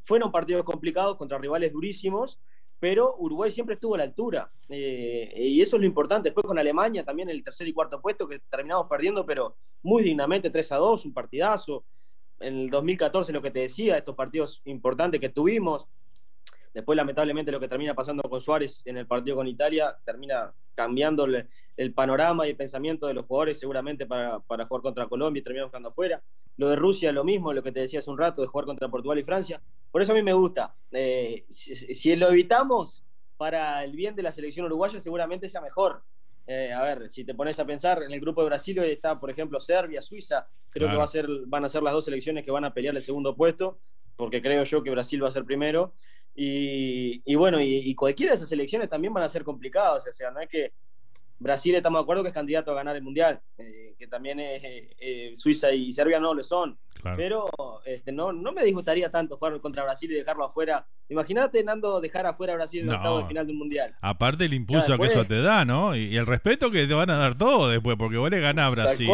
fueron 0.04 0.32
partidos 0.32 0.64
complicados 0.64 1.16
contra 1.16 1.38
rivales 1.38 1.72
durísimos, 1.72 2.40
pero 2.80 3.16
Uruguay 3.18 3.50
siempre 3.50 3.74
estuvo 3.74 3.94
a 3.94 3.98
la 3.98 4.04
altura. 4.04 4.50
Eh, 4.68 5.32
y 5.36 5.60
eso 5.60 5.76
es 5.76 5.80
lo 5.80 5.86
importante. 5.86 6.28
Después 6.28 6.46
con 6.46 6.58
Alemania 6.58 7.04
también 7.04 7.28
el 7.28 7.42
tercer 7.42 7.66
y 7.66 7.72
cuarto 7.72 8.00
puesto, 8.00 8.28
que 8.28 8.40
terminamos 8.50 8.86
perdiendo, 8.88 9.26
pero 9.26 9.56
muy 9.82 10.02
dignamente 10.02 10.50
3 10.50 10.72
a 10.72 10.76
2, 10.76 11.06
un 11.06 11.12
partidazo. 11.12 11.84
En 12.40 12.54
el 12.54 12.70
2014, 12.70 13.32
lo 13.32 13.42
que 13.42 13.50
te 13.50 13.60
decía, 13.60 13.98
estos 13.98 14.14
partidos 14.14 14.62
importantes 14.64 15.20
que 15.20 15.28
tuvimos. 15.28 15.88
Después, 16.72 16.96
lamentablemente, 16.96 17.50
lo 17.50 17.60
que 17.60 17.68
termina 17.68 17.94
pasando 17.94 18.22
con 18.22 18.40
Suárez 18.40 18.82
en 18.86 18.96
el 18.96 19.06
partido 19.06 19.36
con 19.36 19.46
Italia 19.46 19.96
termina 20.04 20.52
cambiando 20.74 21.24
el, 21.24 21.94
panorama 21.94 22.46
y 22.46 22.50
el 22.50 22.56
pensamiento 22.56 23.06
de 23.06 23.14
los 23.14 23.26
jugadores, 23.26 23.58
seguramente 23.58 24.06
para, 24.06 24.38
para 24.40 24.66
jugar 24.66 24.82
contra 24.82 25.08
Colombia 25.08 25.40
y 25.40 25.42
terminamos 25.42 25.72
quedando 25.72 25.88
afuera. 25.88 26.22
Lo 26.56 26.68
de 26.68 26.76
Rusia, 26.76 27.12
lo 27.12 27.24
mismo, 27.24 27.52
lo 27.52 27.62
que 27.62 27.72
te 27.72 27.80
decía 27.80 28.00
hace 28.00 28.10
un 28.10 28.18
rato, 28.18 28.42
de 28.42 28.48
jugar 28.48 28.66
contra 28.66 28.88
Portugal 28.88 29.18
y 29.18 29.22
Francia. 29.22 29.60
Por 29.90 30.02
eso 30.02 30.12
a 30.12 30.14
mí 30.14 30.22
me 30.22 30.32
gusta. 30.32 30.74
Eh, 30.90 31.46
si, 31.48 32.16
lo 32.16 32.28
evitamos 32.30 33.04
para 33.36 33.82
el 33.84 33.92
bien 33.92 34.14
de 34.14 34.22
la 34.22 34.32
selección 34.32 34.66
uruguaya, 34.66 35.00
seguramente 35.00 35.48
sea 35.48 35.60
mejor. 35.60 36.02
Eh, 36.46 36.72
a 36.72 36.82
ver, 36.82 37.08
si 37.08 37.24
te 37.24 37.34
pones 37.34 37.58
a 37.60 37.64
pensar, 37.64 38.02
en 38.02 38.12
el 38.12 38.20
grupo 38.20 38.42
de 38.42 38.48
Brasil 38.48 38.78
está, 38.80 39.18
por 39.20 39.30
ejemplo, 39.30 39.60
Serbia, 39.60 40.02
Suiza. 40.02 40.48
Creo 40.70 40.90
que 40.90 40.96
va 40.96 41.04
a 41.04 41.08
ser, 41.08 41.28
van 41.46 41.64
a 41.64 41.68
ser 41.68 41.82
las 41.82 41.92
dos 41.92 42.04
selecciones 42.04 42.44
que 42.44 42.50
van 42.50 42.64
a 42.64 42.74
pelear 42.74 42.96
el 42.96 43.02
segundo 43.02 43.34
puesto, 43.36 43.78
porque 44.16 44.42
creo 44.42 44.64
yo 44.64 44.82
que 44.82 44.90
Brasil 44.90 45.22
va 45.22 45.28
a 45.28 45.32
ser 45.32 45.44
primero. 45.44 45.94
Y, 46.34 47.34
bueno, 47.34 47.60
y, 47.60 47.94
cualquiera 47.94 48.32
de 48.32 48.36
esas 48.36 48.48
selecciones 48.48 48.88
también 48.88 49.12
van 49.12 49.24
a 49.24 49.28
ser 49.28 49.42
complicadas. 49.42 50.06
O 50.06 50.12
sea, 50.12 50.30
no 50.30 50.40
es 50.40 50.48
que 50.48 50.72
Brasil 51.40 51.74
estamos 51.74 52.00
de 52.00 52.02
acuerdo 52.02 52.22
que 52.22 52.28
es 52.28 52.34
candidato 52.34 52.72
a 52.72 52.74
ganar 52.74 52.96
el 52.96 53.02
Mundial, 53.02 53.40
eh, 53.58 53.94
que 53.98 54.06
también 54.08 54.40
es, 54.40 54.62
eh, 54.64 55.32
Suiza 55.36 55.72
y 55.72 55.92
Serbia 55.92 56.18
no 56.18 56.34
lo 56.34 56.42
son. 56.42 56.78
Pero 57.16 57.48
este, 57.84 58.10
no, 58.10 58.32
no 58.32 58.50
me 58.50 58.64
disgustaría 58.64 59.08
tanto 59.08 59.36
jugar 59.36 59.60
contra 59.60 59.84
Brasil 59.84 60.10
y 60.10 60.14
dejarlo 60.14 60.44
afuera. 60.44 60.84
Imagínate, 61.08 61.62
Nando, 61.62 62.00
dejar 62.00 62.26
afuera 62.26 62.54
a 62.54 62.56
Brasil 62.56 62.82
en 62.82 62.88
el 62.88 62.96
octavo 62.96 63.20
de 63.20 63.26
final 63.26 63.46
del 63.46 63.56
Mundial. 63.56 63.94
Aparte 64.00 64.44
el 64.46 64.54
impulso 64.54 64.98
que 64.98 65.06
eso 65.06 65.24
te 65.24 65.40
da, 65.40 65.64
¿no? 65.64 65.94
Y, 65.94 66.16
el 66.16 66.26
respeto 66.26 66.72
que 66.72 66.86
te 66.86 66.94
van 66.94 67.10
a 67.10 67.16
dar 67.16 67.36
todo 67.36 67.68
después, 67.68 67.96
porque 67.96 68.16
vos 68.16 68.30
le 68.30 68.40
ganás 68.40 68.66
a 68.66 68.70
Brasil. 68.70 69.10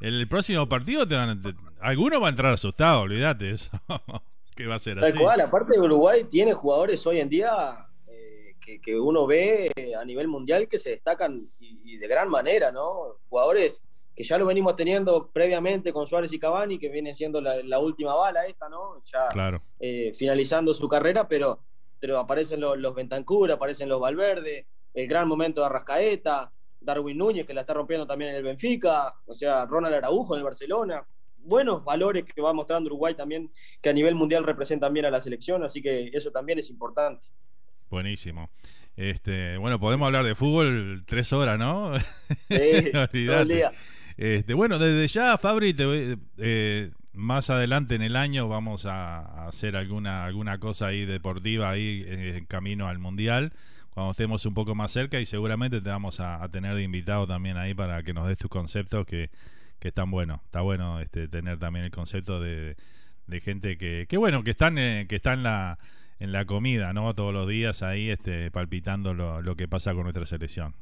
El, 0.00 0.28
próximo 0.28 0.68
partido 0.68 1.08
te 1.08 1.14
van 1.14 1.40
Alguno 1.80 2.20
va 2.20 2.26
a 2.26 2.30
entrar 2.30 2.52
asustado, 2.52 3.00
olvídate 3.00 3.50
eso. 3.50 3.70
que 4.54 4.66
va 4.66 4.76
a 4.76 4.78
ser 4.78 5.00
Tal 5.00 5.18
cual, 5.18 5.40
aparte 5.40 5.78
Uruguay 5.78 6.24
tiene 6.24 6.52
jugadores 6.52 7.06
hoy 7.06 7.20
en 7.20 7.28
día 7.28 7.86
eh, 8.06 8.56
que, 8.60 8.98
uno 8.98 9.26
ve 9.26 9.70
a 9.98 10.04
nivel 10.04 10.28
mundial 10.28 10.68
que 10.68 10.78
se 10.78 10.90
destacan 10.90 11.48
y, 11.60 11.96
de 11.96 12.08
gran 12.08 12.28
manera, 12.28 12.72
¿no? 12.72 13.18
Jugadores 13.28 13.82
que 14.14 14.24
ya 14.24 14.36
lo 14.36 14.44
venimos 14.44 14.76
teniendo 14.76 15.30
previamente 15.32 15.92
con 15.92 16.06
Suárez 16.06 16.32
y 16.32 16.38
Cavani, 16.38 16.78
que 16.78 16.90
viene 16.90 17.14
siendo 17.14 17.40
la, 17.40 17.78
última 17.78 18.14
bala 18.14 18.44
esta, 18.44 18.68
¿no? 18.68 19.02
Ya 19.04 19.60
eh, 19.80 20.12
finalizando 20.16 20.74
su 20.74 20.86
carrera, 20.88 21.26
pero, 21.26 21.60
pero 21.98 22.18
aparecen 22.18 22.60
los, 22.60 22.78
los 22.78 22.94
Bentancur, 22.94 23.50
aparecen 23.50 23.88
los 23.88 24.00
Valverde, 24.00 24.66
el 24.92 25.08
gran 25.08 25.26
momento 25.26 25.60
de 25.60 25.66
Arrascaeta, 25.66 26.52
Darwin 26.78 27.16
Núñez, 27.16 27.46
que 27.46 27.54
la 27.54 27.62
está 27.62 27.72
rompiendo 27.74 28.06
también 28.06 28.32
en 28.32 28.36
el 28.36 28.42
Benfica, 28.42 29.14
o 29.24 29.34
sea, 29.34 29.64
Ronald 29.64 29.94
Araujo 29.94 30.34
en 30.34 30.38
el 30.38 30.44
Barcelona 30.44 31.06
buenos 31.44 31.84
valores 31.84 32.24
que 32.24 32.40
va 32.40 32.52
mostrando 32.52 32.88
Uruguay 32.88 33.14
también, 33.14 33.50
que 33.80 33.90
a 33.90 33.92
nivel 33.92 34.14
mundial 34.14 34.44
representan 34.44 34.92
bien 34.92 35.06
a 35.06 35.10
la 35.10 35.20
selección, 35.20 35.62
así 35.64 35.82
que 35.82 36.10
eso 36.12 36.30
también 36.30 36.58
es 36.58 36.70
importante. 36.70 37.26
Buenísimo. 37.90 38.50
Este, 38.96 39.56
bueno, 39.56 39.80
podemos 39.80 40.06
hablar 40.06 40.24
de 40.24 40.34
fútbol 40.34 41.04
tres 41.06 41.32
horas, 41.32 41.58
¿no? 41.58 41.98
Sí, 42.48 42.90
todo 43.26 43.40
el 43.40 43.48
día. 43.48 43.72
Este, 44.16 44.54
bueno, 44.54 44.78
desde 44.78 45.06
ya, 45.08 45.38
Fabri, 45.38 45.74
eh, 46.38 46.90
más 47.12 47.50
adelante 47.50 47.94
en 47.94 48.02
el 48.02 48.16
año 48.16 48.48
vamos 48.48 48.86
a, 48.86 49.46
hacer 49.46 49.76
alguna, 49.76 50.24
alguna 50.24 50.58
cosa 50.58 50.88
ahí 50.88 51.04
deportiva 51.04 51.70
ahí 51.70 52.04
en 52.06 52.44
camino 52.46 52.88
al 52.88 52.98
Mundial, 52.98 53.52
cuando 53.90 54.12
estemos 54.12 54.44
un 54.46 54.54
poco 54.54 54.74
más 54.74 54.90
cerca 54.90 55.20
y 55.20 55.26
seguramente 55.26 55.80
te 55.80 55.90
vamos 55.90 56.20
a, 56.20 56.42
a 56.42 56.48
tener 56.50 56.74
de 56.74 56.82
invitado 56.82 57.26
también 57.26 57.56
ahí 57.56 57.74
para 57.74 58.02
que 58.02 58.12
nos 58.14 58.26
des 58.26 58.38
tus 58.38 58.50
conceptos 58.50 59.06
que 59.06 59.30
que 59.82 59.88
están 59.88 60.12
bueno, 60.12 60.42
está 60.44 60.60
bueno 60.60 61.00
este, 61.00 61.26
tener 61.26 61.58
también 61.58 61.84
el 61.84 61.90
concepto 61.90 62.38
de, 62.38 62.76
gente 63.42 63.76
que, 63.76 64.06
que 64.08 64.16
bueno, 64.16 64.44
que 64.44 64.52
están, 64.52 64.78
eh, 64.78 65.06
que 65.08 65.16
está 65.16 65.32
en 65.32 65.42
la, 65.42 65.80
en 66.20 66.30
la 66.30 66.44
comida, 66.44 66.92
¿no? 66.92 67.12
Todos 67.16 67.34
los 67.34 67.48
días 67.48 67.82
ahí 67.82 68.08
este, 68.08 68.52
palpitando 68.52 69.12
lo, 69.12 69.42
lo 69.42 69.56
que 69.56 69.66
pasa 69.66 69.92
con 69.92 70.04
nuestra 70.04 70.24
selección. 70.24 70.76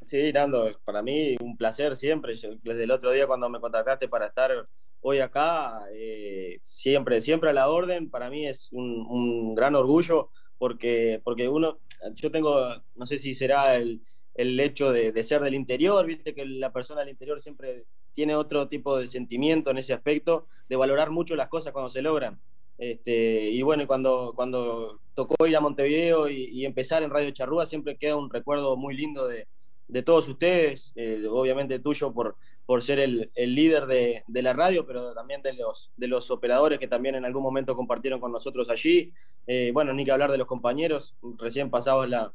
Sí, 0.00 0.32
Nando, 0.32 0.78
para 0.84 1.02
mí 1.02 1.34
un 1.40 1.56
placer 1.56 1.96
siempre. 1.96 2.34
desde 2.62 2.84
el 2.84 2.92
otro 2.92 3.10
día 3.10 3.26
cuando 3.26 3.48
me 3.48 3.58
contactaste 3.58 4.06
para 4.06 4.26
estar 4.26 4.68
hoy 5.00 5.18
acá, 5.18 5.80
eh, 5.92 6.60
siempre, 6.62 7.20
siempre 7.20 7.50
a 7.50 7.52
la 7.52 7.68
orden. 7.68 8.10
Para 8.10 8.30
mí 8.30 8.46
es 8.46 8.68
un, 8.70 9.04
un, 9.08 9.56
gran 9.56 9.74
orgullo 9.74 10.30
porque, 10.56 11.20
porque 11.24 11.48
uno, 11.48 11.80
yo 12.14 12.30
tengo, 12.30 12.76
no 12.94 13.06
sé 13.06 13.18
si 13.18 13.34
será 13.34 13.74
el, 13.74 14.02
el 14.34 14.58
hecho 14.58 14.92
de, 14.92 15.12
de, 15.12 15.22
ser 15.22 15.40
del 15.42 15.54
interior, 15.54 16.04
viste 16.06 16.34
que 16.34 16.44
la 16.44 16.72
persona 16.72 17.00
del 17.00 17.10
interior 17.10 17.40
siempre 17.40 17.84
tiene 18.14 18.34
otro 18.34 18.68
tipo 18.68 18.98
de 18.98 19.06
sentimiento 19.06 19.70
en 19.70 19.78
ese 19.78 19.92
aspecto, 19.92 20.46
de 20.68 20.76
valorar 20.76 21.10
mucho 21.10 21.36
las 21.36 21.48
cosas 21.48 21.72
cuando 21.72 21.90
se 21.90 22.02
logran. 22.02 22.40
Este, 22.78 23.50
y 23.50 23.62
bueno, 23.62 23.86
cuando, 23.86 24.32
cuando 24.34 25.00
tocó 25.14 25.46
ir 25.46 25.56
a 25.56 25.60
Montevideo 25.60 26.28
y, 26.28 26.64
empezar 26.64 27.02
en 27.02 27.10
Radio 27.10 27.30
Charrúa, 27.30 27.66
siempre 27.66 27.96
queda 27.96 28.16
un 28.16 28.30
recuerdo 28.30 28.76
muy 28.76 28.96
lindo 28.96 29.28
de, 29.28 29.46
de 29.86 30.02
todos 30.02 30.28
ustedes, 30.28 30.92
eh, 30.96 31.24
obviamente 31.30 31.78
tuyo 31.78 32.12
por, 32.12 32.36
por 32.66 32.82
ser 32.82 32.98
el, 32.98 33.30
el 33.34 33.54
líder 33.54 33.86
de, 33.86 34.24
de, 34.26 34.42
la 34.42 34.54
radio, 34.54 34.86
pero 34.86 35.14
también 35.14 35.42
de 35.42 35.52
los, 35.52 35.92
de 35.96 36.08
los 36.08 36.30
operadores 36.30 36.78
que 36.78 36.88
también 36.88 37.14
en 37.14 37.24
algún 37.24 37.42
momento 37.42 37.76
compartieron 37.76 38.20
con 38.20 38.32
nosotros 38.32 38.70
allí. 38.70 39.12
Eh, 39.46 39.70
bueno, 39.72 39.92
ni 39.92 40.04
que 40.04 40.10
hablar 40.10 40.32
de 40.32 40.38
los 40.38 40.48
compañeros, 40.48 41.14
recién 41.38 41.70
pasaba 41.70 42.06
la, 42.06 42.32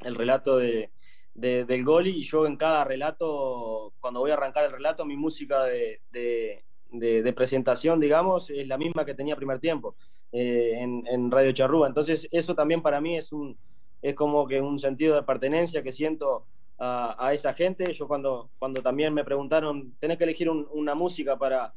el 0.00 0.14
relato 0.14 0.58
de, 0.58 0.90
del 1.34 1.84
gol 1.84 2.06
y 2.06 2.22
yo 2.22 2.46
en 2.46 2.56
cada 2.56 2.84
relato, 2.84 3.92
cuando 4.00 4.20
voy 4.20 4.30
a 4.30 4.34
arrancar 4.34 4.64
el 4.64 4.72
relato, 4.72 5.04
mi 5.04 5.16
música 5.16 5.64
de, 5.64 6.00
de, 6.10 7.32
presentación, 7.32 8.00
digamos, 8.00 8.50
es 8.50 8.66
la 8.66 8.76
misma 8.78 9.04
que 9.04 9.14
tenía 9.14 9.36
primer 9.36 9.58
tiempo 9.60 9.96
eh, 10.32 10.78
en, 10.80 11.30
Radio 11.30 11.52
Charrúa. 11.52 11.88
Entonces, 11.88 12.28
eso 12.30 12.54
también 12.54 12.82
para 12.82 13.00
mí 13.00 13.16
es, 13.16 13.32
un, 13.32 13.56
es 14.02 14.14
como 14.14 14.46
que 14.46 14.60
un 14.60 14.78
sentido 14.78 15.14
de 15.14 15.22
pertenencia 15.22 15.82
que 15.82 15.92
siento 15.92 16.46
a, 16.78 17.32
esa 17.32 17.52
gente. 17.54 17.92
Yo 17.92 18.08
cuando, 18.08 18.50
cuando 18.58 18.82
también 18.82 19.12
me 19.12 19.24
preguntaron, 19.24 19.94
tenés 20.00 20.18
que 20.18 20.24
elegir 20.24 20.48
una 20.50 20.94
música 20.94 21.36
para, 21.38 21.74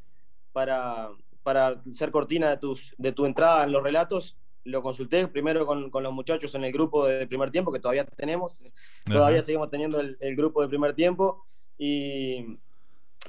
para, 0.51 1.09
para 1.43 1.81
ser 1.91 2.11
cortina 2.11 2.49
de, 2.49 2.57
tus, 2.57 2.95
de 2.97 3.11
tu 3.11 3.25
entrada 3.25 3.65
en 3.65 3.71
los 3.71 3.83
relatos, 3.83 4.37
lo 4.65 4.81
consulté 4.81 5.27
primero 5.27 5.65
con, 5.65 5.89
con, 5.89 6.03
los 6.03 6.13
muchachos 6.13 6.55
en 6.55 6.63
el 6.63 6.71
grupo 6.71 7.05
de 7.05 7.27
primer 7.27 7.51
tiempo, 7.51 7.71
que 7.71 7.79
todavía 7.79 8.05
tenemos, 8.05 8.63
todavía 9.05 9.41
seguimos 9.41 9.69
teniendo 9.69 9.99
el, 9.99 10.17
el, 10.19 10.35
grupo 10.35 10.61
de 10.61 10.69
primer 10.69 10.93
tiempo, 10.93 11.45
y, 11.77 12.57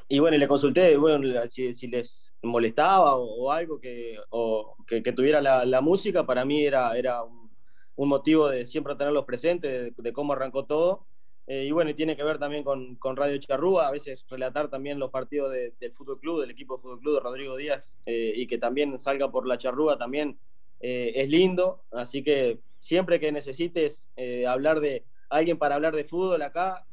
y 0.09 0.19
bueno, 0.19 0.37
le 0.37 0.49
consulté 0.49 0.97
bueno, 0.97 1.29
si, 1.49 1.75
si 1.75 1.89
les 1.89 2.35
molestaba 2.43 3.17
o, 3.17 3.51
algo 3.51 3.81
que, 3.81 4.19
o, 4.31 4.77
que, 4.87 5.01
tuviera 5.13 5.41
la, 5.41 5.65
la, 5.65 5.81
música, 5.81 6.25
para 6.25 6.45
mí 6.45 6.65
era, 6.65 6.97
era 6.97 7.23
un, 7.23 7.51
un, 7.97 8.09
motivo 8.09 8.49
de 8.49 8.67
siempre 8.67 8.95
tenerlos 8.95 9.25
presentes, 9.25 9.95
de, 9.97 10.13
cómo 10.13 10.35
arrancó 10.35 10.65
todo. 10.65 11.07
Eh, 11.47 11.65
y 11.65 11.73
bueno, 11.73 11.91
y 11.91 11.95
tiene 11.95 12.17
que 12.17 12.23
ver 12.23 12.39
también 12.39 12.65
con, 12.65 12.97
con, 12.97 13.17
Radio 13.17 13.37
Charrúa, 13.37 13.89
a 13.89 13.91
veces 13.91 14.25
relatar 14.31 14.71
también 14.71 14.99
los 14.99 15.11
partidos 15.11 15.53
del 15.53 15.93
Fútbol 15.93 16.19
Club, 16.19 16.41
del 16.41 16.51
equipo 16.51 16.77
de 16.77 16.83
Fútbol 16.83 17.01
Club 17.01 17.15
de 17.15 17.21
Rodrigo 17.21 17.57
Díaz, 17.57 17.99
eh, 18.07 18.33
y 18.35 18.47
que 18.47 18.57
también 18.57 18.99
salga 18.99 19.31
por 19.31 19.47
la 19.47 19.59
Charrúa 19.59 19.99
también 19.99 20.39
eh, 20.85 21.13
es 21.23 21.29
lindo. 21.31 21.83
Así 21.93 22.23
que 22.23 22.61
siempre 22.79 23.19
que 23.19 23.33
necesites 23.33 24.11
hablar 24.47 24.81
de 24.81 25.05
alguien 25.31 25.57
para 25.57 25.75
hablar 25.77 25.97
de 25.97 26.05
fútbol 26.05 26.43
acá, 26.43 26.87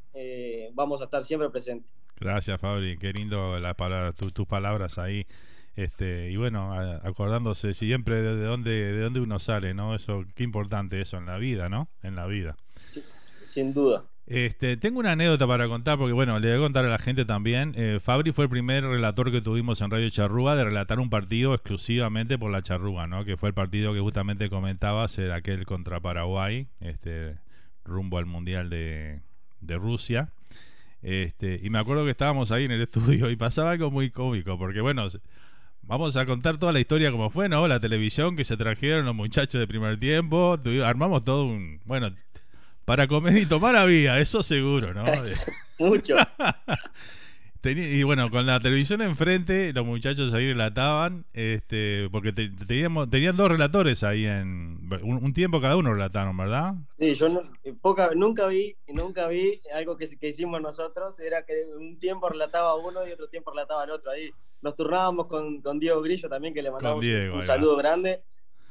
vamos 0.73 1.01
a 1.01 1.05
estar 1.05 1.25
siempre 1.25 1.49
presentes. 1.49 1.91
Gracias, 2.19 2.61
Fabri. 2.61 2.97
Qué 2.97 3.11
lindo 3.11 3.59
la 3.59 3.73
palabra, 3.73 4.13
tus 4.13 4.45
palabras 4.45 4.97
ahí. 4.97 5.25
Este, 5.75 6.29
y 6.29 6.35
bueno, 6.35 6.73
acordándose 7.03 7.73
siempre 7.73 8.21
de, 8.21 8.43
dónde, 8.43 8.71
de 8.71 9.01
dónde 9.01 9.21
uno 9.21 9.39
sale, 9.39 9.73
¿no? 9.73 9.95
Eso, 9.95 10.25
qué 10.35 10.43
importante 10.43 11.01
eso 11.01 11.17
en 11.17 11.25
la 11.25 11.37
vida, 11.37 11.69
¿no? 11.69 11.89
En 12.03 12.15
la 12.15 12.27
vida. 12.27 12.55
sin 13.45 13.73
duda. 13.73 14.05
Este, 14.33 14.77
tengo 14.77 15.01
una 15.01 15.11
anécdota 15.11 15.45
para 15.45 15.67
contar, 15.67 15.97
porque 15.97 16.13
bueno, 16.13 16.39
le 16.39 16.47
voy 16.47 16.57
a 16.57 16.61
contar 16.61 16.85
a 16.85 16.87
la 16.87 16.99
gente 16.99 17.25
también. 17.25 17.73
Eh, 17.75 17.99
Fabri 18.01 18.31
fue 18.31 18.45
el 18.45 18.49
primer 18.49 18.85
relator 18.85 19.29
que 19.29 19.41
tuvimos 19.41 19.81
en 19.81 19.91
Radio 19.91 20.09
Charrúa 20.09 20.55
de 20.55 20.63
relatar 20.63 21.01
un 21.01 21.09
partido 21.09 21.53
exclusivamente 21.53 22.37
por 22.37 22.49
la 22.49 22.61
Charrúa, 22.61 23.07
¿no? 23.07 23.25
Que 23.25 23.35
fue 23.35 23.49
el 23.49 23.53
partido 23.53 23.93
que 23.93 23.99
justamente 23.99 24.49
comentabas, 24.49 25.19
era 25.19 25.35
aquel 25.35 25.65
contra 25.65 25.99
Paraguay, 25.99 26.67
este, 26.79 27.39
rumbo 27.83 28.19
al 28.19 28.25
Mundial 28.25 28.69
de, 28.69 29.19
Rusia. 29.67 30.29
Este, 31.01 31.59
y 31.61 31.69
me 31.69 31.79
acuerdo 31.79 32.05
que 32.05 32.11
estábamos 32.11 32.53
ahí 32.53 32.63
en 32.63 32.71
el 32.71 32.83
estudio 32.83 33.29
y 33.31 33.35
pasaba 33.35 33.71
algo 33.71 33.91
muy 33.91 34.11
cómico, 34.11 34.57
porque 34.57 34.79
bueno, 34.79 35.07
vamos 35.81 36.15
a 36.15 36.25
contar 36.25 36.57
toda 36.57 36.71
la 36.71 36.79
historia 36.79 37.11
como 37.11 37.31
fue, 37.31 37.49
¿no? 37.49 37.67
La 37.67 37.81
televisión 37.81 38.37
que 38.37 38.45
se 38.45 38.55
trajeron 38.55 39.03
los 39.03 39.15
muchachos 39.15 39.59
de 39.59 39.67
primer 39.67 39.99
tiempo, 39.99 40.57
armamos 40.85 41.25
todo 41.25 41.47
un, 41.47 41.81
bueno, 41.83 42.11
para 42.91 43.07
comer 43.07 43.37
y 43.37 43.45
tomar 43.45 43.77
había, 43.77 44.19
eso 44.19 44.43
seguro, 44.43 44.93
¿no? 44.93 45.05
Mucho. 45.79 46.17
y 47.63 48.03
bueno, 48.03 48.29
con 48.29 48.45
la 48.45 48.59
televisión 48.59 49.01
enfrente, 49.01 49.71
los 49.71 49.85
muchachos 49.85 50.33
ahí 50.33 50.47
relataban, 50.47 51.23
este, 51.31 52.09
porque 52.11 52.33
teníamos, 52.33 53.09
tenían 53.09 53.37
dos 53.37 53.47
relatores 53.47 54.03
ahí 54.03 54.25
en 54.25 54.89
un, 55.03 55.33
tiempo 55.33 55.61
cada 55.61 55.77
uno 55.77 55.93
relataron, 55.93 56.35
¿verdad? 56.35 56.73
Sí, 56.99 57.13
yo 57.13 57.29
nunca 58.13 58.47
vi, 58.47 58.75
nunca 58.89 59.29
vi 59.29 59.61
algo 59.73 59.95
que, 59.95 60.09
que, 60.17 60.27
hicimos 60.27 60.61
nosotros, 60.61 61.17
era 61.21 61.45
que 61.45 61.63
un 61.79 61.97
tiempo 61.97 62.27
relataba 62.27 62.75
uno 62.75 63.07
y 63.07 63.13
otro 63.13 63.29
tiempo 63.29 63.51
relataba 63.51 63.85
el 63.85 63.91
otro. 63.91 64.11
Ahí 64.11 64.31
nos 64.61 64.75
turnábamos 64.75 65.27
con, 65.27 65.61
con 65.61 65.79
Diego 65.79 66.01
Grillo 66.01 66.27
también, 66.27 66.53
que 66.53 66.61
le 66.61 66.71
mandamos 66.71 67.05
un, 67.05 67.41
saludo 67.41 67.77
grande. 67.77 68.19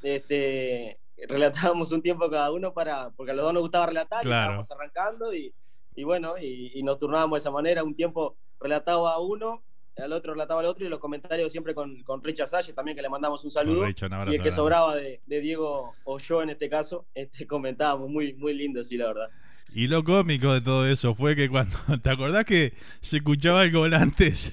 Este, 0.02 0.98
relatábamos 1.28 1.92
un 1.92 2.02
tiempo 2.02 2.30
cada 2.30 2.52
uno 2.52 2.72
para, 2.72 3.10
porque 3.10 3.32
a 3.32 3.34
los 3.34 3.44
dos 3.44 3.54
nos 3.54 3.62
gustaba 3.62 3.86
relatar, 3.86 4.24
y 4.24 4.28
estábamos 4.28 4.70
arrancando 4.70 5.34
y, 5.34 5.54
y 5.94 6.04
bueno, 6.04 6.34
y, 6.38 6.72
y 6.74 6.82
nos 6.82 6.98
turnábamos 6.98 7.36
de 7.36 7.40
esa 7.40 7.50
manera, 7.50 7.84
un 7.84 7.94
tiempo 7.94 8.36
relataba 8.60 9.12
a 9.12 9.18
uno, 9.18 9.62
al 9.96 10.12
otro 10.12 10.32
relataba 10.32 10.60
al 10.60 10.66
otro, 10.66 10.86
y 10.86 10.88
los 10.88 11.00
comentarios 11.00 11.50
siempre 11.52 11.74
con, 11.74 12.02
con 12.02 12.22
Richard 12.22 12.48
Salles 12.48 12.74
también, 12.74 12.96
que 12.96 13.02
le 13.02 13.08
mandamos 13.08 13.44
un 13.44 13.50
saludo. 13.50 13.86
y 13.86 14.34
el 14.34 14.42
que 14.42 14.52
sobraba 14.52 14.96
de, 14.96 15.20
Diego 15.26 15.94
o 16.04 16.18
yo 16.18 16.42
en 16.42 16.50
este 16.50 16.68
caso, 16.68 17.06
este, 17.14 17.46
comentábamos 17.46 18.08
muy, 18.08 18.34
muy 18.34 18.54
lindo, 18.54 18.82
sí, 18.82 18.96
la 18.96 19.08
verdad. 19.08 19.28
Y 19.74 19.86
lo 19.86 20.02
cómico 20.02 20.52
de 20.52 20.60
todo 20.60 20.86
eso 20.86 21.14
fue 21.14 21.36
que 21.36 21.48
cuando, 21.48 21.76
¿te 22.02 22.10
acordás 22.10 22.44
que 22.44 22.74
se 23.00 23.18
escuchaba 23.18 23.64
el 23.64 23.72
gol 23.72 23.94
antes? 23.94 24.52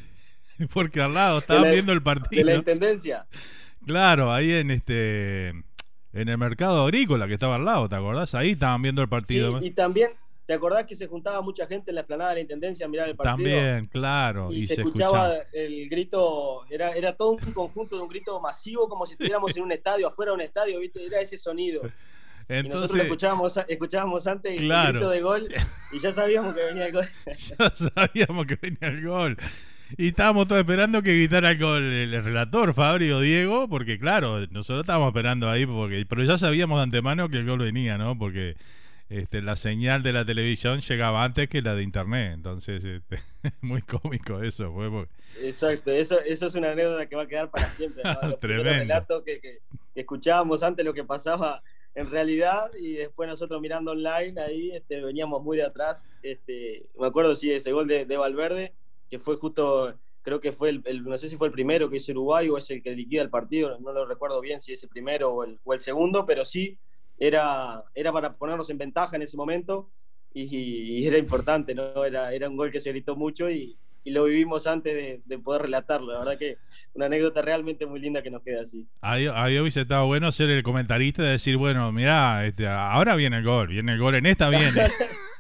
Porque 0.74 1.02
al 1.02 1.14
lado 1.14 1.40
estaban 1.40 1.70
viendo 1.72 1.94
el 1.94 2.02
partido. 2.02 2.44
De 2.44 2.52
la 2.52 2.58
intendencia. 2.58 3.28
Claro, 3.86 4.34
ahí 4.34 4.52
en 4.52 4.72
este 4.72 5.54
en 6.14 6.30
el 6.30 6.38
mercado 6.38 6.84
agrícola 6.84 7.28
que 7.28 7.34
estaba 7.34 7.56
al 7.56 7.66
lado, 7.66 7.90
¿te 7.90 7.96
acordás? 7.96 8.36
Ahí 8.36 8.52
estaban 8.52 8.82
viendo 8.82 9.02
el 9.02 9.10
partido. 9.10 9.62
y 9.62 9.72
también 9.72 10.10
¿Te 10.48 10.54
acordás 10.54 10.86
que 10.86 10.96
se 10.96 11.08
juntaba 11.08 11.42
mucha 11.42 11.68
gente 11.68 11.92
en 11.92 11.96
la 11.96 12.02
explanada 12.02 12.30
de 12.30 12.36
la 12.38 12.42
Intendencia 12.42 12.86
a 12.86 12.90
mirar 12.90 13.10
el 13.10 13.18
partido? 13.18 13.36
También, 13.36 13.88
claro. 13.88 14.50
Y, 14.54 14.66
se, 14.66 14.76
escuchaba, 14.76 15.34
el 15.52 15.90
grito, 15.90 16.66
era, 16.70 16.92
era 16.92 17.18
todo 17.18 17.32
un 17.32 17.52
conjunto 17.52 17.98
de 17.98 18.04
un 18.04 18.08
grito 18.08 18.40
masivo, 18.40 18.88
como 18.88 19.06
si 19.06 19.12
estuviéramos 19.12 19.56
en 19.58 19.64
un 19.64 19.74
estadio, 19.74 20.08
afuera 20.08 20.32
de 20.32 20.36
un 20.36 20.42
estadio, 20.42 20.80
¿viste? 20.80 21.06
Era 21.06 21.20
ese 21.20 21.38
sonido. 21.38 21.82
Entonces, 22.48 22.66
y 22.66 22.70
nosotros 22.70 23.04
escuchábamos, 23.04 23.60
escuchábamos 23.68 24.26
antes 24.26 24.58
el 24.58 24.70
grito 24.70 25.10
de 25.10 25.20
gol 25.20 25.54
y 25.92 26.00
ya 26.00 26.14
sabíamos 26.14 26.56
que 26.56 26.64
venía 26.64 26.86
el 26.86 26.94
gol. 26.94 27.10
ya 27.26 27.70
sabíamos 27.70 28.46
que 28.46 28.56
venía 28.56 28.88
el 28.88 29.06
gol. 29.06 29.38
Y 29.98 30.08
estábamos 30.08 30.48
todos 30.48 30.60
esperando 30.60 31.02
que 31.02 31.14
gritara 31.14 31.52
el 31.52 31.60
gol 31.60 31.84
el 31.84 32.24
relator, 32.24 32.74
Fabri 32.74 33.12
o 33.12 33.20
Diego, 33.22 33.70
porque 33.70 33.98
claro, 33.98 34.40
nosotros 34.48 34.84
estábamos 34.84 35.10
esperando 35.10 35.50
ahí, 35.50 35.66
porque 35.66 36.06
pero 36.10 36.24
ya 36.24 36.38
sabíamos 36.38 36.80
de 36.80 36.84
antemano 36.84 37.30
que 37.30 37.38
el 37.38 37.46
gol 37.46 37.60
venía, 37.60 37.98
¿no? 37.98 38.18
Porque 38.18 38.56
este, 39.10 39.42
la 39.42 39.56
señal 39.56 40.04
de 40.04 40.12
la 40.12 40.26
televisión 40.26 40.82
llegaba 40.82 41.24
antes 41.24 41.48
que 41.48 41.62
la 41.62 41.76
de 41.76 41.84
internet. 41.84 42.34
Entonces, 42.34 42.84
este, 42.84 43.20
muy 43.62 43.82
cómico 43.82 44.42
eso. 44.42 44.74
Fue 44.74 45.08
Exacto, 45.42 45.92
eso, 45.92 46.20
eso 46.20 46.48
es 46.48 46.56
una 46.56 46.72
anécdota 46.72 47.06
que 47.08 47.16
va 47.16 47.24
a 47.24 47.28
quedar 47.28 47.50
para 47.50 47.68
siempre. 47.68 48.04
Tremendo. 48.42 49.24
que, 49.24 49.40
que, 49.40 49.60
escuchábamos 49.96 50.62
antes 50.62 50.86
lo 50.86 50.94
que 50.94 51.04
pasaba 51.04 51.64
en 51.96 52.12
realidad 52.12 52.70
y 52.80 52.94
después 52.94 53.28
nosotros 53.28 53.60
mirando 53.60 53.92
online 53.92 54.40
ahí 54.40 54.72
este, 54.72 55.02
veníamos 55.02 55.42
muy 55.42 55.58
de 55.58 55.64
atrás. 55.64 56.04
Este, 56.22 56.86
me 57.00 57.08
acuerdo 57.08 57.36
sí 57.36 57.52
ese 57.52 57.72
gol 57.72 57.88
de, 57.88 58.06
de 58.06 58.18
Valverde, 58.18 58.74
que 59.10 59.20
fue 59.20 59.36
justo 59.36 59.94
creo 60.22 60.42
que 60.42 60.52
fue 60.52 60.70
el, 60.70 61.04
no 61.06 61.18
sé 61.18 61.30
si 61.30 61.38
fue 61.38 61.48
el 61.48 61.54
primero 61.54 61.90
que 61.90 61.96
hizo 61.96 62.12
Uruguay 62.12 62.50
o 62.50 62.58
es 62.58 62.70
el 62.70 62.84
que 62.84 62.92
liquida 62.92 63.22
el 63.22 63.30
partido, 63.30 63.78
no 63.80 63.94
lo 63.94 64.06
recuerdo 64.06 64.42
bien 64.42 64.60
si 64.60 64.74
es 64.74 64.84
el 64.84 64.90
primero 64.90 65.32
o 65.32 65.46
el, 65.46 65.58
o 65.64 65.74
el 65.74 65.80
segundo, 65.80 66.26
pero 66.26 66.44
sí 66.44 66.78
era, 67.18 67.82
era 67.96 68.12
para 68.12 68.34
ponernos 68.34 68.70
en 68.70 68.78
ventaja 68.78 69.16
en 69.16 69.22
ese 69.22 69.38
momento 69.38 69.90
y, 70.34 71.08
era 71.08 71.18
importante, 71.18 71.74
¿no? 71.74 72.04
Era, 72.04 72.34
era 72.34 72.50
un 72.50 72.58
gol 72.58 72.72
que 72.72 72.82
se 72.82 72.92
gritó 72.92 73.16
mucho 73.16 73.50
y, 73.50 73.78
lo 74.04 74.24
vivimos 74.24 74.68
antes 74.68 75.22
de, 75.26 75.40
poder 75.40 75.64
relatarlo. 75.64 76.14
La 76.14 76.20
verdad 76.20 76.38
que 76.38 76.58
una 76.94 77.08
anécdota 77.08 77.42
realmente 77.42 77.86
muy 77.86 78.00
linda 78.00 78.22
que 78.22 78.30
nos 78.30 78.42
queda 78.42 78.62
así. 78.62 78.86
Ahí 79.02 79.60
hubiese 79.60 79.82
estado 79.82 80.06
bueno 80.08 80.32
ser 80.32 80.50
el 80.50 80.64
comentarista 80.64 81.24
de 81.24 81.32
decir, 81.32 81.58
bueno, 81.58 81.92
mira 81.92 82.46
este, 82.46 82.68
ahora 82.68 83.18
viene 83.18 83.40
el 83.40 83.44
gol, 83.44 83.68
viene 83.68 83.94
el 83.94 84.00
gol, 84.00 84.16
en 84.16 84.26
esta 84.26 84.50
viene. 84.50 84.72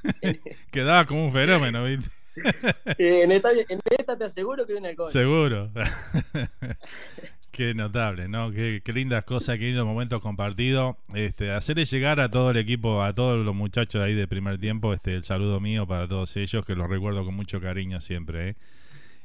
Quedaba 0.71 1.05
como 1.05 1.25
un 1.25 1.31
fenómeno, 1.31 1.85
¿viste? 1.85 2.09
en, 2.97 3.31
esta, 3.31 3.51
en 3.51 3.79
esta 3.97 4.17
te 4.17 4.25
aseguro 4.25 4.65
que 4.65 4.73
viene 4.73 4.89
el 4.89 4.95
gol. 4.95 5.11
Seguro. 5.11 5.71
Qué 7.51 7.73
notable, 7.73 8.27
¿no? 8.27 8.51
Qué, 8.51 8.83
lindas 8.93 9.23
cosas, 9.23 9.57
qué 9.57 9.65
lindos 9.65 9.83
momentos 9.83 10.21
compartidos. 10.21 10.95
Este, 11.15 11.49
hacerle 11.49 11.85
llegar 11.85 12.19
a 12.19 12.29
todo 12.29 12.51
el 12.51 12.57
equipo, 12.57 13.01
a 13.01 13.13
todos 13.13 13.43
los 13.43 13.55
muchachos 13.55 13.99
ahí 14.03 14.13
de 14.13 14.27
primer 14.27 14.59
tiempo, 14.59 14.93
este, 14.93 15.15
el 15.15 15.23
saludo 15.23 15.59
mío 15.59 15.87
para 15.87 16.07
todos 16.07 16.37
ellos, 16.37 16.63
que 16.63 16.75
los 16.75 16.87
recuerdo 16.87 17.25
con 17.25 17.33
mucho 17.33 17.59
cariño 17.59 17.99
siempre. 17.99 18.49
¿eh? 18.49 18.55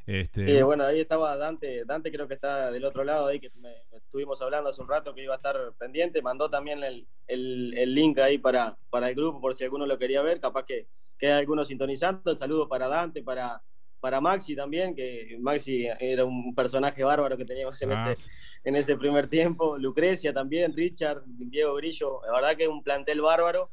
Este... 0.06 0.62
bueno, 0.62 0.84
ahí 0.84 1.00
estaba 1.00 1.36
Dante, 1.36 1.84
Dante 1.84 2.10
creo 2.10 2.26
que 2.26 2.34
está 2.34 2.70
del 2.70 2.84
otro 2.84 3.04
lado 3.04 3.26
ahí, 3.26 3.38
que 3.38 3.50
estuvimos 3.92 4.42
hablando 4.42 4.70
hace 4.70 4.82
un 4.82 4.88
rato 4.88 5.14
que 5.14 5.22
iba 5.22 5.34
a 5.34 5.36
estar 5.36 5.56
pendiente, 5.78 6.22
mandó 6.22 6.50
también 6.50 6.80
el, 6.82 7.94
link 7.94 8.18
ahí 8.18 8.38
para, 8.38 8.76
para 8.90 9.08
el 9.08 9.14
grupo 9.14 9.40
por 9.40 9.54
si 9.54 9.64
alguno 9.64 9.86
lo 9.86 9.98
quería 9.98 10.22
ver, 10.22 10.40
capaz 10.40 10.64
que 10.64 10.86
queda 11.18 11.38
alguno 11.38 11.64
sintonizando, 11.64 12.32
el 12.32 12.38
saludo 12.38 12.68
para 12.68 12.88
Dante, 12.88 13.22
para 13.22 13.62
para 14.02 14.20
Maxi 14.20 14.56
también, 14.56 14.96
que 14.96 15.38
Maxi 15.38 15.86
era 16.00 16.24
un 16.24 16.56
personaje 16.56 17.04
bárbaro 17.04 17.36
que 17.36 17.44
teníamos 17.44 17.80
en, 17.82 17.92
ah, 17.92 18.10
ese, 18.10 18.28
en 18.64 18.74
ese 18.74 18.96
primer 18.96 19.28
tiempo. 19.28 19.78
Lucrecia 19.78 20.34
también, 20.34 20.74
Richard, 20.74 21.22
Diego 21.24 21.76
Grillo. 21.76 22.20
La 22.26 22.32
verdad 22.32 22.56
que 22.56 22.64
es 22.64 22.68
un 22.68 22.82
plantel 22.82 23.20
bárbaro 23.20 23.70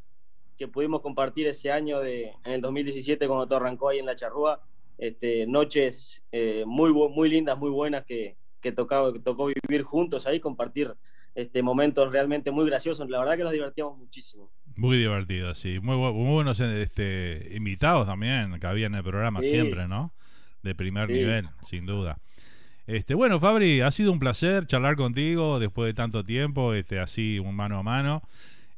que 0.55 0.67
pudimos 0.67 1.01
compartir 1.01 1.47
ese 1.47 1.71
año 1.71 1.99
de, 1.99 2.25
en 2.45 2.51
el 2.51 2.61
2017 2.61 3.27
cuando 3.27 3.47
todo 3.47 3.57
arrancó 3.57 3.89
ahí 3.89 3.97
en 3.97 4.05
la 4.05 4.15
charrúa. 4.15 4.61
Este, 4.99 5.47
noches 5.47 6.21
eh, 6.31 6.63
muy, 6.67 6.91
muy 6.91 7.29
lindas, 7.29 7.57
muy 7.57 7.71
buenas 7.71 8.05
que, 8.05 8.35
que, 8.61 8.71
tocaba, 8.71 9.11
que 9.11 9.19
tocó 9.19 9.47
vivir 9.47 9.83
juntos 9.83 10.27
ahí, 10.27 10.39
compartir 10.39 10.93
este, 11.33 11.63
momentos 11.63 12.11
realmente 12.11 12.51
muy 12.51 12.65
graciosos. 12.65 13.09
La 13.09 13.19
verdad 13.19 13.37
que 13.37 13.43
nos 13.43 13.53
divertíamos 13.53 13.97
muchísimo. 13.97 14.51
Muy 14.75 14.97
divertido, 14.97 15.55
sí. 15.55 15.79
Muy, 15.79 15.95
buenos 15.95 16.59
este, 16.59 17.49
invitados 17.55 18.05
también 18.05 18.59
que 18.59 18.67
había 18.67 18.85
en 18.85 18.95
el 18.95 19.03
programa 19.03 19.41
siempre, 19.41 19.87
¿no? 19.87 20.13
de 20.63 20.75
primer 20.75 21.09
nivel, 21.09 21.47
sin 21.61 21.85
duda. 21.85 22.19
Este, 22.87 23.13
bueno, 23.13 23.39
Fabri, 23.39 23.81
ha 23.81 23.91
sido 23.91 24.11
un 24.11 24.19
placer 24.19 24.65
charlar 24.65 24.95
contigo 24.95 25.59
después 25.59 25.87
de 25.87 25.93
tanto 25.93 26.23
tiempo, 26.23 26.73
este, 26.73 26.99
así 26.99 27.39
un 27.39 27.55
mano 27.55 27.77
a 27.77 27.83
mano. 27.83 28.23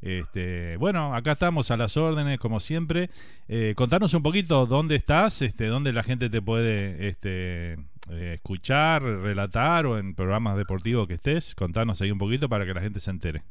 Este, 0.01 0.77
bueno, 0.77 1.15
acá 1.15 1.33
estamos 1.33 1.69
a 1.69 1.77
las 1.77 1.95
órdenes, 1.95 2.39
como 2.39 2.59
siempre. 2.59 3.09
Eh, 3.47 3.73
contanos 3.75 4.13
un 4.13 4.23
poquito 4.23 4.65
dónde 4.65 4.95
estás, 4.95 5.41
este, 5.41 5.67
dónde 5.67 5.93
la 5.93 6.03
gente 6.03 6.29
te 6.29 6.41
puede 6.41 7.07
este, 7.07 7.73
eh, 8.09 8.33
escuchar, 8.33 9.03
relatar 9.03 9.85
o 9.85 9.99
en 9.99 10.15
programas 10.15 10.57
deportivos 10.57 11.07
que 11.07 11.13
estés. 11.13 11.53
Contanos 11.53 12.01
ahí 12.01 12.11
un 12.11 12.17
poquito 12.17 12.49
para 12.49 12.65
que 12.65 12.73
la 12.73 12.81
gente 12.81 12.99
se 12.99 13.11
entere. 13.11 13.43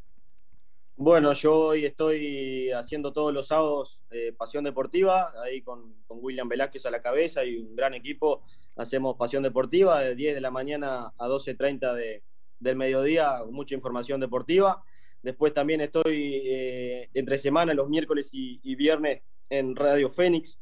Bueno, 0.96 1.32
yo 1.32 1.56
hoy 1.56 1.86
estoy 1.86 2.70
haciendo 2.72 3.12
todos 3.14 3.32
los 3.32 3.46
sábados 3.46 4.02
eh, 4.10 4.34
Pasión 4.36 4.64
Deportiva, 4.64 5.32
ahí 5.42 5.62
con, 5.62 5.94
William 6.08 6.46
Velázquez 6.46 6.84
a 6.84 6.90
la 6.90 7.00
cabeza 7.00 7.42
y 7.42 7.56
un 7.56 7.74
gran 7.74 7.94
equipo. 7.94 8.42
Hacemos 8.76 9.16
Pasión 9.16 9.42
Deportiva 9.42 10.00
de 10.00 10.14
10 10.14 10.34
de 10.34 10.40
la 10.42 10.50
mañana 10.50 11.14
a 11.16 11.26
12.30 11.26 11.94
de, 11.94 12.22
del 12.58 12.76
mediodía, 12.76 13.38
mucha 13.50 13.74
información 13.74 14.20
deportiva. 14.20 14.82
Después 15.22 15.52
también 15.52 15.80
estoy 15.80 16.42
eh, 16.44 17.10
entre 17.14 17.38
semana, 17.38 17.74
los 17.74 17.88
miércoles 17.88 18.30
y, 18.32 18.60
y, 18.62 18.74
viernes, 18.74 19.22
en 19.48 19.76
Radio 19.76 20.08
Fénix, 20.08 20.58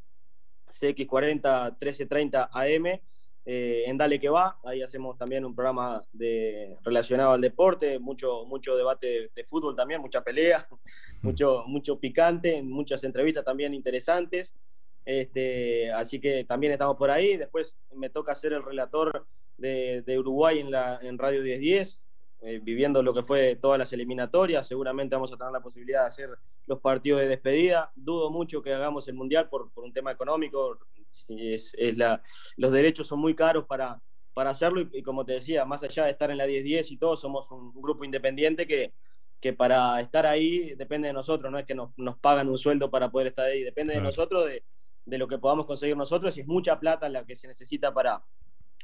CX40 0.70 1.70
1330 1.80 2.50
AM 2.52 3.00
eh, 3.50 3.84
en 3.86 3.96
Dale 3.96 4.18
que 4.18 4.28
va, 4.28 4.58
ahí 4.62 4.82
hacemos 4.82 5.16
también 5.16 5.42
un 5.42 5.54
programa 5.54 6.02
de, 6.12 6.76
relacionado 6.84 7.32
al 7.32 7.40
deporte, 7.40 7.98
mucho, 7.98 8.44
mucho 8.44 8.76
debate 8.76 9.30
de, 9.34 9.44
fútbol 9.44 9.74
también, 9.74 10.02
mucha 10.02 10.22
pelea, 10.22 10.68
mucho, 11.22 11.64
mucho 11.66 11.98
picante, 11.98 12.62
muchas 12.62 13.04
entrevistas 13.04 13.46
también 13.46 13.72
interesantes. 13.72 14.54
Este, 15.02 15.90
así 15.92 16.20
que 16.20 16.44
también 16.44 16.74
estamos 16.74 16.98
por 16.98 17.10
ahí. 17.10 17.38
Después 17.38 17.78
me 17.94 18.10
toca 18.10 18.34
ser 18.34 18.52
el 18.52 18.62
relator 18.62 19.26
de, 19.56 20.18
Uruguay 20.18 20.58
en, 20.58 20.70
la, 20.70 20.98
en 21.00 21.16
Radio 21.16 21.40
1010, 21.40 22.02
eh, 22.40 22.60
viviendo 22.62 23.02
lo 23.02 23.12
que 23.12 23.22
fue 23.22 23.56
todas 23.56 23.78
las 23.78 23.92
eliminatorias. 23.92 24.66
Seguramente 24.66 25.16
vamos 25.16 25.32
a 25.32 25.36
tener 25.36 25.52
la 25.52 25.60
posibilidad 25.60 26.02
de 26.02 26.08
hacer 26.08 26.30
los 26.66 26.80
partidos 26.80 27.20
de 27.20 27.28
despedida. 27.28 27.90
Dudo 27.94 28.30
mucho 28.30 28.62
que 28.62 28.72
hagamos 28.72 29.08
el 29.08 29.14
Mundial 29.14 29.48
por, 29.48 29.72
por 29.72 29.84
un 29.84 29.92
tema 29.92 30.12
económico 30.12 30.78
es, 31.28 31.74
la, 31.96 32.22
los 32.56 32.72
derechos 32.72 33.06
son 33.06 33.20
muy 33.20 33.34
caros 33.34 33.66
para, 33.66 34.00
para 34.34 34.50
hacerlo 34.50 34.80
y, 34.92 35.02
como 35.02 35.24
te 35.24 35.32
decía, 35.32 35.64
más 35.64 35.82
allá 35.82 36.04
de 36.04 36.12
estar 36.12 36.30
en 36.30 36.38
la 36.38 36.46
10-10 36.46 36.90
y 36.90 36.96
todo, 36.96 37.16
somos 37.16 37.50
un, 37.50 37.72
grupo 37.74 38.04
independiente 38.04 38.66
que, 38.66 38.92
que 39.40 39.52
para 39.52 40.00
estar 40.00 40.26
ahí 40.26 40.74
depende 40.74 41.08
de 41.08 41.14
nosotros, 41.14 41.50
no 41.50 41.58
es 41.58 41.66
que 41.66 41.74
nos, 41.74 41.90
nos 41.96 42.18
pagan 42.18 42.48
un 42.48 42.58
sueldo 42.58 42.90
para 42.90 43.10
poder 43.10 43.28
estar 43.28 43.46
ahí, 43.46 43.62
depende 43.62 43.94
de 43.94 44.00
nosotros, 44.00 44.46
de, 44.46 44.64
de, 45.04 45.18
lo 45.18 45.28
que 45.28 45.38
podamos 45.38 45.66
conseguir 45.66 45.96
nosotros 45.96 46.36
y 46.36 46.42
es 46.42 46.46
mucha 46.46 46.78
plata 46.78 47.08
la 47.08 47.24
que 47.24 47.36
se 47.36 47.48
necesita 47.48 47.92
para, 47.92 48.22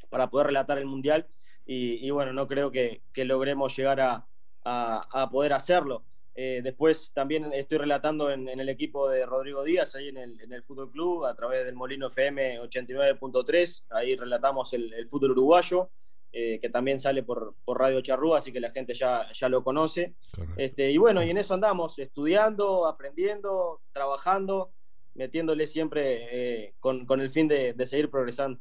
para 0.08 0.28
poder 0.30 0.48
relatar 0.48 0.78
el 0.78 0.86
Mundial 0.86 1.26
y, 1.66 2.10
bueno, 2.10 2.32
no 2.32 2.46
creo 2.46 2.70
que, 2.70 3.02
que 3.12 3.24
logremos 3.24 3.76
llegar 3.76 4.00
a, 4.00 4.26
a, 4.64 5.22
a 5.22 5.30
poder 5.30 5.52
hacerlo. 5.52 6.04
Eh, 6.36 6.62
después 6.64 7.12
también 7.14 7.52
estoy 7.52 7.78
relatando 7.78 8.30
en, 8.30 8.48
el 8.48 8.68
equipo 8.68 9.08
de 9.08 9.24
Rodrigo 9.24 9.62
Díaz, 9.62 9.94
ahí 9.94 10.08
en 10.08 10.16
el, 10.16 10.40
en 10.40 10.52
el 10.52 10.64
Fútbol 10.64 10.90
Club, 10.90 11.26
a 11.26 11.34
través 11.34 11.64
del 11.64 11.76
Molino 11.76 12.08
FM 12.08 12.60
89.3. 12.60 13.84
Ahí 13.90 14.16
relatamos 14.16 14.72
el, 14.72 15.08
fútbol 15.08 15.30
uruguayo, 15.30 15.90
eh, 16.32 16.58
que 16.60 16.68
también 16.70 16.98
sale 16.98 17.22
por, 17.22 17.54
por, 17.64 17.78
Radio 17.78 18.00
Charrúa, 18.00 18.38
así 18.38 18.52
que 18.52 18.58
la 18.58 18.72
gente 18.72 18.94
ya, 18.94 19.30
ya 19.32 19.48
lo 19.48 19.62
conoce. 19.62 20.16
Este, 20.56 20.90
y 20.90 20.98
bueno, 20.98 21.22
y 21.22 21.30
en 21.30 21.38
eso 21.38 21.54
andamos, 21.54 22.00
estudiando, 22.00 22.86
aprendiendo, 22.88 23.80
trabajando, 23.92 24.72
metiéndole 25.14 25.68
siempre 25.68 26.64
eh, 26.66 26.74
con, 26.80 27.06
con, 27.06 27.20
el 27.20 27.30
fin 27.30 27.46
de, 27.46 27.74
de 27.74 27.86
seguir 27.86 28.10
progresando. 28.10 28.58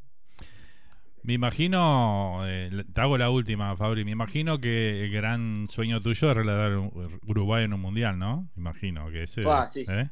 Me 1.24 1.34
imagino, 1.34 2.41
eh, 2.45 2.70
te 2.94 3.02
hago 3.02 3.18
la 3.18 3.30
última, 3.30 3.78
Fabri, 3.78 4.04
me 4.04 4.12
imagino 4.12 4.60
que 4.60 5.06
el 5.06 5.12
gran 5.12 5.70
sueño 5.70 6.02
tuyo 6.02 6.30
es 6.30 6.36
relatar 6.36 6.78
Uruguay 7.26 7.64
en 7.64 7.74
un 7.74 7.80
mundial, 7.80 8.20
¿no? 8.20 8.50
Imagino 8.58 9.10
que 9.10 9.24
ese... 9.24 9.45
Ah, 9.48 9.66
sí. 9.68 9.86
¿eh? 9.88 10.10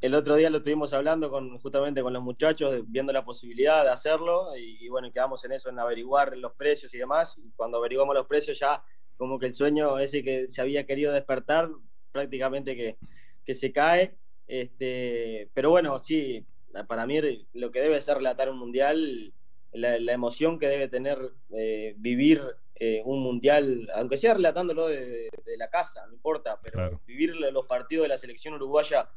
el, 0.00 0.14
otro 0.14 0.36
día 0.36 0.48
lo 0.48 0.58
estuvimos 0.58 0.94
hablando 0.94 1.30
con, 1.30 1.58
justamente 1.58 2.00
con 2.00 2.14
los 2.14 2.22
muchachos, 2.22 2.84
viendo 2.86 3.12
la 3.12 3.22
posibilidad 3.22 3.84
de 3.84 3.90
hacerlo 3.90 4.56
y, 4.56 4.88
bueno, 4.88 5.12
quedamos 5.12 5.44
en 5.44 5.52
eso, 5.52 5.68
en 5.68 5.78
averiguar 5.78 6.34
los 6.38 6.54
precios 6.54 6.94
y 6.94 6.98
demás. 6.98 7.36
Y 7.36 7.50
cuando 7.50 7.76
averiguamos 7.76 8.14
los 8.14 8.26
precios 8.26 8.58
ya 8.58 8.82
como 9.18 9.38
que 9.38 9.46
el 9.46 9.54
sueño 9.54 9.98
ese 9.98 10.22
que 10.22 10.48
se 10.48 10.62
había 10.62 10.86
querido 10.86 11.12
despertar 11.12 11.68
prácticamente 12.12 12.74
que, 12.74 12.96
que 13.44 13.54
se 13.54 13.72
cae. 13.72 14.16
Este, 14.46 15.50
pero 15.52 15.68
bueno, 15.68 15.98
sí, 15.98 16.46
para 16.86 17.04
mí 17.04 17.20
lo 17.52 17.70
que 17.70 17.80
debe 17.80 18.00
ser 18.00 18.16
relatar 18.16 18.48
un 18.48 18.58
mundial 18.58 19.34
la, 19.72 20.12
emoción 20.12 20.58
que 20.58 20.68
debe 20.68 20.88
tener 20.88 21.18
eh, 21.50 21.94
vivir 21.98 22.42
eh, 22.76 23.02
un 23.04 23.22
mundial, 23.22 23.90
aunque 23.94 24.16
sea 24.16 24.34
relatándolo 24.34 24.88
de, 24.88 25.28
la 25.56 25.68
casa, 25.68 26.06
no 26.06 26.12
importa, 26.12 26.60
pero 26.62 27.00
vivir 27.04 27.34
los 27.34 27.66
partidos 27.66 28.04
de 28.04 28.08
la 28.08 28.18
selección 28.18 28.54
uruguaya 28.54 29.08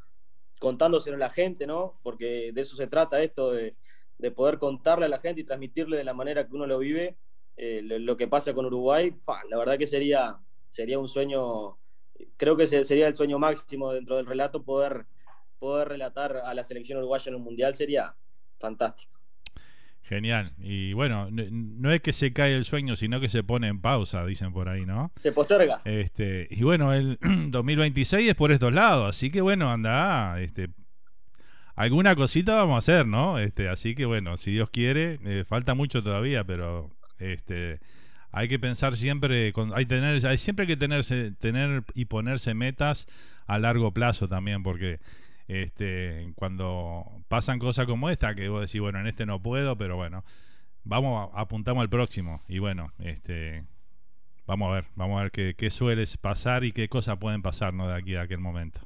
contándoselo 0.59 1.17
a 1.17 1.19
la 1.19 1.29
gente, 1.29 1.67
¿no? 1.67 1.99
Porque 2.01 2.51
de 2.53 2.61
eso 2.61 2.75
se 2.75 2.87
trata 2.87 3.21
esto, 3.21 3.51
de, 3.51 3.75
poder 4.35 4.59
contarle 4.59 5.05
a 5.05 5.09
la 5.09 5.19
gente 5.19 5.41
y 5.41 5.43
transmitirle 5.43 5.97
de 5.97 6.03
la 6.03 6.13
manera 6.13 6.47
que 6.47 6.55
uno 6.55 6.67
lo 6.67 6.77
vive 6.77 7.17
eh, 7.57 7.81
lo, 7.83 8.17
que 8.17 8.27
pasa 8.27 8.53
con 8.53 8.65
Uruguay. 8.65 9.15
la 9.49 9.57
verdad 9.57 9.77
que 9.77 9.87
sería, 9.87 10.37
sería 10.67 10.99
un 10.99 11.07
sueño, 11.07 11.77
creo 12.37 12.55
que 12.55 12.65
sería 12.65 13.07
el 13.07 13.15
sueño 13.15 13.39
máximo 13.39 13.93
dentro 13.93 14.15
del 14.17 14.25
relato 14.25 14.63
poder, 14.63 15.05
poder 15.59 15.89
relatar 15.89 16.37
a 16.37 16.53
la 16.53 16.63
selección 16.63 16.99
uruguaya 16.99 17.29
en 17.29 17.35
un 17.35 17.43
mundial, 17.43 17.75
sería 17.75 18.15
fantástico. 18.59 19.20
Genial. 20.03 20.53
Y 20.59 20.93
bueno, 20.93 21.29
no, 21.31 21.91
es 21.91 22.01
que 22.01 22.11
se 22.11 22.33
cae 22.33 22.55
el 22.55 22.65
sueño, 22.65 22.95
sino 22.95 23.19
que 23.19 23.29
se 23.29 23.43
pone 23.43 23.67
en 23.67 23.79
pausa, 23.79 24.25
dicen 24.25 24.51
por 24.51 24.67
ahí, 24.67 24.85
¿no? 24.85 25.11
Se 25.21 25.31
posterga. 25.31 25.79
Este, 25.85 26.47
y 26.49 26.63
bueno, 26.63 26.93
el 26.93 27.17
2026 27.49 28.29
es 28.29 28.35
por 28.35 28.51
estos 28.51 28.73
lados, 28.73 29.15
así 29.15 29.29
que 29.29 29.41
bueno, 29.41 29.71
anda, 29.71 30.41
este, 30.41 30.69
alguna 31.75 32.15
cosita 32.15 32.55
vamos 32.55 32.75
a 32.75 32.77
hacer, 32.79 33.07
¿no? 33.07 33.39
Este, 33.39 33.69
así 33.69 33.95
que 33.95 34.05
bueno, 34.05 34.37
si 34.37 34.51
Dios 34.51 34.69
quiere, 34.69 35.19
eh, 35.23 35.43
falta 35.45 35.75
mucho 35.75 36.03
todavía, 36.03 36.43
pero 36.43 36.89
este, 37.19 37.79
hay 38.31 38.47
que 38.47 38.59
pensar 38.59 38.95
siempre, 38.95 39.53
con, 39.53 39.71
hay, 39.75 39.85
tener, 39.85 40.25
hay 40.25 40.37
siempre 40.37 40.67
que 40.67 40.77
tenerse, 40.77 41.31
tener 41.31 41.83
y 41.93 42.05
ponerse 42.05 42.53
metas 42.53 43.07
a 43.45 43.59
largo 43.59 43.93
plazo 43.93 44.27
también, 44.27 44.63
porque 44.63 44.99
este, 45.51 46.31
cuando 46.35 47.05
pasan 47.27 47.59
cosas 47.59 47.85
como 47.85 48.09
esta, 48.09 48.35
que 48.35 48.49
vos 48.49 48.61
decís, 48.61 48.81
bueno, 48.81 48.99
en 48.99 49.07
este 49.07 49.25
no 49.25 49.41
puedo, 49.41 49.77
pero 49.77 49.95
bueno, 49.95 50.23
vamos, 50.83 51.29
apuntamos 51.33 51.81
al 51.81 51.89
próximo. 51.89 52.41
Y 52.47 52.59
bueno, 52.59 52.93
este, 52.99 53.65
vamos 54.47 54.69
a 54.69 54.75
ver, 54.75 54.85
vamos 54.95 55.19
a 55.19 55.23
ver 55.23 55.31
qué, 55.31 55.55
qué 55.57 55.69
suele 55.69 56.03
pasar 56.21 56.63
y 56.63 56.71
qué 56.71 56.89
cosas 56.89 57.17
pueden 57.17 57.41
pasar 57.41 57.73
¿no? 57.73 57.87
de 57.87 57.95
aquí 57.95 58.15
a 58.15 58.21
aquel 58.21 58.39
momento 58.39 58.81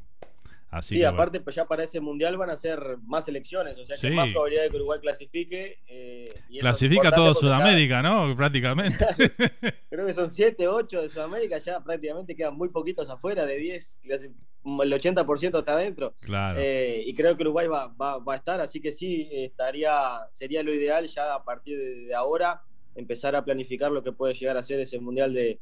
sí, 0.81 1.03
aparte, 1.03 1.39
pues 1.39 1.55
ya 1.55 1.65
para 1.65 1.83
ese 1.83 1.99
mundial 1.99 2.37
van 2.37 2.49
a 2.49 2.55
ser 2.55 2.97
más 3.03 3.27
elecciones, 3.27 3.77
o 3.77 3.85
sea 3.85 3.95
que 3.97 4.09
más 4.11 4.29
probabilidad 4.31 4.63
de 4.63 4.69
que 4.69 4.75
Uruguay 4.77 4.99
clasifique. 4.99 5.79
Eh, 5.87 6.33
Clasifica 6.59 7.11
todo 7.11 7.33
Sudamérica, 7.33 8.01
¿no? 8.01 8.35
Prácticamente. 8.35 9.05
Creo 9.89 10.05
que 10.05 10.13
son 10.13 10.31
7, 10.31 10.67
8 10.67 11.01
de 11.03 11.09
Sudamérica, 11.09 11.57
ya 11.57 11.79
prácticamente 11.83 12.35
quedan 12.35 12.55
muy 12.55 12.69
poquitos 12.69 13.09
afuera, 13.09 13.45
de 13.45 13.57
10, 13.57 13.99
el 14.03 14.93
80% 14.93 15.59
está 15.59 15.73
adentro. 15.73 16.13
Claro. 16.21 16.59
Eh, 16.59 17.03
y 17.05 17.13
creo 17.13 17.37
que 17.37 17.43
Uruguay 17.43 17.67
va, 17.67 17.87
va, 17.87 18.17
va, 18.17 18.33
a 18.33 18.37
estar, 18.37 18.59
así 18.61 18.81
que 18.81 18.91
sí, 18.91 19.29
estaría, 19.31 20.19
sería 20.31 20.63
lo 20.63 20.73
ideal 20.73 21.07
ya 21.07 21.35
a 21.35 21.43
partir 21.43 21.77
de, 21.77 22.05
de 22.05 22.15
ahora 22.15 22.61
empezar 22.95 23.35
a 23.35 23.43
planificar 23.43 23.91
lo 23.91 24.03
que 24.03 24.11
puede 24.11 24.33
llegar 24.33 24.57
a 24.57 24.63
ser 24.63 24.79
ese 24.79 24.99
mundial 24.99 25.33
de 25.33 25.59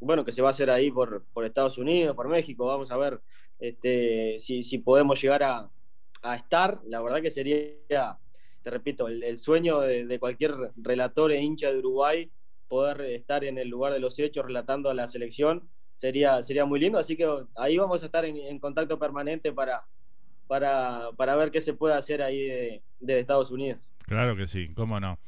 bueno, 0.00 0.24
que 0.24 0.32
se 0.32 0.42
va 0.42 0.48
a 0.48 0.50
hacer 0.50 0.70
ahí 0.70 0.90
por, 0.90 1.24
por 1.32 1.44
Estados 1.44 1.78
Unidos, 1.78 2.14
por 2.14 2.28
México, 2.28 2.66
vamos 2.66 2.90
a 2.90 2.96
ver 2.96 3.20
este, 3.58 4.38
si, 4.38 4.62
si 4.62 4.78
podemos 4.78 5.20
llegar 5.20 5.42
a, 5.42 5.70
a, 6.22 6.36
estar, 6.36 6.80
la 6.86 7.00
verdad 7.00 7.22
que 7.22 7.30
sería, 7.30 8.18
te 8.62 8.70
repito, 8.70 9.08
el, 9.08 9.38
sueño 9.38 9.80
de, 9.80 10.18
cualquier 10.18 10.54
relator 10.76 11.32
e 11.32 11.40
hincha 11.40 11.70
de 11.70 11.78
Uruguay, 11.78 12.30
poder 12.68 13.00
estar 13.02 13.44
en 13.44 13.58
el 13.58 13.68
lugar 13.68 13.92
de 13.92 14.00
los 14.00 14.18
hechos 14.18 14.44
relatando 14.44 14.90
a 14.90 14.94
la 14.94 15.08
selección, 15.08 15.68
sería, 15.94 16.42
sería 16.42 16.64
muy 16.64 16.80
lindo, 16.80 16.98
así 16.98 17.16
que 17.16 17.28
ahí 17.56 17.78
vamos 17.78 18.02
a 18.02 18.06
estar 18.06 18.24
en, 18.24 18.58
contacto 18.58 18.98
permanente 18.98 19.52
para, 19.52 19.84
para, 20.46 21.10
para, 21.16 21.36
ver 21.36 21.50
qué 21.50 21.60
se 21.60 21.72
puede 21.72 21.94
hacer 21.94 22.22
ahí 22.22 22.46
de, 22.46 22.82
de 23.00 23.20
Estados 23.20 23.50
Unidos. 23.50 23.88
Claro 24.02 24.36
que 24.36 24.46
sí, 24.46 24.72
cómo 24.74 25.00
no. 25.00 25.18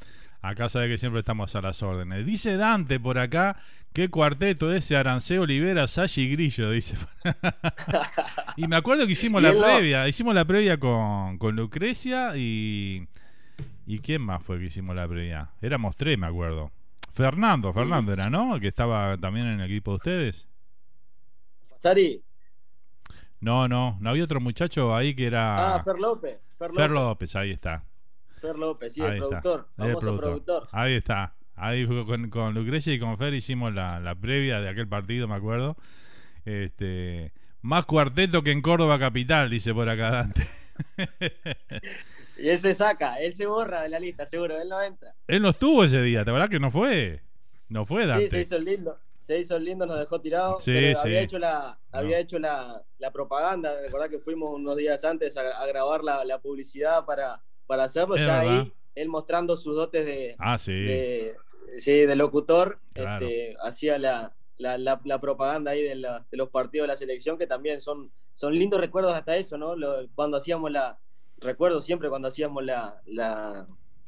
Acá 0.41 0.69
sabe 0.69 0.89
que 0.89 0.99
siempre 0.99 1.21
estamos 1.21 1.55
a 1.57 1.61
las 1.61 1.83
órdenes. 1.83 2.25
Dice 2.25 2.57
Dante 2.57 3.01
por 3.01 3.19
acá, 3.19 3.57
qué 3.93 4.09
cuarteto 4.09 4.73
ese 4.73 4.97
Aranceo 4.97 5.43
Olivera, 5.43 5.89
Sashi 5.89 6.23
y 6.23 6.31
Grillo, 6.31 6.71
dice. 6.71 6.97
y 8.57 8.69
me 8.69 8.77
acuerdo 8.77 9.07
que 9.07 9.13
hicimos 9.13 9.43
la 9.43 9.53
previa, 9.53 10.07
hicimos 10.07 10.35
la 10.35 10.45
previa 10.45 10.79
con, 10.79 11.39
con 11.39 11.57
Lucrecia 11.57 12.37
y... 12.37 13.09
¿Y 13.87 14.01
quién 14.01 14.21
más 14.21 14.43
fue 14.43 14.59
que 14.59 14.67
hicimos 14.67 14.95
la 14.95 15.09
previa? 15.09 15.51
Éramos 15.63 15.97
tres, 15.97 16.19
me 16.19 16.27
acuerdo. 16.27 16.71
Fernando, 17.11 17.73
Fernando 17.73 18.13
era, 18.13 18.29
¿no? 18.29 18.61
Que 18.61 18.69
estaba 18.69 19.17
también 19.17 19.47
en 19.47 19.61
el 19.61 19.71
equipo 19.71 19.93
de 19.93 19.97
ustedes. 19.97 20.49
Sari. 21.81 22.23
No, 23.41 23.67
no, 23.67 23.97
no 24.01 24.11
había 24.11 24.25
otro 24.25 24.41
muchacho 24.41 24.95
ahí 24.95 25.15
que 25.15 25.27
era... 25.27 25.77
Ah, 25.77 25.83
Fer 25.83 25.99
López. 25.99 26.39
Fer 26.59 26.91
López, 26.91 27.35
ahí 27.35 27.51
está. 27.53 27.83
Fer 28.39 28.57
López, 28.57 28.95
sí, 28.95 29.03
el 29.03 29.19
productor. 29.19 29.69
Famoso 29.77 30.17
productor. 30.17 30.69
Ahí 30.73 30.95
está. 30.95 31.35
Ahí 31.55 31.87
con, 31.87 32.31
con 32.31 32.55
Lucrecia 32.55 32.95
y 32.95 33.01
con 33.01 33.17
Fer 33.17 33.35
hicimos 33.35 33.75
la, 33.75 33.99
la 33.99 34.15
previa 34.15 34.61
de 34.61 34.69
aquel 34.69 34.89
partido, 34.89 35.27
me 35.27 35.35
acuerdo. 35.35 35.77
Este, 36.45 37.33
más 37.63 37.85
cuarteto 37.85 38.43
que 38.43 38.53
en 38.53 38.63
Córdoba 38.63 38.99
Capital, 38.99 39.51
dice 39.51 39.75
por 39.75 39.89
acá 39.89 40.11
Dante. 40.11 40.47
y 42.39 42.49
él 42.49 42.61
se 42.61 42.75
saca, 42.75 43.17
él 43.17 43.35
se 43.35 43.47
borra 43.47 43.83
de 43.83 43.89
la 43.89 43.99
lista, 43.99 44.25
seguro, 44.25 44.61
él 44.61 44.69
no 44.69 44.81
entra. 44.81 45.15
Él 45.27 45.43
no 45.43 45.51
estuvo 45.51 45.85
ese 45.85 46.01
día, 46.01 46.25
¿te 46.25 46.31
verdad 46.31 46.49
que 46.49 46.61
no 46.61 46.71
fue? 46.71 47.23
No 47.69 47.85
fue 47.85 48.07
Dante. 48.07 48.29
Sí, 48.29 48.31
se 48.31 48.41
hizo 48.41 48.57
el 48.57 48.65
lindo. 48.65 48.99
Se 49.17 49.39
hizo 49.39 49.57
el 49.57 49.65
lindo, 49.65 49.85
nos 49.85 49.99
dejó 49.99 50.21
tirado. 50.21 50.59
Sí, 50.59 50.95
sí. 50.95 51.01
Había 51.03 51.21
hecho 51.21 51.39
la, 51.39 51.79
había 51.93 52.19
hecho 52.19 52.39
la, 52.39 52.83
la 52.99 53.11
propaganda. 53.11 53.75
verdad 53.93 54.09
que 54.09 54.21
fuimos 54.21 54.55
unos 54.55 54.75
días 54.77 55.05
antes 55.05 55.37
a, 55.37 55.67
grabar 55.67 56.03
la, 56.03 56.25
la, 56.25 56.39
publicidad 56.39 57.05
para, 57.05 57.43
para 57.69 57.85
hacerlo. 57.85 58.17
ya 58.17 58.41
ahí, 58.41 58.73
él 58.97 59.09
mostrando 59.09 59.57
sus 59.57 59.77
dotes 59.77 60.05
de, 60.05 60.35
ah, 60.41 60.59
sí. 60.59 60.73
de, 60.73 61.37
sí, 61.77 61.93
de 61.93 62.17
locutor, 62.17 62.81
este, 62.95 63.55
hacía 63.63 63.99
la, 63.99 64.33
la, 64.57 64.77
la, 64.77 65.21
propaganda 65.21 65.71
ahí 65.71 65.83
de, 65.83 65.95
de, 65.95 66.37
los 66.37 66.49
partidos 66.49 66.85
de 66.85 66.89
la 66.89 66.97
selección, 66.97 67.39
que 67.39 67.47
también 67.47 67.81
son, 67.81 68.11
son 68.35 68.59
lindos 68.59 68.81
recuerdos 68.81 69.15
hasta 69.15 69.37
eso, 69.37 69.57
¿no? 69.57 69.75
cuando 70.17 70.39
hacíamos 70.39 70.73
la, 70.73 70.99
recuerdo 71.41 71.81
siempre 71.81 72.09
cuando 72.09 72.27
hacíamos 72.27 72.65
la, 72.65 73.01
la, 73.07 73.67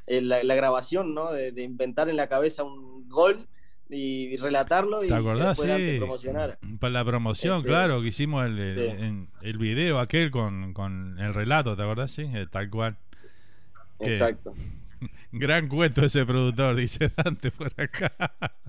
eh, 0.08 0.20
la, 0.20 0.54
grabación, 0.56 1.14
¿no? 1.14 1.32
De, 1.32 1.52
de, 1.52 1.62
inventar 1.62 2.08
en 2.08 2.16
la 2.16 2.28
cabeza 2.28 2.64
un 2.64 3.08
gol 3.08 3.46
y 3.92 4.36
relatarlo 4.36 5.04
y 5.04 5.08
¿Te 5.08 5.14
acordás? 5.14 5.58
Sí. 5.58 5.96
promocionar. 5.98 6.58
Para 6.78 6.92
la 6.92 7.04
promoción, 7.04 7.58
este, 7.58 7.68
claro, 7.68 8.00
que 8.00 8.08
hicimos 8.08 8.46
el, 8.46 9.28
el, 9.42 9.58
video 9.58 9.98
aquel 9.98 10.30
con, 10.30 10.72
con, 10.72 11.18
el 11.18 11.34
relato, 11.34 11.76
¿te 11.76 11.82
acordás? 11.82 12.12
Sí, 12.12 12.22
eh, 12.22 12.46
tal 12.50 12.70
cual. 12.70 12.98
Exacto. 14.00 14.54
Gran 15.32 15.68
cuento 15.68 16.04
ese 16.04 16.26
productor, 16.26 16.76
dice 16.76 17.10
Dante 17.16 17.50
por 17.50 17.72
acá. 17.80 18.12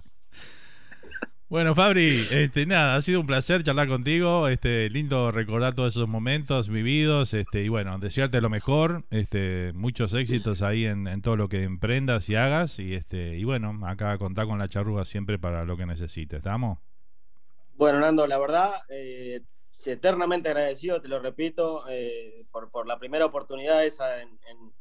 Bueno, 1.51 1.75
Fabri, 1.75 2.25
este, 2.31 2.65
nada, 2.65 2.95
ha 2.95 3.01
sido 3.01 3.19
un 3.19 3.27
placer 3.27 3.61
charlar 3.61 3.89
contigo, 3.89 4.47
este, 4.47 4.89
lindo 4.89 5.33
recordar 5.33 5.75
todos 5.75 5.93
esos 5.93 6.07
momentos 6.07 6.69
vividos, 6.69 7.33
este, 7.33 7.63
y 7.63 7.67
bueno, 7.67 7.99
desearte 7.99 8.39
lo 8.39 8.49
mejor, 8.49 9.03
este, 9.09 9.73
muchos 9.73 10.13
éxitos 10.13 10.61
ahí 10.61 10.85
en, 10.85 11.21
todo 11.21 11.35
lo 11.35 11.49
que 11.49 11.63
emprendas 11.63 12.29
y 12.29 12.35
hagas, 12.35 12.79
y 12.79 12.93
este, 12.93 13.37
y 13.37 13.43
bueno, 13.43 13.85
acá 13.85 14.17
contar 14.17 14.47
con 14.47 14.59
la 14.59 14.69
charruga 14.69 15.03
siempre 15.03 15.39
para 15.39 15.65
lo 15.65 15.75
que 15.75 15.85
necesites, 15.85 16.37
¿estamos? 16.37 16.79
Bueno, 17.73 17.99
Nando, 17.99 18.27
la 18.27 18.37
verdad, 18.37 18.71
eh, 18.87 19.41
eternamente 19.85 20.47
agradecido, 20.47 21.01
te 21.01 21.09
lo 21.09 21.19
repito, 21.19 21.83
eh, 21.89 22.45
por, 22.49 22.71
por, 22.71 22.87
la 22.87 22.97
primera 22.97 23.25
oportunidad 23.25 23.83
esa 23.83 24.21
en, 24.21 24.29
en, 24.29 24.71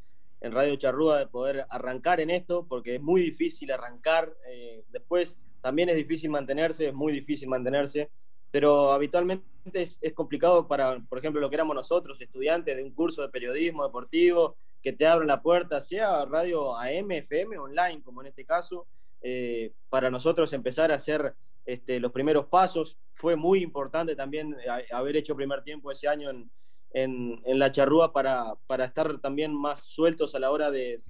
Radio 0.41 0.77
Charrúa 0.77 1.19
de 1.19 1.27
poder 1.27 1.67
arrancar 1.69 2.21
en 2.21 2.31
esto, 2.31 2.67
porque 2.67 2.95
es 2.95 3.03
muy 3.03 3.21
difícil 3.21 3.71
arrancar, 3.71 4.35
eh, 4.49 4.85
después 4.89 5.39
también 5.61 5.91
es 5.91 5.97
difícil 5.97 6.31
mantenerse, 6.31 6.89
es 6.89 6.95
muy 6.95 7.13
difícil 7.13 7.49
mantenerse, 7.49 8.11
pero 8.51 8.93
habitualmente 8.93 9.45
es, 9.73 9.99
complicado 10.15 10.67
para, 10.67 10.99
por 11.09 11.19
ejemplo, 11.19 11.41
lo 11.41 11.51
que 11.51 11.57
éramos 11.57 11.77
nosotros, 11.77 12.21
estudiantes 12.21 12.77
de 12.77 12.83
un 12.83 12.93
curso 12.93 13.23
de 13.23 13.29
periodismo 13.29 13.85
deportivo, 13.85 14.57
que 14.83 14.93
te 14.93 15.07
abren 15.07 15.29
la 15.29 15.43
puerta, 15.43 15.81
sea 15.81 16.25
radio 16.25 16.77
AM, 16.77 17.11
FM, 17.11 17.59
online, 17.59 18.03
como 18.03 18.23
en 18.23 18.29
este 18.29 18.47
caso, 18.47 18.87
eh, 19.21 19.73
para 19.91 20.11
nosotros 20.11 20.53
empezar 20.55 20.91
a 20.91 20.95
hacer 20.95 21.35
este, 21.67 22.01
los 22.01 22.13
primeros 22.13 22.47
pasos. 22.47 22.99
Fue 23.13 23.37
muy 23.37 23.63
importante 23.63 24.17
también 24.17 24.57
eh, 24.59 24.87
haber 24.91 25.17
hecho 25.17 25.37
primer 25.37 25.63
tiempo 25.63 25.91
ese 25.91 26.09
año 26.09 26.31
en, 26.31 26.51
en, 26.93 27.41
la 27.59 27.71
charrúa 27.71 28.13
para, 28.13 28.55
para, 28.67 28.85
estar 28.85 29.19
también 29.19 29.55
más 29.55 29.85
sueltos 29.85 30.35
a 30.35 30.39
la 30.39 30.51
hora 30.51 30.71
de, 30.71 31.01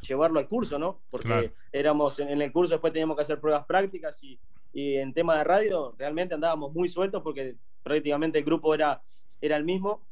llevarlo 0.00 0.38
al 0.38 0.48
curso, 0.48 0.78
¿no? 0.78 1.00
Porque 1.10 1.52
éramos 1.72 2.18
en 2.20 2.40
el 2.40 2.52
curso, 2.52 2.74
después 2.74 2.92
teníamos 2.92 3.16
que 3.16 3.22
hacer 3.22 3.40
pruebas 3.40 3.66
prácticas 3.66 4.22
y, 4.22 4.38
y, 4.72 4.96
en 4.96 5.12
tema 5.12 5.36
de 5.36 5.44
radio 5.44 5.94
realmente 5.98 6.34
andábamos 6.34 6.72
muy 6.72 6.88
sueltos 6.88 7.22
porque 7.22 7.56
prácticamente 7.82 8.38
el 8.38 8.44
grupo 8.44 8.74
era, 8.74 9.02
era 9.40 9.56
el 9.56 9.64
mismo 9.64 10.02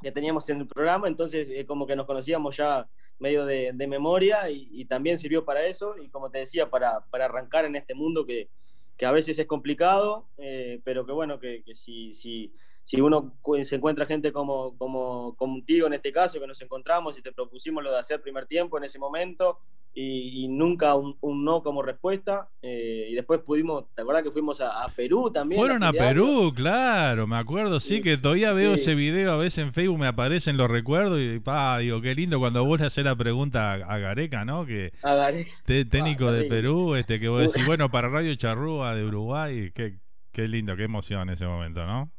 que 0.00 0.12
teníamos 0.12 0.48
en 0.48 0.60
el 0.60 0.66
programa, 0.68 1.08
entonces 1.08 1.50
eh, 1.50 1.66
como 1.66 1.86
que 1.86 1.96
nos 1.96 2.06
conocíamos 2.06 2.56
ya 2.56 2.88
medio 3.18 3.44
de, 3.44 3.72
memoria 3.88 4.48
y, 4.48 4.84
también 4.84 5.18
sirvió 5.18 5.44
para 5.44 5.66
eso 5.66 5.96
y 5.98 6.08
como 6.08 6.30
te 6.30 6.38
decía, 6.38 6.70
para, 6.70 7.00
para 7.10 7.24
arrancar 7.24 7.64
en 7.64 7.74
este 7.74 7.94
mundo 7.94 8.24
que, 8.24 8.48
que 8.96 9.06
a 9.06 9.10
veces 9.10 9.38
es 9.40 9.46
complicado, 9.46 10.28
eh, 10.38 10.80
pero 10.84 11.04
que 11.04 11.10
bueno, 11.10 11.40
que, 11.40 11.64
que 11.64 11.74
si, 11.74 12.12
si, 12.12 12.52
si 12.88 13.02
uno 13.02 13.34
se 13.64 13.76
encuentra 13.76 14.06
gente 14.06 14.32
como, 14.32 14.74
como, 14.78 15.36
contigo 15.36 15.86
en 15.86 15.92
este 15.92 16.10
caso, 16.10 16.40
que 16.40 16.46
nos 16.46 16.58
encontramos 16.62 17.18
y 17.18 17.20
te 17.20 17.32
propusimos 17.32 17.84
lo 17.84 17.92
de 17.92 17.98
hacer 17.98 18.22
primer 18.22 18.46
tiempo 18.46 18.78
en 18.78 18.84
ese 18.84 18.98
momento 18.98 19.58
y, 19.92 20.48
nunca 20.48 20.94
un, 20.94 21.18
no 21.44 21.62
como 21.62 21.82
respuesta, 21.82 22.48
eh, 22.62 23.08
y 23.10 23.14
después 23.14 23.40
pudimos, 23.40 23.84
¿te 23.94 24.00
acuerdas 24.00 24.22
que 24.22 24.30
fuimos 24.30 24.62
a, 24.62 24.86
Perú 24.96 25.30
también? 25.30 25.60
Fueron 25.60 25.82
a, 25.82 25.92
Perú, 25.92 26.50
claro, 26.56 27.26
me 27.26 27.36
acuerdo, 27.36 27.78
sí, 27.78 28.00
que 28.00 28.16
todavía 28.16 28.54
veo 28.54 28.72
ese 28.72 28.94
video, 28.94 29.32
a 29.32 29.36
veces 29.36 29.66
en 29.66 29.74
Facebook 29.74 29.98
me 29.98 30.06
aparecen 30.06 30.56
los 30.56 30.70
recuerdos 30.70 31.20
y 31.20 31.40
pa, 31.40 31.76
digo, 31.80 32.00
qué 32.00 32.14
lindo 32.14 32.38
cuando 32.38 32.64
vos 32.64 32.80
le 32.80 32.86
haces 32.86 33.04
la 33.04 33.16
pregunta 33.16 33.74
a, 33.74 33.98
Gareca, 33.98 34.46
¿no? 34.46 34.64
Que 34.64 34.94
a 35.02 35.14
Gareca. 35.14 35.52
técnico 35.66 36.32
de 36.32 36.44
Perú, 36.44 36.94
este 36.94 37.20
que 37.20 37.28
vos 37.28 37.52
decís, 37.52 37.66
bueno, 37.66 37.90
para 37.90 38.08
Radio 38.08 38.34
Charrúa 38.34 38.94
de 38.94 39.04
Uruguay, 39.04 39.72
qué, 39.74 39.98
qué 40.32 40.48
lindo, 40.48 40.74
qué 40.74 40.84
emoción 40.84 41.28
ese 41.28 41.44
momento, 41.44 41.84
¿no? 41.84 42.10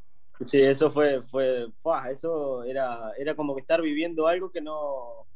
Sí, 0.42 0.62
eso 0.62 0.90
fue, 0.90 1.20
fue, 1.22 1.68
eso 2.10 2.64
era, 2.64 3.12
era 3.18 3.34
como 3.34 3.54
que 3.54 3.60
estar 3.60 3.82
viviendo 3.82 4.26
algo 4.26 4.50
que 4.50 4.62
no, 4.62 5.26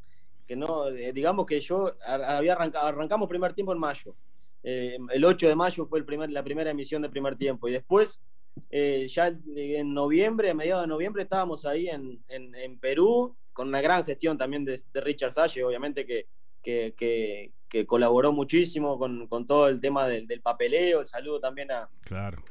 que 0.47 0.57
no, 0.57 0.89
eh, 0.89 1.13
digamos 1.13 1.45
que 1.45 1.61
yo 1.61 1.93
había 2.07 2.55
arrancado, 2.55 2.87
arrancamos 2.87 3.29
primer 3.29 3.53
tiempo 3.53 3.73
en 3.73 3.79
mayo. 3.79 4.17
Eh, 4.63 4.97
el 5.11 5.25
8 5.25 5.49
de 5.49 5.55
mayo 5.55 5.87
fue 5.87 5.99
el 5.99 6.07
primer, 6.07 6.31
la 6.31 6.43
primera 6.43 6.71
emisión 6.71 7.03
de 7.03 7.11
primer 7.11 7.37
tiempo 7.37 7.69
y 7.69 7.73
después, 7.73 8.23
eh, 8.71 9.07
ya 9.09 9.37
en 9.55 9.93
noviembre, 9.93 10.51
a 10.51 10.55
mediados 10.55 10.85
de 10.85 10.89
noviembre, 10.89 11.25
estábamos 11.25 11.67
ahí 11.67 11.89
en, 11.89 12.23
en, 12.29 12.79
Perú 12.79 13.37
con 13.53 13.69
una 13.69 13.83
gran 13.83 14.05
gestión 14.05 14.39
también 14.39 14.65
de, 14.65 14.81
de 14.91 15.01
Richard 15.03 15.33
Salle, 15.33 15.65
obviamente 15.65 16.07
que, 16.07 16.29
que, 16.65 17.53
colaboró 17.87 18.33
muchísimo 18.33 18.99
con, 18.99 19.47
todo 19.47 19.69
el 19.69 19.81
tema 19.81 20.09
del, 20.09 20.41
papeleo. 20.41 21.01
El 21.01 21.07
saludo 21.07 21.41
también 21.41 21.71
a, 21.71 21.89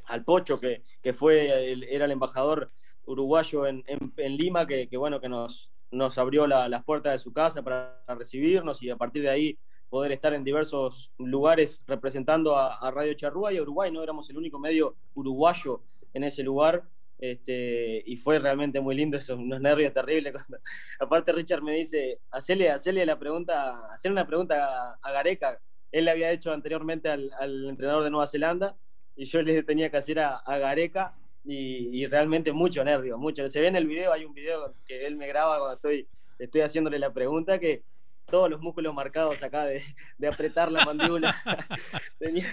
al 0.06 0.24
Pocho, 0.24 0.60
que, 0.60 0.82
fue 1.12 1.72
era 1.92 2.04
el 2.04 2.10
embajador 2.10 2.68
uruguayo 3.06 3.66
en, 3.66 3.84
Lima, 4.16 4.66
que, 4.66 4.88
bueno, 4.96 5.20
que 5.20 5.28
nos, 5.28 5.70
nos 5.90 6.16
abrió 6.18 6.46
las 6.46 6.84
puertas 6.84 7.12
de 7.12 7.18
su 7.18 7.32
casa 7.32 7.62
para 7.62 8.02
recibirnos 8.08 8.82
y 8.82 8.90
a 8.90 8.96
partir 8.96 9.22
de 9.22 9.30
ahí 9.30 9.58
poder 9.90 10.12
estar 10.12 10.34
en 10.34 10.42
diversos 10.42 11.12
lugares 11.18 11.82
representando 11.86 12.56
a, 12.56 12.76
a 12.76 12.90
Radio 12.90 13.14
Charrúa 13.14 13.52
y 13.52 13.58
a 13.58 13.62
Uruguay. 13.62 13.92
No 13.92 14.02
éramos 14.02 14.28
el 14.30 14.38
único 14.38 14.58
medio 14.58 14.96
uruguayo 15.14 15.82
en 16.14 16.24
ese 16.24 16.42
lugar 16.42 16.84
este, 17.18 18.02
y 18.04 18.16
fue 18.16 18.38
realmente 18.38 18.80
muy 18.80 18.94
lindo, 18.94 19.16
esos 19.16 19.38
unos 19.38 19.60
nervios 19.60 19.92
terribles. 19.92 20.32
Cuando, 20.32 20.58
aparte 21.00 21.32
Richard 21.32 21.62
me 21.62 21.74
dice, 21.74 22.20
hacerle, 22.30 22.70
hacerle 22.70 23.06
la 23.06 23.18
pregunta, 23.18 23.92
hacer 23.92 24.10
una 24.12 24.26
pregunta 24.26 24.98
a, 25.00 25.12
Gareca. 25.12 25.60
Él 25.92 26.06
le 26.06 26.10
había 26.10 26.32
hecho 26.32 26.52
anteriormente 26.52 27.08
al, 27.08 27.30
entrenador 27.68 28.04
de 28.04 28.10
Nueva 28.10 28.26
Zelanda 28.26 28.76
y 29.16 29.24
yo 29.26 29.42
le 29.42 29.62
tenía 29.62 29.90
que 29.90 29.96
hacer 29.96 30.18
a, 30.20 30.42
Gareca 30.46 31.14
y, 31.44 32.06
realmente 32.06 32.52
mucho 32.52 32.84
nervio, 32.84 33.18
mucho. 33.18 33.48
Se 33.48 33.60
ve 33.60 33.68
en 33.68 33.76
el 33.76 33.86
video, 33.86 34.12
hay 34.12 34.24
un 34.24 34.34
video 34.34 34.74
que 34.84 35.06
él 35.06 35.16
me 35.16 35.28
graba 35.28 35.58
cuando 35.58 35.74
estoy, 35.76 36.08
estoy 36.38 36.62
haciéndole 36.62 36.98
la 36.98 37.12
pregunta 37.12 37.58
que 37.58 37.84
todos 38.26 38.50
los 38.50 38.60
músculos 38.60 38.94
marcados 38.94 39.42
acá 39.42 39.64
de, 39.66 39.82
apretar 40.26 40.70
la 40.72 40.84
mandíbula. 40.84 41.34
Tenía 42.18 42.46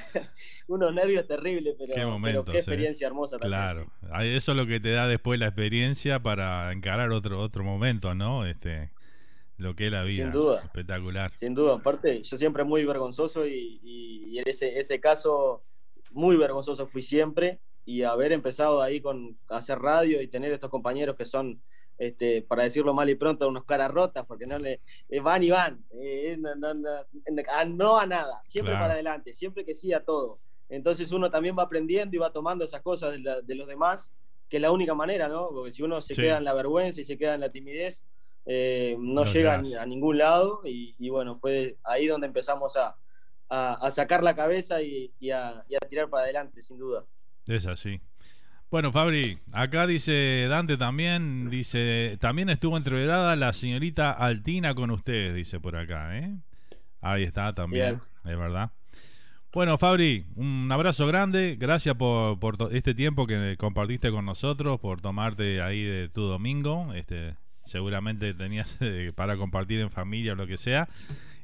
unos 0.67 0.93
nervios 0.93 1.27
terribles, 1.27 1.75
pero 1.77 2.17
qué, 2.21 2.51
qué 2.51 2.57
experiencia 2.57 3.07
hermosa 3.07 3.37
Claro, 3.39 3.91
eso 4.21 4.51
es 4.51 4.57
lo 4.57 4.65
que 4.65 4.79
te 4.79 4.91
da 4.91 5.07
después 5.07 5.39
la 5.39 5.47
experiencia 5.47 6.21
para 6.21 6.71
encarar 6.71 7.11
otro 7.11 7.39
otro 7.39 7.63
momento, 7.63 8.13
¿no? 8.13 8.45
Este 8.45 8.91
lo 9.61 9.75
que 9.75 9.85
es 9.85 9.91
la 9.91 10.03
vida. 10.03 10.25
Sin 10.25 10.33
duda. 10.33 10.61
Espectacular. 10.63 11.31
Sin 11.35 11.53
duda. 11.53 11.75
Aparte, 11.75 12.23
yo 12.23 12.35
siempre 12.35 12.63
muy 12.63 12.83
vergonzoso 12.83 13.45
y, 13.45 13.79
y, 13.83 14.39
en 14.39 14.47
ese, 14.47 14.79
ese 14.79 14.99
caso 14.99 15.63
muy 16.11 16.35
vergonzoso 16.35 16.87
fui 16.87 17.03
siempre 17.03 17.59
y 17.85 18.03
haber 18.03 18.31
empezado 18.31 18.81
ahí 18.81 19.01
con 19.01 19.37
hacer 19.49 19.79
radio 19.79 20.21
y 20.21 20.27
tener 20.27 20.51
estos 20.51 20.69
compañeros 20.69 21.15
que 21.15 21.25
son 21.25 21.61
este, 22.01 22.41
para 22.41 22.63
decirlo 22.63 22.95
mal 22.95 23.11
y 23.11 23.15
pronto, 23.15 23.47
unos 23.47 23.63
caras 23.63 23.91
rotas, 23.91 24.25
porque 24.25 24.47
no 24.47 24.57
le 24.57 24.81
eh, 25.07 25.19
van 25.19 25.43
y 25.43 25.51
van, 25.51 25.85
eh, 25.91 26.35
no, 27.67 27.99
a, 27.99 28.05
nada, 28.07 28.41
siempre 28.43 28.73
para 28.73 28.93
adelante, 28.93 29.33
siempre 29.33 29.63
que 29.63 29.75
sí 29.75 29.93
a 29.93 30.03
todo. 30.03 30.39
Entonces 30.67 31.11
uno 31.11 31.29
también 31.29 31.55
va 31.55 31.61
aprendiendo 31.61 32.15
y 32.15 32.19
va 32.19 32.33
tomando 32.33 32.65
esas 32.65 32.81
cosas 32.81 33.13
de, 33.13 33.55
los 33.55 33.67
demás, 33.67 34.11
que 34.49 34.57
es 34.57 34.61
la 34.61 34.71
única 34.71 34.95
manera, 34.95 35.27
¿no? 35.27 35.49
Porque 35.49 35.73
si 35.73 35.83
uno 35.83 36.01
se 36.01 36.15
queda 36.15 36.39
en 36.39 36.43
la 36.43 36.55
vergüenza 36.55 36.99
y 37.01 37.05
se 37.05 37.19
queda 37.19 37.35
en 37.35 37.41
la 37.41 37.51
timidez, 37.51 38.07
eh, 38.47 38.95
no, 38.97 39.23
llega 39.25 39.61
a, 39.79 39.85
ningún 39.85 40.17
lado 40.17 40.61
y, 40.65 41.07
bueno, 41.11 41.37
fue 41.37 41.77
ahí 41.83 42.07
donde 42.07 42.25
empezamos 42.25 42.77
a, 42.77 42.95
sacar 43.91 44.23
la 44.23 44.35
cabeza 44.35 44.81
y, 44.81 45.11
a, 45.29 45.63
y 45.69 45.75
a 45.75 45.79
tirar 45.87 46.09
para 46.09 46.23
adelante, 46.23 46.63
sin 46.63 46.79
duda. 46.79 47.05
Es 47.45 47.67
así. 47.67 48.01
Bueno, 48.71 48.93
Fabri, 48.93 49.37
acá 49.51 49.85
dice 49.85 50.47
Dante 50.49 50.77
también, 50.77 51.49
dice, 51.49 52.17
también 52.21 52.49
estuvo 52.49 52.77
entreverada 52.77 53.35
la 53.35 53.51
señorita 53.51 54.13
Altina 54.13 54.73
con 54.75 54.91
ustedes, 54.91 55.35
dice 55.35 55.59
por 55.59 55.75
acá, 55.75 56.17
¿eh? 56.17 56.37
Ahí 57.01 57.23
está 57.23 57.53
también, 57.53 57.99
es 58.23 58.37
verdad. 58.37 58.71
Bueno, 59.51 59.77
Fabri, 59.77 60.25
un 60.35 60.71
abrazo 60.71 61.05
grande. 61.05 61.57
Gracias 61.59 61.95
por, 61.95 62.39
por 62.39 62.55
este 62.71 62.93
tiempo 62.93 63.27
que 63.27 63.57
compartiste 63.59 64.09
con 64.09 64.23
nosotros, 64.23 64.79
por 64.79 65.01
tomarte 65.01 65.61
ahí 65.61 65.83
de 65.83 66.07
tu 66.07 66.21
domingo. 66.21 66.93
Este, 66.93 67.35
seguramente 67.65 68.33
tenías 68.33 68.77
eh, 68.79 69.11
para 69.13 69.35
compartir 69.35 69.81
en 69.81 69.89
familia 69.89 70.31
o 70.31 70.35
lo 70.35 70.47
que 70.47 70.55
sea. 70.55 70.87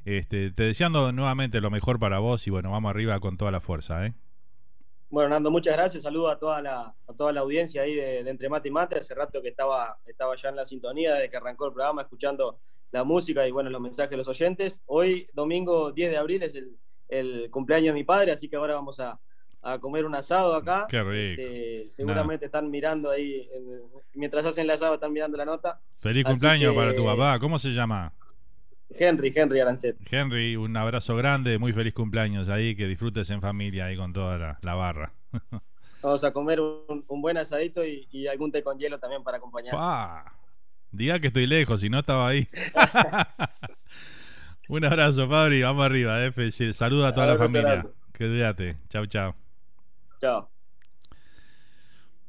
Este, 0.06 0.50
te 0.50 0.62
deseando 0.62 1.12
nuevamente 1.12 1.60
lo 1.60 1.70
mejor 1.70 1.98
para 1.98 2.20
vos 2.20 2.46
y 2.46 2.50
bueno, 2.50 2.70
vamos 2.70 2.88
arriba 2.88 3.20
con 3.20 3.36
toda 3.36 3.50
la 3.50 3.60
fuerza. 3.60 4.06
¿eh? 4.06 4.14
Bueno, 5.10 5.30
Nando, 5.30 5.50
muchas 5.50 5.74
gracias. 5.74 6.02
Saludo 6.02 6.28
a 6.28 6.38
toda 6.38 6.60
la, 6.60 6.94
a 7.06 7.12
toda 7.14 7.32
la 7.32 7.40
audiencia 7.40 7.82
ahí 7.82 7.94
de, 7.94 8.20
Entre 8.20 8.48
Mate 8.48 8.68
y 8.68 8.72
Mate. 8.72 8.98
Hace 8.98 9.14
rato 9.14 9.40
que 9.40 9.48
estaba, 9.48 9.98
estaba 10.06 10.36
ya 10.36 10.50
en 10.50 10.56
la 10.56 10.64
sintonía 10.64 11.14
desde 11.14 11.30
que 11.30 11.36
arrancó 11.36 11.66
el 11.66 11.72
programa, 11.72 12.02
escuchando 12.02 12.58
la 12.90 13.04
música 13.04 13.46
y 13.46 13.50
bueno, 13.50 13.70
los 13.70 13.80
mensajes 13.80 14.10
de 14.10 14.16
los 14.18 14.28
oyentes. 14.28 14.82
Hoy, 14.86 15.28
domingo 15.32 15.92
10 15.92 16.10
de 16.10 16.16
abril, 16.16 16.42
es 16.42 16.54
el 16.54 16.76
el 17.08 17.48
cumpleaños 17.50 17.94
de 17.94 18.00
mi 18.00 18.04
padre, 18.04 18.32
así 18.32 18.48
que 18.48 18.56
ahora 18.56 18.74
vamos 18.74 19.00
a, 19.00 19.18
comer 19.80 20.06
un 20.06 20.14
asado 20.14 20.54
acá. 20.54 20.86
Qué 20.88 21.02
rico. 21.02 21.42
Este, 21.42 21.88
seguramente 21.88 22.46
están 22.46 22.70
mirando 22.70 23.10
ahí, 23.10 23.50
mientras 24.14 24.46
hacen 24.46 24.64
el 24.64 24.70
asado, 24.70 24.94
están 24.94 25.12
mirando 25.12 25.36
la 25.36 25.44
nota. 25.44 25.80
Feliz 25.90 26.24
cumpleaños 26.24 26.74
para 26.74 26.94
tu 26.94 27.04
papá. 27.04 27.38
¿Cómo 27.38 27.58
se 27.58 27.70
llama? 27.70 28.14
Henry, 28.90 29.32
Henry 29.34 29.60
Arancet. 29.60 29.96
Henry, 30.10 30.56
un 30.56 30.76
abrazo 30.76 31.16
grande, 31.16 31.58
muy 31.58 31.72
feliz 31.72 31.94
cumpleaños 31.94 32.48
ahí, 32.48 32.74
que 32.74 32.86
disfrutes 32.86 33.30
en 33.30 33.40
familia 33.40 33.86
ahí 33.86 33.96
con 33.96 34.12
toda 34.12 34.58
la, 34.62 34.74
barra. 34.74 35.12
Vamos 36.02 36.24
a 36.24 36.32
comer 36.32 36.60
un, 36.60 37.20
buen 37.20 37.36
asadito 37.36 37.84
y, 37.84 38.26
algún 38.28 38.52
té 38.52 38.62
con 38.62 38.78
hielo 38.78 38.98
también 38.98 39.22
para 39.22 39.38
acompañar. 39.38 39.74
Diga 40.90 41.20
que 41.20 41.26
estoy 41.26 41.46
lejos, 41.46 41.80
si 41.80 41.90
no 41.90 41.98
estaba 41.98 42.28
ahí. 42.28 42.48
Un 44.68 44.84
abrazo, 44.84 45.28
Fabri. 45.28 45.62
Vamos 45.62 45.84
arriba. 45.84 46.24
Eh. 46.24 46.50
Saluda 46.72 47.08
a 47.08 47.14
toda 47.14 47.26
la 47.26 47.36
familia. 47.36 47.86
Quédate. 48.12 48.76
Chau, 48.88 49.06
chau. 49.06 49.34
Chao. 50.20 50.48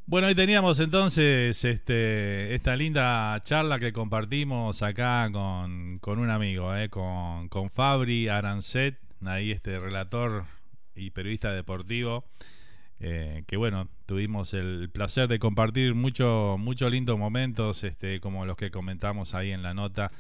Bueno, 0.10 0.26
ahí 0.26 0.34
teníamos 0.34 0.80
entonces 0.80 1.64
este, 1.64 2.56
esta 2.56 2.76
linda 2.76 3.40
charla 3.44 3.78
que 3.78 3.94
compartimos 3.94 4.82
acá 4.82 5.30
con, 5.32 6.00
un 6.04 6.30
amigo, 6.32 6.76
eh, 6.76 6.90
con, 6.90 7.48
con 7.48 7.70
Fabri 7.70 8.28
Arancet, 8.28 8.98
ahí 9.24 9.52
este 9.52 9.80
relator 9.80 10.46
y 10.96 11.12
periodista 11.12 11.54
deportivo, 11.54 12.26
eh, 13.00 13.44
que 13.46 13.56
bueno, 13.56 13.88
tuvimos 14.08 14.56
el 14.56 14.90
placer 14.92 15.28
de 15.28 15.38
compartir 15.38 15.94
muchos 15.94 16.58
mucho 16.58 16.90
lindos 16.90 17.20
momentos, 17.20 17.84
este, 17.84 18.20
como 18.20 18.48
los 18.48 18.58
que 18.58 18.72
comentamos 18.72 19.36
ahí 19.36 19.52
en 19.52 19.62
la 19.62 19.76
nota 19.76 20.12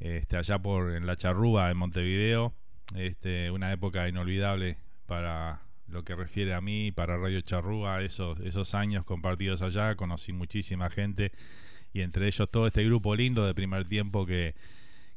este, 0.00 0.36
allá 0.36 0.58
por 0.58 0.94
en 0.94 1.06
la 1.06 1.16
Charrúa, 1.16 1.70
en 1.70 1.78
Montevideo. 1.78 2.52
Este, 2.94 3.50
una 3.50 3.72
época 3.72 4.06
inolvidable 4.06 4.76
para 5.06 5.62
lo 5.90 6.04
que 6.04 6.14
refiere 6.14 6.54
a 6.54 6.60
mí, 6.60 6.92
para 6.92 7.16
Radio 7.16 7.40
Charrúa, 7.40 8.02
esos, 8.02 8.40
esos 8.40 8.74
años 8.74 9.04
compartidos 9.04 9.62
allá, 9.62 9.94
conocí 9.96 10.32
muchísima 10.32 10.90
gente 10.90 11.32
y 11.92 12.02
entre 12.02 12.26
ellos 12.26 12.48
todo 12.50 12.66
este 12.66 12.84
grupo 12.84 13.14
lindo 13.16 13.46
de 13.46 13.54
primer 13.54 13.86
tiempo 13.88 14.24
que, 14.26 14.54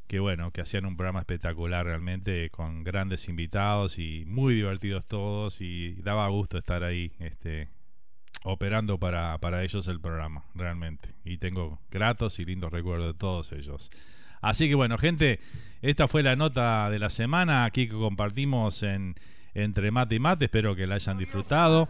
que 0.07 0.19
bueno, 0.19 0.51
que 0.51 0.61
hacían 0.61 0.85
un 0.85 0.97
programa 0.97 1.19
espectacular 1.19 1.85
realmente, 1.85 2.49
con 2.49 2.83
grandes 2.83 3.27
invitados 3.29 3.99
y 3.99 4.25
muy 4.25 4.55
divertidos 4.55 5.05
todos 5.05 5.61
y 5.61 5.93
daba 6.01 6.27
gusto 6.29 6.57
estar 6.57 6.83
ahí, 6.83 7.13
este, 7.19 7.69
operando 8.43 8.97
para, 8.97 9.37
para 9.37 9.63
ellos 9.63 9.87
el 9.87 10.01
programa, 10.01 10.45
realmente. 10.55 11.13
Y 11.23 11.37
tengo 11.37 11.79
gratos 11.91 12.39
y 12.39 12.45
lindos 12.45 12.71
recuerdos 12.71 13.07
de 13.07 13.13
todos 13.13 13.51
ellos. 13.51 13.91
Así 14.41 14.67
que 14.67 14.75
bueno, 14.75 14.97
gente, 14.97 15.39
esta 15.81 16.07
fue 16.07 16.21
la 16.23 16.35
nota 16.35 16.89
de 16.89 16.99
la 16.99 17.09
semana 17.09 17.63
aquí 17.63 17.87
que 17.87 17.93
compartimos 17.93 18.83
en 18.83 19.15
entre 19.55 19.91
mate 19.91 20.15
y 20.15 20.19
mate. 20.19 20.45
Espero 20.45 20.75
que 20.75 20.87
la 20.87 20.95
hayan 20.95 21.17
disfrutado. 21.17 21.87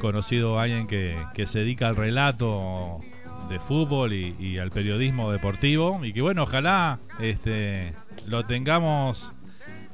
Conocido 0.00 0.58
a 0.58 0.64
alguien 0.64 0.86
que, 0.86 1.46
se 1.46 1.60
dedica 1.60 1.88
al 1.88 1.96
relato 1.96 3.00
de 3.48 3.58
fútbol 3.60 4.12
y, 4.12 4.58
al 4.58 4.70
periodismo 4.70 5.30
deportivo. 5.32 6.04
Y 6.04 6.12
que 6.12 6.22
bueno, 6.22 6.44
ojalá 6.44 6.98
este, 7.20 7.92
lo 8.26 8.44
tengamos, 8.46 9.32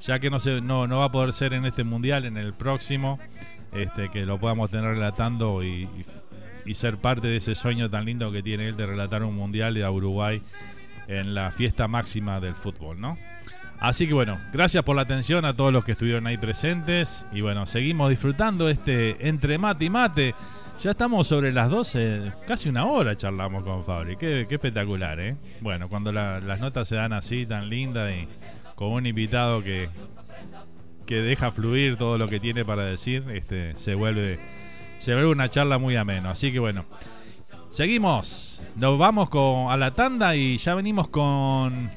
ya 0.01 0.19
que 0.19 0.31
no, 0.31 0.39
se, 0.39 0.61
no, 0.61 0.87
no 0.87 0.99
va 0.99 1.07
a 1.07 1.13
poder 1.13 1.33
ser 1.33 1.55
en 1.55 1.65
este 1.65 1.85
mundial, 1.85 2.25
en 2.25 2.37
el 2.37 2.53
próximo, 2.53 3.19
este, 3.73 4.11
que 4.11 4.27
lo 4.27 4.39
podamos 4.39 4.71
tener 4.71 4.95
relatando 4.95 5.63
y, 5.63 5.89
y 6.65 6.75
ser 6.75 6.99
parte 6.99 7.29
de 7.29 7.37
ese 7.37 7.55
sueño 7.55 7.91
tan 7.91 8.05
lindo 8.05 8.31
que 8.33 8.43
tiene 8.43 8.69
él 8.69 8.77
de 8.77 8.87
relatar 8.87 9.23
un 9.23 9.37
mundial 9.37 9.77
y 9.77 9.83
a 9.83 9.91
Uruguay 9.91 10.43
en 11.09 11.35
la 11.35 11.51
fiesta 11.51 11.89
máxima 11.89 12.41
del 12.41 12.55
fútbol, 12.55 13.01
¿no? 13.01 13.19
Así 13.83 14.07
que 14.07 14.15
bueno, 14.15 14.39
gracias 14.53 14.85
por 14.85 14.95
la 14.95 15.03
atención 15.03 15.45
a 15.45 15.57
todos 15.57 15.73
los 15.73 15.85
que 15.85 15.93
estuvieron 15.93 16.29
ahí 16.29 16.37
presentes. 16.37 17.27
Y 17.33 17.41
bueno, 17.41 17.67
seguimos 17.67 18.11
disfrutando 18.11 18.69
este 18.69 19.29
entre 19.29 19.59
mate 19.59 19.87
y 19.87 19.91
mate. 19.91 20.35
Ya 20.79 20.93
estamos 20.93 21.27
sobre 21.27 21.51
las 21.53 21.69
12, 21.69 22.33
casi 22.47 22.69
una 22.69 22.87
hora 22.87 23.17
charlamos 23.17 23.65
con 23.65 23.85
Fabri. 23.85 24.17
Qué, 24.17 24.47
espectacular, 24.49 25.19
¿eh? 25.19 25.37
Bueno, 25.61 25.89
cuando 25.89 26.13
las 26.13 26.61
notas 26.61 26.87
se 26.87 26.95
dan 26.95 27.13
así, 27.13 27.45
tan 27.45 27.69
lindas 27.69 28.15
y 28.15 28.29
con 28.77 28.93
un 28.93 29.05
invitado 29.05 29.65
que, 29.65 29.89
que 31.05 31.17
deja 31.17 31.51
fluir 31.51 31.97
todo 31.97 32.19
lo 32.19 32.29
que 32.29 32.39
tiene 32.39 32.65
para 32.65 32.85
decir, 32.85 33.25
este, 33.35 33.77
se 33.77 33.97
vuelve, 33.97 34.39
se 34.99 35.13
vuelve 35.13 35.29
una 35.29 35.51
charla 35.51 35.79
muy 35.79 35.97
ameno. 35.97 36.31
Así 36.31 36.53
que 36.53 36.61
bueno, 36.61 36.85
Seguimos, 37.73 38.63
nos 38.77 38.99
vamos 38.99 39.31
con, 39.31 39.71
a 39.71 39.79
la 39.79 39.95
tanda 39.95 40.37
y 40.37 40.59
ya 40.59 40.75
venimos 40.75 41.09
con 41.09 41.91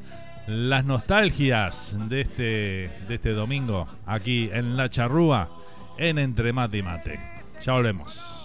las 0.48 0.86
nostalgias 0.86 1.98
de 2.08 2.22
este, 2.22 2.44
de 3.08 3.16
este 3.16 3.32
domingo 3.32 3.88
aquí 4.06 4.50
en 4.52 4.78
La 4.78 4.90
Charrúa, 4.90 5.50
en 5.98 6.20
Entre 6.20 6.54
Mate 6.54 6.78
y 6.78 6.84
Mate. 6.84 7.20
Ya 7.62 7.74
volvemos. 7.74 8.45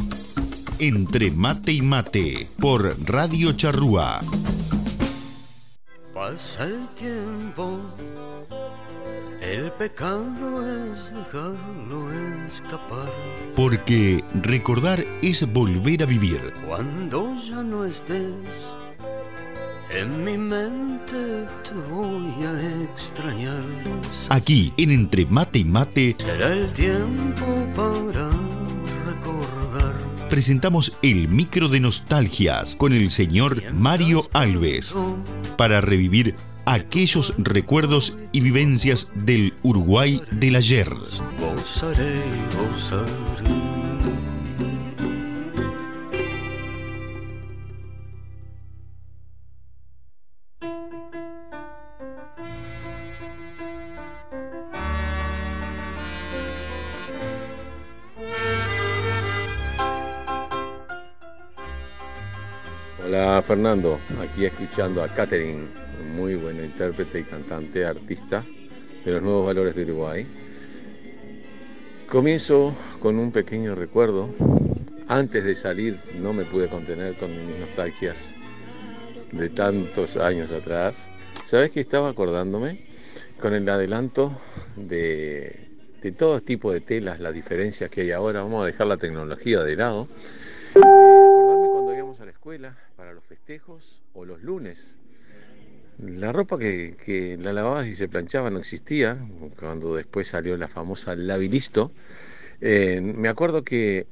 Entre 0.83 1.29
mate 1.29 1.73
y 1.73 1.81
mate 1.83 2.47
por 2.59 2.95
Radio 3.05 3.51
Charrúa. 3.51 4.19
Pasa 6.11 6.63
el 6.63 6.89
tiempo, 6.95 7.79
el 9.39 9.71
pecado 9.73 10.91
es 10.91 11.13
dejarlo 11.13 12.11
escapar. 12.47 13.11
Porque 13.55 14.23
recordar 14.41 15.05
es 15.21 15.53
volver 15.53 16.01
a 16.01 16.07
vivir. 16.07 16.51
Cuando 16.67 17.35
ya 17.47 17.61
no 17.61 17.85
estés, 17.85 18.25
en 19.91 20.23
mi 20.23 20.35
mente 20.35 21.45
te 21.63 21.75
voy 21.91 22.33
a 22.43 22.85
extrañar. 22.85 23.63
Aquí, 24.29 24.73
en 24.77 24.89
Entre 24.89 25.27
Mate 25.27 25.59
y 25.59 25.63
Mate, 25.63 26.15
será 26.17 26.51
el 26.51 26.73
tiempo 26.73 27.45
para 27.75 28.31
presentamos 30.31 30.93
el 31.01 31.27
micro 31.27 31.67
de 31.67 31.81
nostalgias 31.81 32.77
con 32.77 32.93
el 32.93 33.11
señor 33.11 33.73
Mario 33.73 34.23
Alves 34.31 34.95
para 35.57 35.81
revivir 35.81 36.35
aquellos 36.65 37.33
recuerdos 37.37 38.17
y 38.31 38.39
vivencias 38.39 39.11
del 39.13 39.53
Uruguay 39.61 40.21
del 40.31 40.55
ayer. 40.55 40.87
Fernando, 63.51 63.99
aquí 64.21 64.45
escuchando 64.45 65.03
a 65.03 65.13
Catherine, 65.13 65.67
muy 66.15 66.35
buena 66.35 66.63
intérprete 66.63 67.19
y 67.19 67.23
cantante, 67.23 67.85
artista 67.85 68.45
de 69.03 69.11
los 69.11 69.21
nuevos 69.21 69.45
valores 69.45 69.75
de 69.75 69.83
Uruguay. 69.83 70.25
Comienzo 72.07 72.73
con 73.01 73.19
un 73.19 73.33
pequeño 73.33 73.75
recuerdo. 73.75 74.29
Antes 75.09 75.43
de 75.43 75.55
salir 75.55 75.99
no 76.21 76.31
me 76.31 76.45
pude 76.45 76.69
contener 76.69 77.17
con 77.17 77.29
mis 77.45 77.59
nostalgias 77.59 78.35
de 79.33 79.49
tantos 79.49 80.15
años 80.15 80.49
atrás. 80.51 81.09
¿Sabes 81.43 81.71
qué 81.71 81.81
estaba 81.81 82.07
acordándome? 82.07 82.85
Con 83.41 83.53
el 83.53 83.67
adelanto 83.67 84.31
de, 84.77 85.67
de 86.01 86.11
todo 86.13 86.39
tipo 86.39 86.71
de 86.71 86.79
telas, 86.79 87.19
las 87.19 87.33
diferencias 87.33 87.89
que 87.89 87.99
hay 87.99 88.11
ahora. 88.11 88.43
Vamos 88.43 88.63
a 88.63 88.67
dejar 88.67 88.87
la 88.87 88.95
tecnología 88.95 89.61
de 89.61 89.75
lado. 89.75 90.07
cuando 90.73 91.93
íbamos 91.93 92.17
a 92.21 92.23
la 92.23 92.31
escuela 92.31 92.77
para 93.01 93.13
los 93.13 93.23
festejos 93.23 94.03
o 94.13 94.25
los 94.25 94.43
lunes. 94.43 94.97
La 95.97 96.31
ropa 96.31 96.59
que, 96.59 97.35
la 97.41 97.51
lavabas 97.51 97.87
y 97.87 97.95
se 97.95 98.07
planchaba 98.07 98.51
no 98.51 98.59
existía, 98.59 99.17
cuando 99.59 99.95
después 99.95 100.27
salió 100.27 100.55
la 100.55 100.67
famosa 100.67 101.15
Lavilisto. 101.15 101.91
Eh, 102.61 103.01
me 103.01 103.27
acuerdo 103.27 103.63
que 103.63 104.05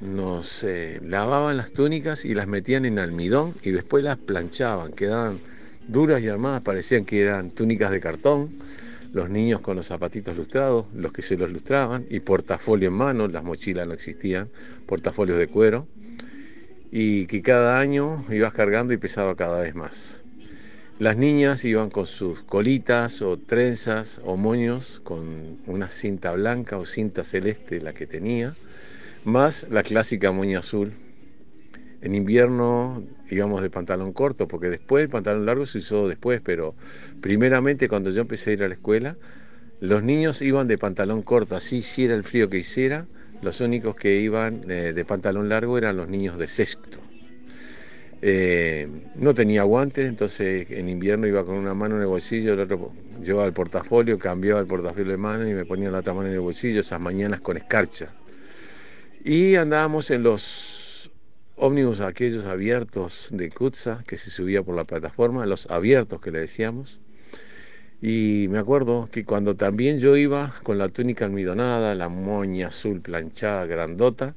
nos 0.00 0.64
eh, 0.64 0.98
lavaban 1.04 1.58
las 1.58 1.72
túnicas 1.72 2.24
y 2.24 2.32
las 2.32 2.46
metían 2.46 2.86
en 2.86 2.98
almidón 2.98 3.54
y 3.62 3.70
después 3.70 4.02
las 4.02 4.16
planchaban, 4.16 4.92
quedaban 4.92 5.38
duras 5.86 6.22
y 6.22 6.28
armadas, 6.28 6.62
parecían 6.62 7.04
que 7.04 7.20
eran 7.20 7.50
túnicas 7.50 7.90
de 7.90 8.00
cartón, 8.00 8.48
los 9.12 9.28
niños 9.28 9.60
con 9.60 9.76
los 9.76 9.88
zapatitos 9.88 10.38
lustrados, 10.38 10.86
los 10.94 11.12
que 11.12 11.20
se 11.20 11.36
los 11.36 11.50
lustraban, 11.50 12.06
y 12.08 12.20
portafolio 12.20 12.88
en 12.88 12.94
mano, 12.94 13.28
las 13.28 13.44
mochilas 13.44 13.86
no 13.86 13.92
existían, 13.92 14.48
portafolios 14.86 15.36
de 15.36 15.48
cuero, 15.48 15.86
y 16.94 17.24
que 17.26 17.40
cada 17.40 17.80
año 17.80 18.22
ibas 18.30 18.52
cargando 18.52 18.92
y 18.92 18.98
pesaba 18.98 19.34
cada 19.34 19.60
vez 19.62 19.74
más. 19.74 20.24
Las 20.98 21.16
niñas 21.16 21.64
iban 21.64 21.88
con 21.88 22.06
sus 22.06 22.42
colitas 22.42 23.22
o 23.22 23.38
trenzas 23.38 24.20
o 24.24 24.36
moños 24.36 25.00
con 25.02 25.58
una 25.66 25.88
cinta 25.88 26.32
blanca 26.32 26.76
o 26.76 26.84
cinta 26.84 27.24
celeste, 27.24 27.80
la 27.80 27.94
que 27.94 28.06
tenía, 28.06 28.54
más 29.24 29.66
la 29.70 29.82
clásica 29.82 30.32
moña 30.32 30.58
azul. 30.58 30.92
En 32.02 32.14
invierno 32.14 33.02
íbamos 33.30 33.62
de 33.62 33.70
pantalón 33.70 34.12
corto, 34.12 34.46
porque 34.46 34.68
después 34.68 35.04
el 35.04 35.10
pantalón 35.10 35.46
largo 35.46 35.64
se 35.64 35.78
usó 35.78 36.08
después, 36.08 36.42
pero 36.44 36.74
primeramente 37.22 37.88
cuando 37.88 38.10
yo 38.10 38.20
empecé 38.20 38.50
a 38.50 38.52
ir 38.52 38.62
a 38.64 38.68
la 38.68 38.74
escuela, 38.74 39.16
los 39.80 40.02
niños 40.02 40.42
iban 40.42 40.68
de 40.68 40.76
pantalón 40.76 41.22
corto, 41.22 41.56
así 41.56 41.78
hiciera 41.78 42.14
el 42.14 42.22
frío 42.22 42.50
que 42.50 42.58
hiciera, 42.58 43.06
los 43.42 43.60
únicos 43.60 43.94
que 43.96 44.16
iban 44.16 44.62
eh, 44.70 44.92
de 44.94 45.04
pantalón 45.04 45.48
largo 45.48 45.76
eran 45.76 45.96
los 45.96 46.08
niños 46.08 46.38
de 46.38 46.48
sexto. 46.48 46.98
Eh, 48.24 48.88
no 49.16 49.34
tenía 49.34 49.64
guantes, 49.64 50.08
entonces 50.08 50.70
en 50.70 50.88
invierno 50.88 51.26
iba 51.26 51.44
con 51.44 51.56
una 51.56 51.74
mano 51.74 51.96
en 51.96 52.02
el 52.02 52.06
bolsillo, 52.06 52.52
el 52.54 52.60
otro 52.60 52.92
llevaba 53.20 53.46
el 53.46 53.52
portafolio, 53.52 54.16
cambiaba 54.16 54.60
el 54.60 54.68
portafolio 54.68 55.10
de 55.10 55.16
mano 55.16 55.48
y 55.48 55.54
me 55.54 55.64
ponía 55.64 55.90
la 55.90 55.98
otra 55.98 56.14
mano 56.14 56.28
en 56.28 56.34
el 56.34 56.40
bolsillo, 56.40 56.80
esas 56.80 57.00
mañanas 57.00 57.40
con 57.40 57.56
escarcha. 57.56 58.14
Y 59.24 59.56
andábamos 59.56 60.10
en 60.12 60.22
los 60.22 61.10
ómnibus 61.56 62.00
aquellos 62.00 62.44
abiertos 62.44 63.30
de 63.32 63.50
Kutza, 63.50 64.04
que 64.06 64.16
se 64.16 64.30
subía 64.30 64.62
por 64.62 64.76
la 64.76 64.84
plataforma, 64.84 65.44
los 65.46 65.68
abiertos 65.68 66.20
que 66.20 66.30
le 66.30 66.38
decíamos. 66.38 67.01
Y 68.04 68.48
me 68.50 68.58
acuerdo 68.58 69.08
que 69.10 69.24
cuando 69.24 69.54
también 69.54 70.00
yo 70.00 70.16
iba 70.16 70.52
con 70.64 70.76
la 70.76 70.88
túnica 70.88 71.24
almidonada, 71.24 71.94
la 71.94 72.08
moña 72.08 72.66
azul 72.66 73.00
planchada, 73.00 73.64
grandota, 73.66 74.34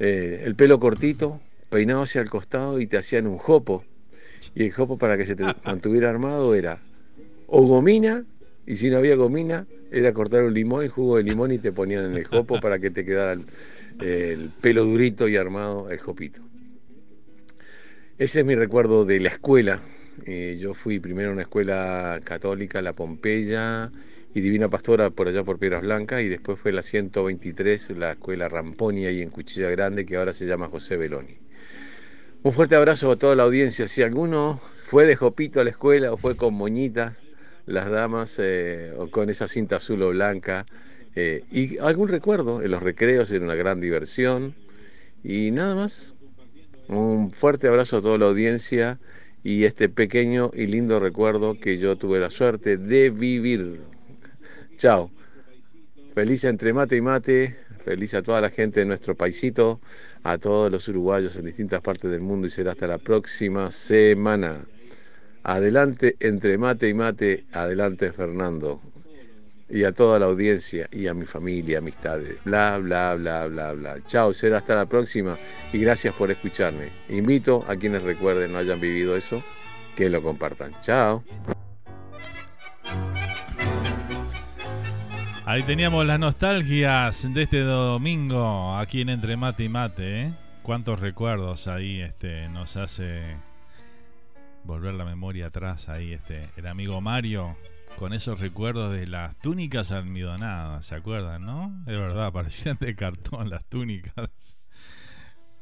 eh, 0.00 0.42
el 0.44 0.56
pelo 0.56 0.80
cortito, 0.80 1.40
peinado 1.70 2.02
hacia 2.02 2.20
el 2.20 2.28
costado 2.28 2.80
y 2.80 2.88
te 2.88 2.98
hacían 2.98 3.28
un 3.28 3.38
jopo. 3.38 3.84
Y 4.56 4.64
el 4.64 4.72
jopo 4.72 4.98
para 4.98 5.16
que 5.16 5.24
se 5.24 5.36
te 5.36 5.44
mantuviera 5.64 6.10
armado 6.10 6.56
era 6.56 6.80
o 7.46 7.62
gomina, 7.62 8.24
y 8.66 8.74
si 8.74 8.90
no 8.90 8.98
había 8.98 9.14
gomina, 9.14 9.64
era 9.92 10.12
cortar 10.12 10.42
un 10.42 10.52
limón 10.52 10.84
y 10.84 10.88
jugo 10.88 11.18
de 11.18 11.22
limón 11.22 11.52
y 11.52 11.58
te 11.58 11.70
ponían 11.70 12.04
en 12.04 12.16
el 12.16 12.24
jopo 12.24 12.58
para 12.58 12.80
que 12.80 12.90
te 12.90 13.04
quedara 13.04 13.36
el 14.00 14.50
pelo 14.60 14.84
durito 14.84 15.28
y 15.28 15.36
armado 15.36 15.88
el 15.88 16.00
jopito. 16.00 16.40
Ese 18.18 18.40
es 18.40 18.44
mi 18.44 18.56
recuerdo 18.56 19.04
de 19.04 19.20
la 19.20 19.28
escuela. 19.28 19.80
Eh, 20.24 20.56
yo 20.60 20.74
fui 20.74 21.00
primero 21.00 21.30
a 21.30 21.32
una 21.32 21.42
escuela 21.42 22.20
católica, 22.24 22.82
la 22.82 22.92
Pompeya 22.92 23.90
y 24.34 24.40
Divina 24.40 24.68
Pastora 24.68 25.10
por 25.10 25.28
allá 25.28 25.44
por 25.44 25.58
Piedras 25.58 25.82
Blancas 25.82 26.22
y 26.22 26.28
después 26.28 26.58
fue 26.58 26.72
la 26.72 26.82
123, 26.82 27.98
la 27.98 28.12
escuela 28.12 28.48
Ramponia 28.48 29.10
y 29.10 29.22
en 29.22 29.30
Cuchilla 29.30 29.70
Grande 29.70 30.04
que 30.04 30.16
ahora 30.16 30.34
se 30.34 30.46
llama 30.46 30.68
José 30.68 30.96
Beloni. 30.96 31.38
Un 32.42 32.52
fuerte 32.52 32.76
abrazo 32.76 33.10
a 33.10 33.16
toda 33.16 33.34
la 33.34 33.42
audiencia. 33.42 33.88
Si 33.88 34.02
alguno 34.02 34.60
fue 34.84 35.06
de 35.06 35.16
jopito 35.16 35.60
a 35.60 35.64
la 35.64 35.70
escuela 35.70 36.12
o 36.12 36.16
fue 36.16 36.36
con 36.36 36.54
moñitas, 36.54 37.22
las 37.66 37.90
damas 37.90 38.38
eh, 38.38 38.92
o 38.96 39.10
con 39.10 39.28
esa 39.28 39.48
cinta 39.48 39.76
azul 39.76 40.02
o 40.02 40.10
blanca, 40.10 40.64
eh, 41.16 41.42
y 41.50 41.78
algún 41.78 42.08
recuerdo, 42.08 42.62
en 42.62 42.70
los 42.70 42.82
recreos 42.82 43.30
era 43.32 43.44
una 43.44 43.56
gran 43.56 43.80
diversión. 43.80 44.54
Y 45.24 45.50
nada 45.50 45.74
más. 45.74 46.14
Un 46.88 47.30
fuerte 47.30 47.68
abrazo 47.68 47.98
a 47.98 48.02
toda 48.02 48.16
la 48.16 48.26
audiencia 48.26 48.98
y 49.48 49.64
este 49.64 49.88
pequeño 49.88 50.50
y 50.52 50.66
lindo 50.66 51.00
recuerdo 51.00 51.54
que 51.54 51.78
yo 51.78 51.96
tuve 51.96 52.20
la 52.20 52.28
suerte 52.28 52.76
de 52.76 53.08
vivir. 53.08 53.80
Chao. 54.76 55.10
Feliz 56.14 56.44
entre 56.44 56.74
mate 56.74 56.96
y 56.96 57.00
mate. 57.00 57.56
Feliz 57.82 58.12
a 58.12 58.22
toda 58.22 58.42
la 58.42 58.50
gente 58.50 58.80
de 58.80 58.84
nuestro 58.84 59.14
paisito, 59.14 59.80
a 60.22 60.36
todos 60.36 60.70
los 60.70 60.86
uruguayos 60.88 61.34
en 61.36 61.46
distintas 61.46 61.80
partes 61.80 62.10
del 62.10 62.20
mundo 62.20 62.46
y 62.46 62.50
será 62.50 62.72
hasta 62.72 62.86
la 62.86 62.98
próxima 62.98 63.70
semana. 63.70 64.66
Adelante 65.44 66.16
entre 66.20 66.58
mate 66.58 66.86
y 66.90 66.92
mate, 66.92 67.46
adelante 67.50 68.12
Fernando 68.12 68.82
y 69.70 69.84
a 69.84 69.92
toda 69.92 70.18
la 70.18 70.26
audiencia 70.26 70.88
y 70.92 71.06
a 71.06 71.14
mi 71.14 71.26
familia, 71.26 71.78
amistades. 71.78 72.36
Bla, 72.44 72.78
bla, 72.78 73.14
bla, 73.14 73.46
bla, 73.46 73.72
bla. 73.72 73.96
Chao, 74.06 74.32
será 74.32 74.58
hasta 74.58 74.74
la 74.74 74.86
próxima 74.86 75.36
y 75.72 75.78
gracias 75.78 76.14
por 76.14 76.30
escucharme. 76.30 76.88
Invito 77.08 77.64
a 77.68 77.76
quienes 77.76 78.02
recuerden 78.02 78.52
no 78.52 78.58
hayan 78.58 78.80
vivido 78.80 79.16
eso, 79.16 79.42
que 79.96 80.08
lo 80.08 80.22
compartan. 80.22 80.74
Chao. 80.80 81.22
Ahí 85.44 85.62
teníamos 85.62 86.04
las 86.04 86.20
nostalgias 86.20 87.32
de 87.32 87.42
este 87.42 87.60
domingo 87.60 88.76
aquí 88.76 89.00
en 89.00 89.08
Entre 89.08 89.36
Mate 89.36 89.64
y 89.64 89.68
Mate. 89.68 90.20
¿eh? 90.22 90.32
Cuántos 90.62 91.00
recuerdos 91.00 91.68
ahí 91.68 92.00
este, 92.00 92.48
nos 92.50 92.76
hace 92.76 93.36
volver 94.64 94.92
la 94.92 95.06
memoria 95.06 95.46
atrás 95.46 95.88
ahí 95.88 96.12
este 96.12 96.50
el 96.56 96.66
amigo 96.66 97.00
Mario 97.00 97.56
con 97.98 98.12
esos 98.12 98.38
recuerdos 98.38 98.92
de 98.92 99.08
las 99.08 99.36
túnicas 99.40 99.90
almidonadas, 99.90 100.86
¿se 100.86 100.94
acuerdan, 100.94 101.44
no? 101.44 101.72
De 101.84 101.96
verdad, 101.96 102.32
parecían 102.32 102.78
de 102.80 102.94
cartón 102.94 103.50
las 103.50 103.64
túnicas. 103.64 104.56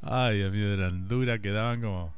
Ay, 0.03 0.39
Dios 0.39 0.53
mío, 0.53 0.73
eran 0.73 1.09
duras, 1.09 1.41
quedaban 1.41 1.81
como... 1.81 2.15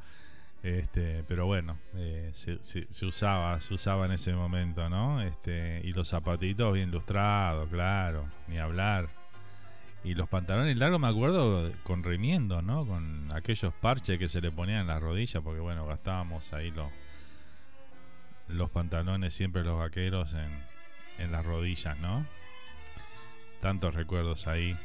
Este, 0.65 1.23
pero 1.29 1.47
bueno, 1.47 1.79
eh, 1.95 2.33
se, 2.33 3.07
usaba, 3.07 3.61
se 3.61 3.75
usaba 3.75 4.07
en 4.07 4.13
ese 4.13 4.33
momento, 4.33 4.89
¿no? 4.89 5.23
Este, 5.23 5.81
y 5.85 5.93
los 5.93 6.09
zapatitos 6.09 6.75
bien 6.75 6.91
lustrados, 6.91 7.69
claro, 7.69 8.27
ni 8.49 8.59
hablar. 8.59 9.09
Y 10.03 10.15
los 10.15 10.29
pantalones 10.29 10.77
largos, 10.77 11.01
me 11.01 11.07
acuerdo, 11.07 11.71
con 11.85 12.03
remiendo, 12.03 12.61
¿no? 12.61 12.85
Con 12.85 13.31
aquellos 13.31 13.73
parches 13.75 14.19
que 14.19 14.29
se 14.29 14.41
le 14.41 14.51
ponían 14.51 14.81
en 14.81 14.87
las 14.89 15.01
rodillas, 15.01 15.41
porque 15.45 15.61
bueno, 15.61 15.87
gastábamos 15.87 16.53
ahí 16.53 16.73
los 16.73 16.89
los 18.49 18.71
pantalones, 18.71 19.35
siempre 19.35 19.65
los 19.65 19.79
vaqueros 19.79 20.35
en, 20.35 20.51
en 21.19 21.33
las 21.33 21.45
rodillas, 21.45 21.99
¿no? 21.99 22.27
Tantos 23.61 23.95
recuerdos 23.95 24.47
ahí. 24.47 24.77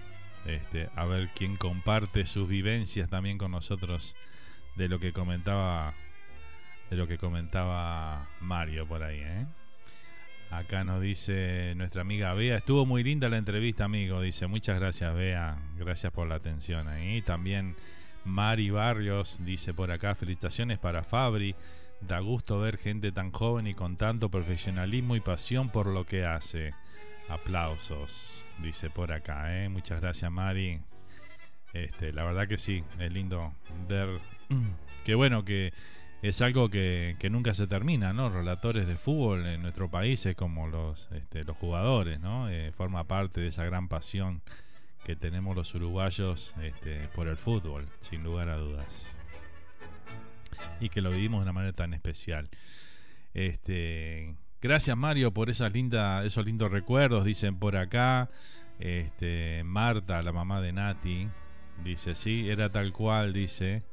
Este, 0.45 0.89
a 0.95 1.05
ver 1.05 1.29
quién 1.35 1.55
comparte 1.55 2.25
sus 2.25 2.49
vivencias 2.49 3.09
también 3.09 3.37
con 3.37 3.51
nosotros 3.51 4.15
de 4.75 4.89
lo 4.89 4.99
que 4.99 5.13
comentaba 5.13 5.93
de 6.89 6.97
lo 6.97 7.07
que 7.07 7.17
comentaba 7.17 8.27
Mario 8.41 8.85
por 8.85 9.03
ahí, 9.03 9.21
¿eh? 9.21 9.45
Acá 10.51 10.83
nos 10.83 11.01
dice 11.01 11.73
nuestra 11.75 12.01
amiga 12.01 12.35
Bea, 12.35 12.57
estuvo 12.57 12.85
muy 12.85 13.03
linda 13.03 13.27
la 13.27 13.37
entrevista, 13.37 13.85
amigo. 13.85 14.21
Dice, 14.21 14.45
muchas 14.45 14.79
gracias, 14.79 15.15
Bea. 15.15 15.57
Gracias 15.77 16.13
por 16.13 16.27
la 16.27 16.35
atención 16.35 16.87
ahí. 16.87 17.23
También 17.23 17.75
Mari 18.23 18.69
Barrios 18.69 19.43
dice 19.43 19.73
por 19.73 19.89
acá, 19.89 20.13
felicitaciones 20.13 20.77
para 20.77 21.03
Fabri. 21.03 21.55
Da 22.07 22.19
gusto 22.19 22.59
ver 22.59 22.77
gente 22.77 23.11
tan 23.11 23.31
joven 23.31 23.67
y 23.67 23.73
con 23.73 23.97
tanto 23.97 24.29
profesionalismo 24.29 25.15
y 25.15 25.19
pasión 25.21 25.69
por 25.69 25.87
lo 25.87 26.05
que 26.05 26.25
hace. 26.25 26.73
Aplausos, 27.29 28.45
dice 28.59 28.89
por 28.89 29.13
acá, 29.13 29.63
¿eh? 29.63 29.69
Muchas 29.69 30.01
gracias, 30.01 30.29
Mari. 30.29 30.81
Este, 31.73 32.11
la 32.11 32.23
verdad 32.23 32.47
que 32.47 32.57
sí, 32.57 32.83
es 32.99 33.11
lindo 33.11 33.53
ver 33.87 34.19
que 35.05 35.15
bueno, 35.15 35.45
que 35.45 35.73
es 36.21 36.41
algo 36.41 36.69
que, 36.69 37.17
nunca 37.31 37.53
se 37.53 37.67
termina, 37.67 38.13
¿no? 38.13 38.29
Relatores 38.29 38.87
de 38.87 38.95
fútbol 38.95 39.45
en 39.45 39.61
nuestro 39.61 39.89
país 39.89 40.25
es 40.25 40.35
como 40.35 40.67
los, 40.67 41.09
este, 41.11 41.43
los 41.43 41.57
jugadores, 41.57 42.19
¿no? 42.19 42.49
Eh, 42.49 42.71
forma 42.71 43.05
parte 43.05 43.41
de 43.41 43.47
esa 43.47 43.65
gran 43.65 43.87
pasión 43.87 44.41
que 45.05 45.15
tenemos 45.15 45.55
los 45.55 45.73
uruguayos 45.75 46.55
este, 46.61 47.07
por 47.15 47.27
el 47.27 47.37
fútbol, 47.37 47.87
sin 47.99 48.23
lugar 48.23 48.49
a 48.49 48.57
dudas. 48.57 49.17
Y 50.79 50.89
que 50.89 51.01
lo 51.01 51.11
vivimos 51.11 51.39
de 51.39 51.43
una 51.43 51.53
manera 51.53 51.73
tan 51.73 51.93
especial. 51.93 52.49
Este, 53.33 54.35
gracias 54.61 54.95
Mario 54.95 55.33
por 55.33 55.49
esos 55.49 55.71
lindos 55.73 56.71
recuerdos, 56.71 57.25
dicen 57.25 57.57
por 57.57 57.75
acá. 57.77 58.29
Este, 58.79 59.63
Marta, 59.63 60.21
la 60.21 60.31
mamá 60.31 60.59
de 60.61 60.73
Nati, 60.73 61.27
dice, 61.83 62.15
sí, 62.15 62.49
era 62.49 62.69
tal 62.69 62.91
cual, 62.91 63.33
dice. 63.33 63.83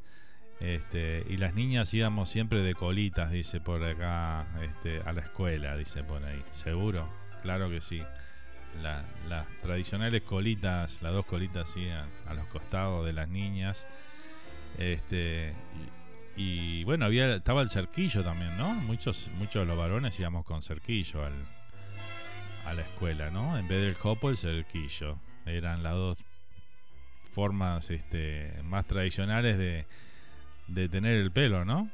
Este, 0.61 1.25
y 1.29 1.39
las 1.39 1.55
niñas 1.55 1.93
íbamos 1.95 2.29
siempre 2.29 2.63
de 2.63 2.75
colitas, 2.75 3.31
dice 3.31 3.61
por 3.61 3.83
acá, 3.83 4.47
este, 4.63 5.01
a 5.01 5.13
la 5.13 5.23
escuela, 5.23 5.77
dice 5.77 6.05
por 6.05 6.23
ahí. 6.23 6.43
¿Seguro? 6.53 7.09
Claro 7.43 7.71
que 7.71 7.81
sí. 7.81 8.03
las 8.83 9.47
tradicionales 9.63 10.23
colitas, 10.23 11.01
las 11.03 11.13
dos 11.13 11.25
colitas 11.25 11.71
sí, 11.71 11.89
a, 11.89 12.35
los 12.35 12.47
costados 12.47 13.07
de 13.07 13.13
las 13.15 13.29
niñas. 13.29 13.87
Este, 14.79 15.55
y, 16.37 16.85
bueno, 16.85 17.07
había, 17.07 17.35
estaba 17.35 17.63
el 17.63 17.71
cerquillo 17.71 18.23
también, 18.23 18.57
¿no? 18.57 18.75
Muchos, 18.75 19.31
muchos 19.37 19.63
de 19.63 19.67
los 19.67 19.77
varones 19.77 20.19
íbamos 20.19 20.45
con 20.45 20.63
cerquillo 20.63 21.25
al, 21.25 21.35
a 22.67 22.75
la 22.75 22.83
escuela, 22.83 23.31
¿no? 23.31 23.59
En 23.59 23.69
vez 23.69 23.83
del 23.83 23.95
jopo, 23.95 24.31
el 24.31 24.37
cerquillo. 24.37 25.19
Eran 25.47 25.83
las 25.83 25.95
dos 25.95 26.19
formas 27.33 27.91
este, 27.91 28.53
más 28.65 28.87
tradicionales 28.87 29.59
de, 29.59 29.87
de 30.69 30.89
tener 30.89 31.17
el 31.17 31.31
pelo, 31.31 31.65
¿no? 31.65 31.91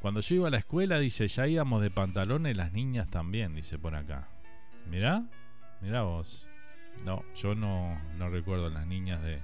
Cuando 0.00 0.20
yo 0.20 0.36
iba 0.36 0.48
a 0.48 0.50
la 0.50 0.58
escuela, 0.58 0.98
dice, 0.98 1.26
ya 1.26 1.46
íbamos 1.46 1.82
de 1.82 1.90
pantalones 1.90 2.56
las 2.56 2.72
niñas 2.72 3.10
también, 3.10 3.54
dice 3.54 3.78
por 3.78 3.94
acá. 3.94 4.28
Mirá, 4.86 5.24
mirá 5.80 6.02
vos. 6.02 6.48
No, 7.04 7.24
yo 7.34 7.54
no, 7.54 8.00
no 8.16 8.28
recuerdo 8.28 8.70
las 8.70 8.86
niñas 8.86 9.22
de, 9.22 9.40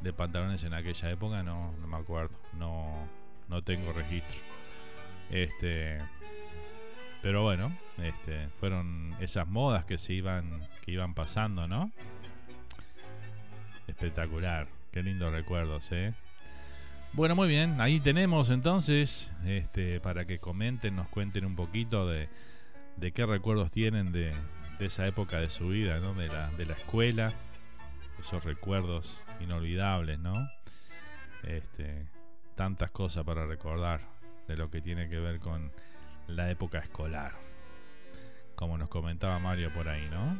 de 0.00 0.12
pantalones 0.12 0.62
en 0.64 0.74
aquella 0.74 1.10
época, 1.10 1.42
no, 1.42 1.72
no 1.80 1.86
me 1.86 1.96
acuerdo, 1.96 2.38
no, 2.54 3.08
no 3.48 3.62
tengo 3.62 3.92
registro. 3.92 4.38
Este, 5.30 5.98
pero 7.22 7.42
bueno, 7.42 7.72
este, 8.02 8.48
fueron 8.60 9.16
esas 9.20 9.48
modas 9.48 9.84
que 9.84 9.98
se 9.98 10.12
iban, 10.12 10.66
que 10.82 10.92
iban 10.92 11.14
pasando, 11.14 11.66
¿no? 11.66 11.90
Espectacular, 13.88 14.68
qué 14.92 15.02
lindos 15.02 15.32
recuerdos, 15.32 15.90
¿eh? 15.92 16.14
Bueno, 17.12 17.34
muy 17.34 17.48
bien, 17.48 17.80
ahí 17.80 17.98
tenemos 17.98 18.50
entonces, 18.50 19.32
este, 19.44 20.00
para 20.00 20.26
que 20.26 20.38
comenten, 20.38 20.96
nos 20.96 21.08
cuenten 21.08 21.44
un 21.46 21.56
poquito 21.56 22.06
de, 22.06 22.28
de 22.96 23.12
qué 23.12 23.24
recuerdos 23.24 23.70
tienen 23.70 24.12
de, 24.12 24.32
de, 24.78 24.86
esa 24.86 25.06
época 25.06 25.38
de 25.40 25.48
su 25.48 25.68
vida, 25.68 25.98
¿no? 25.98 26.14
De 26.14 26.28
la, 26.28 26.50
de 26.50 26.66
la 26.66 26.74
escuela, 26.74 27.32
esos 28.20 28.44
recuerdos 28.44 29.24
inolvidables, 29.40 30.18
¿no? 30.18 30.48
Este, 31.42 32.06
tantas 32.56 32.90
cosas 32.90 33.24
para 33.24 33.46
recordar 33.46 34.00
de 34.48 34.56
lo 34.56 34.70
que 34.70 34.80
tiene 34.80 35.08
que 35.08 35.20
ver 35.20 35.38
con 35.38 35.70
la 36.26 36.50
época 36.50 36.78
escolar, 36.78 37.32
como 38.56 38.76
nos 38.78 38.88
comentaba 38.88 39.38
Mario 39.38 39.70
por 39.72 39.88
ahí, 39.88 40.08
¿no? 40.10 40.36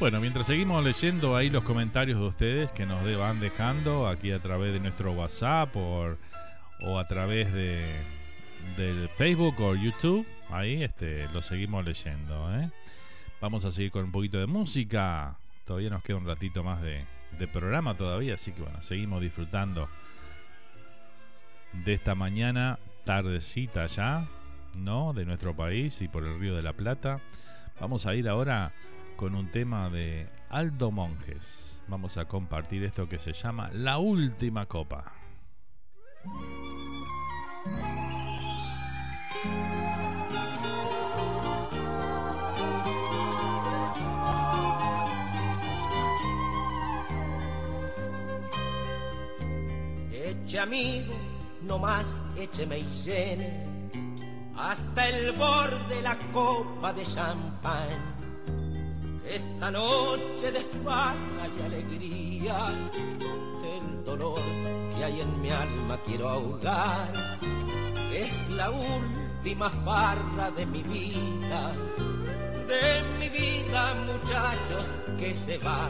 Bueno, 0.00 0.20
mientras 0.20 0.46
seguimos 0.46 0.84
leyendo 0.84 1.36
ahí 1.36 1.48
los 1.48 1.62
comentarios 1.62 2.18
de 2.18 2.26
ustedes 2.26 2.70
que 2.72 2.84
nos 2.84 3.02
van 3.16 3.40
dejando 3.40 4.08
aquí 4.08 4.32
a 4.32 4.40
través 4.40 4.74
de 4.74 4.80
nuestro 4.80 5.12
WhatsApp 5.12 5.74
o, 5.76 6.16
o 6.80 6.98
a 6.98 7.06
través 7.06 7.52
de 7.52 7.86
del 8.76 9.08
Facebook 9.08 9.60
o 9.60 9.74
YouTube, 9.74 10.26
ahí 10.50 10.82
este 10.82 11.28
lo 11.32 11.42
seguimos 11.42 11.84
leyendo, 11.84 12.52
¿eh? 12.54 12.70
Vamos 13.44 13.66
a 13.66 13.70
seguir 13.70 13.90
con 13.90 14.04
un 14.04 14.10
poquito 14.10 14.38
de 14.38 14.46
música. 14.46 15.36
Todavía 15.66 15.90
nos 15.90 16.02
queda 16.02 16.16
un 16.16 16.26
ratito 16.26 16.64
más 16.64 16.80
de, 16.80 17.04
programa 17.52 17.94
todavía, 17.94 18.36
así 18.36 18.52
que 18.52 18.62
bueno, 18.62 18.80
seguimos 18.80 19.20
disfrutando 19.20 19.86
de 21.84 21.92
esta 21.92 22.14
mañana 22.14 22.78
tardecita 23.04 23.84
ya, 23.84 24.26
¿no? 24.74 25.12
De 25.12 25.26
nuestro 25.26 25.54
país 25.54 26.00
y 26.00 26.08
por 26.08 26.24
el 26.24 26.40
Río 26.40 26.56
de 26.56 26.62
la 26.62 26.72
Plata. 26.72 27.20
Vamos 27.78 28.06
a 28.06 28.14
ir 28.14 28.30
ahora 28.30 28.72
con 29.16 29.34
un 29.34 29.48
tema 29.48 29.90
de 29.90 30.26
Aldo 30.48 30.90
Monjes. 30.90 31.82
Vamos 31.86 32.16
a 32.16 32.24
compartir 32.24 32.82
esto 32.82 33.10
que 33.10 33.18
se 33.18 33.34
llama 33.34 33.68
La 33.74 33.98
Última 33.98 34.64
Copa. 34.64 35.12
Eche 50.44 50.60
amigo, 50.60 51.14
no 51.62 51.78
más 51.78 52.14
écheme 52.36 52.80
y 52.80 52.84
llene 53.02 53.64
hasta 54.54 55.08
el 55.08 55.32
borde 55.32 56.02
la 56.02 56.18
copa 56.32 56.92
de 56.92 57.02
champán 57.02 57.88
esta 59.26 59.70
noche 59.70 60.52
de 60.52 60.60
farra 60.84 61.48
y 61.58 61.62
alegría, 61.62 62.66
el 63.64 64.04
dolor 64.04 64.38
que 64.94 65.04
hay 65.04 65.22
en 65.22 65.40
mi 65.40 65.48
alma 65.48 65.98
quiero 66.04 66.28
ahogar. 66.28 67.10
Es 68.12 68.48
la 68.50 68.70
última 68.70 69.70
farra 69.70 70.50
de 70.50 70.66
mi 70.66 70.82
vida, 70.82 71.72
de 72.68 73.02
mi 73.18 73.28
vida 73.30 73.94
muchachos 73.94 74.94
que 75.18 75.34
se 75.34 75.56
va. 75.58 75.88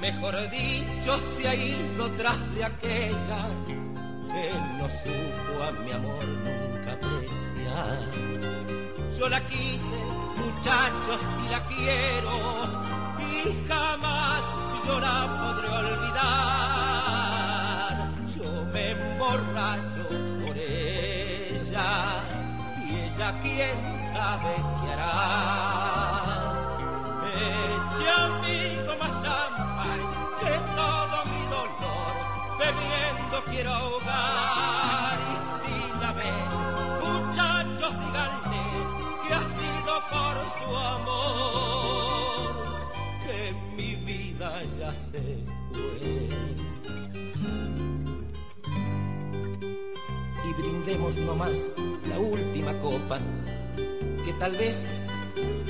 Mejor 0.00 0.50
dicho, 0.50 1.18
se 1.24 1.48
ha 1.48 1.54
ido 1.54 2.10
tras 2.18 2.38
de 2.54 2.64
aquella 2.64 3.48
que 4.36 4.50
no 4.78 4.88
supo 4.88 5.62
a 5.66 5.70
mi 5.82 5.92
amor 5.92 6.24
nunca 6.24 6.92
apreciar. 6.92 7.98
Yo 9.18 9.28
la 9.28 9.40
quise 9.46 9.96
muchachos, 10.36 11.22
si 11.22 11.48
la 11.48 11.64
quiero 11.64 12.30
y 13.18 13.66
jamás 13.66 14.42
yo 14.86 15.00
la 15.00 15.26
podré 15.40 15.68
olvidar. 15.68 16.36
Yo 18.36 18.48
me 18.72 18.90
emborracho 18.90 20.04
por 20.44 20.56
ella 20.56 22.22
y 22.86 22.88
ella 22.94 23.28
quién 23.42 23.78
sabe 24.12 24.54
qué 24.82 24.88
hará. 24.92 25.14
Eche 27.34 28.06
amigo 28.10 28.92
más 29.00 29.14
champán 29.22 29.65
que 30.40 30.52
todo 30.80 31.16
mi 31.32 31.42
dolor 31.56 32.14
bebiendo 32.58 33.36
quiero 33.50 33.72
ahogar. 33.72 35.16
Y 35.32 35.36
si 35.58 35.76
la 36.00 36.12
ven 36.12 36.48
muchachos 37.04 37.92
díganle 38.00 38.64
que 39.26 39.34
ha 39.34 39.44
sido 39.60 39.92
por 40.12 40.36
su 40.56 40.68
amor 40.76 42.50
que 43.24 43.38
mi 43.76 43.90
vida 43.96 44.48
ya 44.78 44.92
se 44.92 45.22
fue. 45.72 46.28
Y 50.44 50.50
brindemos 50.60 51.16
nomás 51.16 51.66
la 52.08 52.18
última 52.18 52.72
copa, 52.80 53.18
que 54.24 54.32
tal 54.38 54.52
vez 54.52 54.84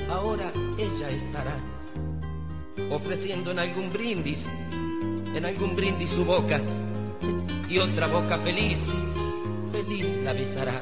ahora 0.09 0.51
ella 0.77 1.09
estará 1.09 1.57
ofreciendo 2.91 3.51
en 3.51 3.59
algún 3.59 3.91
brindis, 3.91 4.47
en 5.35 5.45
algún 5.45 5.75
brindis 5.75 6.11
su 6.11 6.25
boca, 6.25 6.61
y 7.69 7.79
otra 7.79 8.07
boca 8.07 8.37
feliz, 8.37 8.85
feliz 9.71 10.17
la 10.23 10.33
besará. 10.33 10.81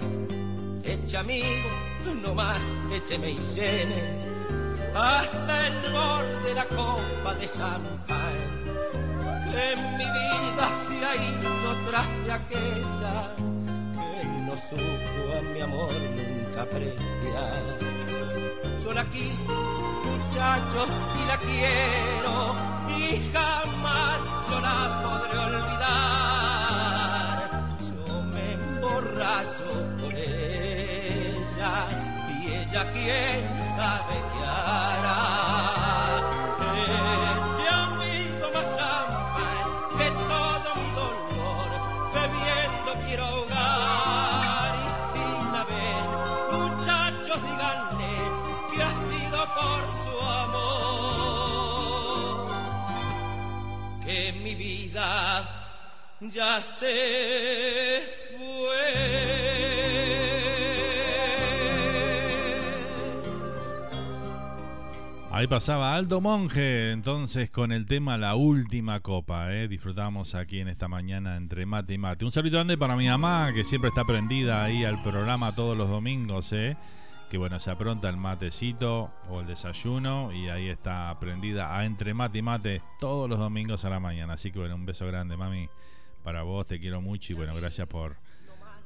Echa 0.83 1.21
amigo 1.21 1.69
no 2.13 2.35
más 2.35 2.61
écheme 2.91 3.31
y 3.31 3.39
llene 3.55 4.23
hasta 4.95 5.67
el 5.67 5.91
borde 5.91 6.47
de 6.47 6.53
la 6.53 6.65
copa 6.65 7.35
de 7.39 7.47
champán. 7.47 8.35
En 9.53 9.97
mi 9.97 10.03
vida 10.05 10.67
se 10.75 11.05
ha 11.05 11.15
ido 11.15 11.89
tras 11.89 12.07
de 12.25 12.31
aquella 12.31 13.35
que 13.37 14.27
no 14.45 14.55
supo 14.57 15.37
a 15.37 15.41
mi 15.53 15.61
amor 15.61 15.91
nunca 15.91 16.61
apreciar. 16.61 17.94
Yo 18.85 18.93
la 18.93 19.05
quise, 19.05 19.51
muchachos, 20.05 20.89
y 21.19 21.25
la 21.27 21.37
quiero, 21.37 22.55
y 22.95 23.31
jamás 23.33 24.19
yo 24.49 24.59
la 24.61 24.79
podré 25.03 25.37
olvidar. 25.39 26.17
Yo 27.81 28.21
me 28.33 28.45
emborracho 28.53 29.67
por 29.99 30.13
ella 30.13 30.75
ya 32.75 32.83
quién 32.91 33.43
sabe 33.75 34.15
qué 34.31 34.41
hará. 34.45 35.04
Ya 56.21 56.61
se 56.61 58.01
fue. 58.37 59.45
Ahí 65.31 65.47
pasaba 65.47 65.95
Aldo 65.95 66.21
Monge, 66.21 66.93
entonces 66.93 67.51
con 67.51 67.73
el 67.73 67.85
tema 67.85 68.17
La 68.17 68.35
Última 68.35 69.01
Copa, 69.01 69.53
¿eh? 69.53 69.67
disfrutamos 69.67 70.33
aquí 70.33 70.61
en 70.61 70.69
esta 70.69 70.87
mañana 70.87 71.35
entre 71.35 71.65
mate 71.65 71.95
y 71.95 71.97
mate. 71.97 72.23
Un 72.23 72.31
saludo 72.31 72.53
grande 72.53 72.77
para 72.77 72.95
mi 72.95 73.09
mamá, 73.09 73.51
que 73.53 73.65
siempre 73.65 73.89
está 73.89 74.05
prendida 74.05 74.63
ahí 74.63 74.85
al 74.85 75.03
programa 75.03 75.53
todos 75.53 75.77
los 75.77 75.89
domingos, 75.89 76.53
¿eh? 76.53 76.77
que 77.29 77.37
bueno, 77.37 77.59
se 77.59 77.69
apronta 77.69 78.07
el 78.07 78.15
matecito 78.15 79.11
o 79.27 79.41
el 79.41 79.47
desayuno 79.47 80.31
y 80.31 80.47
ahí 80.47 80.69
está 80.69 81.17
prendida 81.19 81.75
a 81.75 81.83
entre 81.83 82.13
mate 82.13 82.37
y 82.37 82.41
mate 82.41 82.81
todos 83.01 83.29
los 83.29 83.37
domingos 83.37 83.83
a 83.83 83.89
la 83.89 83.99
mañana. 83.99 84.35
Así 84.35 84.53
que 84.53 84.59
bueno, 84.59 84.75
un 84.75 84.85
beso 84.85 85.05
grande, 85.05 85.35
mami, 85.35 85.67
para 86.25 86.41
vos, 86.41 86.65
te 86.65 86.79
quiero 86.79 87.01
mucho 87.01 87.33
y 87.33 87.35
bueno, 87.35 87.55
gracias 87.55 87.87
por, 87.87 88.17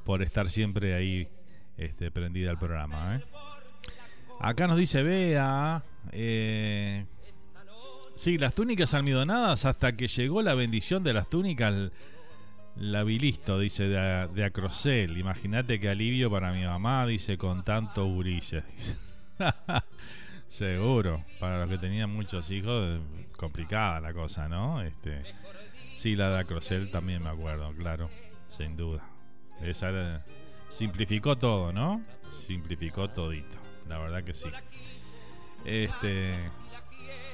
por 0.04 0.22
estar 0.22 0.50
siempre 0.50 0.94
ahí 0.94 1.26
este, 1.78 2.10
prendida 2.10 2.50
al 2.50 2.58
programa. 2.58 3.16
¿eh? 3.16 3.24
Acá 4.38 4.66
nos 4.66 4.76
dice 4.76 5.02
Bea. 5.02 5.82
Eh, 6.12 7.06
sí, 8.14 8.36
las 8.36 8.54
túnicas 8.54 8.92
almidonadas 8.92 9.64
hasta 9.64 9.96
que 9.96 10.06
llegó 10.06 10.42
la 10.42 10.52
bendición 10.52 11.02
de 11.02 11.14
las 11.14 11.30
túnicas. 11.30 11.90
La 12.76 13.04
vi 13.04 13.18
listo, 13.18 13.58
dice 13.58 13.88
de, 13.88 14.44
Acrocel. 14.44 15.16
Imagínate 15.16 15.80
qué 15.80 15.88
alivio 15.88 16.30
para 16.30 16.52
mi 16.52 16.64
mamá, 16.64 17.06
dice, 17.06 17.38
con 17.38 17.64
tanto 17.64 18.04
gurises. 18.04 18.64
Seguro, 20.48 21.24
para 21.38 21.60
los 21.60 21.70
que 21.70 21.78
tenían 21.78 22.10
muchos 22.10 22.50
hijos, 22.50 23.00
complicada 23.36 24.00
la 24.00 24.12
cosa, 24.12 24.48
¿no? 24.48 24.82
Este, 24.82 25.22
sí, 26.00 26.16
la 26.16 26.30
de 26.30 26.38
Acrocel 26.40 26.90
también 26.90 27.22
me 27.22 27.28
acuerdo, 27.28 27.72
claro, 27.74 28.08
sin 28.48 28.76
duda. 28.76 29.08
Esa 29.60 30.24
simplificó 30.68 31.36
todo, 31.36 31.72
¿no? 31.72 32.02
Simplificó 32.32 33.10
todito 33.10 33.60
la 33.90 33.98
verdad 33.98 34.24
que 34.24 34.32
sí. 34.32 34.48
Este. 35.64 36.38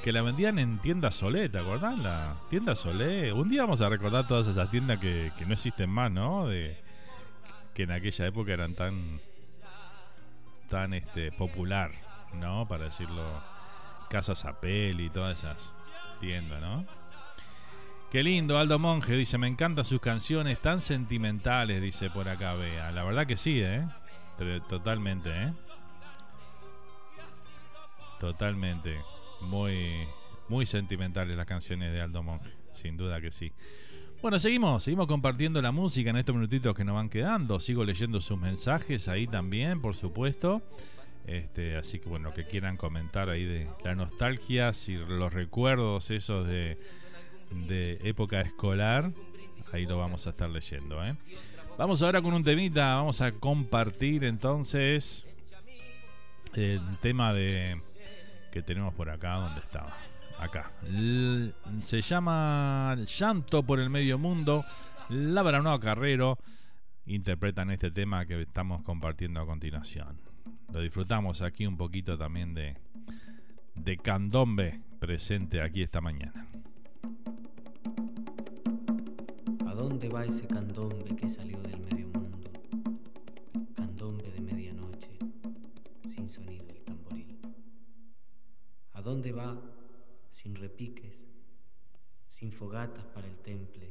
Que 0.02 0.12
la 0.12 0.22
vendían 0.22 0.59
en 0.59 0.78
tienda 0.78 1.10
Solé, 1.10 1.48
¿te 1.48 1.59
acordás? 1.59 1.98
La 1.98 2.36
tienda 2.48 2.74
Solé. 2.74 3.32
Un 3.32 3.48
día 3.48 3.62
vamos 3.62 3.82
a 3.82 3.88
recordar 3.88 4.26
todas 4.26 4.47
esas 4.47 4.70
tiendas 4.70 4.98
que, 4.98 5.32
no 5.47 5.52
existen 5.52 5.90
más, 5.90 6.10
¿no? 6.10 6.48
De, 6.48 6.80
que 7.74 7.82
en 7.82 7.93
aquella 7.93 8.26
época 8.26 8.52
eran 8.52 8.74
tan. 8.74 9.20
tan 10.70 10.94
este 10.94 11.30
popular, 11.30 11.93
¿no? 12.34 12.66
Para 12.66 12.86
decirlo. 12.86 13.24
Casas 14.09 14.44
Apel 14.44 15.01
y 15.01 15.10
todas 15.10 15.40
esas 15.40 15.74
tiendas, 16.20 16.60
¿no? 16.60 16.86
Qué 18.10 18.22
lindo, 18.22 18.56
Aldo 18.56 18.78
Monge 18.78 19.14
dice, 19.14 19.36
me 19.36 19.48
encantan 19.48 19.84
sus 19.84 20.00
canciones 20.00 20.60
tan 20.60 20.80
sentimentales, 20.80 21.82
dice 21.82 22.08
por 22.08 22.28
acá, 22.28 22.54
vea. 22.54 22.92
La 22.92 23.02
verdad 23.02 23.26
que 23.26 23.36
sí, 23.36 23.60
¿eh? 23.60 23.84
Totalmente, 24.68 25.30
¿eh? 25.30 25.52
Totalmente. 28.20 29.00
Muy, 29.40 30.06
muy 30.48 30.66
sentimentales 30.66 31.36
las 31.36 31.46
canciones 31.46 31.92
de 31.92 32.00
Aldo 32.00 32.22
Monge. 32.22 32.48
Sin 32.70 32.96
duda 32.96 33.20
que 33.20 33.32
sí. 33.32 33.52
Bueno, 34.22 34.38
seguimos, 34.38 34.84
seguimos 34.84 35.08
compartiendo 35.08 35.60
la 35.60 35.72
música 35.72 36.10
en 36.10 36.16
estos 36.16 36.34
minutitos 36.34 36.76
que 36.76 36.84
nos 36.84 36.94
van 36.94 37.08
quedando. 37.08 37.58
Sigo 37.58 37.84
leyendo 37.84 38.20
sus 38.20 38.38
mensajes 38.38 39.08
ahí 39.08 39.26
también, 39.26 39.80
por 39.80 39.96
supuesto. 39.96 40.62
Este, 41.26 41.76
así 41.76 41.98
que 41.98 42.08
bueno, 42.08 42.32
que 42.32 42.44
quieran 42.44 42.76
comentar 42.76 43.30
ahí 43.30 43.44
de 43.44 43.68
la 43.84 43.96
nostalgia, 43.96 44.72
si 44.72 44.94
los 44.94 45.32
recuerdos 45.32 46.12
esos 46.12 46.46
de, 46.46 46.78
de 47.51 47.98
época 48.05 48.40
escolar, 48.40 49.12
ahí 49.73 49.86
lo 49.86 49.98
vamos 49.98 50.27
a 50.27 50.31
estar 50.31 50.48
leyendo. 50.48 51.05
¿eh? 51.05 51.16
Vamos 51.78 52.02
ahora 52.02 52.23
con 52.23 52.32
un 52.35 52.44
temita, 52.44 52.97
vamos 52.97 53.20
a 53.20 53.32
compartir 53.32 54.24
entonces 54.24 55.27
el 56.55 56.81
tema 57.02 57.32
de 57.32 57.81
que 58.51 58.62
tenemos 58.62 58.94
por 58.94 59.10
acá, 59.10 59.35
¿dónde 59.35 59.60
estaba? 59.60 59.94
Acá. 60.39 60.70
se 61.82 62.01
llama 62.01 62.97
Llanto 63.06 63.62
por 63.62 63.81
el 63.81 63.90
Medio 63.90 64.18
Mundo. 64.18 64.64
La 65.09 65.43
Baranoa 65.43 65.78
Carrero 65.81 66.39
interpretan 67.06 67.70
este 67.70 67.90
tema 67.90 68.24
que 68.27 68.40
estamos 68.43 68.82
compartiendo 68.82 69.40
a 69.40 69.47
continuación. 69.47 70.18
Lo 70.73 70.81
disfrutamos 70.81 71.43
aquí 71.43 71.66
un 71.66 71.77
poquito 71.77 72.18
también 72.18 72.55
de, 72.55 72.77
de 73.74 73.97
candombe 73.98 74.81
presente 74.98 75.62
aquí 75.62 75.82
esta 75.82 76.01
mañana. 76.01 76.47
Dónde 79.88 80.08
va 80.08 80.24
ese 80.24 80.46
candombe 80.48 81.14
que 81.14 81.28
salió 81.28 81.60
del 81.60 81.78
medio 81.78 82.08
mundo? 82.08 82.50
Candombe 83.76 84.30
de 84.32 84.40
medianoche, 84.40 85.16
sin 86.04 86.28
sonido 86.28 86.66
dónde 89.06 89.30
va 89.30 89.56
sin 90.32 90.56
repiques, 90.56 91.28
sin 92.26 92.50
fogatas 92.50 93.06
para 93.06 93.28
el 93.28 93.38
temple 93.38 93.85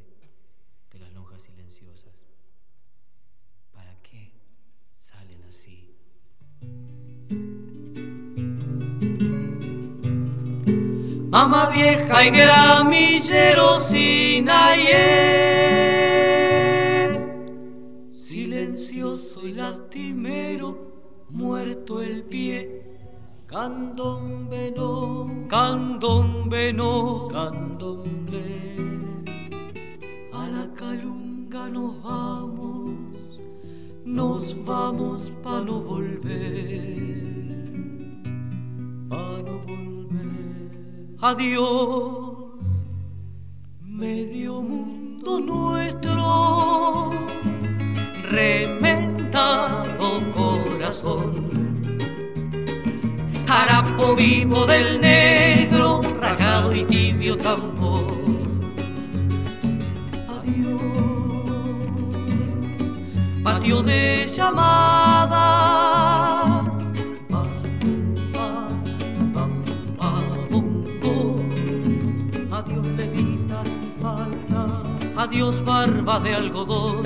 Vieja 11.74 12.26
y 12.26 12.32
gramillero 12.32 13.80
sin 13.80 14.50
ayer, 14.50 15.12
silencioso 18.14 19.46
y 19.48 19.54
lastimero, 19.54 21.26
muerto 21.30 22.02
el 22.02 22.24
pie 22.24 22.86
Candombe 23.48 24.74
no, 24.76 25.48
candombe 25.48 26.74
no, 26.74 27.30
candombe. 27.32 28.44
A 30.34 30.48
la 30.48 30.68
calunga 30.74 31.70
nos 31.70 32.04
vamos, 32.04 33.40
nos 34.04 34.66
vamos 34.66 35.32
pa' 35.44 35.62
no 35.62 35.80
volver, 35.80 36.82
pa' 39.10 39.38
no 39.46 39.60
volver. 39.60 39.85
Adiós, 41.26 42.38
medio 43.82 44.62
mundo 44.62 45.40
nuestro, 45.40 47.10
remendado 48.30 50.22
corazón 50.36 51.34
harapo 53.48 54.16
vivo 54.16 54.68
del 54.68 55.02
negro, 55.02 56.02
rajado 56.22 56.76
y 56.76 56.86
tibio 56.86 57.36
tambor. 57.40 58.06
Adiós, 60.30 60.80
patio 63.44 63.82
de 63.82 64.28
llamadas. 64.28 65.65
Adiós 75.26 75.56
barba 75.66 76.20
de 76.20 76.36
algodón, 76.36 77.04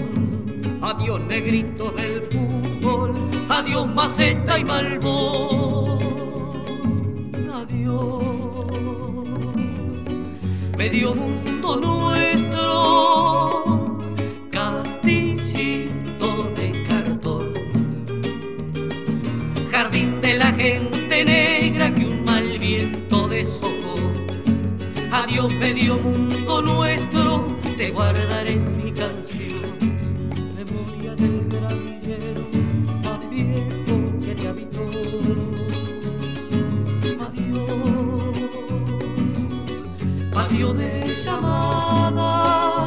adiós 0.81 1.21
negritos 1.21 1.95
del 1.95 2.21
fútbol, 2.31 3.13
adiós 3.47 3.87
maceta 3.95 4.59
y 4.59 4.65
malvón. 4.65 5.99
medio 10.77 11.13
mundo 11.13 11.69
nuestro, 11.87 12.67
castillito 14.49 16.29
de 16.57 16.67
cartón, 16.89 17.53
jardín 19.71 20.19
de 20.21 20.33
la 20.35 20.51
gente 20.53 21.25
negra 21.25 21.93
que 21.93 22.05
un 22.05 22.23
mal 22.25 22.57
viento 22.57 23.27
deshojó. 23.27 23.95
Adiós 25.11 25.53
medio 25.55 25.97
mundo 25.97 26.61
nuestro, 26.61 27.28
te 27.79 27.91
guardaré 27.91 28.57
mi 28.57 28.91
canción, 28.91 29.79
memoria 30.53 31.15
del 31.15 31.47
granillero 31.47 32.45
más 33.05 33.29
viejo 33.29 34.19
que 34.19 34.35
te 34.35 34.47
habitó. 34.49 34.89
de 40.73 41.15
llamadas. 41.23 42.78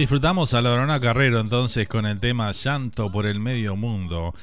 Disfrutamos 0.00 0.54
a 0.54 0.62
la 0.62 0.70
Verona 0.70 0.98
Carrero 0.98 1.40
entonces 1.40 1.86
con 1.86 2.06
el 2.06 2.18
tema 2.18 2.50
Llanto 2.52 3.12
por 3.12 3.26
el 3.26 3.38
Medio 3.38 3.76
Mundo. 3.76 4.34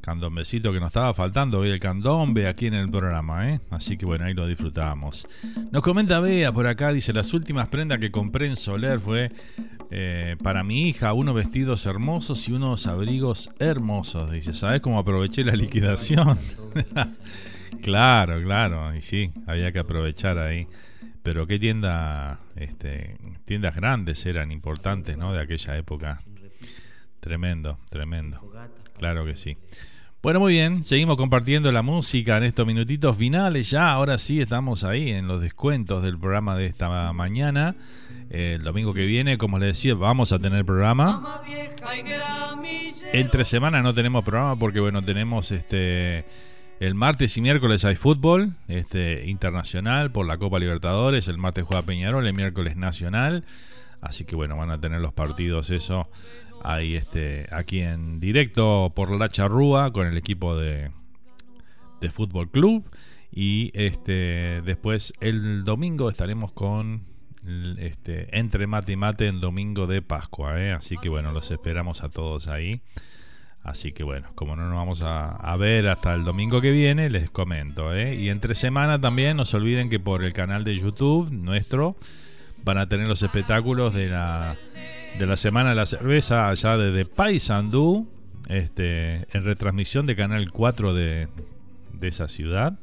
Candombecito 0.00 0.72
que 0.72 0.78
nos 0.78 0.90
estaba 0.90 1.12
faltando 1.12 1.58
hoy 1.58 1.70
el 1.70 1.80
candombe 1.80 2.46
aquí 2.46 2.68
en 2.68 2.74
el 2.74 2.88
programa, 2.88 3.50
¿eh? 3.50 3.60
Así 3.70 3.96
que 3.96 4.06
bueno, 4.06 4.26
ahí 4.26 4.34
lo 4.34 4.46
disfrutamos. 4.46 5.26
Nos 5.72 5.82
comenta 5.82 6.20
Bea 6.20 6.52
por 6.52 6.68
acá, 6.68 6.92
dice, 6.92 7.12
las 7.12 7.34
últimas 7.34 7.66
prendas 7.66 7.98
que 7.98 8.12
compré 8.12 8.46
en 8.46 8.54
Soler 8.54 9.00
fue 9.00 9.32
eh, 9.90 10.36
para 10.44 10.62
mi 10.62 10.88
hija, 10.88 11.12
unos 11.12 11.34
vestidos 11.34 11.86
hermosos 11.86 12.48
y 12.48 12.52
unos 12.52 12.86
abrigos 12.86 13.50
hermosos. 13.58 14.30
Dice, 14.30 14.54
¿sabes 14.54 14.80
cómo 14.80 15.00
aproveché 15.00 15.42
la 15.42 15.56
liquidación? 15.56 16.38
claro, 17.82 18.40
claro, 18.44 18.94
y 18.94 19.02
sí, 19.02 19.32
había 19.48 19.72
que 19.72 19.80
aprovechar 19.80 20.38
ahí. 20.38 20.68
Pero 21.22 21.46
qué 21.46 21.58
tienda, 21.58 22.40
este, 22.56 23.16
tiendas 23.44 23.74
grandes 23.76 24.24
eran 24.24 24.50
importantes, 24.50 25.16
¿no? 25.16 25.32
De 25.32 25.40
aquella 25.40 25.76
época. 25.76 26.22
Tremendo, 27.20 27.78
tremendo. 27.90 28.40
Claro 28.96 29.26
que 29.26 29.36
sí. 29.36 29.56
Bueno, 30.22 30.40
muy 30.40 30.52
bien, 30.52 30.84
seguimos 30.84 31.16
compartiendo 31.16 31.72
la 31.72 31.80
música 31.80 32.36
en 32.36 32.44
estos 32.44 32.66
minutitos 32.66 33.16
finales. 33.16 33.70
Ya, 33.70 33.90
ahora 33.90 34.18
sí 34.18 34.40
estamos 34.40 34.84
ahí 34.84 35.10
en 35.10 35.26
los 35.26 35.40
descuentos 35.40 36.02
del 36.02 36.18
programa 36.18 36.56
de 36.56 36.66
esta 36.66 37.10
mañana. 37.14 37.74
el 38.28 38.62
domingo 38.62 38.92
que 38.92 39.06
viene, 39.06 39.38
como 39.38 39.58
les 39.58 39.68
decía, 39.68 39.94
vamos 39.94 40.32
a 40.32 40.38
tener 40.38 40.64
programa. 40.66 41.42
Entre 43.14 43.44
semana 43.46 43.82
no 43.82 43.94
tenemos 43.94 44.22
programa 44.22 44.56
porque, 44.56 44.80
bueno, 44.80 45.02
tenemos 45.02 45.52
este 45.52 46.26
el 46.80 46.94
martes 46.94 47.36
y 47.36 47.42
miércoles 47.42 47.84
hay 47.84 47.94
fútbol 47.94 48.54
este, 48.66 49.28
internacional 49.28 50.10
por 50.10 50.26
la 50.26 50.38
Copa 50.38 50.58
Libertadores. 50.58 51.28
El 51.28 51.36
martes 51.36 51.64
juega 51.64 51.82
Peñarol, 51.82 52.26
el 52.26 52.32
miércoles 52.32 52.74
nacional. 52.74 53.44
Así 54.00 54.24
que 54.24 54.34
bueno, 54.34 54.56
van 54.56 54.70
a 54.70 54.80
tener 54.80 55.00
los 55.00 55.12
partidos 55.12 55.68
eso 55.68 56.08
ahí 56.64 56.94
este, 56.94 57.46
aquí 57.52 57.80
en 57.80 58.18
directo 58.18 58.92
por 58.96 59.10
la 59.10 59.28
charrúa 59.28 59.92
con 59.92 60.06
el 60.06 60.16
equipo 60.16 60.56
de, 60.56 60.90
de 62.00 62.10
Fútbol 62.10 62.50
Club. 62.50 62.90
Y 63.30 63.70
este 63.74 64.62
después 64.62 65.12
el 65.20 65.64
domingo 65.64 66.08
estaremos 66.08 66.50
con 66.50 67.04
este, 67.78 68.38
entre 68.38 68.66
mate 68.66 68.92
y 68.92 68.96
mate 68.96 69.28
el 69.28 69.40
domingo 69.40 69.86
de 69.86 70.00
Pascua. 70.00 70.58
¿eh? 70.58 70.72
Así 70.72 70.96
que 70.96 71.10
bueno, 71.10 71.30
los 71.30 71.50
esperamos 71.50 72.02
a 72.02 72.08
todos 72.08 72.48
ahí. 72.48 72.80
Así 73.62 73.92
que 73.92 74.04
bueno, 74.04 74.28
como 74.34 74.56
no 74.56 74.68
nos 74.68 74.76
vamos 74.76 75.02
a, 75.04 75.56
ver 75.56 75.88
hasta 75.88 76.14
el 76.14 76.24
domingo 76.24 76.60
que 76.60 76.70
viene, 76.70 77.10
les 77.10 77.30
comento. 77.30 77.94
¿eh? 77.94 78.14
Y 78.14 78.30
entre 78.30 78.54
semana 78.54 79.00
también, 79.00 79.36
no 79.36 79.44
se 79.44 79.56
olviden 79.56 79.90
que 79.90 80.00
por 80.00 80.24
el 80.24 80.32
canal 80.32 80.64
de 80.64 80.76
YouTube 80.76 81.30
nuestro 81.30 81.96
van 82.64 82.78
a 82.78 82.88
tener 82.88 83.08
los 83.08 83.22
espectáculos 83.22 83.92
de 83.92 84.08
la, 84.08 84.56
de 85.18 85.26
la 85.26 85.36
Semana 85.36 85.70
de 85.70 85.76
la 85.76 85.86
Cerveza 85.86 86.48
allá 86.48 86.76
desde 86.78 87.04
Paysandú, 87.04 88.08
este, 88.48 89.26
en 89.36 89.44
retransmisión 89.44 90.06
de 90.06 90.16
Canal 90.16 90.50
4 90.50 90.94
de, 90.94 91.28
de 91.92 92.08
esa 92.08 92.28
ciudad, 92.28 92.78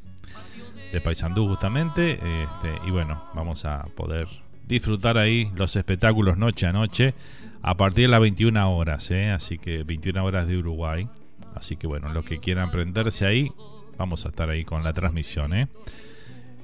de 0.92 1.02
Paysandú 1.02 1.48
justamente. 1.48 2.14
Este, 2.14 2.88
y 2.88 2.92
bueno, 2.92 3.24
vamos 3.34 3.66
a 3.66 3.84
poder 3.96 4.28
disfrutar 4.68 5.18
ahí 5.18 5.52
los 5.56 5.76
espectáculos 5.76 6.38
noche 6.38 6.68
a 6.68 6.74
noche 6.74 7.16
a 7.62 7.76
partir 7.76 8.06
de 8.06 8.08
las 8.10 8.22
21 8.22 8.76
horas, 8.76 9.12
¿eh? 9.12 9.32
así 9.32 9.58
que 9.58 9.84
21 9.84 10.24
horas 10.24 10.48
de 10.48 10.58
Uruguay. 10.58 11.08
Así 11.56 11.76
que 11.76 11.88
bueno, 11.88 12.10
los 12.10 12.24
que 12.26 12.40
quieran 12.40 12.72
prenderse 12.72 13.26
ahí, 13.26 13.52
vamos 13.98 14.26
a 14.26 14.30
estar 14.30 14.50
ahí 14.50 14.64
con 14.64 14.84
la 14.84 14.94
transmisión. 14.94 15.54
¿eh? 15.54 15.68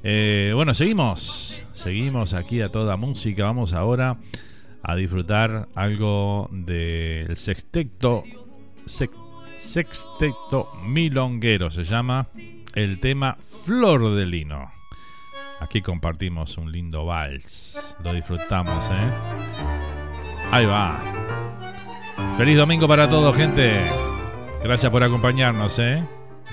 Eh, 0.04 0.52
bueno, 0.56 0.74
seguimos, 0.74 1.64
seguimos 1.74 2.34
aquí 2.34 2.62
a 2.62 2.70
toda 2.70 2.96
música. 2.98 3.46
Vamos 3.46 3.74
ahora 3.74 4.18
a 4.84 4.96
disfrutar 4.96 5.70
algo 5.76 6.50
del 6.52 7.38
sexteto, 7.38 8.24
sexteto 9.56 10.70
milonguero, 10.86 11.72
se 11.72 11.86
llama 11.86 12.28
el 12.76 13.00
tema 13.00 13.38
Flor 13.40 14.16
de 14.16 14.26
Lino. 14.26 14.72
Aquí 15.62 15.82
compartimos 15.82 16.58
un 16.58 16.72
lindo 16.72 17.06
vals, 17.06 17.96
lo 18.04 18.14
disfrutamos, 18.14 18.90
¿eh? 18.92 19.93
Ahí 20.54 20.68
va. 20.68 21.00
Feliz 22.38 22.56
domingo 22.56 22.88
para 22.88 23.10
todos, 23.10 23.36
gente. 23.36 23.74
Gracias 24.64 24.92
por 24.92 25.02
acompañarnos, 25.02 25.80
¿eh? 25.80 26.04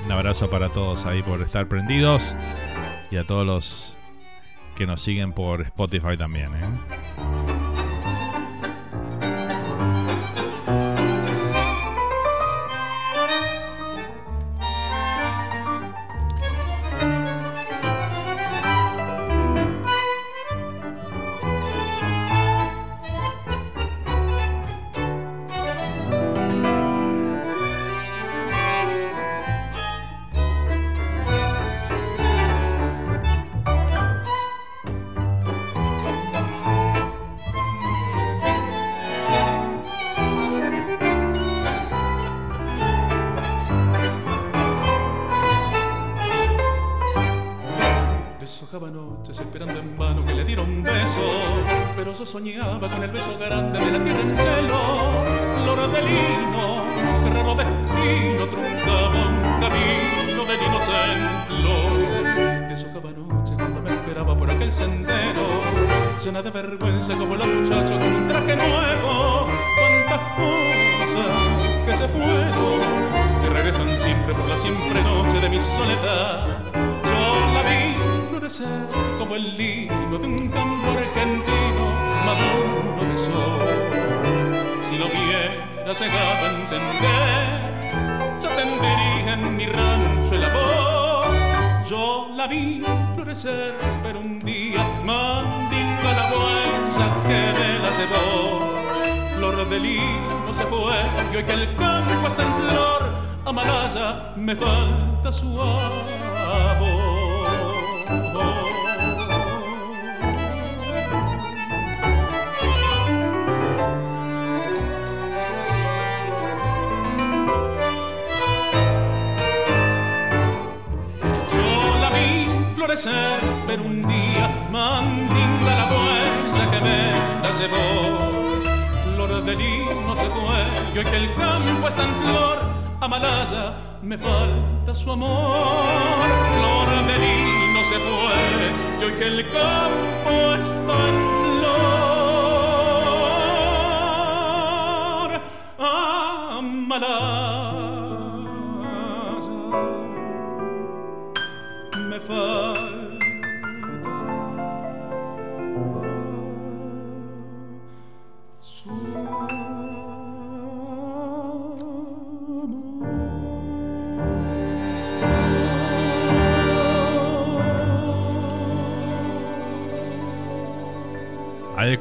Un 0.06 0.10
abrazo 0.10 0.48
para 0.48 0.70
todos 0.70 1.04
ahí 1.04 1.22
por 1.22 1.42
estar 1.42 1.68
prendidos 1.68 2.34
y 3.10 3.18
a 3.18 3.24
todos 3.24 3.44
los 3.44 3.98
que 4.74 4.86
nos 4.86 5.02
siguen 5.02 5.34
por 5.34 5.60
Spotify 5.60 6.16
también, 6.16 6.48
¿eh? 6.54 7.09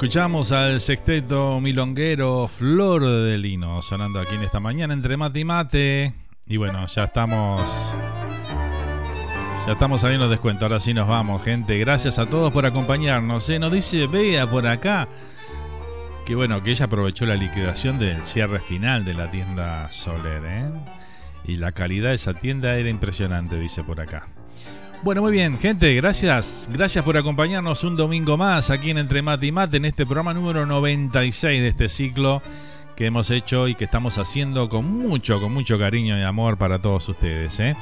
Escuchamos 0.09 0.51
al 0.51 0.81
sexteto 0.81 1.59
milonguero 1.61 2.47
Flor 2.47 3.05
de 3.05 3.37
Lino 3.37 3.79
sonando 3.83 4.19
aquí 4.19 4.33
en 4.33 4.41
esta 4.41 4.59
mañana 4.59 4.91
entre 4.91 5.17
mate 5.17 5.39
y 5.39 5.45
mate. 5.45 6.13
Y 6.47 6.57
bueno, 6.57 6.83
ya 6.87 7.03
estamos. 7.03 7.93
Ya 9.67 9.73
estamos 9.73 10.03
en 10.03 10.17
los 10.17 10.31
descuentos. 10.31 10.63
Ahora 10.63 10.79
sí 10.79 10.95
nos 10.95 11.07
vamos, 11.07 11.43
gente. 11.43 11.77
Gracias 11.77 12.17
a 12.17 12.25
todos 12.25 12.51
por 12.51 12.65
acompañarnos. 12.65 13.47
¿eh? 13.51 13.59
Nos 13.59 13.71
dice 13.71 14.07
Bea 14.07 14.49
por 14.49 14.65
acá 14.65 15.07
que 16.25 16.33
bueno, 16.33 16.63
que 16.63 16.71
ella 16.71 16.85
aprovechó 16.85 17.27
la 17.27 17.35
liquidación 17.35 17.99
del 17.99 18.25
cierre 18.25 18.61
final 18.61 19.05
de 19.05 19.13
la 19.13 19.29
tienda 19.29 19.91
Soler. 19.91 20.41
¿eh? 20.43 20.71
Y 21.43 21.57
la 21.57 21.71
calidad 21.73 22.09
de 22.09 22.15
esa 22.15 22.33
tienda 22.33 22.75
era 22.77 22.89
impresionante, 22.89 23.59
dice 23.59 23.83
por 23.83 24.01
acá. 24.01 24.27
Bueno, 25.01 25.21
muy 25.21 25.31
bien, 25.31 25.57
gente, 25.57 25.95
gracias. 25.95 26.69
Gracias 26.73 27.05
por 27.05 27.15
acompañarnos 27.15 27.85
un 27.85 27.95
domingo 27.95 28.35
más 28.35 28.69
aquí 28.69 28.89
en 28.89 28.97
Entre 28.97 29.21
Mate 29.21 29.47
y 29.47 29.51
Mate 29.53 29.77
en 29.77 29.85
este 29.85 30.05
programa 30.05 30.33
número 30.33 30.65
96 30.65 31.61
de 31.61 31.67
este 31.69 31.87
ciclo 31.87 32.41
que 32.97 33.05
hemos 33.05 33.31
hecho 33.31 33.69
y 33.69 33.75
que 33.75 33.85
estamos 33.85 34.17
haciendo 34.17 34.67
con 34.67 34.85
mucho, 34.85 35.39
con 35.39 35.53
mucho 35.53 35.79
cariño 35.79 36.19
y 36.19 36.23
amor 36.23 36.57
para 36.57 36.79
todos 36.79 37.07
ustedes. 37.07 37.57
¿eh? 37.61 37.77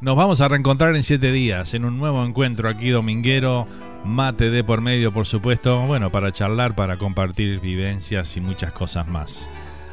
Nos 0.00 0.16
vamos 0.16 0.40
a 0.40 0.48
reencontrar 0.48 0.96
en 0.96 1.02
siete 1.02 1.30
días 1.30 1.74
en 1.74 1.84
un 1.84 1.98
nuevo 1.98 2.24
encuentro 2.24 2.70
aquí 2.70 2.88
dominguero, 2.88 3.66
mate 4.02 4.48
de 4.48 4.64
por 4.64 4.80
medio, 4.80 5.12
por 5.12 5.26
supuesto, 5.26 5.78
bueno, 5.80 6.10
para 6.10 6.32
charlar, 6.32 6.74
para 6.74 6.96
compartir 6.96 7.60
vivencias 7.60 8.34
y 8.38 8.40
muchas 8.40 8.72
cosas 8.72 9.06
más. 9.06 9.50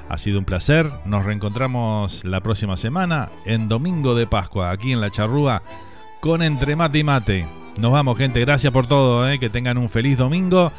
Ha 0.07 0.18
sido 0.18 0.39
un 0.39 0.45
placer, 0.45 0.89
nos 1.03 1.26
reencontramos 1.26 2.23
la 2.23 2.39
próxima 2.39 2.77
semana 2.77 3.30
en 3.43 3.68
Domingo 3.68 4.15
de 4.15 4.27
Pascua, 4.27 4.72
aquí 4.72 4.93
en 4.93 5.01
La 5.01 5.11
Charrúa 5.11 5.61
con 6.19 6.41
Entre 6.41 6.75
Mate 6.75 6.99
y 6.99 7.03
Mate. 7.03 7.47
Nos 7.77 7.91
vamos, 7.91 8.17
gente. 8.17 8.39
Gracias 8.41 8.71
por 8.73 8.87
todo. 8.87 9.29
¿eh? 9.29 9.39
Que 9.39 9.49
tengan 9.49 9.77
un 9.77 9.89
feliz 9.89 10.17
domingo 10.17 10.71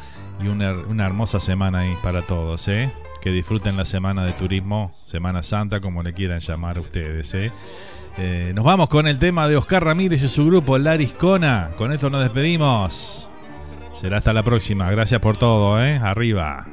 y 0.43 0.47
una, 0.47 1.05
hermosa 1.05 1.39
semana 1.39 1.79
ahí 1.79 1.93
para 2.03 2.21
todos. 2.21 2.67
¿eh? 2.67 2.91
Que 3.21 3.31
disfruten 3.31 3.77
la 3.77 3.85
semana 3.85 4.25
de 4.25 4.33
turismo, 4.33 4.91
Semana 5.05 5.43
Santa, 5.43 5.79
como 5.79 6.03
le 6.03 6.13
quieran 6.13 6.39
llamar 6.39 6.79
ustedes. 6.79 7.33
¿eh? 7.33 7.51
nos 8.53 8.65
vamos 8.65 8.89
con 8.89 9.07
el 9.07 9.17
tema 9.17 9.47
de 9.47 9.55
Oscar 9.55 9.85
Ramírez 9.85 10.23
y 10.23 10.27
su 10.27 10.45
grupo 10.45 10.77
Lariscona. 10.77 11.69
Con 11.77 11.91
esto 11.91 12.09
nos 12.09 12.21
despedimos. 12.21 13.29
Será 13.99 14.17
hasta 14.17 14.33
la 14.33 14.43
próxima. 14.43 14.89
Gracias 14.91 15.21
por 15.21 15.37
todo. 15.37 15.75
Arriba. 15.75 16.67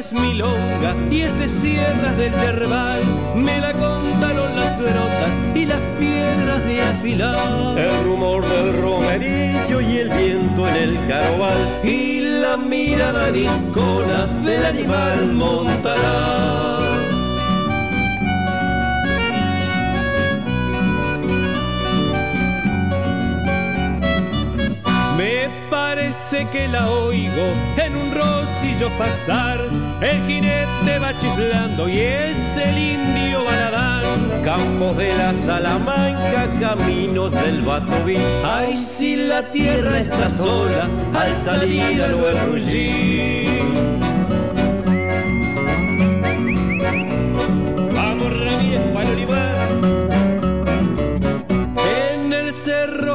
Es 0.00 0.14
milonga 0.14 0.96
y 1.10 1.20
es 1.20 1.38
de 1.38 1.48
sierras 1.50 2.16
del 2.16 2.32
yerbal. 2.32 3.00
Me 3.34 3.60
la 3.60 3.72
contaron 3.72 4.56
las 4.56 4.78
grotas 4.78 5.34
y 5.54 5.66
las 5.66 5.80
piedras 5.98 6.64
de 6.64 6.82
afilar. 6.82 7.78
El 7.78 8.04
rumor 8.04 8.42
del 8.48 8.80
romerillo 8.80 9.80
y 9.82 9.98
el 9.98 10.08
viento 10.08 10.66
en 10.68 10.76
el 10.76 11.06
carobal. 11.06 11.58
Y 11.84 12.20
la 12.40 12.56
mirada 12.56 13.30
discona 13.30 14.26
del 14.42 14.64
animal 14.64 15.32
montará. 15.34 16.70
Parece 26.10 26.46
que 26.50 26.66
la 26.66 26.88
oigo 26.88 27.52
en 27.76 27.96
un 27.96 28.12
rocillo 28.12 28.90
pasar. 28.98 29.60
El 30.00 30.26
jinete 30.26 30.98
va 30.98 31.16
chiflando 31.16 31.88
y 31.88 32.00
es 32.00 32.56
el 32.56 32.76
indio 32.76 33.44
Baradán. 33.44 34.42
Campos 34.42 34.96
de 34.96 35.16
la 35.16 35.34
Salamanca, 35.34 36.48
caminos 36.60 37.32
del 37.32 37.62
Batobí. 37.62 38.16
Ay, 38.44 38.76
si 38.76 39.16
la 39.28 39.42
tierra 39.52 40.00
está 40.00 40.28
sola 40.30 40.88
al 41.14 41.40
salir 41.40 42.02
al 42.02 42.14
buen 42.16 42.36
Vamos, 42.36 44.19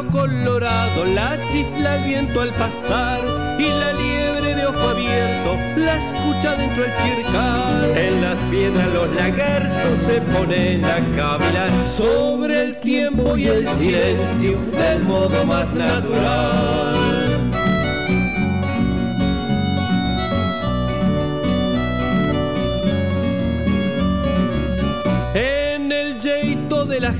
colorado, 0.04 1.06
la 1.06 1.38
chifla 1.50 1.96
el 1.96 2.04
viento 2.04 2.42
al 2.42 2.54
pasar 2.54 3.22
y 3.58 3.70
la 3.70 3.94
liebre 3.94 4.56
de 4.56 4.66
ojo 4.66 4.90
abierto 4.90 5.58
la 5.78 5.96
escucha 5.96 6.56
dentro 6.56 6.84
del 6.84 6.92
chircar. 6.98 7.98
En 7.98 8.22
las 8.22 8.38
piedras 8.50 8.94
los 8.94 9.10
lagartos 9.16 10.00
se 10.00 10.22
ponen 10.22 10.84
a 10.84 10.98
cavilar 11.16 11.88
sobre 11.88 12.64
el 12.64 12.78
tiempo 12.78 13.38
y 13.38 13.48
el 13.48 13.68
silencio 13.68 14.60
del 14.72 15.04
modo 15.04 15.46
más 15.46 15.74
natural. 15.76 17.25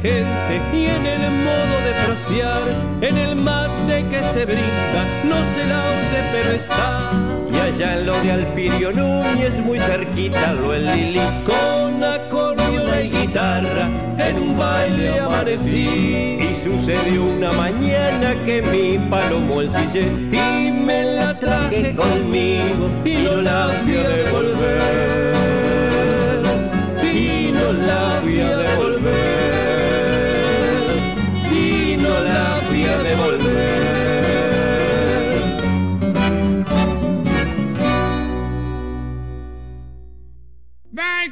Gente 0.06 0.62
y 0.72 0.86
en 0.86 1.06
el 1.06 1.32
modo 1.48 1.76
de 1.86 1.92
prociar, 2.06 2.62
en 3.02 3.18
el 3.18 3.36
mate 3.36 4.06
que 4.12 4.24
se 4.24 4.46
brinda, 4.46 5.02
no 5.24 5.38
se 5.54 5.66
la 5.66 5.80
oye 5.98 6.20
pero 6.32 6.52
está. 6.52 7.12
Y 7.52 7.58
allá 7.58 7.98
en 7.98 8.06
lo 8.06 8.22
de 8.22 8.32
Alpirio 8.32 8.92
Núñez, 8.92 9.58
muy 9.66 9.80
cerquita 9.80 10.54
lo 10.54 10.74
el 10.74 10.86
Lili, 10.86 11.22
con 11.44 12.04
acordeón 12.04 12.90
y 13.04 13.10
guitarra, 13.10 13.90
en 14.18 14.38
un 14.38 14.58
baile 14.58 15.20
amanecí. 15.20 16.40
Y 16.50 16.56
sucedió 16.56 17.24
una 17.24 17.52
mañana 17.54 18.36
que 18.46 18.62
mi 18.62 19.00
palomo 19.10 19.62
ensillé 19.62 20.06
y 20.32 20.72
me 20.72 21.04
la 21.16 21.40
traje 21.40 21.96
conmigo 21.96 22.84
y 23.04 23.16
no 23.24 23.42
la 23.42 23.70
fui 23.84 23.98
a 23.98 24.08
devolver. 24.20 25.36
Y 27.04 27.52
no 27.54 27.72
la 27.72 28.20
fui 28.22 28.40
a 28.40 28.58
devolver. 28.58 29.55